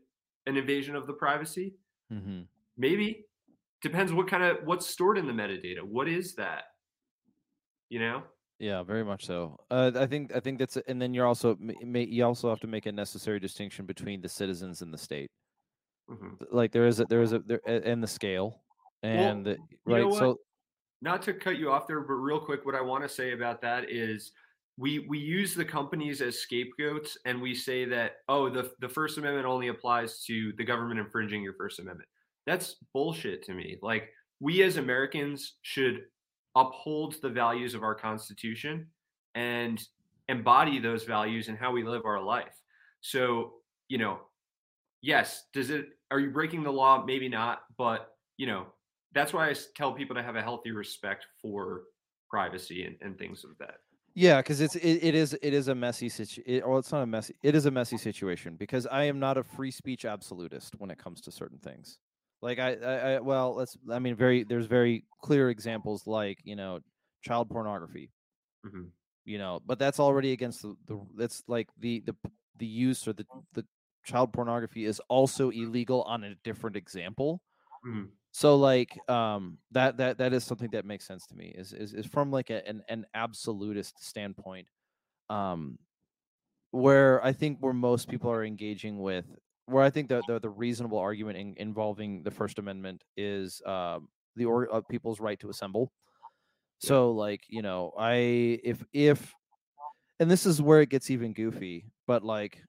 an 0.45 0.57
invasion 0.57 0.95
of 0.95 1.07
the 1.07 1.13
privacy? 1.13 1.75
mm-hmm. 2.11 2.41
Maybe. 2.77 3.25
Depends 3.81 4.11
what 4.11 4.27
kind 4.27 4.43
of 4.43 4.57
what's 4.65 4.85
stored 4.87 5.17
in 5.17 5.25
the 5.25 5.33
metadata. 5.33 5.81
What 5.81 6.09
is 6.09 6.35
that? 6.35 6.63
You 7.89 7.99
know? 7.99 8.23
Yeah, 8.59 8.83
very 8.83 9.05
much 9.05 9.25
so. 9.25 9.57
Uh, 9.71 9.91
I 9.95 10.05
think 10.05 10.35
I 10.35 10.41
think 10.41 10.59
that's 10.59 10.75
and 10.75 11.01
then 11.01 11.13
you're 11.13 11.25
also 11.25 11.57
you 11.59 12.25
also 12.25 12.49
have 12.49 12.59
to 12.59 12.67
make 12.67 12.87
a 12.87 12.91
necessary 12.91 13.39
distinction 13.39 13.85
between 13.85 14.21
the 14.21 14.27
citizens 14.27 14.81
and 14.81 14.93
the 14.93 14.97
state. 14.97 15.31
Mhm. 16.09 16.45
Like 16.51 16.71
there 16.71 16.87
is 16.87 16.99
a 16.99 17.05
there 17.05 17.21
is 17.21 17.33
a 17.33 17.39
there 17.39 17.61
and 17.67 18.01
the 18.01 18.07
scale 18.07 18.61
and 19.03 19.45
the, 19.45 19.51
you 19.51 19.57
right. 19.85 20.03
know? 20.03 20.11
So 20.11 20.39
not 21.01 21.21
to 21.23 21.33
cut 21.33 21.57
you 21.57 21.71
off 21.71 21.87
there, 21.87 22.01
but 22.01 22.13
real 22.13 22.39
quick, 22.39 22.65
what 22.65 22.75
I 22.75 22.81
want 22.81 23.03
to 23.03 23.09
say 23.09 23.31
about 23.31 23.61
that 23.61 23.89
is 23.89 24.31
we 24.77 24.99
we 25.07 25.19
use 25.19 25.53
the 25.53 25.65
companies 25.65 26.21
as 26.21 26.39
scapegoats, 26.39 27.17
and 27.25 27.41
we 27.41 27.53
say 27.53 27.85
that 27.85 28.17
oh, 28.27 28.49
the 28.49 28.71
the 28.79 28.89
First 28.89 29.17
Amendment 29.17 29.45
only 29.45 29.67
applies 29.67 30.23
to 30.23 30.53
the 30.57 30.63
government 30.63 30.99
infringing 30.99 31.43
your 31.43 31.53
First 31.53 31.79
Amendment. 31.79 32.09
That's 32.45 32.75
bullshit 32.93 33.43
to 33.43 33.53
me. 33.53 33.77
Like 33.81 34.09
we 34.39 34.63
as 34.63 34.77
Americans 34.77 35.57
should 35.61 36.05
uphold 36.55 37.21
the 37.21 37.29
values 37.29 37.75
of 37.75 37.83
our 37.83 37.93
Constitution 37.93 38.87
and 39.35 39.81
embody 40.27 40.79
those 40.79 41.03
values 41.03 41.49
in 41.49 41.55
how 41.55 41.71
we 41.71 41.83
live 41.83 42.05
our 42.05 42.21
life. 42.21 42.55
So 43.01 43.53
you 43.89 43.97
know, 43.97 44.19
yes, 45.01 45.45
does 45.53 45.69
it? 45.69 45.89
Are 46.11 46.19
you 46.19 46.31
breaking 46.31 46.63
the 46.63 46.71
law? 46.71 47.03
Maybe 47.05 47.29
not, 47.29 47.63
but 47.77 48.15
you 48.37 48.47
know, 48.47 48.67
that's 49.13 49.33
why 49.33 49.49
I 49.49 49.55
tell 49.75 49.93
people 49.93 50.15
to 50.15 50.23
have 50.23 50.35
a 50.35 50.41
healthy 50.41 50.71
respect 50.71 51.25
for 51.41 51.83
privacy 52.29 52.85
and, 52.85 52.97
and 53.01 53.17
things 53.17 53.43
of 53.43 53.57
that. 53.59 53.75
Yeah, 54.15 54.41
because 54.41 54.59
it's 54.59 54.75
it, 54.75 55.03
it 55.03 55.15
is 55.15 55.37
it 55.41 55.53
is 55.53 55.67
a 55.67 55.75
messy 55.75 56.09
situation. 56.09 56.63
Well, 56.67 56.79
it's 56.79 56.91
not 56.91 57.03
a 57.03 57.05
messy. 57.05 57.35
It 57.43 57.55
is 57.55 57.65
a 57.67 57.71
messy 57.71 57.97
situation 57.97 58.55
because 58.55 58.87
I 58.87 59.03
am 59.03 59.19
not 59.19 59.37
a 59.37 59.43
free 59.43 59.71
speech 59.71 60.03
absolutist 60.03 60.75
when 60.79 60.89
it 60.91 60.97
comes 60.97 61.21
to 61.21 61.31
certain 61.31 61.59
things. 61.59 61.99
Like 62.41 62.59
I, 62.59 62.73
I, 62.75 62.95
I 63.13 63.19
well, 63.19 63.55
let's. 63.55 63.77
I 63.89 63.99
mean, 63.99 64.15
very 64.15 64.43
there's 64.43 64.65
very 64.65 65.05
clear 65.21 65.49
examples 65.49 66.07
like 66.07 66.39
you 66.43 66.55
know 66.55 66.79
child 67.21 67.49
pornography. 67.49 68.11
Mhm. 68.65 68.89
You 69.25 69.37
know, 69.37 69.61
but 69.65 69.77
that's 69.77 69.99
already 69.99 70.31
against 70.31 70.63
the, 70.63 70.75
the 70.85 70.99
that's 71.15 71.43
like 71.47 71.69
the 71.77 72.01
the 72.05 72.15
the 72.57 72.65
use 72.65 73.07
or 73.07 73.13
the 73.13 73.25
the 73.53 73.65
child 74.03 74.33
pornography 74.33 74.85
is 74.85 74.99
also 75.09 75.49
illegal 75.49 76.03
on 76.03 76.23
a 76.23 76.35
different 76.35 76.75
example. 76.75 77.41
Mhm. 77.83 78.19
So 78.31 78.55
like 78.57 78.99
um 79.09 79.59
that 79.71 79.97
that 79.97 80.19
that 80.19 80.33
is 80.33 80.43
something 80.43 80.71
that 80.71 80.85
makes 80.85 81.05
sense 81.05 81.25
to 81.27 81.35
me 81.35 81.47
is 81.49 81.73
is, 81.73 81.93
is 81.93 82.05
from 82.05 82.31
like 82.31 82.49
a, 82.51 82.67
an 82.67 82.83
an 82.89 83.05
absolutist 83.13 84.03
standpoint 84.03 84.69
um 85.29 85.79
where 86.71 87.23
I 87.23 87.33
think 87.33 87.59
where 87.59 87.73
most 87.73 88.09
people 88.09 88.31
are 88.31 88.43
engaging 88.43 88.99
with 88.99 89.25
where 89.65 89.83
I 89.83 89.89
think 89.89 90.09
the 90.09 90.23
the, 90.23 90.39
the 90.39 90.49
reasonable 90.49 90.97
argument 90.97 91.37
in, 91.37 91.55
involving 91.57 92.23
the 92.23 92.31
First 92.31 92.59
Amendment 92.59 93.03
is 93.17 93.61
um 93.65 94.09
the 94.35 94.45
or 94.45 94.73
uh, 94.73 94.81
people's 94.81 95.19
right 95.19 95.39
to 95.39 95.49
assemble. 95.49 95.93
So 96.79 97.11
like 97.11 97.45
you 97.49 97.61
know 97.61 97.93
I 97.97 98.15
if 98.63 98.83
if 98.93 99.35
and 100.19 100.31
this 100.31 100.45
is 100.45 100.61
where 100.61 100.81
it 100.81 100.89
gets 100.89 101.11
even 101.11 101.33
goofy, 101.33 101.91
but 102.07 102.23
like 102.23 102.63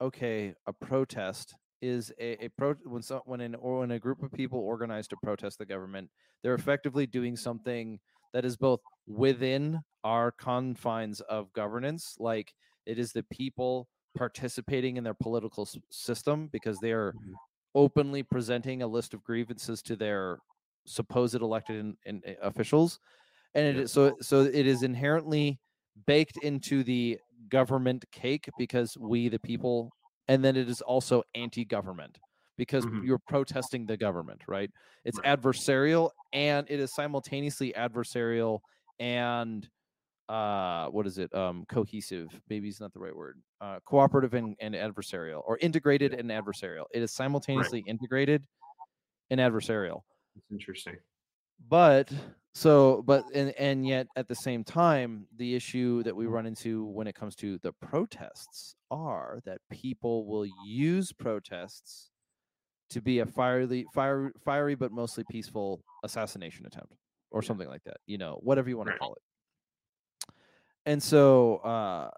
okay, 0.00 0.54
a 0.66 0.72
protest 0.72 1.54
is 1.82 2.12
a, 2.18 2.44
a 2.46 2.48
pro 2.50 2.74
when 2.84 3.02
so, 3.02 3.22
when 3.26 3.40
an 3.40 3.54
or 3.54 3.80
when 3.80 3.90
a 3.90 3.98
group 3.98 4.22
of 4.22 4.32
people 4.32 4.58
organize 4.58 5.08
to 5.08 5.16
protest 5.16 5.58
the 5.58 5.66
government, 5.66 6.10
they're 6.42 6.54
effectively 6.54 7.06
doing 7.06 7.36
something 7.36 8.00
that 8.32 8.44
is 8.44 8.56
both 8.56 8.80
within 9.06 9.80
our 10.04 10.32
confines 10.32 11.20
of 11.22 11.52
governance, 11.52 12.16
like 12.18 12.54
it 12.86 12.98
is 12.98 13.12
the 13.12 13.22
people 13.24 13.88
participating 14.14 14.96
in 14.96 15.04
their 15.04 15.14
political 15.14 15.62
s- 15.64 15.76
system 15.90 16.48
because 16.48 16.80
they 16.80 16.92
are 16.92 17.14
Mhm. 17.14 17.38
openly 17.74 18.22
presenting 18.22 18.82
a 18.82 18.86
list 18.86 19.14
of 19.14 19.22
grievances 19.22 19.82
to 19.82 19.96
their 19.96 20.40
supposed 20.86 21.34
elected 21.34 21.76
in, 21.76 21.96
in, 22.06 22.22
uh, 22.26 22.34
officials 22.42 23.00
and 23.54 23.66
it 23.66 23.78
is 23.78 23.92
so 23.92 24.16
so 24.20 24.42
it 24.44 24.66
is 24.66 24.82
inherently 24.82 25.60
baked 26.06 26.36
into 26.38 26.84
the 26.84 27.20
government 27.48 28.04
cake 28.12 28.48
because 28.56 28.96
we 28.98 29.28
the 29.28 29.38
people 29.38 29.92
and 30.28 30.44
then 30.44 30.56
it 30.56 30.68
is 30.68 30.80
also 30.82 31.22
anti-government 31.34 32.18
because 32.56 32.86
Mhm. 32.86 33.04
you're 33.04 33.18
protesting 33.18 33.86
the 33.86 33.96
government 33.96 34.42
right? 34.48 34.70
It's 35.04 35.18
Right. 35.18 35.26
adversarial 35.26 36.10
and 36.32 36.66
it 36.70 36.80
is 36.80 36.92
simultaneously 36.92 37.72
adversarial 37.76 38.60
and 38.98 39.68
uh 40.28 40.88
what 40.88 41.06
is 41.06 41.18
it? 41.18 41.34
Um 41.34 41.64
cohesive. 41.68 42.40
Maybe 42.48 42.68
is 42.68 42.80
not 42.80 42.92
the 42.92 43.00
right 43.00 43.16
word. 43.16 43.42
Uh 43.60 43.80
cooperative 43.86 44.34
and, 44.34 44.56
and 44.60 44.74
adversarial 44.74 45.42
or 45.46 45.58
integrated 45.58 46.14
and 46.14 46.30
adversarial. 46.30 46.86
It 46.92 47.02
is 47.02 47.12
simultaneously 47.12 47.80
integrated 47.80 48.46
and 49.30 49.40
adversarial. 49.40 50.02
It's 50.36 50.50
interesting. 50.50 50.98
but 51.68 52.12
so 52.56 53.02
but 53.04 53.22
and 53.34 53.50
and 53.58 53.86
yet 53.86 54.06
at 54.16 54.28
the 54.28 54.34
same 54.34 54.64
time 54.64 55.26
the 55.36 55.54
issue 55.54 56.02
that 56.02 56.16
we 56.16 56.24
run 56.24 56.46
into 56.46 56.86
when 56.86 57.06
it 57.06 57.14
comes 57.14 57.36
to 57.36 57.58
the 57.58 57.72
protests 57.72 58.74
are 58.90 59.40
that 59.44 59.60
people 59.70 60.26
will 60.26 60.46
use 60.64 61.12
protests 61.12 62.10
to 62.88 63.02
be 63.02 63.18
a 63.18 63.26
fiery, 63.26 63.84
fire, 63.92 64.32
fiery 64.42 64.74
but 64.74 64.90
mostly 64.90 65.22
peaceful 65.30 65.82
assassination 66.02 66.64
attempt 66.64 66.94
or 67.30 67.42
something 67.42 67.68
like 67.68 67.82
that. 67.84 67.98
You 68.06 68.16
know, 68.16 68.38
whatever 68.42 68.70
you 68.70 68.78
want 68.78 68.88
to 68.88 68.96
call 68.96 69.14
it. 69.14 69.22
And 70.86 71.02
so 71.02 71.56
uh, 71.56 72.10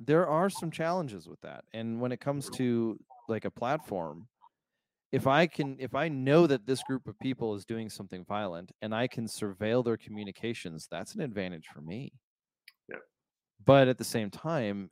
there 0.00 0.26
are 0.26 0.48
some 0.48 0.70
challenges 0.70 1.28
with 1.28 1.40
that. 1.42 1.64
And 1.74 2.00
when 2.00 2.12
it 2.12 2.20
comes 2.20 2.48
to 2.50 2.98
like 3.28 3.44
a 3.44 3.50
platform, 3.50 4.28
if 5.12 5.26
I 5.26 5.46
can, 5.46 5.76
if 5.78 5.94
I 5.94 6.08
know 6.08 6.46
that 6.46 6.66
this 6.66 6.82
group 6.82 7.06
of 7.06 7.18
people 7.20 7.54
is 7.54 7.64
doing 7.64 7.88
something 7.88 8.24
violent 8.24 8.72
and 8.82 8.94
I 8.94 9.06
can 9.06 9.26
surveil 9.26 9.84
their 9.84 9.96
communications, 9.96 10.88
that's 10.90 11.14
an 11.14 11.20
advantage 11.20 11.66
for 11.72 11.80
me. 11.80 12.12
Yep. 12.88 13.00
But 13.64 13.88
at 13.88 13.98
the 13.98 14.04
same 14.04 14.30
time, 14.30 14.90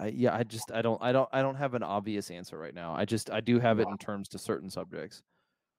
I, 0.00 0.08
yeah, 0.08 0.34
I 0.34 0.42
just 0.42 0.72
I 0.72 0.82
don't 0.82 1.00
I 1.02 1.12
don't 1.12 1.28
I 1.32 1.40
don't 1.42 1.54
have 1.56 1.74
an 1.74 1.84
obvious 1.84 2.30
answer 2.30 2.58
right 2.58 2.74
now. 2.74 2.94
I 2.96 3.04
just 3.04 3.30
I 3.30 3.40
do 3.40 3.60
have 3.60 3.78
it 3.78 3.88
in 3.88 3.96
terms 3.98 4.28
to 4.30 4.38
certain 4.38 4.70
subjects. 4.70 5.22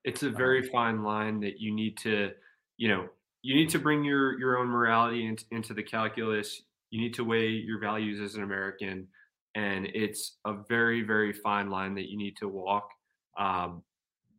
it's 0.04 0.24
a 0.24 0.30
very 0.30 0.62
um 0.64 0.70
fine 0.72 1.04
line 1.04 1.40
that 1.42 1.60
you 1.60 1.74
need 1.74 1.98
to 1.98 2.32
you 2.78 2.88
know 2.88 3.08
you 3.42 3.56
need 3.56 3.70
to 3.70 3.80
bring 3.80 4.04
your 4.04 4.40
your 4.40 4.58
own 4.58 4.68
morality 4.68 5.26
into, 5.26 5.44
into 5.52 5.74
the 5.74 5.84
calculus 5.84 6.62
you 6.92 7.02
need 7.02 7.14
to 7.14 7.24
weigh 7.24 7.50
your 7.50 7.80
values 7.80 8.20
as 8.22 8.36
an 8.36 8.44
american 8.44 9.08
and 9.56 9.88
it's 9.94 10.38
a 10.46 10.54
very 10.68 11.02
very 11.02 11.34
fine 11.34 11.70
line 11.70 11.96
that 11.96 12.10
you 12.10 12.18
need 12.18 12.36
to 12.38 12.48
walk 12.48 12.90
um, 13.38 13.84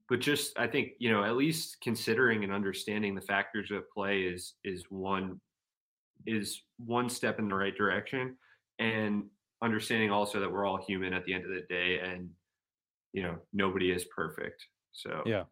but 0.09 0.20
just 0.20 0.59
i 0.59 0.66
think 0.66 0.91
you 0.99 1.11
know 1.11 1.24
at 1.24 1.37
least 1.37 1.77
considering 1.82 2.45
and 2.45 2.53
understanding 2.53 3.15
the 3.15 3.20
factors 3.20 3.70
at 3.73 3.82
play 3.93 4.23
is 4.23 4.55
is 4.65 4.85
one 4.89 5.41
is 6.27 6.62
one 6.78 7.09
step 7.09 7.39
in 7.39 7.49
the 7.49 7.55
right 7.55 7.77
direction 7.77 8.37
and 8.78 9.24
understanding 9.62 10.11
also 10.11 10.41
that 10.41 10.51
we're 10.51 10.66
all 10.66 10.82
human 10.87 11.12
at 11.12 11.24
the 11.24 11.35
end 11.35 11.45
of 11.45 11.51
the 11.51 11.65
day 11.69 12.01
and 12.01 12.28
you 13.12 13.23
know 13.23 13.37
nobody 13.53 13.91
is 13.91 14.05
perfect 14.15 14.66
so 14.93 15.23
Yeah. 15.27 15.45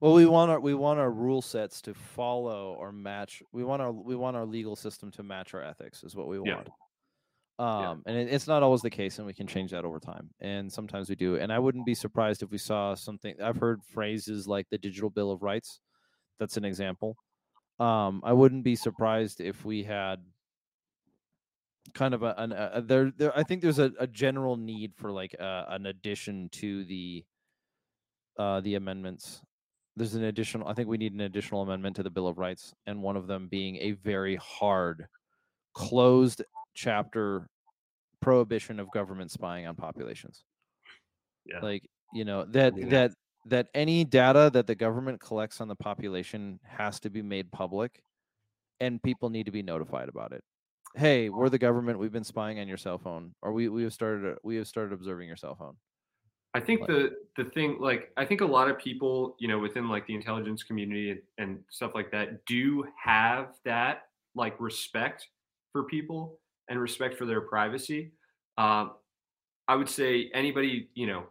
Well, 0.00 0.12
we 0.12 0.26
want 0.26 0.50
our 0.50 0.60
we 0.60 0.74
want 0.74 0.98
our 0.98 1.10
rule 1.10 1.40
sets 1.40 1.80
to 1.82 1.94
follow 1.94 2.74
or 2.74 2.92
match. 2.92 3.42
We 3.52 3.64
want 3.64 3.80
our 3.80 3.92
we 3.92 4.16
want 4.16 4.36
our 4.36 4.44
legal 4.44 4.76
system 4.76 5.10
to 5.12 5.22
match 5.22 5.54
our 5.54 5.62
ethics 5.62 6.02
is 6.04 6.14
what 6.14 6.28
we 6.28 6.38
Yeah. 6.44 6.62
Um, 7.58 8.02
and 8.06 8.16
it, 8.16 8.32
it's 8.32 8.48
not 8.48 8.62
always 8.62 8.82
the 8.82 8.90
case, 8.90 9.18
and 9.18 9.26
we 9.26 9.32
can 9.32 9.46
change 9.46 9.70
that 9.70 9.84
over 9.84 10.00
time. 10.00 10.30
And 10.40 10.72
sometimes 10.72 11.08
we 11.08 11.14
do. 11.14 11.36
And 11.36 11.52
I 11.52 11.58
wouldn't 11.58 11.86
be 11.86 11.94
surprised 11.94 12.42
if 12.42 12.50
we 12.50 12.58
saw 12.58 12.94
something. 12.94 13.40
I've 13.40 13.58
heard 13.58 13.82
phrases 13.84 14.48
like 14.48 14.66
the 14.70 14.78
Digital 14.78 15.10
Bill 15.10 15.30
of 15.30 15.42
Rights. 15.42 15.80
That's 16.40 16.56
an 16.56 16.64
example. 16.64 17.16
Um, 17.78 18.22
I 18.24 18.32
wouldn't 18.32 18.64
be 18.64 18.76
surprised 18.76 19.40
if 19.40 19.64
we 19.64 19.84
had 19.84 20.20
kind 21.92 22.14
of 22.14 22.22
a, 22.22 22.34
an, 22.38 22.52
a, 22.52 22.70
a- 22.74 22.82
there, 22.82 23.12
there. 23.16 23.36
I 23.36 23.42
think 23.42 23.62
there's 23.62 23.78
a, 23.78 23.92
a 24.00 24.06
general 24.06 24.56
need 24.56 24.94
for 24.96 25.12
like 25.12 25.36
uh, 25.38 25.64
an 25.68 25.86
addition 25.86 26.48
to 26.52 26.84
the 26.84 27.24
uh, 28.36 28.60
the 28.60 28.74
amendments. 28.74 29.42
There's 29.96 30.14
an 30.16 30.24
additional. 30.24 30.66
I 30.66 30.74
think 30.74 30.88
we 30.88 30.98
need 30.98 31.12
an 31.12 31.20
additional 31.20 31.62
amendment 31.62 31.94
to 31.96 32.02
the 32.02 32.10
Bill 32.10 32.26
of 32.26 32.38
Rights, 32.38 32.74
and 32.86 33.00
one 33.00 33.16
of 33.16 33.28
them 33.28 33.46
being 33.48 33.76
a 33.76 33.92
very 33.92 34.34
hard, 34.36 35.06
closed 35.72 36.42
chapter 36.74 37.48
prohibition 38.20 38.80
of 38.80 38.90
government 38.90 39.30
spying 39.30 39.66
on 39.66 39.76
populations. 39.76 40.44
Yeah. 41.46 41.60
Like 41.60 41.88
you 42.12 42.24
know 42.24 42.44
that 42.46 42.74
mean, 42.74 42.88
that 42.88 43.12
that 43.46 43.68
any 43.74 44.04
data 44.04 44.50
that 44.54 44.66
the 44.66 44.74
government 44.74 45.20
collects 45.20 45.60
on 45.60 45.68
the 45.68 45.76
population 45.76 46.58
has 46.64 46.98
to 47.00 47.10
be 47.10 47.22
made 47.22 47.50
public, 47.52 48.02
and 48.80 49.02
people 49.02 49.30
need 49.30 49.46
to 49.46 49.52
be 49.52 49.62
notified 49.62 50.08
about 50.08 50.32
it. 50.32 50.42
Hey, 50.96 51.28
we're 51.28 51.48
the 51.48 51.58
government. 51.58 51.98
We've 51.98 52.12
been 52.12 52.24
spying 52.24 52.60
on 52.60 52.68
your 52.68 52.76
cell 52.76 52.98
phone, 52.98 53.32
or 53.42 53.52
we 53.52 53.68
we 53.68 53.82
have 53.82 53.92
started 53.92 54.38
we 54.42 54.56
have 54.56 54.66
started 54.66 54.92
observing 54.94 55.28
your 55.28 55.36
cell 55.36 55.54
phone. 55.54 55.76
I 56.54 56.60
think 56.60 56.82
Like- 56.82 56.88
the 56.88 57.16
the 57.36 57.44
thing 57.50 57.78
like 57.80 58.12
I 58.16 58.24
think 58.24 58.40
a 58.40 58.46
lot 58.46 58.70
of 58.70 58.78
people, 58.78 59.36
you 59.38 59.48
know, 59.48 59.58
within 59.58 59.88
like 59.88 60.06
the 60.06 60.14
intelligence 60.14 60.62
community 60.62 61.10
and, 61.10 61.20
and 61.38 61.64
stuff 61.68 61.92
like 61.94 62.10
that 62.12 62.44
do 62.46 62.86
have 62.96 63.54
that 63.64 64.04
like 64.34 64.58
respect 64.60 65.28
for 65.72 65.84
people 65.84 66.38
and 66.68 66.80
respect 66.80 67.16
for 67.16 67.26
their 67.26 67.40
privacy. 67.40 68.12
Um, 68.58 68.92
I 69.68 69.76
would 69.76 69.88
say 69.88 70.30
anybody, 70.34 70.88
you 70.94 71.06
know, 71.06 71.24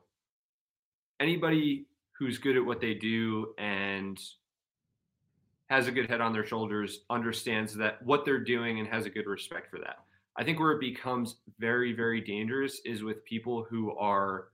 anybody 1.20 1.86
who's 2.18 2.38
good 2.38 2.58
at 2.58 2.66
what 2.66 2.82
they 2.82 2.94
do 2.94 3.54
and 3.58 4.20
has 5.70 5.88
a 5.88 5.92
good 5.92 6.10
head 6.10 6.22
on 6.22 6.34
their 6.34 6.46
shoulders 6.46 7.02
understands 7.10 7.74
that 7.76 8.02
what 8.04 8.26
they're 8.26 8.44
doing 8.44 8.80
and 8.80 8.88
has 8.88 9.06
a 9.06 9.10
good 9.10 9.26
respect 9.26 9.70
for 9.70 9.80
that. 9.80 9.98
I 10.36 10.44
think 10.44 10.60
where 10.60 10.72
it 10.72 10.80
becomes 10.80 11.38
very, 11.60 11.94
very 11.94 12.22
dangerous 12.22 12.82
is 12.86 13.04
with 13.04 13.24
people 13.26 13.66
who 13.70 13.96
are, 13.98 14.50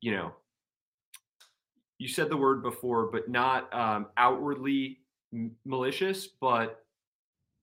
you 0.00 0.12
know, 0.12 0.32
you 1.98 2.08
said 2.08 2.28
the 2.28 2.36
word 2.36 2.62
before, 2.62 3.06
but 3.12 3.28
not 3.28 3.72
um, 3.72 4.06
outwardly 4.16 4.98
malicious, 5.64 6.26
but 6.40 6.84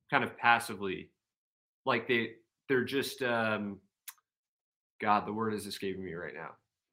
kind 0.09 0.23
of 0.23 0.37
passively, 0.37 1.09
like 1.85 2.07
they 2.07 2.31
they're 2.69 2.85
just, 2.85 3.21
um, 3.23 3.79
God, 5.01 5.25
the 5.25 5.33
word 5.33 5.53
is 5.53 5.65
escaping 5.67 6.03
me 6.05 6.13
right 6.13 6.33
now, 6.33 6.51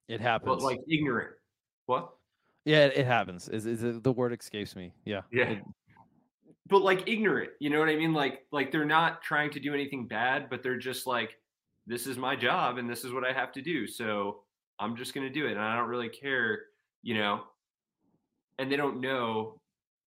It 0.09 0.21
happens. 0.21 0.49
but 0.49 0.63
like 0.63 0.81
ignorant. 0.91 1.35
What? 1.87 2.11
Yeah, 2.65 2.87
it, 2.87 3.07
happens. 3.07 3.49
Is 3.49 3.65
is 3.67 4.01
the 4.01 4.11
word 4.13 4.33
escapes 4.33 4.75
me? 4.75 4.93
Yeah. 5.05 5.21
Yeah. 5.31 5.51
it- 5.51 5.63
but 6.69 6.83
like 6.83 7.07
ignorant 7.09 7.51
you 7.61 7.71
know 7.71 7.79
what 7.79 7.89
i 7.89 7.95
mean 7.95 8.13
like 8.13 8.45
like 8.51 8.73
they're 8.73 8.85
not 8.85 9.23
trying 9.23 9.49
to 9.51 9.61
do 9.61 9.73
anything 9.73 10.09
bad 10.09 10.51
but 10.51 10.65
they're 10.65 10.77
just 10.77 11.07
like 11.07 11.39
this 11.87 12.09
is 12.09 12.17
my 12.19 12.35
job 12.35 12.77
and 12.79 12.91
this 12.91 13.05
is 13.05 13.13
what 13.13 13.23
i 13.25 13.33
have 13.33 13.53
to 13.53 13.63
do 13.63 13.87
so 13.87 14.43
i'm 14.81 14.97
just 14.97 15.15
going 15.15 15.25
to 15.25 15.33
do 15.33 15.47
it 15.47 15.53
and 15.53 15.61
i 15.61 15.77
don't 15.77 15.89
really 15.89 16.09
care 16.09 16.63
you 17.03 17.15
know 17.15 17.45
and 18.59 18.69
they 18.71 18.75
don't 18.75 19.01
know 19.01 19.61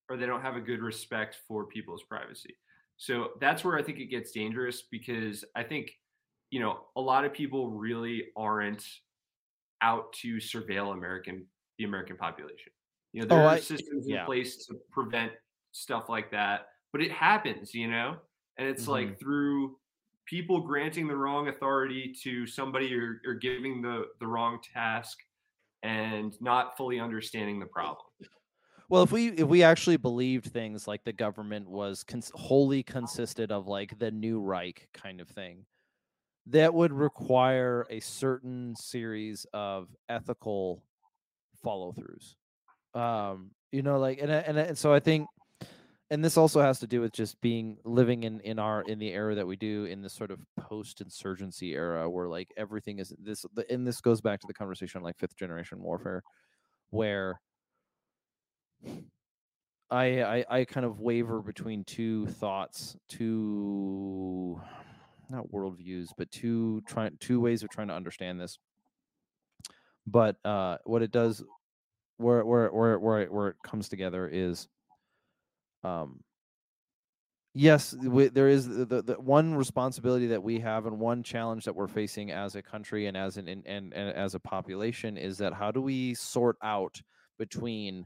or 0.10 0.18
they 0.18 0.26
don't 0.26 0.42
have 0.42 0.58
a 0.58 0.60
good 0.60 0.82
respect 0.82 1.38
for 1.48 1.66
people's 1.66 2.04
privacy 2.04 2.58
so 3.00 3.32
that's 3.42 3.66
where 3.66 3.78
i 3.80 3.84
think 3.84 4.00
it 4.00 4.08
gets 4.08 4.32
dangerous 4.34 4.84
because 4.92 5.46
i 5.56 5.64
think 5.64 5.92
you 6.52 6.62
know 6.62 6.88
a 6.98 7.02
lot 7.02 7.26
of 7.26 7.34
people 7.34 7.72
really 7.72 8.28
aren't 8.38 8.86
out 9.82 10.12
to 10.14 10.38
surveil 10.38 10.94
american 10.94 11.48
the 11.78 11.86
american 11.86 12.18
population. 12.18 12.72
You 13.14 13.22
know 13.22 13.28
Oh, 13.30 13.36
there 13.36 13.46
are 13.46 13.58
I- 13.58 13.58
systems 13.58 14.08
in 14.10 14.20
place 14.20 14.66
to 14.68 14.76
prevent 14.92 15.34
stuff 15.72 16.10
like 16.10 16.32
that 16.32 16.68
but 16.92 17.02
it 17.02 17.12
happens 17.12 17.74
you 17.74 17.88
know? 17.88 18.20
And 18.58 18.68
it's 18.68 18.88
Mm-hmm. 18.88 18.90
like 18.90 19.20
through 19.20 19.78
people 20.26 20.62
granting 20.62 21.08
the 21.08 21.16
wrong 21.16 21.48
authority 21.48 22.14
to 22.24 22.46
somebody 22.46 22.94
or, 22.94 23.22
or 23.26 23.36
giving 23.36 23.82
the 23.82 24.08
the 24.20 24.28
wrong 24.28 24.60
task 24.62 25.18
and 25.84 26.36
not 26.42 26.78
fully 26.78 27.00
understanding 27.00 27.60
the 27.60 27.68
problem 27.68 28.06
Well, 28.90 29.04
if 29.04 29.12
we 29.12 29.28
if 29.30 29.48
we 29.48 29.62
actually 29.64 29.98
believed 29.98 30.48
things 30.48 30.88
like 30.88 31.04
the 31.04 31.14
government 31.14 31.70
was 31.70 32.04
cons- 32.04 32.32
wholly 32.34 32.82
consisted 32.84 33.52
of 33.52 33.68
like 33.68 33.98
the 34.00 34.12
new 34.12 34.42
Reich 34.42 34.90
kind 34.94 35.22
of 35.22 35.30
thing, 35.30 35.66
that 36.48 36.74
would 36.74 36.94
require 36.94 37.86
a 37.90 38.00
certain 38.02 38.76
series 38.76 39.46
of 39.54 39.90
ethical 40.10 40.84
follow 41.64 41.94
throughs. 41.94 42.36
Um, 43.00 43.52
you 43.72 43.84
know, 43.84 44.00
like 44.00 44.20
and 44.22 44.32
and 44.32 44.58
and 44.58 44.78
so 44.78 44.94
I 44.94 45.00
think, 45.00 45.28
and 46.12 46.24
this 46.26 46.38
also 46.38 46.62
has 46.62 46.80
to 46.80 46.88
do 46.88 47.02
with 47.02 47.12
just 47.14 47.40
being 47.42 47.78
living 47.86 48.24
in 48.24 48.40
in 48.42 48.60
our 48.60 48.82
in 48.84 49.00
the 49.00 49.10
era 49.10 49.36
that 49.36 49.48
we 49.48 49.56
do 49.56 49.86
in 49.86 50.02
this 50.02 50.14
sort 50.14 50.32
of 50.32 50.40
post 50.58 51.02
insurgency 51.02 51.74
era 51.76 52.10
where 52.10 52.28
like 52.28 52.52
everything 52.58 53.00
is 53.00 53.14
this 53.20 53.46
and 53.70 53.88
this 53.88 54.02
goes 54.02 54.22
back 54.22 54.40
to 54.42 54.48
the 54.48 54.54
conversation 54.54 55.00
on 55.00 55.04
like 55.04 55.18
fifth 55.18 55.36
generation 55.36 55.82
warfare, 55.82 56.24
where 56.92 57.40
I, 59.92 60.22
I 60.22 60.46
I 60.50 60.66
kind 60.66 60.86
of 60.86 61.00
waver 61.00 61.42
between 61.42 61.84
two 61.84 62.28
thoughts, 62.28 62.96
two 63.08 64.62
not 65.30 65.48
worldviews, 65.52 66.10
but 66.18 66.32
two 66.32 66.82
trying 66.88 67.18
two 67.20 67.40
ways 67.40 67.64
of 67.64 67.70
trying 67.70 67.88
to 67.88 67.94
understand 67.96 68.40
this. 68.40 68.60
But 70.06 70.38
uh, 70.46 70.78
what 70.86 71.02
it 71.02 71.12
does, 71.12 71.44
where 72.18 72.46
where 72.46 72.72
where 72.72 73.00
where 73.00 73.22
it, 73.22 73.32
where 73.32 73.48
it 73.50 73.56
comes 73.64 73.90
together 73.90 74.30
is, 74.32 74.68
um, 75.84 76.24
yes, 77.54 77.94
we, 77.94 78.28
there 78.28 78.50
is 78.50 78.68
the, 78.68 78.86
the, 78.86 79.02
the 79.02 79.14
one 79.16 79.56
responsibility 79.56 80.28
that 80.28 80.44
we 80.44 80.60
have 80.60 80.86
and 80.86 81.00
one 81.00 81.24
challenge 81.24 81.66
that 81.66 81.76
we're 81.76 81.88
facing 81.88 82.32
as 82.32 82.56
a 82.56 82.62
country 82.62 83.08
and 83.08 83.18
as 83.18 83.38
an 83.38 83.48
and, 83.48 83.66
and, 83.66 83.94
and 83.94 84.16
as 84.16 84.36
a 84.36 84.40
population 84.40 85.18
is 85.18 85.38
that 85.40 85.54
how 85.54 85.72
do 85.72 85.82
we 85.82 86.14
sort 86.14 86.58
out 86.64 87.02
between 87.38 88.06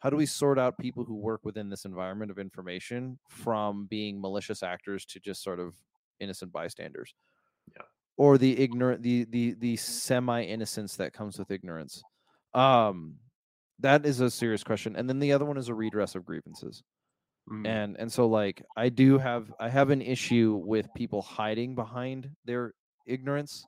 how 0.00 0.10
do 0.10 0.16
we 0.16 0.26
sort 0.26 0.58
out 0.58 0.78
people 0.78 1.04
who 1.04 1.16
work 1.16 1.44
within 1.44 1.68
this 1.70 1.84
environment 1.84 2.30
of 2.30 2.38
information 2.38 3.18
from 3.28 3.86
being 3.86 4.20
malicious 4.20 4.62
actors 4.62 5.04
to 5.06 5.20
just 5.20 5.42
sort 5.42 5.60
of 5.60 5.74
innocent 6.18 6.52
bystanders? 6.52 7.14
Yeah. 7.76 7.82
or 8.16 8.36
the 8.38 8.58
ignorant 8.58 9.02
the 9.02 9.24
the 9.24 9.54
the 9.54 9.76
semi 9.76 10.42
innocence 10.42 10.96
that 10.96 11.12
comes 11.12 11.38
with 11.38 11.50
ignorance? 11.50 12.02
Um 12.54 13.16
that 13.78 14.04
is 14.04 14.20
a 14.20 14.30
serious 14.30 14.62
question 14.64 14.96
and 14.96 15.08
then 15.08 15.20
the 15.20 15.32
other 15.32 15.44
one 15.44 15.56
is 15.56 15.68
a 15.68 15.74
redress 15.74 16.14
of 16.14 16.24
grievances. 16.24 16.82
Mm. 17.48 17.66
and 17.66 17.96
and 17.98 18.12
so 18.12 18.28
like 18.28 18.62
i 18.76 18.90
do 18.90 19.18
have 19.18 19.52
i 19.58 19.68
have 19.68 19.90
an 19.90 20.02
issue 20.02 20.60
with 20.62 20.92
people 20.94 21.22
hiding 21.22 21.74
behind 21.74 22.30
their 22.44 22.74
ignorance 23.06 23.66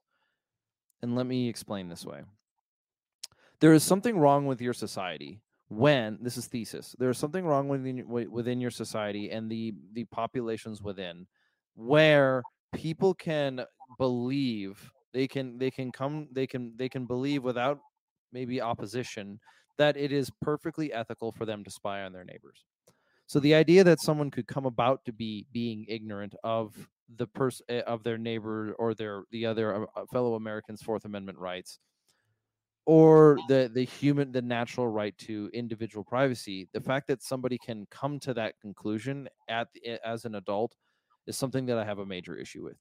and 1.02 1.16
let 1.16 1.26
me 1.26 1.48
explain 1.48 1.88
this 1.88 2.06
way. 2.06 2.22
There 3.60 3.72
is 3.72 3.82
something 3.82 4.18
wrong 4.18 4.46
with 4.46 4.60
your 4.60 4.72
society 4.72 5.40
when 5.76 6.18
this 6.20 6.36
is 6.36 6.46
thesis 6.46 6.94
there 6.98 7.10
is 7.10 7.18
something 7.18 7.46
wrong 7.46 7.68
within 7.68 8.06
within 8.08 8.60
your 8.60 8.70
society 8.70 9.30
and 9.30 9.50
the 9.50 9.72
the 9.92 10.04
populations 10.04 10.82
within 10.82 11.26
where 11.74 12.42
people 12.74 13.14
can 13.14 13.64
believe 13.98 14.90
they 15.12 15.26
can 15.26 15.58
they 15.58 15.70
can 15.70 15.92
come 15.92 16.28
they 16.32 16.46
can 16.46 16.72
they 16.76 16.88
can 16.88 17.06
believe 17.06 17.42
without 17.42 17.78
maybe 18.32 18.60
opposition 18.60 19.38
that 19.78 19.96
it 19.96 20.12
is 20.12 20.30
perfectly 20.40 20.92
ethical 20.92 21.32
for 21.32 21.46
them 21.46 21.64
to 21.64 21.70
spy 21.70 22.02
on 22.02 22.12
their 22.12 22.24
neighbors. 22.24 22.64
So 23.26 23.40
the 23.40 23.54
idea 23.54 23.84
that 23.84 24.00
someone 24.00 24.30
could 24.30 24.46
come 24.46 24.66
about 24.66 25.04
to 25.06 25.12
be 25.12 25.46
being 25.52 25.86
ignorant 25.88 26.34
of 26.44 26.74
the 27.16 27.26
person 27.26 27.64
eh, 27.68 27.80
of 27.86 28.02
their 28.02 28.18
neighbor 28.18 28.74
or 28.78 28.94
their 28.94 29.24
the 29.30 29.46
other 29.46 29.86
uh, 29.96 30.06
fellow 30.12 30.34
americans 30.34 30.80
fourth 30.80 31.04
amendment 31.04 31.38
rights 31.38 31.78
or 32.84 33.38
the 33.48 33.70
the 33.72 33.84
human 33.84 34.32
the 34.32 34.42
natural 34.42 34.88
right 34.88 35.16
to 35.16 35.48
individual 35.54 36.02
privacy 36.02 36.68
the 36.72 36.80
fact 36.80 37.06
that 37.06 37.22
somebody 37.22 37.56
can 37.64 37.86
come 37.90 38.18
to 38.18 38.34
that 38.34 38.58
conclusion 38.60 39.28
at 39.48 39.68
as 40.04 40.24
an 40.24 40.34
adult 40.34 40.74
is 41.26 41.36
something 41.36 41.66
that 41.66 41.78
i 41.78 41.84
have 41.84 41.98
a 41.98 42.06
major 42.06 42.36
issue 42.36 42.64
with. 42.64 42.76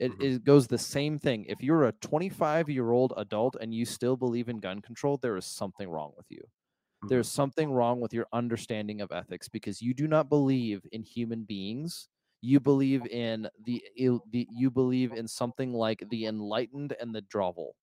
It, 0.00 0.10
mm-hmm. 0.12 0.22
it 0.22 0.44
goes 0.44 0.66
the 0.66 0.78
same 0.78 1.20
thing. 1.20 1.44
If 1.48 1.62
you're 1.62 1.84
a 1.84 1.92
25 1.92 2.68
year 2.68 2.90
old 2.90 3.12
adult 3.16 3.56
and 3.60 3.72
you 3.72 3.84
still 3.84 4.16
believe 4.16 4.48
in 4.48 4.58
gun 4.58 4.80
control 4.80 5.18
there 5.18 5.36
is 5.36 5.46
something 5.46 5.88
wrong 5.88 6.12
with 6.16 6.26
you. 6.30 6.38
Mm-hmm. 6.40 7.08
there's 7.08 7.28
something 7.28 7.72
wrong 7.72 8.00
with 8.00 8.12
your 8.12 8.26
understanding 8.32 9.00
of 9.00 9.12
ethics 9.12 9.48
because 9.48 9.82
you 9.82 9.94
do 9.94 10.08
not 10.08 10.28
believe 10.28 10.86
in 10.92 11.02
human 11.02 11.44
beings. 11.44 12.08
You 12.40 12.60
believe 12.60 13.06
in 13.06 13.48
the, 13.64 13.82
the 14.30 14.46
you 14.50 14.70
believe 14.70 15.12
in 15.12 15.26
something 15.26 15.72
like 15.72 16.02
the 16.10 16.26
enlightened 16.26 16.94
and 17.00 17.14
the 17.14 17.22
drovel 17.22 17.74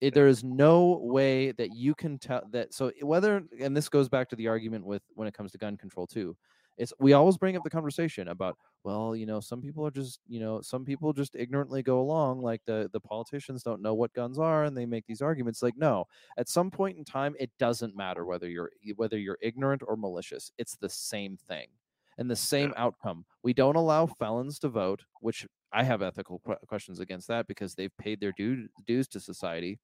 it, 0.00 0.14
there 0.14 0.28
is 0.28 0.44
no 0.44 0.98
way 1.02 1.52
that 1.52 1.74
you 1.74 1.94
can 1.94 2.18
tell 2.18 2.42
that. 2.50 2.74
So 2.74 2.88
eh, 2.88 3.02
whether 3.02 3.42
and 3.60 3.76
this 3.76 3.88
goes 3.88 4.08
back 4.08 4.28
to 4.30 4.36
the 4.36 4.48
argument 4.48 4.84
with 4.84 5.02
when 5.14 5.28
it 5.28 5.34
comes 5.34 5.52
to 5.52 5.58
gun 5.58 5.76
control 5.76 6.06
too. 6.06 6.36
It's 6.76 6.92
we 6.98 7.12
always 7.12 7.38
bring 7.38 7.56
up 7.56 7.62
the 7.62 7.70
conversation 7.70 8.28
about 8.28 8.58
well, 8.82 9.16
you 9.16 9.26
know, 9.26 9.40
some 9.40 9.62
people 9.62 9.86
are 9.86 9.92
just 9.92 10.20
you 10.26 10.40
know 10.40 10.60
some 10.60 10.84
people 10.84 11.12
just 11.12 11.36
ignorantly 11.36 11.82
go 11.82 12.00
along 12.00 12.42
like 12.42 12.62
the 12.66 12.90
the 12.92 13.00
politicians 13.00 13.62
don't 13.62 13.80
know 13.80 13.94
what 13.94 14.12
guns 14.12 14.38
are 14.38 14.64
and 14.64 14.76
they 14.76 14.86
make 14.86 15.06
these 15.06 15.22
arguments. 15.22 15.62
Like 15.62 15.76
no, 15.76 16.06
at 16.36 16.48
some 16.48 16.70
point 16.70 16.98
in 16.98 17.04
time, 17.04 17.34
it 17.38 17.50
doesn't 17.58 17.96
matter 17.96 18.24
whether 18.24 18.48
you're 18.48 18.70
whether 18.96 19.18
you're 19.18 19.38
ignorant 19.40 19.82
or 19.86 19.96
malicious. 19.96 20.50
It's 20.58 20.76
the 20.76 20.88
same 20.88 21.36
thing 21.36 21.68
and 22.18 22.30
the 22.30 22.36
same 22.36 22.72
outcome. 22.76 23.24
We 23.42 23.52
don't 23.52 23.76
allow 23.76 24.06
felons 24.06 24.58
to 24.60 24.68
vote, 24.68 25.02
which 25.20 25.46
I 25.74 25.82
have 25.82 26.02
ethical 26.02 26.40
questions 26.66 27.00
against 27.00 27.28
that 27.28 27.46
because 27.46 27.74
they've 27.74 27.96
paid 27.98 28.20
their 28.20 28.32
due, 28.32 28.68
dues 28.86 29.08
to 29.08 29.20
society 29.20 29.78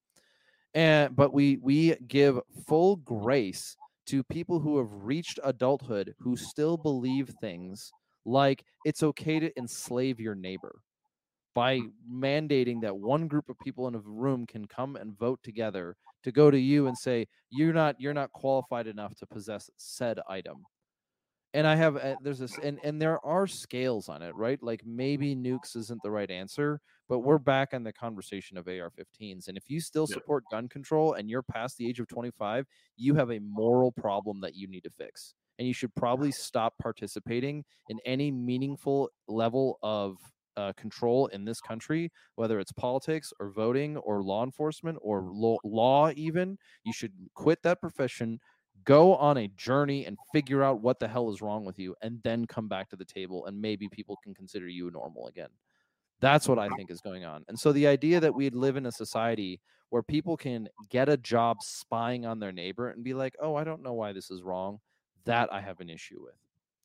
and 0.73 1.15
but 1.15 1.33
we 1.33 1.57
we 1.61 1.95
give 2.07 2.39
full 2.67 2.95
grace 2.97 3.75
to 4.05 4.23
people 4.23 4.59
who 4.59 4.77
have 4.77 5.03
reached 5.03 5.39
adulthood 5.43 6.15
who 6.19 6.35
still 6.37 6.77
believe 6.77 7.29
things 7.41 7.91
like 8.25 8.63
it's 8.85 9.03
okay 9.03 9.39
to 9.39 9.57
enslave 9.57 10.19
your 10.19 10.35
neighbor 10.35 10.81
by 11.53 11.81
mandating 12.09 12.81
that 12.81 12.95
one 12.95 13.27
group 13.27 13.49
of 13.49 13.59
people 13.59 13.87
in 13.87 13.95
a 13.95 13.99
room 13.99 14.45
can 14.47 14.65
come 14.65 14.95
and 14.95 15.17
vote 15.17 15.39
together 15.43 15.95
to 16.23 16.31
go 16.31 16.49
to 16.49 16.57
you 16.57 16.87
and 16.87 16.97
say 16.97 17.27
you're 17.49 17.73
not 17.73 17.95
you're 17.99 18.13
not 18.13 18.31
qualified 18.31 18.87
enough 18.87 19.13
to 19.15 19.25
possess 19.25 19.69
said 19.77 20.19
item 20.29 20.63
and 21.53 21.67
I 21.67 21.75
have 21.75 21.97
uh, 21.97 22.15
there's 22.21 22.39
this 22.39 22.57
and 22.57 22.79
and 22.83 23.01
there 23.01 23.23
are 23.25 23.47
scales 23.47 24.07
on 24.09 24.21
it, 24.21 24.35
right? 24.35 24.61
Like 24.61 24.83
maybe 24.85 25.35
nukes 25.35 25.75
isn't 25.75 26.01
the 26.01 26.11
right 26.11 26.29
answer, 26.31 26.79
but 27.09 27.19
we're 27.19 27.39
back 27.39 27.73
on 27.73 27.83
the 27.83 27.93
conversation 27.93 28.57
of 28.57 28.67
AR-15s. 28.67 29.47
And 29.47 29.57
if 29.57 29.69
you 29.69 29.81
still 29.81 30.07
support 30.07 30.47
gun 30.49 30.69
control 30.69 31.13
and 31.13 31.29
you're 31.29 31.43
past 31.43 31.77
the 31.77 31.87
age 31.87 31.99
of 31.99 32.07
25, 32.07 32.65
you 32.95 33.15
have 33.15 33.31
a 33.31 33.39
moral 33.39 33.91
problem 33.91 34.41
that 34.41 34.55
you 34.55 34.67
need 34.67 34.83
to 34.83 34.91
fix. 34.91 35.33
And 35.59 35.67
you 35.67 35.73
should 35.73 35.93
probably 35.95 36.31
stop 36.31 36.75
participating 36.79 37.65
in 37.89 37.99
any 38.05 38.31
meaningful 38.31 39.09
level 39.27 39.77
of 39.83 40.17
uh, 40.57 40.73
control 40.73 41.27
in 41.27 41.45
this 41.45 41.61
country, 41.61 42.11
whether 42.35 42.59
it's 42.59 42.71
politics 42.71 43.31
or 43.39 43.49
voting 43.51 43.97
or 43.97 44.21
law 44.23 44.43
enforcement 44.43 44.97
or 45.01 45.21
lo- 45.31 45.59
law, 45.63 46.11
even. 46.15 46.57
You 46.83 46.93
should 46.93 47.13
quit 47.35 47.63
that 47.63 47.79
profession, 47.81 48.39
go 48.83 49.15
on 49.15 49.37
a 49.37 49.47
journey 49.49 50.05
and 50.05 50.17
figure 50.33 50.63
out 50.63 50.81
what 50.81 50.99
the 50.99 51.07
hell 51.07 51.29
is 51.29 51.41
wrong 51.41 51.65
with 51.65 51.79
you 51.79 51.95
and 52.01 52.19
then 52.23 52.45
come 52.45 52.67
back 52.67 52.89
to 52.89 52.95
the 52.95 53.05
table 53.05 53.45
and 53.45 53.59
maybe 53.59 53.87
people 53.89 54.17
can 54.23 54.33
consider 54.33 54.67
you 54.67 54.89
normal 54.91 55.27
again. 55.27 55.49
That's 56.19 56.47
what 56.47 56.59
i 56.59 56.69
think 56.69 56.91
is 56.91 57.01
going 57.01 57.25
on. 57.25 57.43
And 57.47 57.59
so 57.59 57.71
the 57.71 57.87
idea 57.87 58.19
that 58.19 58.33
we'd 58.33 58.55
live 58.55 58.77
in 58.77 58.85
a 58.85 58.91
society 58.91 59.59
where 59.89 60.03
people 60.03 60.37
can 60.37 60.69
get 60.89 61.09
a 61.09 61.17
job 61.17 61.57
spying 61.61 62.25
on 62.25 62.39
their 62.39 62.51
neighbor 62.51 62.89
and 62.89 63.03
be 63.03 63.13
like 63.13 63.35
oh 63.41 63.55
i 63.55 63.63
don't 63.63 63.83
know 63.83 63.93
why 63.93 64.13
this 64.13 64.31
is 64.31 64.41
wrong 64.41 64.79
that 65.25 65.51
i 65.51 65.59
have 65.59 65.79
an 65.79 65.89
issue 65.89 66.21
with. 66.21 66.35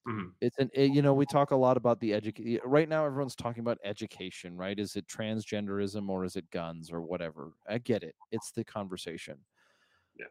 Mm-hmm. 0.09 0.29
it's 0.41 0.57
an 0.59 0.71
it, 0.73 0.93
you 0.93 1.03
know 1.03 1.15
we 1.15 1.27
talk 1.27 1.51
a 1.51 1.57
lot 1.57 1.77
about 1.77 1.99
the 2.01 2.15
education 2.15 2.61
right 2.65 2.89
now 2.89 3.05
everyone's 3.05 3.35
talking 3.35 3.61
about 3.61 3.79
education 3.85 4.57
right? 4.57 4.79
Is 4.79 4.95
it 4.97 5.07
transgenderism 5.09 6.09
or 6.09 6.25
is 6.25 6.37
it 6.37 6.51
guns 6.51 6.91
or 6.93 7.03
whatever? 7.03 7.53
I 7.69 7.79
get 7.79 8.03
it. 8.05 8.15
It's 8.31 8.53
the 8.53 8.65
conversation 8.65 9.37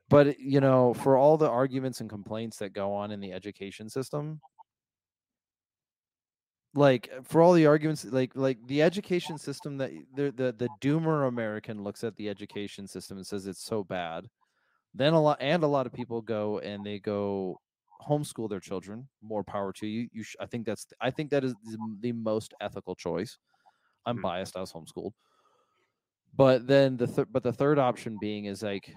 but 0.09 0.39
you 0.39 0.59
know, 0.59 0.93
for 0.93 1.17
all 1.17 1.37
the 1.37 1.49
arguments 1.49 2.01
and 2.01 2.09
complaints 2.09 2.57
that 2.57 2.73
go 2.73 2.93
on 2.93 3.11
in 3.11 3.19
the 3.19 3.33
education 3.33 3.89
system, 3.89 4.39
like 6.75 7.09
for 7.23 7.41
all 7.41 7.53
the 7.53 7.65
arguments, 7.65 8.05
like 8.05 8.31
like 8.35 8.57
the 8.67 8.81
education 8.81 9.37
system 9.37 9.77
that 9.77 9.91
the 10.13 10.31
the 10.31 10.53
the 10.57 10.69
doomer 10.81 11.27
American 11.27 11.83
looks 11.83 12.03
at 12.03 12.15
the 12.17 12.29
education 12.29 12.87
system 12.87 13.17
and 13.17 13.25
says 13.25 13.47
it's 13.47 13.63
so 13.63 13.83
bad. 13.83 14.27
Then 14.93 15.13
a 15.13 15.21
lot 15.21 15.37
and 15.39 15.63
a 15.63 15.67
lot 15.67 15.85
of 15.85 15.93
people 15.93 16.21
go 16.21 16.59
and 16.59 16.85
they 16.85 16.99
go 16.99 17.59
homeschool 18.07 18.49
their 18.49 18.59
children. 18.59 19.07
More 19.21 19.43
power 19.43 19.71
to 19.73 19.87
you. 19.87 20.07
You, 20.11 20.23
sh- 20.23 20.35
I 20.39 20.45
think 20.45 20.65
that's 20.65 20.87
I 21.01 21.11
think 21.11 21.29
that 21.31 21.43
is 21.43 21.55
the 22.01 22.11
most 22.11 22.53
ethical 22.61 22.95
choice. 22.95 23.37
I'm 24.05 24.15
mm-hmm. 24.17 24.23
biased. 24.23 24.57
I 24.57 24.61
was 24.61 24.73
homeschooled, 24.73 25.13
but 26.35 26.67
then 26.67 26.97
the 26.97 27.07
th- 27.07 27.27
but 27.31 27.43
the 27.43 27.53
third 27.53 27.79
option 27.79 28.17
being 28.19 28.45
is 28.45 28.63
like 28.63 28.93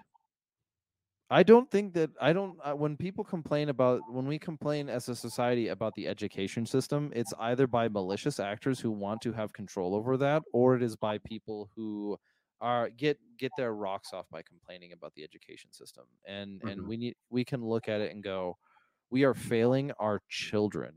I 1.30 1.42
don't 1.42 1.70
think 1.70 1.92
that 1.94 2.10
I 2.20 2.32
don't 2.32 2.58
uh, 2.64 2.72
when 2.72 2.96
people 2.96 3.22
complain 3.22 3.68
about 3.68 4.00
when 4.10 4.26
we 4.26 4.38
complain 4.38 4.88
as 4.88 5.08
a 5.08 5.14
society 5.14 5.68
about 5.68 5.94
the 5.94 6.08
education 6.08 6.64
system, 6.64 7.12
it's 7.14 7.34
either 7.38 7.66
by 7.66 7.88
malicious 7.88 8.40
actors 8.40 8.80
who 8.80 8.90
want 8.90 9.20
to 9.22 9.32
have 9.32 9.52
control 9.52 9.94
over 9.94 10.16
that 10.16 10.42
or 10.52 10.74
it 10.74 10.82
is 10.82 10.96
by 10.96 11.18
people 11.18 11.70
who 11.76 12.16
are 12.60 12.88
get 12.90 13.18
get 13.38 13.52
their 13.58 13.74
rocks 13.74 14.12
off 14.14 14.26
by 14.30 14.40
complaining 14.42 14.92
about 14.92 15.12
the 15.14 15.22
education 15.22 15.70
system. 15.70 16.04
And 16.26 16.60
mm-hmm. 16.60 16.68
and 16.68 16.88
we 16.88 16.96
need 16.96 17.14
we 17.28 17.44
can 17.44 17.62
look 17.62 17.88
at 17.88 18.00
it 18.00 18.10
and 18.10 18.22
go 18.22 18.56
we 19.10 19.24
are 19.24 19.34
failing 19.34 19.92
our 19.98 20.22
children 20.30 20.92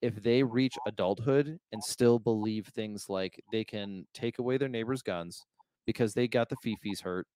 if 0.00 0.16
they 0.22 0.42
reach 0.42 0.76
adulthood 0.86 1.58
and 1.72 1.82
still 1.82 2.18
believe 2.18 2.66
things 2.68 3.06
like 3.08 3.40
they 3.50 3.64
can 3.64 4.04
take 4.14 4.38
away 4.38 4.58
their 4.58 4.68
neighbors' 4.68 5.02
guns 5.02 5.44
because 5.86 6.14
they 6.14 6.28
got 6.28 6.48
the 6.48 6.56
fifis 6.56 7.02
hurt 7.02 7.26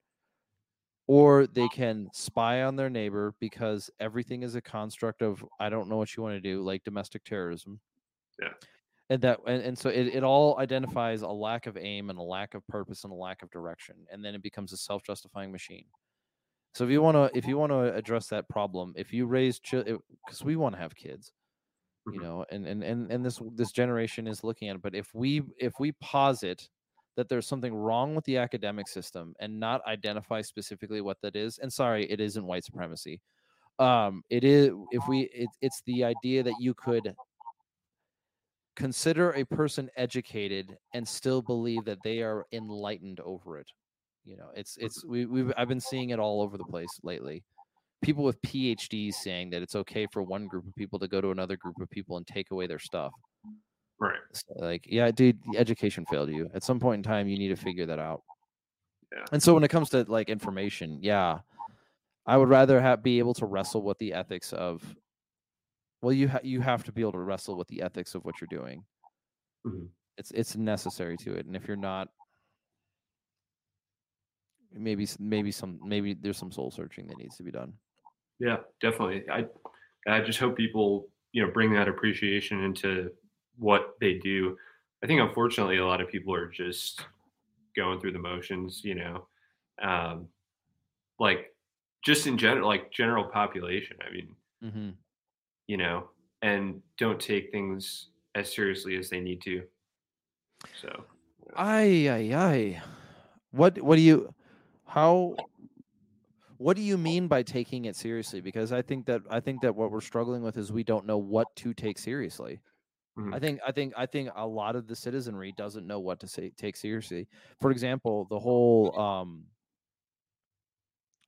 or 1.06 1.46
they 1.46 1.68
can 1.68 2.08
spy 2.12 2.62
on 2.62 2.76
their 2.76 2.90
neighbor 2.90 3.34
because 3.40 3.90
everything 4.00 4.42
is 4.42 4.54
a 4.54 4.60
construct 4.60 5.22
of 5.22 5.44
I 5.60 5.68
don't 5.68 5.88
know 5.88 5.96
what 5.96 6.16
you 6.16 6.22
want 6.22 6.34
to 6.34 6.40
do, 6.40 6.62
like 6.62 6.84
domestic 6.84 7.24
terrorism. 7.24 7.80
Yeah. 8.40 8.52
And 9.08 9.22
that 9.22 9.38
and, 9.46 9.62
and 9.62 9.78
so 9.78 9.88
it, 9.88 10.08
it 10.08 10.24
all 10.24 10.58
identifies 10.58 11.22
a 11.22 11.28
lack 11.28 11.66
of 11.66 11.76
aim 11.76 12.10
and 12.10 12.18
a 12.18 12.22
lack 12.22 12.54
of 12.54 12.66
purpose 12.66 13.04
and 13.04 13.12
a 13.12 13.16
lack 13.16 13.42
of 13.42 13.50
direction. 13.50 13.94
And 14.10 14.24
then 14.24 14.34
it 14.34 14.42
becomes 14.42 14.72
a 14.72 14.76
self-justifying 14.76 15.52
machine. 15.52 15.84
So 16.74 16.84
if 16.84 16.90
you 16.90 17.00
want 17.00 17.16
to 17.16 17.38
if 17.38 17.46
you 17.46 17.56
want 17.56 17.72
to 17.72 17.94
address 17.94 18.26
that 18.28 18.48
problem, 18.48 18.92
if 18.96 19.12
you 19.12 19.26
raise 19.26 19.60
children 19.60 19.98
because 20.24 20.42
we 20.42 20.56
want 20.56 20.74
to 20.74 20.80
have 20.80 20.94
kids, 20.96 21.32
you 22.06 22.14
mm-hmm. 22.14 22.22
know, 22.22 22.44
and, 22.50 22.66
and 22.66 22.82
and 22.82 23.10
and 23.12 23.24
this 23.24 23.40
this 23.54 23.70
generation 23.70 24.26
is 24.26 24.42
looking 24.42 24.68
at 24.68 24.76
it. 24.76 24.82
But 24.82 24.96
if 24.96 25.14
we 25.14 25.42
if 25.58 25.74
we 25.78 25.92
posit 25.92 26.68
that 27.16 27.28
there's 27.28 27.46
something 27.46 27.74
wrong 27.74 28.14
with 28.14 28.24
the 28.24 28.36
academic 28.36 28.88
system 28.88 29.34
and 29.40 29.58
not 29.58 29.84
identify 29.86 30.40
specifically 30.42 31.00
what 31.00 31.20
that 31.22 31.34
is 31.34 31.58
and 31.58 31.72
sorry 31.72 32.04
it 32.10 32.20
isn't 32.20 32.46
white 32.46 32.64
supremacy. 32.64 33.20
Um 33.78 34.22
it 34.30 34.44
is 34.44 34.70
if 34.90 35.06
we 35.08 35.22
it, 35.34 35.48
it's 35.60 35.82
the 35.86 36.04
idea 36.04 36.42
that 36.42 36.54
you 36.60 36.74
could 36.74 37.14
consider 38.74 39.30
a 39.32 39.44
person 39.44 39.88
educated 39.96 40.76
and 40.94 41.06
still 41.06 41.42
believe 41.42 41.84
that 41.86 42.02
they 42.04 42.20
are 42.20 42.44
enlightened 42.52 43.20
over 43.20 43.58
it 43.58 43.66
you 44.26 44.36
know 44.36 44.48
it's 44.54 44.76
it's 44.78 45.04
we, 45.04 45.24
we've 45.24 45.52
i've 45.56 45.68
been 45.68 45.80
seeing 45.80 46.10
it 46.10 46.18
all 46.18 46.42
over 46.42 46.58
the 46.58 46.64
place 46.64 47.00
lately. 47.02 47.42
People 48.02 48.24
with 48.24 48.40
phds 48.42 49.14
saying 49.14 49.50
that 49.50 49.62
it's 49.62 49.74
okay 49.74 50.06
for 50.12 50.22
one 50.22 50.46
group 50.46 50.66
of 50.66 50.74
people 50.74 50.98
to 50.98 51.08
go 51.08 51.20
to 51.20 51.30
another 51.30 51.56
group 51.56 51.80
of 51.80 51.88
people 51.88 52.18
and 52.18 52.26
take 52.26 52.50
away 52.50 52.66
their 52.66 52.78
stuff 52.78 53.12
Right. 53.98 54.18
So, 54.32 54.54
like, 54.56 54.86
yeah, 54.86 55.10
dude, 55.10 55.38
education 55.56 56.04
failed 56.06 56.30
you. 56.30 56.50
At 56.54 56.62
some 56.62 56.78
point 56.78 56.98
in 56.98 57.02
time, 57.02 57.28
you 57.28 57.38
need 57.38 57.48
to 57.48 57.56
figure 57.56 57.86
that 57.86 57.98
out. 57.98 58.22
Yeah. 59.12 59.24
And 59.32 59.42
so 59.42 59.54
when 59.54 59.64
it 59.64 59.68
comes 59.68 59.88
to 59.90 60.04
like 60.08 60.28
information, 60.28 60.98
yeah, 61.00 61.38
I 62.26 62.36
would 62.36 62.48
rather 62.48 62.80
have 62.80 63.02
be 63.02 63.18
able 63.18 63.34
to 63.34 63.46
wrestle 63.46 63.82
with 63.82 63.98
the 63.98 64.12
ethics 64.12 64.52
of. 64.52 64.82
Well, 66.02 66.12
you 66.12 66.28
ha- 66.28 66.40
you 66.42 66.60
have 66.60 66.84
to 66.84 66.92
be 66.92 67.00
able 67.00 67.12
to 67.12 67.20
wrestle 67.20 67.56
with 67.56 67.68
the 67.68 67.82
ethics 67.82 68.14
of 68.14 68.24
what 68.24 68.40
you're 68.40 68.48
doing. 68.48 68.84
Mm-hmm. 69.66 69.86
It's 70.18 70.30
it's 70.32 70.56
necessary 70.56 71.16
to 71.18 71.34
it, 71.34 71.46
and 71.46 71.56
if 71.56 71.66
you're 71.66 71.76
not, 71.76 72.08
maybe 74.72 75.08
maybe 75.18 75.50
some 75.50 75.78
maybe 75.82 76.14
there's 76.14 76.36
some 76.36 76.52
soul 76.52 76.70
searching 76.70 77.06
that 77.06 77.18
needs 77.18 77.36
to 77.36 77.42
be 77.42 77.50
done. 77.50 77.72
Yeah, 78.38 78.58
definitely. 78.80 79.24
I 79.30 79.46
I 80.06 80.20
just 80.20 80.38
hope 80.38 80.56
people 80.56 81.08
you 81.32 81.44
know 81.44 81.50
bring 81.50 81.72
that 81.74 81.88
appreciation 81.88 82.62
into 82.62 83.10
what 83.58 83.96
they 84.00 84.14
do. 84.14 84.56
I 85.02 85.06
think 85.06 85.20
unfortunately 85.20 85.78
a 85.78 85.86
lot 85.86 86.00
of 86.00 86.08
people 86.08 86.34
are 86.34 86.48
just 86.48 87.04
going 87.74 88.00
through 88.00 88.12
the 88.12 88.18
motions. 88.18 88.82
You 88.84 88.94
know, 88.96 89.26
um, 89.82 90.28
like 91.18 91.52
just 92.04 92.26
in 92.26 92.38
general, 92.38 92.68
like 92.68 92.92
general 92.92 93.24
population. 93.24 93.96
I 94.06 94.12
mean, 94.12 94.36
mm-hmm. 94.64 94.90
you 95.66 95.76
know, 95.76 96.10
and 96.42 96.80
don't 96.98 97.20
take 97.20 97.50
things 97.50 98.08
as 98.34 98.52
seriously 98.52 98.96
as 98.96 99.10
they 99.10 99.20
need 99.20 99.40
to. 99.42 99.62
So, 100.80 101.04
I, 101.54 102.08
I, 102.08 102.36
I, 102.36 102.82
what, 103.50 103.80
what 103.80 103.96
do 103.96 104.02
you, 104.02 104.32
how, 104.86 105.36
what 106.58 106.76
do 106.76 106.82
you 106.82 106.96
mean 106.96 107.28
by 107.28 107.42
taking 107.42 107.86
it 107.86 107.96
seriously? 107.96 108.40
Because 108.40 108.72
I 108.72 108.82
think 108.82 109.06
that 109.06 109.22
I 109.30 109.40
think 109.40 109.60
that 109.62 109.74
what 109.74 109.90
we're 109.90 110.00
struggling 110.00 110.42
with 110.42 110.56
is 110.56 110.72
we 110.72 110.84
don't 110.84 111.06
know 111.06 111.18
what 111.18 111.46
to 111.56 111.74
take 111.74 111.98
seriously. 111.98 112.60
Mm-hmm. 113.18 113.34
I 113.34 113.38
think 113.38 113.60
I 113.66 113.72
think 113.72 113.94
I 113.96 114.06
think 114.06 114.30
a 114.36 114.46
lot 114.46 114.76
of 114.76 114.86
the 114.86 114.94
citizenry 114.94 115.52
doesn't 115.56 115.86
know 115.86 116.00
what 116.00 116.20
to 116.20 116.28
say 116.28 116.50
take 116.56 116.76
seriously. 116.76 117.28
For 117.60 117.70
example, 117.70 118.26
the 118.28 118.38
whole 118.38 118.98
um 118.98 119.44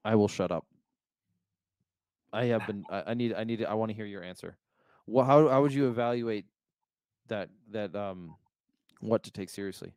I 0.05 0.15
will 0.15 0.29
shut 0.29 0.53
up. 0.53 0.67
I 2.33 2.45
have 2.47 2.67
been 2.67 2.85
I, 2.91 3.03
I 3.09 3.15
need 3.15 3.33
I 3.33 3.45
need 3.45 3.65
I 3.65 3.75
want 3.75 3.91
to 3.91 3.97
hear 3.97 4.05
your 4.05 4.23
answer. 4.23 4.59
Well, 5.07 5.25
how 5.25 5.49
how 5.49 5.63
would 5.63 5.73
you 5.73 5.89
evaluate 5.89 6.45
that 7.29 7.49
that 7.71 7.97
um 7.97 8.37
what 9.01 9.23
to 9.23 9.31
take 9.31 9.49
seriously? 9.49 9.95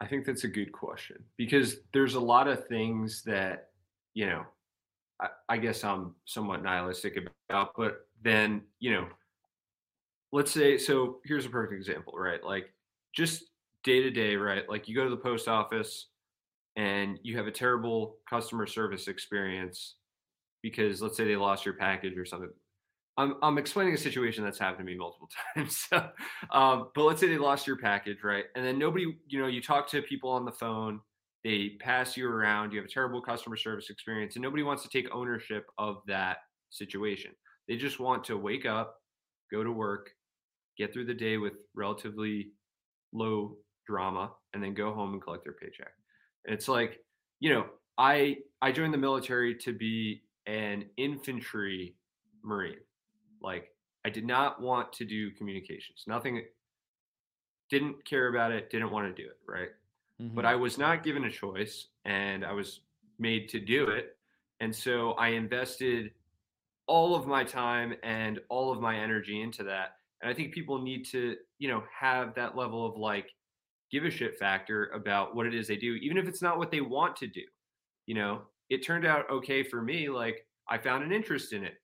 I 0.00 0.06
think 0.06 0.24
that's 0.24 0.44
a 0.44 0.48
good 0.48 0.72
question 0.72 1.24
because 1.36 1.78
there's 1.92 2.14
a 2.14 2.20
lot 2.20 2.46
of 2.46 2.66
things 2.68 3.22
that, 3.24 3.70
you 4.14 4.26
know, 4.26 4.44
I, 5.20 5.28
I, 5.48 5.56
guess 5.56 5.82
I'm 5.82 6.14
somewhat 6.24 6.62
nihilistic 6.62 7.18
about, 7.50 7.72
but 7.76 8.06
then, 8.22 8.62
you 8.78 8.92
know, 8.92 9.08
let's 10.32 10.50
say, 10.50 10.76
so 10.78 11.18
here's 11.24 11.46
a 11.46 11.50
perfect 11.50 11.74
example, 11.74 12.14
right? 12.16 12.42
Like 12.42 12.66
just 13.14 13.44
day 13.84 14.02
to 14.02 14.10
day, 14.10 14.36
right? 14.36 14.68
Like 14.68 14.88
you 14.88 14.94
go 14.94 15.04
to 15.04 15.10
the 15.10 15.16
post 15.16 15.48
office 15.48 16.08
and 16.76 17.18
you 17.22 17.36
have 17.36 17.46
a 17.46 17.52
terrible 17.52 18.18
customer 18.28 18.66
service 18.66 19.08
experience 19.08 19.96
because 20.62 21.00
let's 21.00 21.16
say 21.16 21.24
they 21.24 21.36
lost 21.36 21.64
your 21.64 21.74
package 21.74 22.16
or 22.16 22.24
something. 22.24 22.50
I'm, 23.16 23.34
I'm 23.42 23.58
explaining 23.58 23.94
a 23.94 23.98
situation 23.98 24.44
that's 24.44 24.58
happened 24.58 24.86
to 24.86 24.92
me 24.92 24.96
multiple 24.96 25.28
times. 25.54 25.86
So, 25.90 26.08
um, 26.52 26.90
but 26.94 27.04
let's 27.04 27.20
say 27.20 27.26
they 27.26 27.38
lost 27.38 27.66
your 27.66 27.76
package, 27.76 28.18
right? 28.22 28.44
And 28.54 28.64
then 28.64 28.78
nobody, 28.78 29.16
you 29.26 29.40
know, 29.40 29.48
you 29.48 29.60
talk 29.60 29.88
to 29.90 30.02
people 30.02 30.30
on 30.30 30.44
the 30.44 30.52
phone, 30.52 31.00
they 31.42 31.70
pass 31.80 32.16
you 32.16 32.28
around, 32.30 32.72
you 32.72 32.78
have 32.78 32.86
a 32.86 32.92
terrible 32.92 33.20
customer 33.20 33.56
service 33.56 33.90
experience, 33.90 34.36
and 34.36 34.42
nobody 34.42 34.62
wants 34.62 34.82
to 34.84 34.88
take 34.88 35.12
ownership 35.12 35.66
of 35.78 36.02
that 36.06 36.38
situation. 36.70 37.32
They 37.66 37.76
just 37.76 37.98
want 37.98 38.22
to 38.24 38.36
wake 38.36 38.66
up, 38.66 38.96
go 39.50 39.64
to 39.64 39.72
work, 39.72 40.10
get 40.78 40.92
through 40.92 41.06
the 41.06 41.14
day 41.14 41.36
with 41.36 41.54
relatively 41.74 42.52
low 43.12 43.56
drama, 43.86 44.32
and 44.54 44.62
then 44.62 44.74
go 44.74 44.92
home 44.92 45.12
and 45.12 45.22
collect 45.22 45.44
their 45.44 45.54
paycheck. 45.54 45.92
And 46.44 46.54
it's 46.54 46.68
like, 46.68 47.00
you 47.40 47.52
know, 47.52 47.66
I 47.96 48.38
I 48.62 48.72
joined 48.72 48.94
the 48.94 48.98
military 48.98 49.54
to 49.56 49.72
be 49.72 50.22
an 50.46 50.86
infantry 50.96 51.94
marine 52.42 52.78
like 53.40 53.72
I 54.04 54.10
did 54.10 54.26
not 54.26 54.60
want 54.60 54.92
to 54.94 55.04
do 55.04 55.30
communications. 55.32 56.04
Nothing 56.06 56.42
didn't 57.70 58.04
care 58.04 58.28
about 58.28 58.52
it, 58.52 58.70
didn't 58.70 58.90
want 58.90 59.14
to 59.14 59.22
do 59.22 59.28
it, 59.28 59.38
right? 59.46 59.68
Mm-hmm. 60.20 60.34
But 60.34 60.46
I 60.46 60.54
was 60.54 60.78
not 60.78 61.04
given 61.04 61.24
a 61.24 61.30
choice 61.30 61.88
and 62.04 62.44
I 62.44 62.52
was 62.52 62.80
made 63.18 63.48
to 63.50 63.60
do 63.60 63.88
it. 63.88 64.16
And 64.60 64.74
so 64.74 65.12
I 65.12 65.28
invested 65.28 66.12
all 66.86 67.14
of 67.14 67.26
my 67.26 67.44
time 67.44 67.94
and 68.02 68.40
all 68.48 68.72
of 68.72 68.80
my 68.80 68.96
energy 68.96 69.42
into 69.42 69.62
that. 69.64 69.97
And 70.22 70.30
I 70.30 70.34
think 70.34 70.52
people 70.52 70.80
need 70.80 71.04
to, 71.06 71.36
you 71.58 71.68
know, 71.68 71.84
have 71.96 72.34
that 72.34 72.56
level 72.56 72.84
of 72.84 72.96
like 72.96 73.30
give 73.90 74.04
a 74.04 74.10
shit 74.10 74.38
factor 74.38 74.86
about 74.94 75.34
what 75.34 75.46
it 75.46 75.54
is 75.54 75.68
they 75.68 75.76
do, 75.76 75.94
even 75.94 76.18
if 76.18 76.26
it's 76.26 76.42
not 76.42 76.58
what 76.58 76.70
they 76.70 76.80
want 76.80 77.16
to 77.16 77.26
do. 77.26 77.42
You 78.06 78.14
know, 78.14 78.42
it 78.68 78.84
turned 78.84 79.06
out 79.06 79.30
okay 79.30 79.62
for 79.62 79.80
me. 79.80 80.08
Like 80.08 80.46
I 80.68 80.78
found 80.78 81.04
an 81.04 81.12
interest 81.12 81.52
in 81.52 81.64
it 81.64 81.74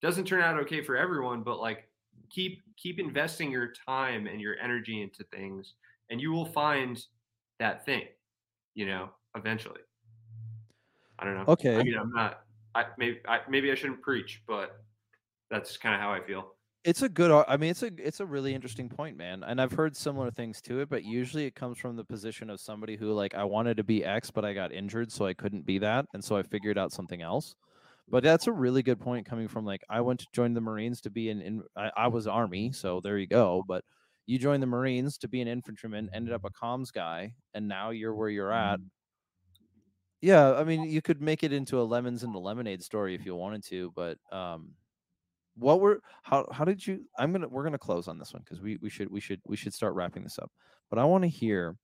doesn't 0.00 0.26
turn 0.26 0.42
out 0.42 0.58
okay 0.60 0.82
for 0.82 0.96
everyone, 0.96 1.42
but 1.42 1.58
like 1.58 1.88
keep 2.30 2.62
keep 2.76 3.00
investing 3.00 3.50
your 3.50 3.72
time 3.86 4.26
and 4.26 4.40
your 4.40 4.56
energy 4.62 5.02
into 5.02 5.24
things 5.24 5.74
and 6.10 6.20
you 6.20 6.32
will 6.32 6.46
find 6.46 7.04
that 7.58 7.84
thing, 7.84 8.04
you 8.74 8.86
know, 8.86 9.10
eventually. 9.36 9.80
I 11.18 11.24
don't 11.24 11.34
know. 11.34 11.44
Okay. 11.48 11.76
I 11.76 11.82
mean, 11.82 11.98
I'm 11.98 12.12
not 12.12 12.44
I 12.74 12.84
maybe 12.96 13.18
I 13.26 13.40
maybe 13.48 13.72
I 13.72 13.74
shouldn't 13.74 14.02
preach, 14.02 14.42
but 14.46 14.82
that's 15.50 15.76
kind 15.76 15.94
of 15.94 16.00
how 16.00 16.12
I 16.12 16.20
feel. 16.20 16.54
It's 16.88 17.02
a 17.02 17.08
good 17.10 17.44
I 17.46 17.58
mean 17.58 17.68
it's 17.68 17.82
a 17.82 17.90
it's 17.98 18.20
a 18.20 18.24
really 18.24 18.54
interesting 18.54 18.88
point, 18.88 19.18
man. 19.18 19.42
And 19.42 19.60
I've 19.60 19.72
heard 19.72 19.94
similar 19.94 20.30
things 20.30 20.62
to 20.62 20.80
it, 20.80 20.88
but 20.88 21.04
usually 21.04 21.44
it 21.44 21.54
comes 21.54 21.76
from 21.76 21.96
the 21.96 22.04
position 22.04 22.48
of 22.48 22.60
somebody 22.60 22.96
who 22.96 23.12
like 23.12 23.34
I 23.34 23.44
wanted 23.44 23.76
to 23.76 23.84
be 23.84 24.02
X 24.02 24.30
but 24.30 24.42
I 24.46 24.54
got 24.54 24.72
injured 24.72 25.12
so 25.12 25.26
I 25.26 25.34
couldn't 25.34 25.66
be 25.66 25.76
that 25.80 26.06
and 26.14 26.24
so 26.24 26.34
I 26.38 26.42
figured 26.42 26.78
out 26.78 26.90
something 26.92 27.20
else. 27.20 27.54
But 28.08 28.22
that's 28.22 28.46
a 28.46 28.52
really 28.52 28.82
good 28.82 28.98
point 29.00 29.26
coming 29.26 29.48
from 29.48 29.66
like 29.66 29.82
I 29.90 30.00
went 30.00 30.20
to 30.20 30.26
join 30.32 30.54
the 30.54 30.62
Marines 30.62 31.02
to 31.02 31.10
be 31.10 31.28
an 31.28 31.42
in 31.42 31.62
I, 31.76 31.90
I 31.94 32.08
was 32.08 32.26
Army, 32.26 32.72
so 32.72 33.00
there 33.02 33.18
you 33.18 33.26
go. 33.26 33.62
But 33.68 33.84
you 34.24 34.38
joined 34.38 34.62
the 34.62 34.66
Marines 34.66 35.18
to 35.18 35.28
be 35.28 35.42
an 35.42 35.48
infantryman, 35.48 36.08
ended 36.14 36.32
up 36.32 36.46
a 36.46 36.50
comms 36.50 36.90
guy, 36.90 37.34
and 37.52 37.68
now 37.68 37.90
you're 37.90 38.14
where 38.14 38.30
you're 38.30 38.52
at. 38.52 38.80
Yeah, 40.22 40.54
I 40.54 40.64
mean, 40.64 40.84
you 40.84 41.02
could 41.02 41.20
make 41.20 41.44
it 41.44 41.52
into 41.52 41.80
a 41.80 41.84
lemons 41.84 42.24
and 42.24 42.34
the 42.34 42.38
lemonade 42.38 42.82
story 42.82 43.14
if 43.14 43.26
you 43.26 43.36
wanted 43.36 43.62
to, 43.66 43.92
but 43.94 44.18
um, 44.32 44.70
what 45.58 45.80
were 45.80 46.00
how 46.22 46.46
how 46.52 46.64
did 46.64 46.86
you? 46.86 47.04
I'm 47.18 47.32
gonna 47.32 47.48
we're 47.48 47.64
gonna 47.64 47.78
close 47.78 48.08
on 48.08 48.18
this 48.18 48.32
one 48.32 48.42
because 48.44 48.60
we 48.60 48.78
we 48.80 48.90
should 48.90 49.10
we 49.10 49.20
should 49.20 49.40
we 49.46 49.56
should 49.56 49.74
start 49.74 49.94
wrapping 49.94 50.22
this 50.22 50.38
up. 50.38 50.50
But 50.90 50.98
I 50.98 51.04
want 51.04 51.24
to 51.24 51.28
hear 51.28 51.76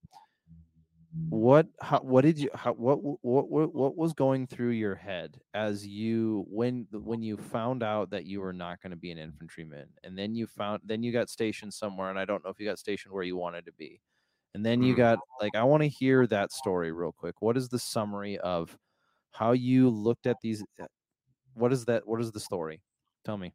what 1.29 1.69
how, 1.81 2.01
what 2.01 2.23
did 2.23 2.39
you 2.39 2.51
how, 2.55 2.73
what, 2.73 2.97
what 3.23 3.49
what 3.49 3.75
what 3.75 3.97
was 3.97 4.13
going 4.13 4.47
through 4.49 4.71
your 4.71 4.97
head 4.97 5.39
as 5.55 5.87
you 5.87 6.45
when 6.49 6.87
when 6.91 7.23
you 7.23 7.37
found 7.37 7.85
out 7.85 8.11
that 8.11 8.27
you 8.27 8.41
were 8.41 8.53
not 8.53 8.83
going 8.83 8.91
to 8.91 8.97
be 8.97 9.13
an 9.13 9.19
infantryman 9.19 9.87
and 10.03 10.19
then 10.19 10.35
you 10.35 10.47
found 10.47 10.83
then 10.85 11.05
you 11.05 11.13
got 11.13 11.29
stationed 11.29 11.73
somewhere 11.73 12.11
and 12.11 12.19
I 12.19 12.25
don't 12.25 12.43
know 12.43 12.51
if 12.51 12.59
you 12.59 12.67
got 12.67 12.81
stationed 12.81 13.15
where 13.15 13.23
you 13.23 13.37
wanted 13.37 13.65
to 13.67 13.73
be 13.73 14.01
and 14.55 14.67
then 14.67 14.83
you 14.83 14.93
mm-hmm. 14.93 15.03
got 15.03 15.19
like 15.41 15.55
I 15.55 15.63
want 15.63 15.85
to 15.85 15.89
hear 15.89 16.27
that 16.27 16.51
story 16.51 16.91
real 16.91 17.13
quick 17.13 17.37
what 17.41 17.57
is 17.57 17.69
the 17.69 17.79
summary 17.79 18.37
of 18.39 18.77
how 19.31 19.53
you 19.53 19.91
looked 19.91 20.27
at 20.27 20.41
these 20.43 20.65
uh, 20.83 20.87
what 21.55 21.73
is 21.73 21.85
that 21.85 22.09
what 22.09 22.21
is 22.21 22.33
the 22.33 22.41
story 22.41 22.81
tell 23.25 23.37
me 23.39 23.53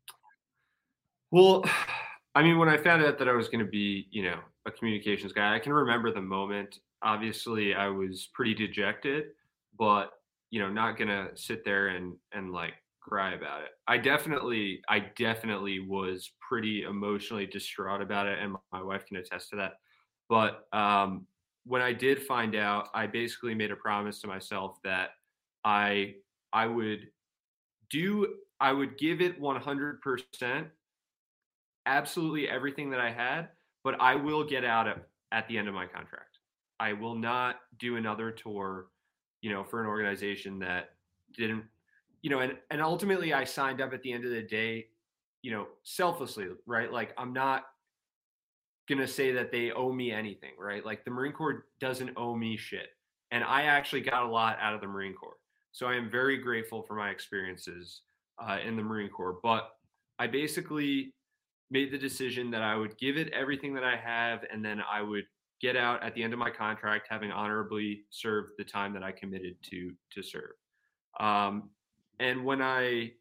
well 1.32 1.64
I 2.36 2.44
mean 2.44 2.60
when 2.60 2.70
I 2.70 2.78
found 2.78 3.04
out 3.04 3.18
that 3.20 3.28
I 3.28 3.34
was 3.34 3.50
going 3.50 3.66
to 3.66 3.70
be 3.70 4.08
you 4.12 4.24
know 4.24 4.40
a 4.66 4.72
communications 4.72 5.34
guy 5.34 5.56
I 5.56 5.60
can 5.60 5.74
remember 5.74 6.14
the 6.14 6.22
moment 6.22 6.80
obviously 7.02 7.74
I 7.74 7.88
was 7.88 8.30
pretty 8.34 8.54
dejected, 8.54 9.26
but 9.78 10.12
you 10.52 10.60
know, 10.60 10.70
not 10.70 10.98
gonna 10.98 11.30
sit 11.36 11.64
there 11.64 11.90
and 11.90 12.16
and 12.34 12.52
like 12.52 12.74
cry 13.00 13.34
about 13.34 13.62
it. 13.62 13.70
I 13.88 13.98
definitely, 13.98 14.82
I 14.90 15.00
definitely 15.18 15.80
was 15.80 16.32
pretty 16.48 16.84
emotionally 16.84 17.46
distraught 17.46 18.02
about 18.02 18.28
it, 18.28 18.40
and 18.40 18.56
my 18.72 18.82
wife 18.82 19.06
can 19.06 19.18
attest 19.18 19.50
to 19.50 19.56
that. 19.58 19.74
But 20.28 20.68
um, 20.74 21.26
when 21.66 21.82
I 21.82 21.94
did 21.94 22.24
find 22.24 22.56
out, 22.56 22.88
I 22.94 23.08
basically 23.08 23.56
made 23.56 23.72
a 23.72 23.76
promise 23.76 24.20
to 24.22 24.28
myself 24.28 24.78
that 24.84 25.12
I 25.64 26.16
I 26.52 26.66
would 26.66 27.08
do 27.90 28.36
I 28.60 28.73
would 28.73 28.98
give 28.98 29.22
it 29.22 29.41
100%, 29.41 30.65
absolutely 31.86 32.49
everything 32.49 32.90
that 32.91 32.99
I 32.99 33.11
had, 33.11 33.49
but 33.84 33.99
I 33.99 34.15
will 34.15 34.44
get 34.44 34.65
out 34.65 34.88
at, 34.88 35.07
at 35.31 35.48
the 35.48 35.57
end 35.57 35.68
of 35.68 35.73
my 35.73 35.86
contract. 35.86 36.38
I 36.80 36.94
will 36.94 37.15
not 37.15 37.57
do 37.77 37.98
another 37.98 38.31
tour, 38.31 38.88
you 39.41 39.52
know, 39.52 39.64
for 39.64 39.81
an 39.81 39.88
organization 39.88 40.60
that 40.60 40.91
didn't, 41.36 41.64
you 42.22 42.30
know, 42.30 42.40
and 42.40 42.53
and 42.69 42.81
ultimately 42.81 43.34
I 43.34 43.44
signed 43.44 43.81
up 43.81 43.94
at 43.94 44.02
the 44.02 44.11
end 44.11 44.26
of 44.26 44.31
the 44.31 44.41
day, 44.41 44.88
you 45.41 45.52
know, 45.52 45.68
selflessly, 45.84 46.48
right? 46.65 46.91
Like 46.91 47.14
I'm 47.18 47.34
not 47.34 47.65
gonna 48.88 49.07
say 49.07 49.31
that 49.34 49.52
they 49.52 49.72
owe 49.72 49.91
me 49.91 50.11
anything, 50.11 50.52
right? 50.57 50.86
Like 50.86 51.03
the 51.03 51.11
Marine 51.11 51.34
Corps 51.34 51.65
doesn't 51.80 52.11
owe 52.18 52.36
me 52.36 52.57
shit. 52.57 52.90
And 53.31 53.44
I 53.44 53.64
actually 53.64 54.02
got 54.02 54.23
a 54.23 54.30
lot 54.30 54.57
out 54.61 54.73
of 54.73 54.81
the 54.81 54.88
Marine 54.88 55.14
Corps. 55.14 55.38
So 55.72 55.86
I 55.86 55.95
am 55.95 56.10
very 56.10 56.38
grateful 56.38 56.81
for 56.81 56.95
my 56.95 57.10
experiences 57.10 58.02
uh, 58.41 58.57
in 58.66 58.76
the 58.76 58.84
Marine 58.84 59.10
Corps. 59.10 59.40
But 59.41 59.70
I 60.18 60.28
basically 60.28 61.14
made 61.72 61.91
the 61.91 61.98
decision 61.98 62.49
that 62.52 62.61
I 62.61 62.76
would 62.76 62.98
give 62.98 63.18
it 63.18 63.32
everything 63.34 63.74
that 63.76 63.84
I 63.84 63.95
have, 63.95 64.44
and 64.52 64.64
then 64.64 64.82
I 64.91 65.02
would 65.02 65.26
get 65.61 65.76
out 65.76 66.02
at 66.03 66.16
the 66.16 66.24
end 66.24 66.34
of 66.34 66.40
my 66.40 66.49
contract 66.49 67.07
having 67.10 67.32
honorably 67.32 68.06
served 68.10 68.52
the 68.57 68.64
time 68.64 68.94
that 68.94 69.03
I 69.03 69.11
committed 69.11 69.56
to 69.70 69.94
to 70.14 70.24
serve. 70.24 70.52
Um, 71.20 71.70
and 72.20 72.44
when 72.44 72.61
I 72.61 73.11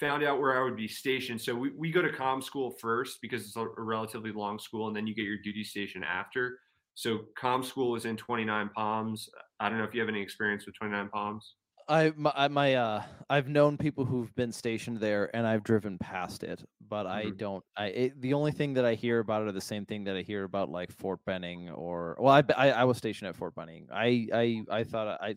found 0.00 0.24
out 0.24 0.40
where 0.40 0.58
I 0.58 0.64
would 0.64 0.76
be 0.76 0.88
stationed, 0.88 1.40
so 1.40 1.54
we, 1.54 1.70
we 1.70 1.90
go 1.90 2.02
to 2.02 2.12
com 2.12 2.42
school 2.42 2.72
first 2.80 3.18
because 3.22 3.46
it's 3.46 3.56
a, 3.56 3.62
a 3.62 3.82
relatively 3.82 4.32
long 4.32 4.58
school, 4.58 4.88
and 4.88 4.96
then 4.96 5.06
you 5.06 5.14
get 5.14 5.24
your 5.24 5.38
duty 5.38 5.64
station 5.64 6.02
after. 6.04 6.58
So 6.94 7.26
Com 7.36 7.62
School 7.62 7.96
is 7.96 8.04
in 8.04 8.16
29 8.16 8.70
Palms. 8.74 9.28
I 9.60 9.68
don't 9.68 9.78
know 9.78 9.84
if 9.84 9.94
you 9.94 10.00
have 10.00 10.08
any 10.08 10.22
experience 10.22 10.64
with 10.64 10.76
29 10.76 11.08
Palms. 11.08 11.54
I 11.86 12.12
my, 12.16 12.48
my 12.48 12.74
uh 12.74 13.04
I've 13.28 13.48
known 13.48 13.76
people 13.76 14.04
who've 14.06 14.34
been 14.34 14.52
stationed 14.52 14.98
there 14.98 15.34
and 15.36 15.46
I've 15.46 15.62
driven 15.62 15.98
past 15.98 16.42
it, 16.42 16.64
but 16.80 17.06
I 17.06 17.30
Mhm. 17.30 17.38
don't. 17.38 17.64
I 17.76 17.86
it, 17.86 18.20
the 18.20 18.34
only 18.34 18.52
thing 18.52 18.74
that 18.74 18.84
I 18.84 18.94
hear 18.94 19.18
about 19.18 19.42
it 19.42 19.48
are 19.48 19.52
the 19.52 19.60
same 19.60 19.84
thing 19.84 20.04
that 20.04 20.16
I 20.16 20.22
hear 20.22 20.44
about 20.44 20.70
like 20.70 20.90
Fort 20.90 21.24
Benning 21.26 21.68
or 21.70 22.16
well, 22.18 22.32
I 22.32 22.42
I, 22.56 22.70
I 22.72 22.84
was 22.84 22.96
stationed 22.98 23.28
at 23.28 23.36
Fort 23.36 23.54
Benning. 23.54 23.88
I 23.92 24.28
I 24.32 24.64
I 24.70 24.84
thought 24.84 25.18
I. 25.20 25.36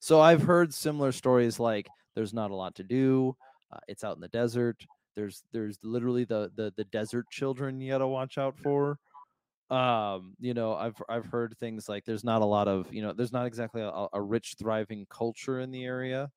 So 0.00 0.20
I've 0.20 0.42
heard 0.42 0.72
similar 0.74 1.12
stories 1.12 1.58
like 1.58 1.92
there's 2.14 2.34
not 2.34 2.50
a 2.50 2.54
lot 2.54 2.74
to 2.76 2.84
do. 2.84 3.36
Uh, 3.70 3.78
it's 3.88 4.04
out 4.04 4.16
in 4.16 4.20
the 4.20 4.28
desert. 4.28 4.86
There's 5.14 5.44
there's 5.52 5.78
literally 5.82 6.24
the 6.24 6.52
the 6.54 6.72
the 6.76 6.84
desert 6.84 7.30
children 7.30 7.80
you 7.80 7.90
got 7.92 7.98
to 7.98 8.06
watch 8.08 8.38
out 8.38 8.58
for 8.58 8.98
um 9.70 10.34
you 10.38 10.54
know 10.54 10.74
i've 10.74 10.94
i've 11.08 11.26
heard 11.26 11.56
things 11.58 11.88
like 11.88 12.04
there's 12.04 12.22
not 12.22 12.40
a 12.40 12.44
lot 12.44 12.68
of 12.68 12.92
you 12.94 13.02
know 13.02 13.12
there's 13.12 13.32
not 13.32 13.46
exactly 13.46 13.82
a, 13.82 14.06
a 14.12 14.22
rich 14.22 14.54
thriving 14.58 15.06
culture 15.10 15.60
in 15.60 15.70
the 15.72 15.84
area. 15.84 16.30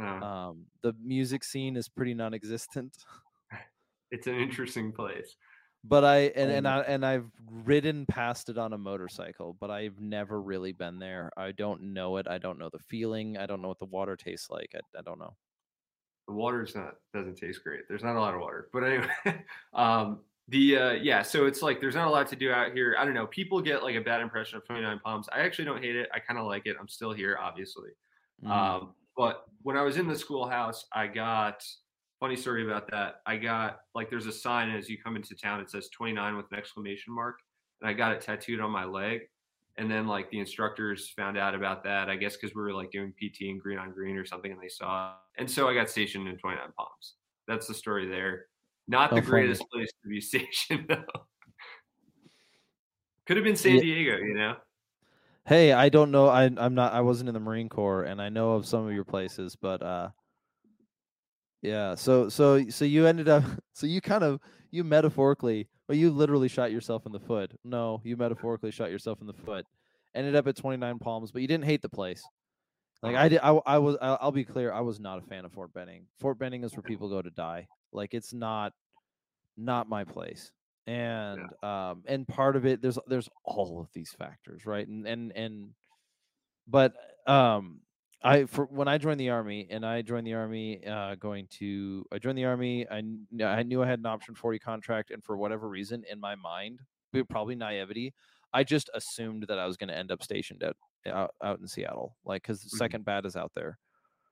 Uh, 0.00 0.24
um 0.24 0.66
the 0.82 0.92
music 1.02 1.42
scene 1.44 1.76
is 1.76 1.88
pretty 1.88 2.14
non-existent. 2.14 2.96
It's 4.10 4.26
an 4.26 4.36
interesting 4.36 4.92
place. 4.92 5.36
but 5.84 6.04
i 6.04 6.16
and, 6.34 6.50
and 6.50 6.66
i 6.68 6.80
and 6.80 7.06
i've 7.06 7.30
ridden 7.50 8.04
past 8.06 8.48
it 8.48 8.58
on 8.58 8.72
a 8.72 8.78
motorcycle 8.78 9.54
but 9.54 9.70
i've 9.70 10.00
never 10.00 10.40
really 10.40 10.72
been 10.72 10.98
there. 10.98 11.30
I 11.36 11.52
don't 11.52 11.92
know 11.94 12.16
it. 12.16 12.26
I 12.28 12.38
don't 12.38 12.58
know 12.58 12.68
the 12.70 12.78
feeling. 12.80 13.38
I 13.38 13.46
don't 13.46 13.62
know 13.62 13.68
what 13.68 13.78
the 13.78 13.84
water 13.86 14.16
tastes 14.16 14.50
like. 14.50 14.74
I, 14.74 14.98
I 14.98 15.02
don't 15.02 15.18
know. 15.18 15.36
The 16.26 16.34
water's 16.34 16.74
not 16.74 16.96
doesn't 17.14 17.36
taste 17.36 17.62
great. 17.64 17.88
There's 17.88 18.02
not 18.04 18.16
a 18.16 18.20
lot 18.20 18.34
of 18.34 18.40
water, 18.40 18.68
but 18.72 18.84
anyway, 18.84 19.44
um, 19.72 20.20
the 20.48 20.76
uh, 20.76 20.90
yeah. 20.92 21.22
So 21.22 21.46
it's 21.46 21.62
like 21.62 21.80
there's 21.80 21.94
not 21.94 22.08
a 22.08 22.10
lot 22.10 22.26
to 22.28 22.36
do 22.36 22.50
out 22.50 22.72
here. 22.72 22.96
I 22.98 23.04
don't 23.04 23.14
know. 23.14 23.26
People 23.26 23.60
get 23.60 23.82
like 23.82 23.96
a 23.96 24.00
bad 24.00 24.20
impression 24.20 24.56
of 24.58 24.64
29 24.66 25.00
Palms. 25.04 25.28
I 25.32 25.40
actually 25.40 25.66
don't 25.66 25.82
hate 25.82 25.96
it. 25.96 26.08
I 26.14 26.18
kind 26.20 26.38
of 26.38 26.46
like 26.46 26.66
it. 26.66 26.76
I'm 26.80 26.88
still 26.88 27.12
here, 27.12 27.38
obviously. 27.40 27.90
Mhm. 28.44 28.50
Um, 28.50 28.94
but 29.16 29.44
when 29.62 29.76
I 29.76 29.82
was 29.82 29.96
in 29.96 30.06
the 30.08 30.16
schoolhouse, 30.16 30.86
I 30.92 31.06
got 31.08 31.62
funny 32.20 32.36
story 32.36 32.64
about 32.64 32.90
that. 32.90 33.20
I 33.26 33.36
got 33.36 33.80
like 33.94 34.10
there's 34.10 34.26
a 34.26 34.32
sign 34.32 34.70
as 34.70 34.88
you 34.88 34.96
come 35.02 35.16
into 35.16 35.34
town. 35.36 35.60
It 35.60 35.70
says 35.70 35.88
29 35.90 36.36
with 36.36 36.46
an 36.50 36.58
exclamation 36.58 37.12
mark, 37.14 37.38
and 37.80 37.90
I 37.90 37.92
got 37.92 38.12
it 38.12 38.20
tattooed 38.20 38.60
on 38.60 38.70
my 38.70 38.84
leg. 38.84 39.22
And 39.76 39.88
then 39.90 40.08
like 40.08 40.28
the 40.30 40.40
instructors 40.40 41.10
found 41.10 41.36
out 41.38 41.54
about 41.54 41.84
that. 41.84 42.08
I 42.08 42.16
guess 42.16 42.36
because 42.36 42.54
we 42.54 42.62
were 42.62 42.72
like 42.72 42.90
doing 42.90 43.12
PT 43.12 43.42
and 43.42 43.60
green 43.60 43.78
on 43.78 43.92
green 43.92 44.16
or 44.16 44.24
something, 44.24 44.50
and 44.50 44.60
they 44.60 44.68
saw. 44.68 45.10
it. 45.12 45.40
And 45.40 45.50
so 45.50 45.68
I 45.68 45.74
got 45.74 45.88
stationed 45.90 46.26
in 46.26 46.36
29 46.38 46.72
Palms. 46.76 47.14
That's 47.46 47.66
the 47.68 47.74
story 47.74 48.08
there. 48.08 48.46
Not 48.88 49.14
the 49.14 49.20
greatest 49.20 49.62
place 49.70 49.90
to 50.02 50.08
be 50.08 50.20
stationed 50.22 50.86
though. 50.88 51.04
Could 53.26 53.36
have 53.36 53.44
been 53.44 53.56
San 53.56 53.74
Yeah. 53.76 53.80
Diego, 53.82 54.16
you 54.18 54.34
know. 54.34 54.56
hey 55.46 55.72
i 55.72 55.88
don't 55.88 56.10
know 56.10 56.28
I, 56.28 56.44
i'm 56.44 56.74
not 56.74 56.92
i 56.92 57.00
wasn't 57.00 57.28
in 57.28 57.34
the 57.34 57.40
marine 57.40 57.68
corps 57.70 58.04
and 58.04 58.20
i 58.20 58.28
know 58.28 58.52
of 58.52 58.66
some 58.66 58.86
of 58.86 58.92
your 58.92 59.04
places 59.04 59.56
but 59.56 59.82
uh 59.82 60.10
yeah 61.62 61.94
so 61.94 62.28
so 62.28 62.68
so 62.68 62.84
you 62.84 63.06
ended 63.06 63.28
up 63.28 63.44
so 63.72 63.86
you 63.86 64.00
kind 64.02 64.24
of 64.24 64.40
you 64.70 64.84
metaphorically 64.84 65.66
well 65.88 65.96
you 65.96 66.10
literally 66.10 66.48
shot 66.48 66.70
yourself 66.70 67.06
in 67.06 67.12
the 67.12 67.20
foot. 67.20 67.52
No 67.64 68.00
you 68.04 68.16
metaphorically 68.16 68.70
shot 68.70 68.90
yourself 68.90 69.20
in 69.22 69.26
the 69.26 69.32
foot. 69.32 69.64
Ended 70.14 70.36
up 70.36 70.46
at 70.46 70.56
29 70.56 70.98
palms 70.98 71.32
but 71.32 71.40
you 71.42 71.48
didn't 71.48 71.64
hate 71.64 71.80
the 71.82 71.88
place. 71.88 72.22
Like 73.02 73.16
i 73.16 73.28
did 73.28 73.40
i, 73.42 73.50
I 73.66 73.78
was 73.78 73.96
I'll 74.02 74.32
be 74.32 74.44
clear 74.44 74.70
i 74.72 74.80
was 74.80 75.00
not 75.00 75.18
a 75.18 75.22
fan 75.22 75.44
of 75.46 75.52
fort 75.52 75.72
benning. 75.72 76.06
Fort 76.18 76.38
benning 76.38 76.62
is 76.64 76.74
where 76.74 76.82
people 76.82 77.08
go 77.08 77.22
to 77.22 77.30
die 77.30 77.66
like 77.92 78.14
it's 78.14 78.32
not 78.32 78.72
not 79.56 79.88
my 79.88 80.04
place. 80.04 80.52
And 80.86 81.52
um 81.62 82.04
and 82.06 82.26
part 82.28 82.56
of 82.56 82.66
it 82.66 82.82
there's 82.82 82.98
there's 83.08 83.28
all 83.44 83.80
of 83.80 83.92
these 83.92 84.12
factors 84.12 84.66
right? 84.66 84.86
And 84.88 85.06
and 85.06 85.32
and 85.36 85.74
but 86.66 86.94
um 87.26 87.80
i 88.22 88.44
for 88.44 88.66
when 88.66 88.88
i 88.88 88.98
joined 88.98 89.20
the 89.20 89.30
army 89.30 89.66
and 89.70 89.84
i 89.86 90.02
joined 90.02 90.26
the 90.26 90.34
army 90.34 90.84
uh 90.86 91.14
going 91.16 91.46
to 91.48 92.04
i 92.12 92.18
joined 92.18 92.38
the 92.38 92.44
army 92.44 92.88
i 92.90 92.98
i 93.44 93.62
knew 93.62 93.82
i 93.82 93.86
had 93.86 93.98
an 93.98 94.06
option 94.06 94.34
40 94.34 94.58
contract 94.58 95.10
and 95.10 95.24
for 95.24 95.36
whatever 95.36 95.68
reason 95.68 96.04
in 96.10 96.20
my 96.20 96.34
mind 96.34 96.80
probably 97.30 97.54
naivety 97.54 98.14
i 98.52 98.62
just 98.62 98.90
assumed 98.94 99.44
that 99.48 99.58
i 99.58 99.66
was 99.66 99.76
going 99.76 99.88
to 99.88 99.96
end 99.96 100.10
up 100.12 100.22
stationed 100.22 100.62
at 100.62 100.76
out, 101.06 101.34
out 101.42 101.58
in 101.60 101.66
seattle 101.66 102.16
like 102.24 102.42
because 102.42 102.62
Mhm. 102.72 102.76
second 102.76 103.04
bat 103.04 103.24
is 103.26 103.36
out 103.36 103.52
there 103.54 103.78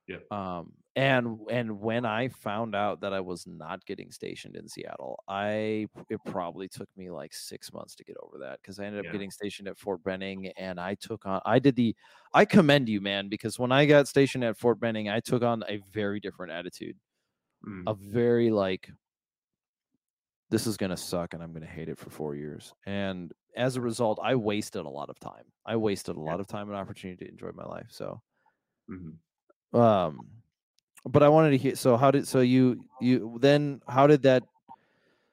Yep. 0.07 0.27
um 0.31 0.73
and 0.97 1.39
and 1.51 1.81
when 1.81 2.05
i 2.05 2.29
found 2.29 2.75
out 2.75 3.01
that 3.01 3.13
i 3.13 3.21
was 3.21 3.47
not 3.47 3.85
getting 3.87 4.11
stationed 4.11 4.57
in 4.57 4.67
seattle 4.67 5.23
i 5.29 5.87
it 6.09 6.21
probably 6.25 6.69
took 6.69 6.89
me 6.97 7.11
like 7.11 7.33
six 7.33 7.73
months 7.73 7.95
to 7.95 8.03
get 8.03 8.17
over 8.23 8.39
that 8.39 8.61
because 8.61 8.81
i 8.81 8.85
ended 8.85 9.01
up 9.01 9.09
Yeah. 9.09 9.11
getting 9.11 9.31
stationed 9.31 9.69
at 9.69 9.79
fort 9.79 10.03
benning 10.03 10.49
and 10.57 10.81
i 10.81 10.97
took 10.97 11.25
on 11.27 11.41
i 11.47 11.61
did 11.61 11.77
the 11.77 11.95
i 12.35 12.45
commend 12.45 12.89
you 12.89 13.01
man 13.01 13.29
because 13.29 13.57
when 13.59 13.71
i 13.71 13.87
got 13.87 14.09
stationed 14.09 14.43
at 14.43 14.57
fort 14.59 14.81
benning 14.81 15.09
i 15.09 15.21
took 15.21 15.43
on 15.45 15.63
a 15.69 15.77
very 15.79 16.19
different 16.19 16.51
attitude 16.53 16.99
Mm. 17.67 17.87
a 17.87 17.95
very 17.95 18.51
like 18.51 18.91
this 20.51 20.67
is 20.67 20.77
going 20.77 20.91
to 20.91 20.97
suck 20.97 21.35
and 21.35 21.43
i'm 21.43 21.53
going 21.53 21.63
to 21.63 21.69
hate 21.69 21.89
it 21.89 21.99
for 21.99 22.11
four 22.11 22.35
years 22.35 22.73
and 22.87 23.33
as 23.57 23.77
a 23.77 23.81
result 23.81 24.19
i 24.23 24.35
wasted 24.35 24.85
a 24.85 24.89
lot 24.89 25.11
of 25.11 25.19
time 25.19 25.53
i 25.65 25.77
wasted 25.77 26.17
a 26.17 26.21
lot 26.21 26.41
of 26.41 26.47
time 26.47 26.69
and 26.69 26.77
opportunity 26.77 27.25
to 27.25 27.31
enjoy 27.31 27.51
my 27.53 27.65
life 27.65 27.89
so 27.91 28.21
Mhm. 28.89 29.19
Um 29.77 30.27
but 31.05 31.23
i 31.23 31.29
wanted 31.29 31.51
to 31.51 31.59
hear 31.59 31.77
so 31.77 31.97
how 31.97 32.11
did 32.11 32.27
so 32.27 32.41
you 32.41 32.85
you 33.01 33.37
then 33.41 33.81
how 33.89 34.07
did 34.07 34.23
that 34.23 34.43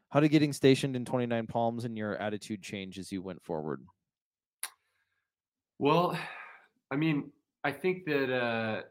how 0.09 0.19
did 0.19 0.29
getting 0.29 0.53
stationed 0.53 0.95
in 0.95 1.03
29 1.03 1.47
palms 1.47 1.85
and 1.85 1.97
your 1.97 2.15
attitude 2.17 2.61
change 2.61 2.99
as 2.99 3.11
you 3.11 3.21
went 3.21 3.41
forward 3.43 3.81
Well, 5.79 6.17
I 6.91 6.95
mean, 6.95 7.31
I 7.63 7.71
think 7.71 8.05
that 8.05 8.33
uh, 8.33 8.83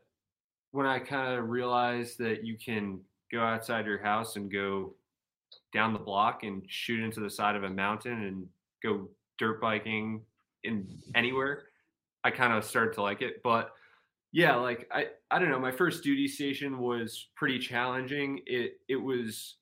when 0.72 0.86
I 0.86 0.98
kind 0.98 1.38
of 1.38 1.48
realized 1.48 2.18
that 2.18 2.44
you 2.44 2.58
can 2.58 3.00
go 3.30 3.40
outside 3.40 3.86
your 3.86 4.02
house 4.02 4.36
and 4.36 4.52
go 4.52 4.94
down 5.72 5.92
the 5.92 5.98
block 5.98 6.42
and 6.42 6.62
shoot 6.68 7.02
into 7.02 7.20
the 7.20 7.30
side 7.30 7.56
of 7.56 7.62
a 7.62 7.70
mountain 7.70 8.24
and 8.24 8.46
go 8.82 9.08
dirt 9.38 9.60
biking 9.60 10.22
in 10.64 10.86
anywhere, 11.14 11.64
I 12.24 12.30
kind 12.30 12.52
of 12.52 12.64
started 12.64 12.94
to 12.94 13.02
like 13.02 13.22
it. 13.22 13.42
But 13.42 13.72
yeah, 14.32 14.56
like 14.56 14.88
I, 14.90 15.08
I 15.30 15.38
don't 15.38 15.50
know. 15.50 15.58
My 15.58 15.72
first 15.72 16.02
duty 16.02 16.26
station 16.26 16.78
was 16.78 17.28
pretty 17.36 17.58
challenging. 17.58 18.40
It 18.46 18.78
it 18.88 18.96
was 18.96 19.56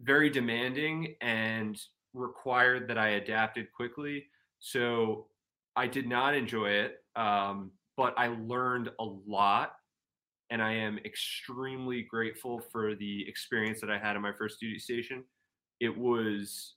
very 0.00 0.28
demanding 0.30 1.14
and 1.20 1.80
required 2.12 2.88
that 2.88 2.98
I 2.98 3.10
adapted 3.10 3.72
quickly. 3.72 4.26
So 4.58 5.28
I 5.76 5.86
did 5.86 6.08
not 6.08 6.34
enjoy 6.34 6.70
it, 6.70 7.04
um, 7.16 7.72
but 7.96 8.14
I 8.18 8.28
learned 8.28 8.90
a 8.98 9.04
lot, 9.04 9.76
and 10.50 10.62
I 10.62 10.72
am 10.74 10.98
extremely 10.98 12.02
grateful 12.02 12.60
for 12.60 12.94
the 12.94 13.28
experience 13.28 13.80
that 13.80 13.90
I 13.90 13.98
had 13.98 14.16
in 14.16 14.22
my 14.22 14.32
first 14.32 14.60
duty 14.60 14.78
station. 14.78 15.24
It 15.80 15.96
was 15.96 16.74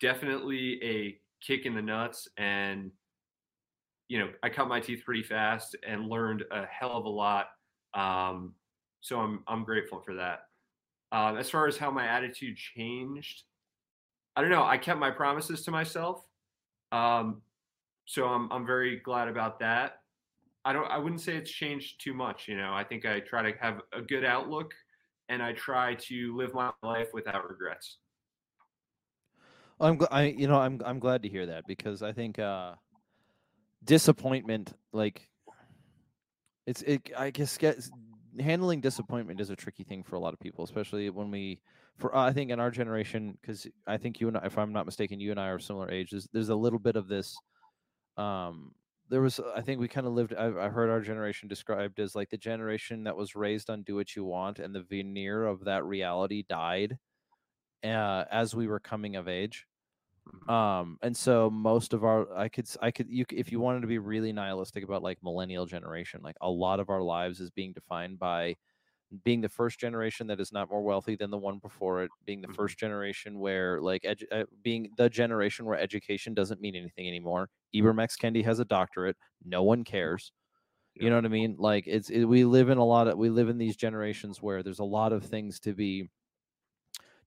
definitely 0.00 0.82
a 0.84 1.18
kick 1.40 1.66
in 1.66 1.74
the 1.74 1.82
nuts, 1.82 2.28
and 2.36 2.92
you 4.08 4.18
know 4.18 4.30
I 4.42 4.48
cut 4.48 4.68
my 4.68 4.80
teeth 4.80 5.02
pretty 5.04 5.22
fast 5.22 5.76
and 5.86 6.08
learned 6.08 6.44
a 6.50 6.64
hell 6.66 6.92
of 6.92 7.04
a 7.04 7.08
lot. 7.08 7.48
Um, 7.94 8.54
so 9.00 9.18
I'm 9.20 9.42
I'm 9.46 9.64
grateful 9.64 10.00
for 10.00 10.14
that. 10.14 10.48
Um, 11.12 11.36
as 11.38 11.48
far 11.50 11.66
as 11.66 11.76
how 11.76 11.90
my 11.90 12.06
attitude 12.06 12.56
changed, 12.56 13.44
I 14.34 14.40
don't 14.42 14.50
know. 14.50 14.64
I 14.64 14.78
kept 14.78 14.98
my 14.98 15.10
promises 15.10 15.62
to 15.64 15.70
myself. 15.70 16.24
Um, 16.92 17.42
so 18.06 18.26
I'm 18.26 18.50
I'm 18.52 18.66
very 18.66 18.96
glad 19.00 19.28
about 19.28 19.60
that. 19.60 20.02
I 20.64 20.72
don't 20.72 20.90
I 20.90 20.98
wouldn't 20.98 21.20
say 21.20 21.36
it's 21.36 21.50
changed 21.50 22.00
too 22.02 22.14
much, 22.14 22.48
you 22.48 22.56
know. 22.56 22.72
I 22.74 22.84
think 22.84 23.04
I 23.06 23.20
try 23.20 23.50
to 23.50 23.56
have 23.58 23.82
a 23.92 24.02
good 24.02 24.24
outlook 24.24 24.74
and 25.28 25.42
I 25.42 25.52
try 25.52 25.94
to 25.94 26.36
live 26.36 26.54
my 26.54 26.72
life 26.82 27.08
without 27.12 27.48
regrets. 27.48 27.98
i'm 29.80 29.98
gl- 29.98 30.08
i 30.10 30.24
you 30.24 30.48
know 30.48 30.58
i'm 30.58 30.80
i'm 30.84 30.98
glad 30.98 31.22
to 31.22 31.28
hear 31.28 31.46
that 31.46 31.66
because 31.66 32.02
i 32.02 32.12
think 32.12 32.38
uh 32.38 32.74
disappointment 33.86 34.74
like 34.92 35.28
it's 36.66 36.82
it 36.82 37.00
i 37.16 37.30
guess 37.30 37.56
gets 37.56 37.90
handling 38.40 38.80
disappointment 38.80 39.40
is 39.40 39.50
a 39.50 39.56
tricky 39.56 39.84
thing 39.84 40.02
for 40.02 40.16
a 40.16 40.18
lot 40.20 40.34
of 40.34 40.40
people 40.40 40.64
especially 40.64 41.08
when 41.08 41.30
we 41.30 41.60
for 41.96 42.14
i 42.14 42.32
think 42.32 42.50
in 42.50 42.60
our 42.60 42.70
generation 42.70 43.36
because 43.40 43.66
i 43.86 43.96
think 43.96 44.20
you 44.20 44.28
and 44.28 44.36
I, 44.36 44.46
if 44.46 44.58
i'm 44.58 44.72
not 44.72 44.86
mistaken 44.86 45.20
you 45.20 45.30
and 45.30 45.40
i 45.40 45.48
are 45.48 45.58
similar 45.58 45.90
ages 45.90 46.28
there's 46.32 46.50
a 46.50 46.54
little 46.54 46.78
bit 46.78 46.96
of 46.96 47.08
this 47.08 47.36
um 48.16 48.72
there 49.08 49.20
was 49.20 49.40
i 49.54 49.60
think 49.60 49.80
we 49.80 49.88
kind 49.88 50.06
of 50.06 50.12
lived 50.12 50.34
I, 50.36 50.46
I 50.46 50.68
heard 50.68 50.90
our 50.90 51.00
generation 51.00 51.48
described 51.48 52.00
as 52.00 52.14
like 52.14 52.28
the 52.28 52.36
generation 52.36 53.04
that 53.04 53.16
was 53.16 53.36
raised 53.36 53.70
on 53.70 53.82
do 53.82 53.94
what 53.94 54.16
you 54.16 54.24
want 54.24 54.58
and 54.58 54.74
the 54.74 54.82
veneer 54.82 55.46
of 55.46 55.64
that 55.64 55.84
reality 55.84 56.44
died 56.48 56.98
uh, 57.84 58.24
as 58.32 58.54
we 58.54 58.66
were 58.66 58.80
coming 58.80 59.14
of 59.14 59.28
age 59.28 59.66
um 60.48 60.96
and 61.02 61.16
so 61.16 61.50
most 61.50 61.92
of 61.92 62.04
our 62.04 62.32
i 62.36 62.48
could 62.48 62.68
i 62.80 62.90
could 62.90 63.08
you 63.10 63.24
if 63.32 63.50
you 63.50 63.58
wanted 63.58 63.80
to 63.80 63.86
be 63.88 63.98
really 63.98 64.32
nihilistic 64.32 64.84
about 64.84 65.02
like 65.02 65.18
millennial 65.22 65.66
generation 65.66 66.20
like 66.22 66.36
a 66.40 66.50
lot 66.50 66.78
of 66.78 66.88
our 66.88 67.02
lives 67.02 67.40
is 67.40 67.50
being 67.50 67.72
defined 67.72 68.18
by 68.18 68.54
being 69.24 69.40
the 69.40 69.48
first 69.48 69.78
generation 69.80 70.26
that 70.28 70.40
is 70.40 70.52
not 70.52 70.70
more 70.70 70.82
wealthy 70.82 71.16
than 71.16 71.30
the 71.30 71.38
one 71.38 71.58
before 71.60 72.02
it, 72.02 72.12
being 72.24 72.42
the 72.42 72.48
Mhm. 72.48 72.56
first 72.56 72.78
generation 72.78 73.38
where 73.38 73.80
like 73.80 74.02
edu- 74.02 74.26
uh, 74.32 74.44
being 74.62 74.90
the 74.96 75.08
generation 75.10 75.66
where 75.66 75.78
education 75.78 76.34
doesn't 76.34 76.60
mean 76.60 76.76
anything 76.76 77.08
anymore. 77.08 77.50
Ibram 77.74 78.02
X 78.02 78.16
Kendi 78.16 78.44
has 78.44 78.58
a 78.60 78.64
doctorate. 78.64 79.16
No 79.44 79.62
one 79.62 79.84
cares. 79.84 80.32
You 80.94 81.10
know 81.10 81.16
what 81.16 81.26
I 81.26 81.28
mean? 81.28 81.56
Like 81.58 81.84
it's 81.86 82.10
it, 82.10 82.24
we 82.24 82.44
live 82.44 82.70
in 82.70 82.78
a 82.78 82.84
lot 82.84 83.08
of 83.08 83.18
we 83.18 83.30
live 83.30 83.48
in 83.48 83.58
these 83.58 83.76
generations 83.76 84.42
where 84.42 84.62
there's 84.62 84.80
a 84.80 84.84
lot 84.84 85.12
of 85.12 85.24
things 85.24 85.60
to 85.60 85.74
be 85.74 86.10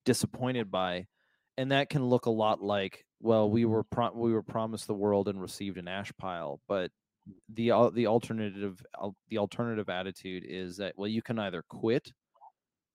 disappointed 0.05 0.71
by, 0.71 1.07
and 1.59 1.73
that 1.73 1.89
can 1.89 2.05
look 2.05 2.25
a 2.25 2.29
lot 2.31 2.63
like 2.63 3.05
well 3.19 3.49
we 3.49 3.63
mm-hmm. 3.63 3.71
were 3.71 3.83
pro- 3.83 4.13
we 4.13 4.31
were 4.31 4.41
promised 4.41 4.87
the 4.87 4.93
world 4.93 5.27
and 5.27 5.41
received 5.41 5.77
an 5.77 5.89
ash 5.89 6.11
pile, 6.17 6.61
but 6.69 6.89
the 7.53 7.69
al- 7.69 7.91
the 7.91 8.07
alternative 8.07 8.81
al- 8.99 9.15
the 9.27 9.37
alternative 9.37 9.89
attitude 9.89 10.43
is 10.47 10.77
that 10.77 10.93
well 10.97 11.07
you 11.07 11.21
can 11.21 11.37
either 11.37 11.63
quit 11.69 12.11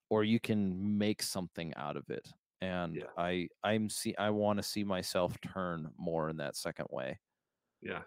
or 0.09 0.25
you 0.25 0.41
can 0.41 0.99
make 0.99 1.23
something 1.23 1.73
out 1.77 1.97
of 1.97 2.09
it 2.09 2.27
and 2.61 2.97
Yeah. 2.97 3.05
i 3.17 3.49
i'm 3.63 3.89
see 3.89 4.15
i 4.19 4.31
want 4.31 4.57
to 4.57 4.63
see 4.63 4.83
myself 4.83 5.37
turn 5.41 5.89
more 5.99 6.31
in 6.31 6.37
that 6.39 6.57
second 6.57 6.87
way 6.91 7.21
Yeah. 7.81 8.03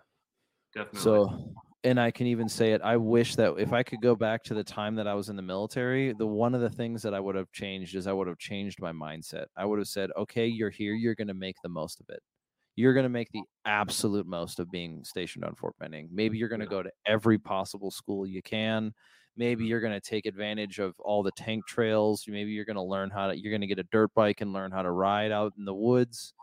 Definitely. 0.74 1.00
so 1.00 1.54
and 1.84 2.00
i 2.00 2.10
can 2.12 2.28
even 2.28 2.50
say 2.50 2.74
it 2.74 2.82
i 2.82 2.98
wish 2.98 3.36
that 3.36 3.54
if 3.58 3.72
i 3.74 3.84
could 3.84 4.02
go 4.02 4.16
back 4.16 4.44
to 4.44 4.54
the 4.54 4.64
time 4.64 4.96
that 4.96 5.08
i 5.08 5.14
was 5.14 5.30
in 5.30 5.36
the 5.36 5.42
military 5.42 6.12
the 6.14 6.26
one 6.28 6.56
of 6.56 6.62
the 6.62 6.70
things 6.70 7.02
that 7.04 7.14
i 7.14 7.20
would 7.20 7.36
have 7.36 7.52
changed 7.52 7.96
is 7.96 8.08
i 8.08 8.12
would 8.12 8.28
have 8.28 8.38
changed 8.38 8.80
my 8.82 8.92
mindset 8.92 9.46
i 9.56 9.64
would 9.66 9.80
have 9.80 9.88
said 9.88 10.10
okay 10.18 10.48
you're 10.48 10.70
here 10.72 10.94
you're 10.94 11.16
going 11.16 11.28
to 11.28 11.34
make 11.34 11.56
the 11.62 11.70
most 11.70 12.00
of 12.00 12.08
it 12.10 12.22
you're 12.76 12.94
going 12.94 13.04
to 13.06 13.10
make 13.10 13.32
the 13.32 13.44
absolute 13.66 14.28
most 14.28 14.60
of 14.60 14.72
being 14.72 15.04
stationed 15.04 15.44
on 15.44 15.54
Fort 15.56 15.78
Benning. 15.80 16.10
Maybe 16.14 16.38
you're 16.38 16.48
going 16.50 16.62
to 16.62 16.68
go 16.68 16.82
to 16.82 16.92
every 17.06 17.38
possible 17.38 17.92
school 17.92 18.26
you 18.26 18.42
can. 18.42 18.94
Maybe 19.36 19.66
Mhm. 19.66 19.68
you're 19.68 19.82
going 19.82 19.94
to 19.94 20.02
take 20.02 20.26
advantage 20.26 20.80
of 20.80 20.96
all 21.02 21.24
the 21.24 21.32
tank 21.34 21.68
trails. 21.68 22.26
Maybe 22.28 22.52
you're 22.54 22.66
going 22.66 22.78
to 22.78 22.84
learn 22.84 23.10
how 23.10 23.28
to, 23.28 23.38
you're 23.38 23.52
going 23.52 23.62
to 23.62 23.68
get 23.68 23.80
a 23.80 23.84
dirt 23.92 24.14
bike 24.16 24.42
and 24.42 24.54
learn 24.54 24.72
how 24.72 24.84
to 24.84 24.92
ride 24.92 25.32
out 25.34 25.54
in 25.58 25.66
the 25.66 25.74
woods. 25.76 26.34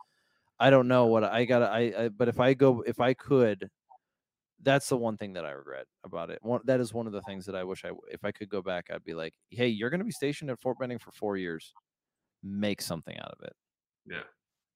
I 0.59 0.71
don't 0.71 0.89
know 0.89 1.07
what 1.07 1.25
I 1.25 1.45
got. 1.45 1.63
I, 1.63 2.05
I, 2.05 2.09
but 2.09 2.29
if 2.29 2.39
I 2.41 2.55
go, 2.55 2.83
if 2.83 3.01
I 3.01 3.15
could, 3.15 3.71
that's 4.65 4.89
the 4.89 4.97
one 4.97 5.17
thing 5.17 5.33
that 5.35 5.45
I 5.45 5.53
regret 5.53 5.87
about 6.05 6.31
it. 6.31 6.39
One, 6.43 6.61
that 6.65 6.81
is 6.81 6.93
one 6.93 7.07
of 7.07 7.13
the 7.13 7.21
oh. 7.21 7.27
things 7.27 7.47
that 7.47 7.55
I 7.55 7.65
wish 7.65 7.85
I, 7.85 7.91
if 8.11 8.25
I 8.25 8.33
could 8.33 8.49
go 8.49 8.63
back, 8.63 8.87
I'd 8.93 9.05
be 9.05 9.15
like, 9.15 9.35
hey, 9.51 9.69
you're 9.69 9.91
going 9.91 10.01
to 10.01 10.05
be 10.05 10.11
stationed 10.11 10.51
at 10.51 10.61
Fort 10.61 10.79
Benning 10.79 10.99
for 10.99 11.13
four 11.13 11.37
years. 11.37 11.73
Make 12.43 12.83
something 12.83 13.17
out 13.19 13.31
of 13.39 13.45
it 13.45 13.55
yeah. 14.07 14.23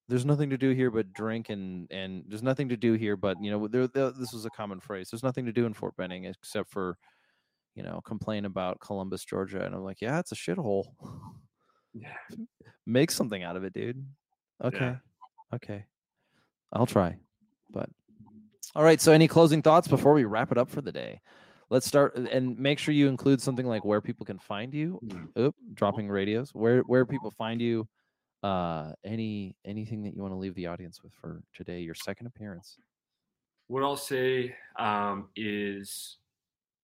there's 0.09 0.24
nothing 0.24 0.51
to 0.51 0.59
do 0.59 0.70
here 0.70 0.90
but 0.90 1.12
drink 1.12 1.51
and 1.51 1.90
and 1.90 2.24
there's 2.28 2.43
nothing 2.43 2.69
to 2.69 2.77
do 2.77 2.94
here 2.94 3.16
but 3.16 3.36
you 3.43 3.51
know 3.51 3.69
there, 3.69 3.86
there, 3.89 4.10
this 4.10 4.32
was 4.32 4.44
a 4.44 4.51
common 4.51 4.81
phrase 4.81 5.09
there's 5.10 5.23
nothing 5.23 5.47
to 5.47 5.52
do 5.52 5.66
in 5.66 5.74
fort 5.74 5.97
benning 5.97 6.24
except 6.24 6.70
for 6.70 6.97
you 7.74 7.82
know 7.82 8.01
complain 8.05 8.44
about 8.44 8.81
columbus 8.81 9.24
georgia 9.24 9.65
and 9.65 9.74
i'm 9.74 9.85
like 9.85 10.01
yeah 10.01 10.19
it's 10.19 10.32
a 10.32 10.35
shithole 10.35 10.86
Yeah. 11.94 12.09
make 12.86 13.10
something 13.10 13.43
out 13.43 13.56
of 13.56 13.65
it 13.65 13.73
dude 13.73 14.05
okay 14.65 14.97
okay 15.55 15.85
i'll 16.73 16.86
try 16.86 17.16
but 17.70 17.89
all 18.78 18.84
right 18.84 19.00
so 19.00 19.10
any 19.10 19.26
closing 19.26 19.60
thoughts 19.60 19.88
before 19.88 20.12
we 20.12 20.22
wrap 20.22 20.52
it 20.52 20.56
up 20.56 20.70
for 20.70 20.80
the 20.80 20.92
day? 20.92 21.20
Let's 21.68 21.84
start 21.84 22.14
and 22.14 22.56
make 22.56 22.78
sure 22.78 22.94
you 22.94 23.09
include 23.09 23.42
something 23.42 23.66
like 23.66 23.84
where 23.84 24.00
people 24.00 24.24
can 24.24 24.38
find 24.38 24.72
you. 24.72 25.00
Mm. 25.05 25.28
Oop, 25.36 25.56
dropping 25.74 26.09
radios. 26.09 26.55
Where 26.55 26.82
where 26.82 27.05
people 27.05 27.32
find 27.32 27.60
you 27.60 27.88
uh 28.44 28.92
any 29.05 29.56
anything 29.64 30.05
that 30.05 30.14
you 30.14 30.22
want 30.22 30.32
to 30.32 30.38
leave 30.38 30.55
the 30.55 30.68
audience 30.68 31.02
with 31.02 31.12
for 31.20 31.42
today 31.52 31.80
your 31.80 31.96
second 31.96 32.28
appearance? 32.28 32.78
What 33.66 33.82
I'll 33.82 33.96
say 33.96 34.55
um, 34.78 35.28
is, 35.34 36.18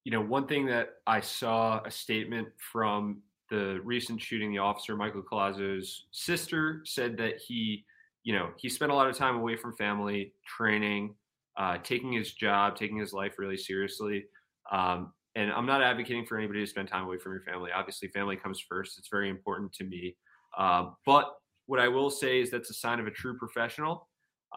you 0.03 0.11
know, 0.11 0.21
one 0.21 0.47
thing 0.47 0.65
that 0.65 0.95
I 1.07 1.21
saw 1.21 1.81
a 1.85 1.89
statement 1.89 2.49
from 2.57 3.21
the 3.49 3.79
recent 3.85 4.21
shooting, 4.21 4.51
the 4.51 4.57
officer 4.57 4.97
Michael 4.97 5.23
Collazo's 5.23 6.07
sister 6.11 6.81
said 6.85 7.15
that 7.17 7.39
he, 7.39 7.85
you 8.25 8.33
know, 8.33 8.49
he 8.57 8.67
spent 8.67 8.91
a 8.91 8.95
lot 8.95 9.07
of 9.07 9.15
time 9.15 9.37
away 9.37 9.55
from 9.55 9.77
family, 9.77 10.33
training, 10.45 11.15
uh, 11.57 11.77
taking 11.83 12.11
his 12.11 12.33
job, 12.33 12.75
taking 12.75 12.97
his 12.97 13.13
life 13.13 13.33
really 13.37 13.57
seriously. 13.57 14.25
Um, 14.71 15.13
and 15.35 15.51
I'm 15.51 15.65
not 15.65 15.81
advocating 15.81 16.25
for 16.25 16.37
anybody 16.37 16.61
to 16.61 16.67
spend 16.67 16.87
time 16.87 17.03
away 17.03 17.17
from 17.17 17.33
your 17.33 17.41
family. 17.41 17.71
Obviously, 17.71 18.07
family 18.09 18.37
comes 18.37 18.59
first. 18.59 18.97
It's 18.97 19.09
very 19.09 19.29
important 19.29 19.73
to 19.73 19.83
me. 19.83 20.15
Uh, 20.57 20.91
but 21.05 21.35
what 21.65 21.79
I 21.79 21.87
will 21.87 22.09
say 22.09 22.39
is 22.39 22.49
that's 22.49 22.69
a 22.69 22.73
sign 22.73 22.99
of 22.99 23.07
a 23.07 23.11
true 23.11 23.37
professional. 23.37 24.07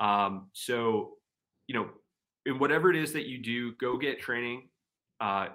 Um, 0.00 0.48
so, 0.52 1.14
you 1.66 1.74
know, 1.74 1.88
in 2.46 2.58
whatever 2.58 2.90
it 2.90 2.96
is 2.96 3.12
that 3.12 3.26
you 3.26 3.42
do, 3.42 3.72
go 3.80 3.96
get 3.96 4.20
training. 4.20 4.68
Uh, 5.20 5.48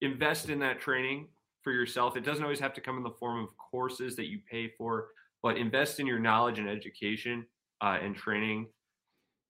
invest 0.00 0.48
in 0.48 0.58
that 0.60 0.80
training 0.80 1.28
for 1.62 1.72
yourself. 1.72 2.16
It 2.16 2.24
doesn't 2.24 2.42
always 2.42 2.60
have 2.60 2.74
to 2.74 2.80
come 2.80 2.96
in 2.96 3.02
the 3.02 3.10
form 3.10 3.42
of 3.42 3.50
courses 3.56 4.16
that 4.16 4.26
you 4.26 4.40
pay 4.50 4.72
for, 4.76 5.08
but 5.42 5.56
invest 5.56 6.00
in 6.00 6.06
your 6.06 6.18
knowledge 6.18 6.58
and 6.58 6.68
education 6.68 7.46
uh, 7.80 7.98
and 8.02 8.16
training 8.16 8.66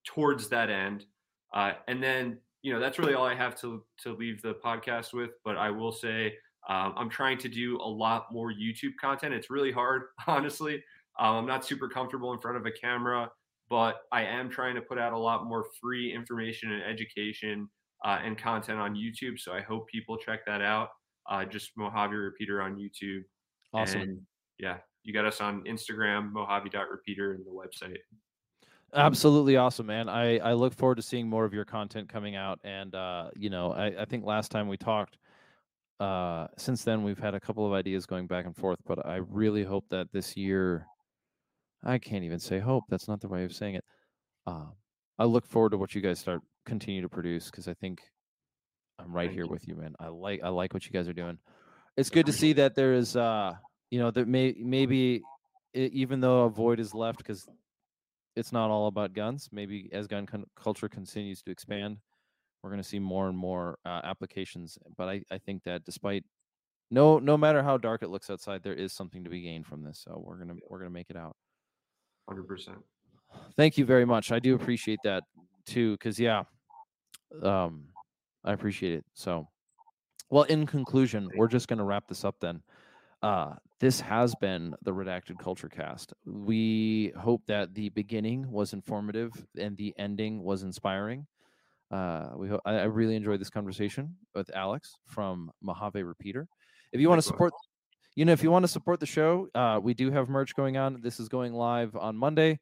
towards 0.07 0.49
that 0.49 0.71
end. 0.71 1.05
Uh, 1.55 1.73
and 1.87 2.03
then, 2.03 2.39
you 2.63 2.73
know, 2.73 2.81
that's 2.81 2.99
really 2.99 3.15
all 3.15 3.27
I 3.27 3.35
have 3.35 3.59
to 3.61 3.85
to 4.03 4.15
leave 4.15 4.43
the 4.43 4.55
podcast 4.55 5.13
with. 5.13 5.31
But 5.45 5.57
I 5.57 5.71
will 5.71 5.93
say, 5.93 6.35
um, 6.69 6.95
I'm 6.97 7.09
trying 7.09 7.39
to 7.39 7.49
do 7.49 7.79
a 7.79 7.89
lot 7.89 8.33
more 8.33 8.53
YouTube 8.53 8.93
content. 9.01 9.35
It's 9.35 9.51
really 9.51 9.73
hard, 9.73 10.03
honestly. 10.27 10.83
Um, 11.19 11.37
I'm 11.37 11.47
not 11.47 11.65
super 11.65 11.89
comfortable 11.89 12.33
in 12.33 12.39
front 12.39 12.57
of 12.57 12.67
a 12.67 12.71
camera, 12.71 13.31
but 13.69 14.03
I 14.13 14.23
am 14.25 14.49
trying 14.49 14.75
to 14.77 14.83
put 14.83 14.99
out 14.99 15.13
a 15.13 15.19
lot 15.19 15.47
more 15.47 15.67
free 15.81 16.13
information 16.15 16.73
and 16.73 16.83
education 16.83 17.69
uh, 18.05 18.19
and 18.23 18.39
content 18.39 18.79
on 18.79 18.95
YouTube. 18.95 19.39
So 19.39 19.53
I 19.53 19.61
hope 19.61 19.89
people 19.89 20.17
check 20.17 20.47
that 20.47 20.63
out. 20.63 20.91
Uh, 21.29 21.45
just 21.45 21.73
Mojave 21.77 22.15
Repeater 22.15 22.63
on 22.63 22.77
YouTube. 22.77 23.23
awesome 23.75 24.01
And 24.03 24.21
yeah, 24.59 24.79
you 25.03 25.13
got 25.13 25.25
us 25.25 25.41
on 25.41 25.65
Instagram, 25.65 26.33
Mojave.repeater, 26.33 27.33
and 27.33 27.45
the 27.45 27.51
website. 27.51 27.99
Absolutely 28.95 29.57
awesome 29.57 29.87
man. 29.87 30.09
I 30.09 30.39
i 30.39 30.53
look 30.53 30.75
forward 30.75 30.97
to 30.97 31.03
seeing 31.03 31.29
more 31.29 31.45
of 31.45 31.53
your 31.53 31.65
content 31.65 32.09
coming 32.09 32.37
out 32.37 32.59
and 32.65 32.95
uh 32.95 33.31
you 33.37 33.51
know 33.51 33.73
i 33.73 33.87
i 34.03 34.05
think 34.05 34.25
last 34.25 34.51
time 34.51 34.69
we 34.69 34.77
talked 34.77 35.19
uh 36.01 36.47
since 36.57 36.85
then 36.85 37.03
we've 37.03 37.19
had 37.19 37.35
a 37.35 37.41
couple 37.41 37.67
of 37.67 37.73
ideas 37.73 38.07
going 38.07 38.27
back 38.27 38.47
and 38.47 38.57
forth 38.57 38.79
but 38.87 39.05
i 39.07 39.17
really 39.17 39.65
hope 39.65 39.85
that 39.91 40.11
this 40.13 40.37
year 40.37 40.87
i 41.85 41.99
can't 41.99 42.25
even 42.25 42.39
say 42.39 42.59
hope 42.61 42.85
that's 42.89 43.09
not 43.09 43.21
the 43.21 43.29
way 43.29 43.45
of 43.45 43.53
saying 43.53 43.75
it 43.75 43.85
um 44.47 44.73
i 45.19 45.25
look 45.25 45.45
forward 45.45 45.71
to 45.71 45.77
what 45.77 45.95
you 45.95 46.01
guys 46.01 46.21
start 46.21 46.41
continue 46.65 47.03
to 47.03 47.09
produce 47.09 47.51
because 47.51 47.67
i 47.67 47.75
think 47.75 48.01
i'm 49.01 49.13
right 49.13 49.27
Thank 49.27 49.35
here 49.35 49.45
you. 49.45 49.51
with 49.51 49.67
you 49.67 49.75
man. 49.75 49.95
I 49.99 50.09
like 50.09 50.41
i 50.45 50.49
like 50.49 50.73
what 50.73 50.87
you 50.87 50.93
guys 50.93 51.09
are 51.09 51.13
doing. 51.13 51.39
It's 51.97 52.11
good 52.11 52.27
to 52.27 52.33
see 52.33 52.53
that 52.55 52.77
there 52.77 52.95
is 52.95 53.17
uh 53.17 53.55
you 53.91 53.99
know 53.99 54.11
that 54.13 54.29
may 54.29 54.55
maybe 54.59 55.23
even 55.75 56.21
though 56.21 56.45
a 56.45 56.51
void 56.51 56.79
is 56.81 56.95
left 56.95 57.19
because 57.19 57.47
it's 58.39 58.53
not 58.53 58.71
all 58.71 58.87
about 58.87 59.13
guns 59.13 59.49
maybe 59.53 59.89
as 59.93 60.07
gun 60.07 60.25
con- 60.27 60.45
culture 60.57 60.89
continues 60.89 61.43
to 61.43 61.51
expand 61.51 61.99
we're 62.63 62.71
going 62.71 62.83
to 62.83 62.89
see 62.89 62.99
more 62.99 63.29
and 63.29 63.37
more 63.37 63.79
uh, 63.85 64.01
applications 64.05 64.79
but 64.97 65.09
I, 65.09 65.23
I 65.31 65.39
think 65.39 65.65
that 65.65 65.85
despite 65.85 66.25
no 66.91 67.19
no 67.19 67.37
matter 67.37 67.63
how 67.63 67.77
dark 67.77 68.03
it 68.03 68.09
looks 68.09 68.31
outside 68.31 68.63
there 68.63 68.75
is 68.75 68.93
something 68.93 69.25
to 69.25 69.31
be 69.31 69.43
gained 69.43 69.67
from 69.67 69.83
this 69.83 70.01
so 70.05 70.23
we're 70.25 70.37
going 70.37 70.49
to 70.49 70.57
we're 70.69 70.83
to 70.83 70.91
make 70.91 71.11
it 71.11 71.17
out 71.17 71.37
100%. 72.31 72.77
thank 73.57 73.77
you 73.77 73.85
very 73.85 74.05
much 74.05 74.33
i 74.33 74.39
do 74.39 74.55
appreciate 74.55 75.01
that 75.05 75.25
too 75.67 75.93
because 75.93 76.19
yeah 76.19 76.45
um 77.43 77.85
i 78.45 78.53
appreciate 78.53 78.95
it 78.95 79.05
so 79.15 79.47
well 80.31 80.45
in 80.45 80.67
conclusion 80.67 81.29
we're 81.37 81.49
just 81.49 81.69
going 81.69 81.79
to 81.79 81.85
wrap 81.85 82.07
this 82.09 82.25
up 82.25 82.37
then 82.41 82.63
uh 83.23 83.55
this 83.81 84.01
has 84.01 84.35
been 84.37 84.75
the 84.83 84.93
redacted 84.93 85.39
culture 85.39 85.69
cast. 85.69 86.13
We 86.25 87.13
hope 87.17 87.43
that 87.47 87.75
the 87.75 87.91
beginning 87.91 88.51
was 88.51 88.73
informative 88.73 89.33
and 89.57 89.77
the 89.77 89.95
ending 89.99 90.43
was 90.43 90.63
inspiring. 90.63 91.27
Uh 91.91 92.31
we 92.37 92.49
ho- 92.49 92.61
I, 92.65 92.75
I 92.75 92.85
really 92.85 93.17
enjoyed 93.17 93.41
this 93.41 93.49
conversation 93.49 94.17
with 94.35 94.51
alex 94.55 94.95
from 95.07 95.51
mojave 95.63 96.03
repeater. 96.03 96.47
If 96.93 97.01
you 97.01 97.09
want 97.09 97.19
to 97.21 97.27
support 97.27 97.53
you 98.15 98.27
know 98.27 98.33
if 98.33 98.43
you 98.43 98.51
want 98.51 98.65
to 98.65 98.69
support 98.69 99.01
the 99.01 99.07
show 99.07 99.49
uh 99.55 99.81
we 99.83 99.95
do 99.95 100.11
have 100.11 100.29
merch 100.29 100.55
going 100.55 100.77
on. 100.77 101.01
This 101.01 101.19
is 101.19 101.29
going 101.31 101.55
live 101.55 101.97
on 101.97 102.15
monday 102.15 102.61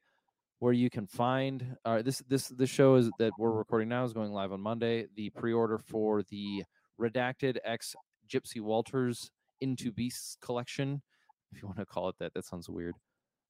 where 0.59 0.73
you 0.73 0.89
can 0.89 1.07
find 1.07 1.77
uh, 1.85 2.01
this 2.01 2.23
this 2.27 2.47
this 2.47 2.69
show 2.69 2.95
is 2.95 3.11
that 3.19 3.31
we're 3.37 3.51
recording 3.51 3.89
now 3.89 4.03
is 4.03 4.13
going 4.13 4.31
live 4.31 4.51
on 4.51 4.61
Monday. 4.61 5.05
The 5.15 5.29
pre-order 5.29 5.77
for 5.77 6.23
the 6.23 6.63
redacted 6.99 7.57
X 7.63 7.95
Gypsy 8.27 8.59
Walters 8.59 9.31
Into 9.61 9.91
Beasts 9.91 10.37
collection, 10.41 11.01
if 11.51 11.61
you 11.61 11.67
want 11.67 11.79
to 11.79 11.85
call 11.85 12.09
it 12.09 12.15
that, 12.19 12.33
that 12.33 12.45
sounds 12.45 12.69
weird. 12.69 12.95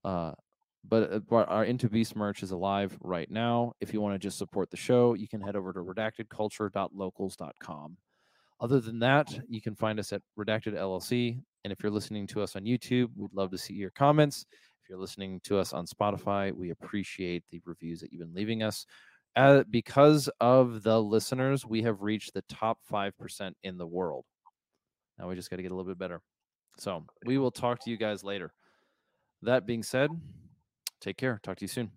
Uh, 0.04 0.34
but 0.88 1.24
uh, 1.32 1.36
our 1.36 1.64
Into 1.66 1.90
Beast 1.90 2.16
merch 2.16 2.44
is 2.44 2.52
alive 2.52 2.96
right 3.02 3.30
now. 3.30 3.74
If 3.82 3.94
you 3.94 4.00
want 4.02 4.16
to 4.16 4.20
just 4.20 4.38
support 4.38 4.72
the 4.72 4.78
show, 4.78 5.16
you 5.16 5.28
can 5.28 5.42
head 5.42 5.56
over 5.56 5.74
to 5.74 5.80
redactedculture.locals.com. 5.80 7.98
Other 8.60 8.80
than 8.80 8.98
that, 9.00 9.40
you 9.48 9.62
can 9.62 9.76
find 9.76 10.00
us 10.00 10.12
at 10.14 10.24
Redacted 10.38 10.74
LLC. 10.74 11.40
And 11.64 11.72
if 11.72 11.84
you're 11.84 11.92
listening 11.92 12.26
to 12.28 12.42
us 12.42 12.56
on 12.56 12.64
YouTube, 12.64 13.10
we'd 13.16 13.34
love 13.34 13.52
to 13.52 13.58
see 13.58 13.74
your 13.74 13.92
comments. 13.92 14.46
If 14.82 14.90
you're 14.90 14.98
listening 14.98 15.40
to 15.44 15.60
us 15.60 15.74
on 15.74 15.86
Spotify, 15.86 16.54
we 16.54 16.72
appreciate 16.72 17.44
the 17.52 17.62
reviews 17.66 18.00
that 18.00 18.12
you've 18.12 18.22
been 18.22 18.34
leaving 18.34 18.64
us. 18.64 18.88
Uh, 19.36 19.64
because 19.70 20.28
of 20.40 20.82
the 20.82 21.00
listeners, 21.00 21.64
we 21.66 21.84
have 21.84 22.02
reached 22.02 22.34
the 22.34 22.42
top 22.50 22.80
5% 22.92 23.52
in 23.64 23.78
the 23.78 23.86
world. 23.86 24.26
Now 25.18 25.28
we 25.28 25.36
just 25.36 25.50
got 25.50 25.58
to 25.58 25.62
get 25.62 25.72
a 25.72 25.76
little 25.76 25.90
bit 25.90 25.98
better. 25.98 26.22
So 26.78 27.04
we 27.26 27.38
will 27.38 27.52
talk 27.52 27.80
to 27.84 27.90
you 27.90 27.98
guys 27.98 28.24
later. 28.24 28.54
That 29.42 29.66
being 29.66 29.84
said, 29.84 30.10
take 31.02 31.18
care. 31.18 31.40
Talk 31.44 31.58
to 31.58 31.64
you 31.64 31.70
soon. 31.70 31.92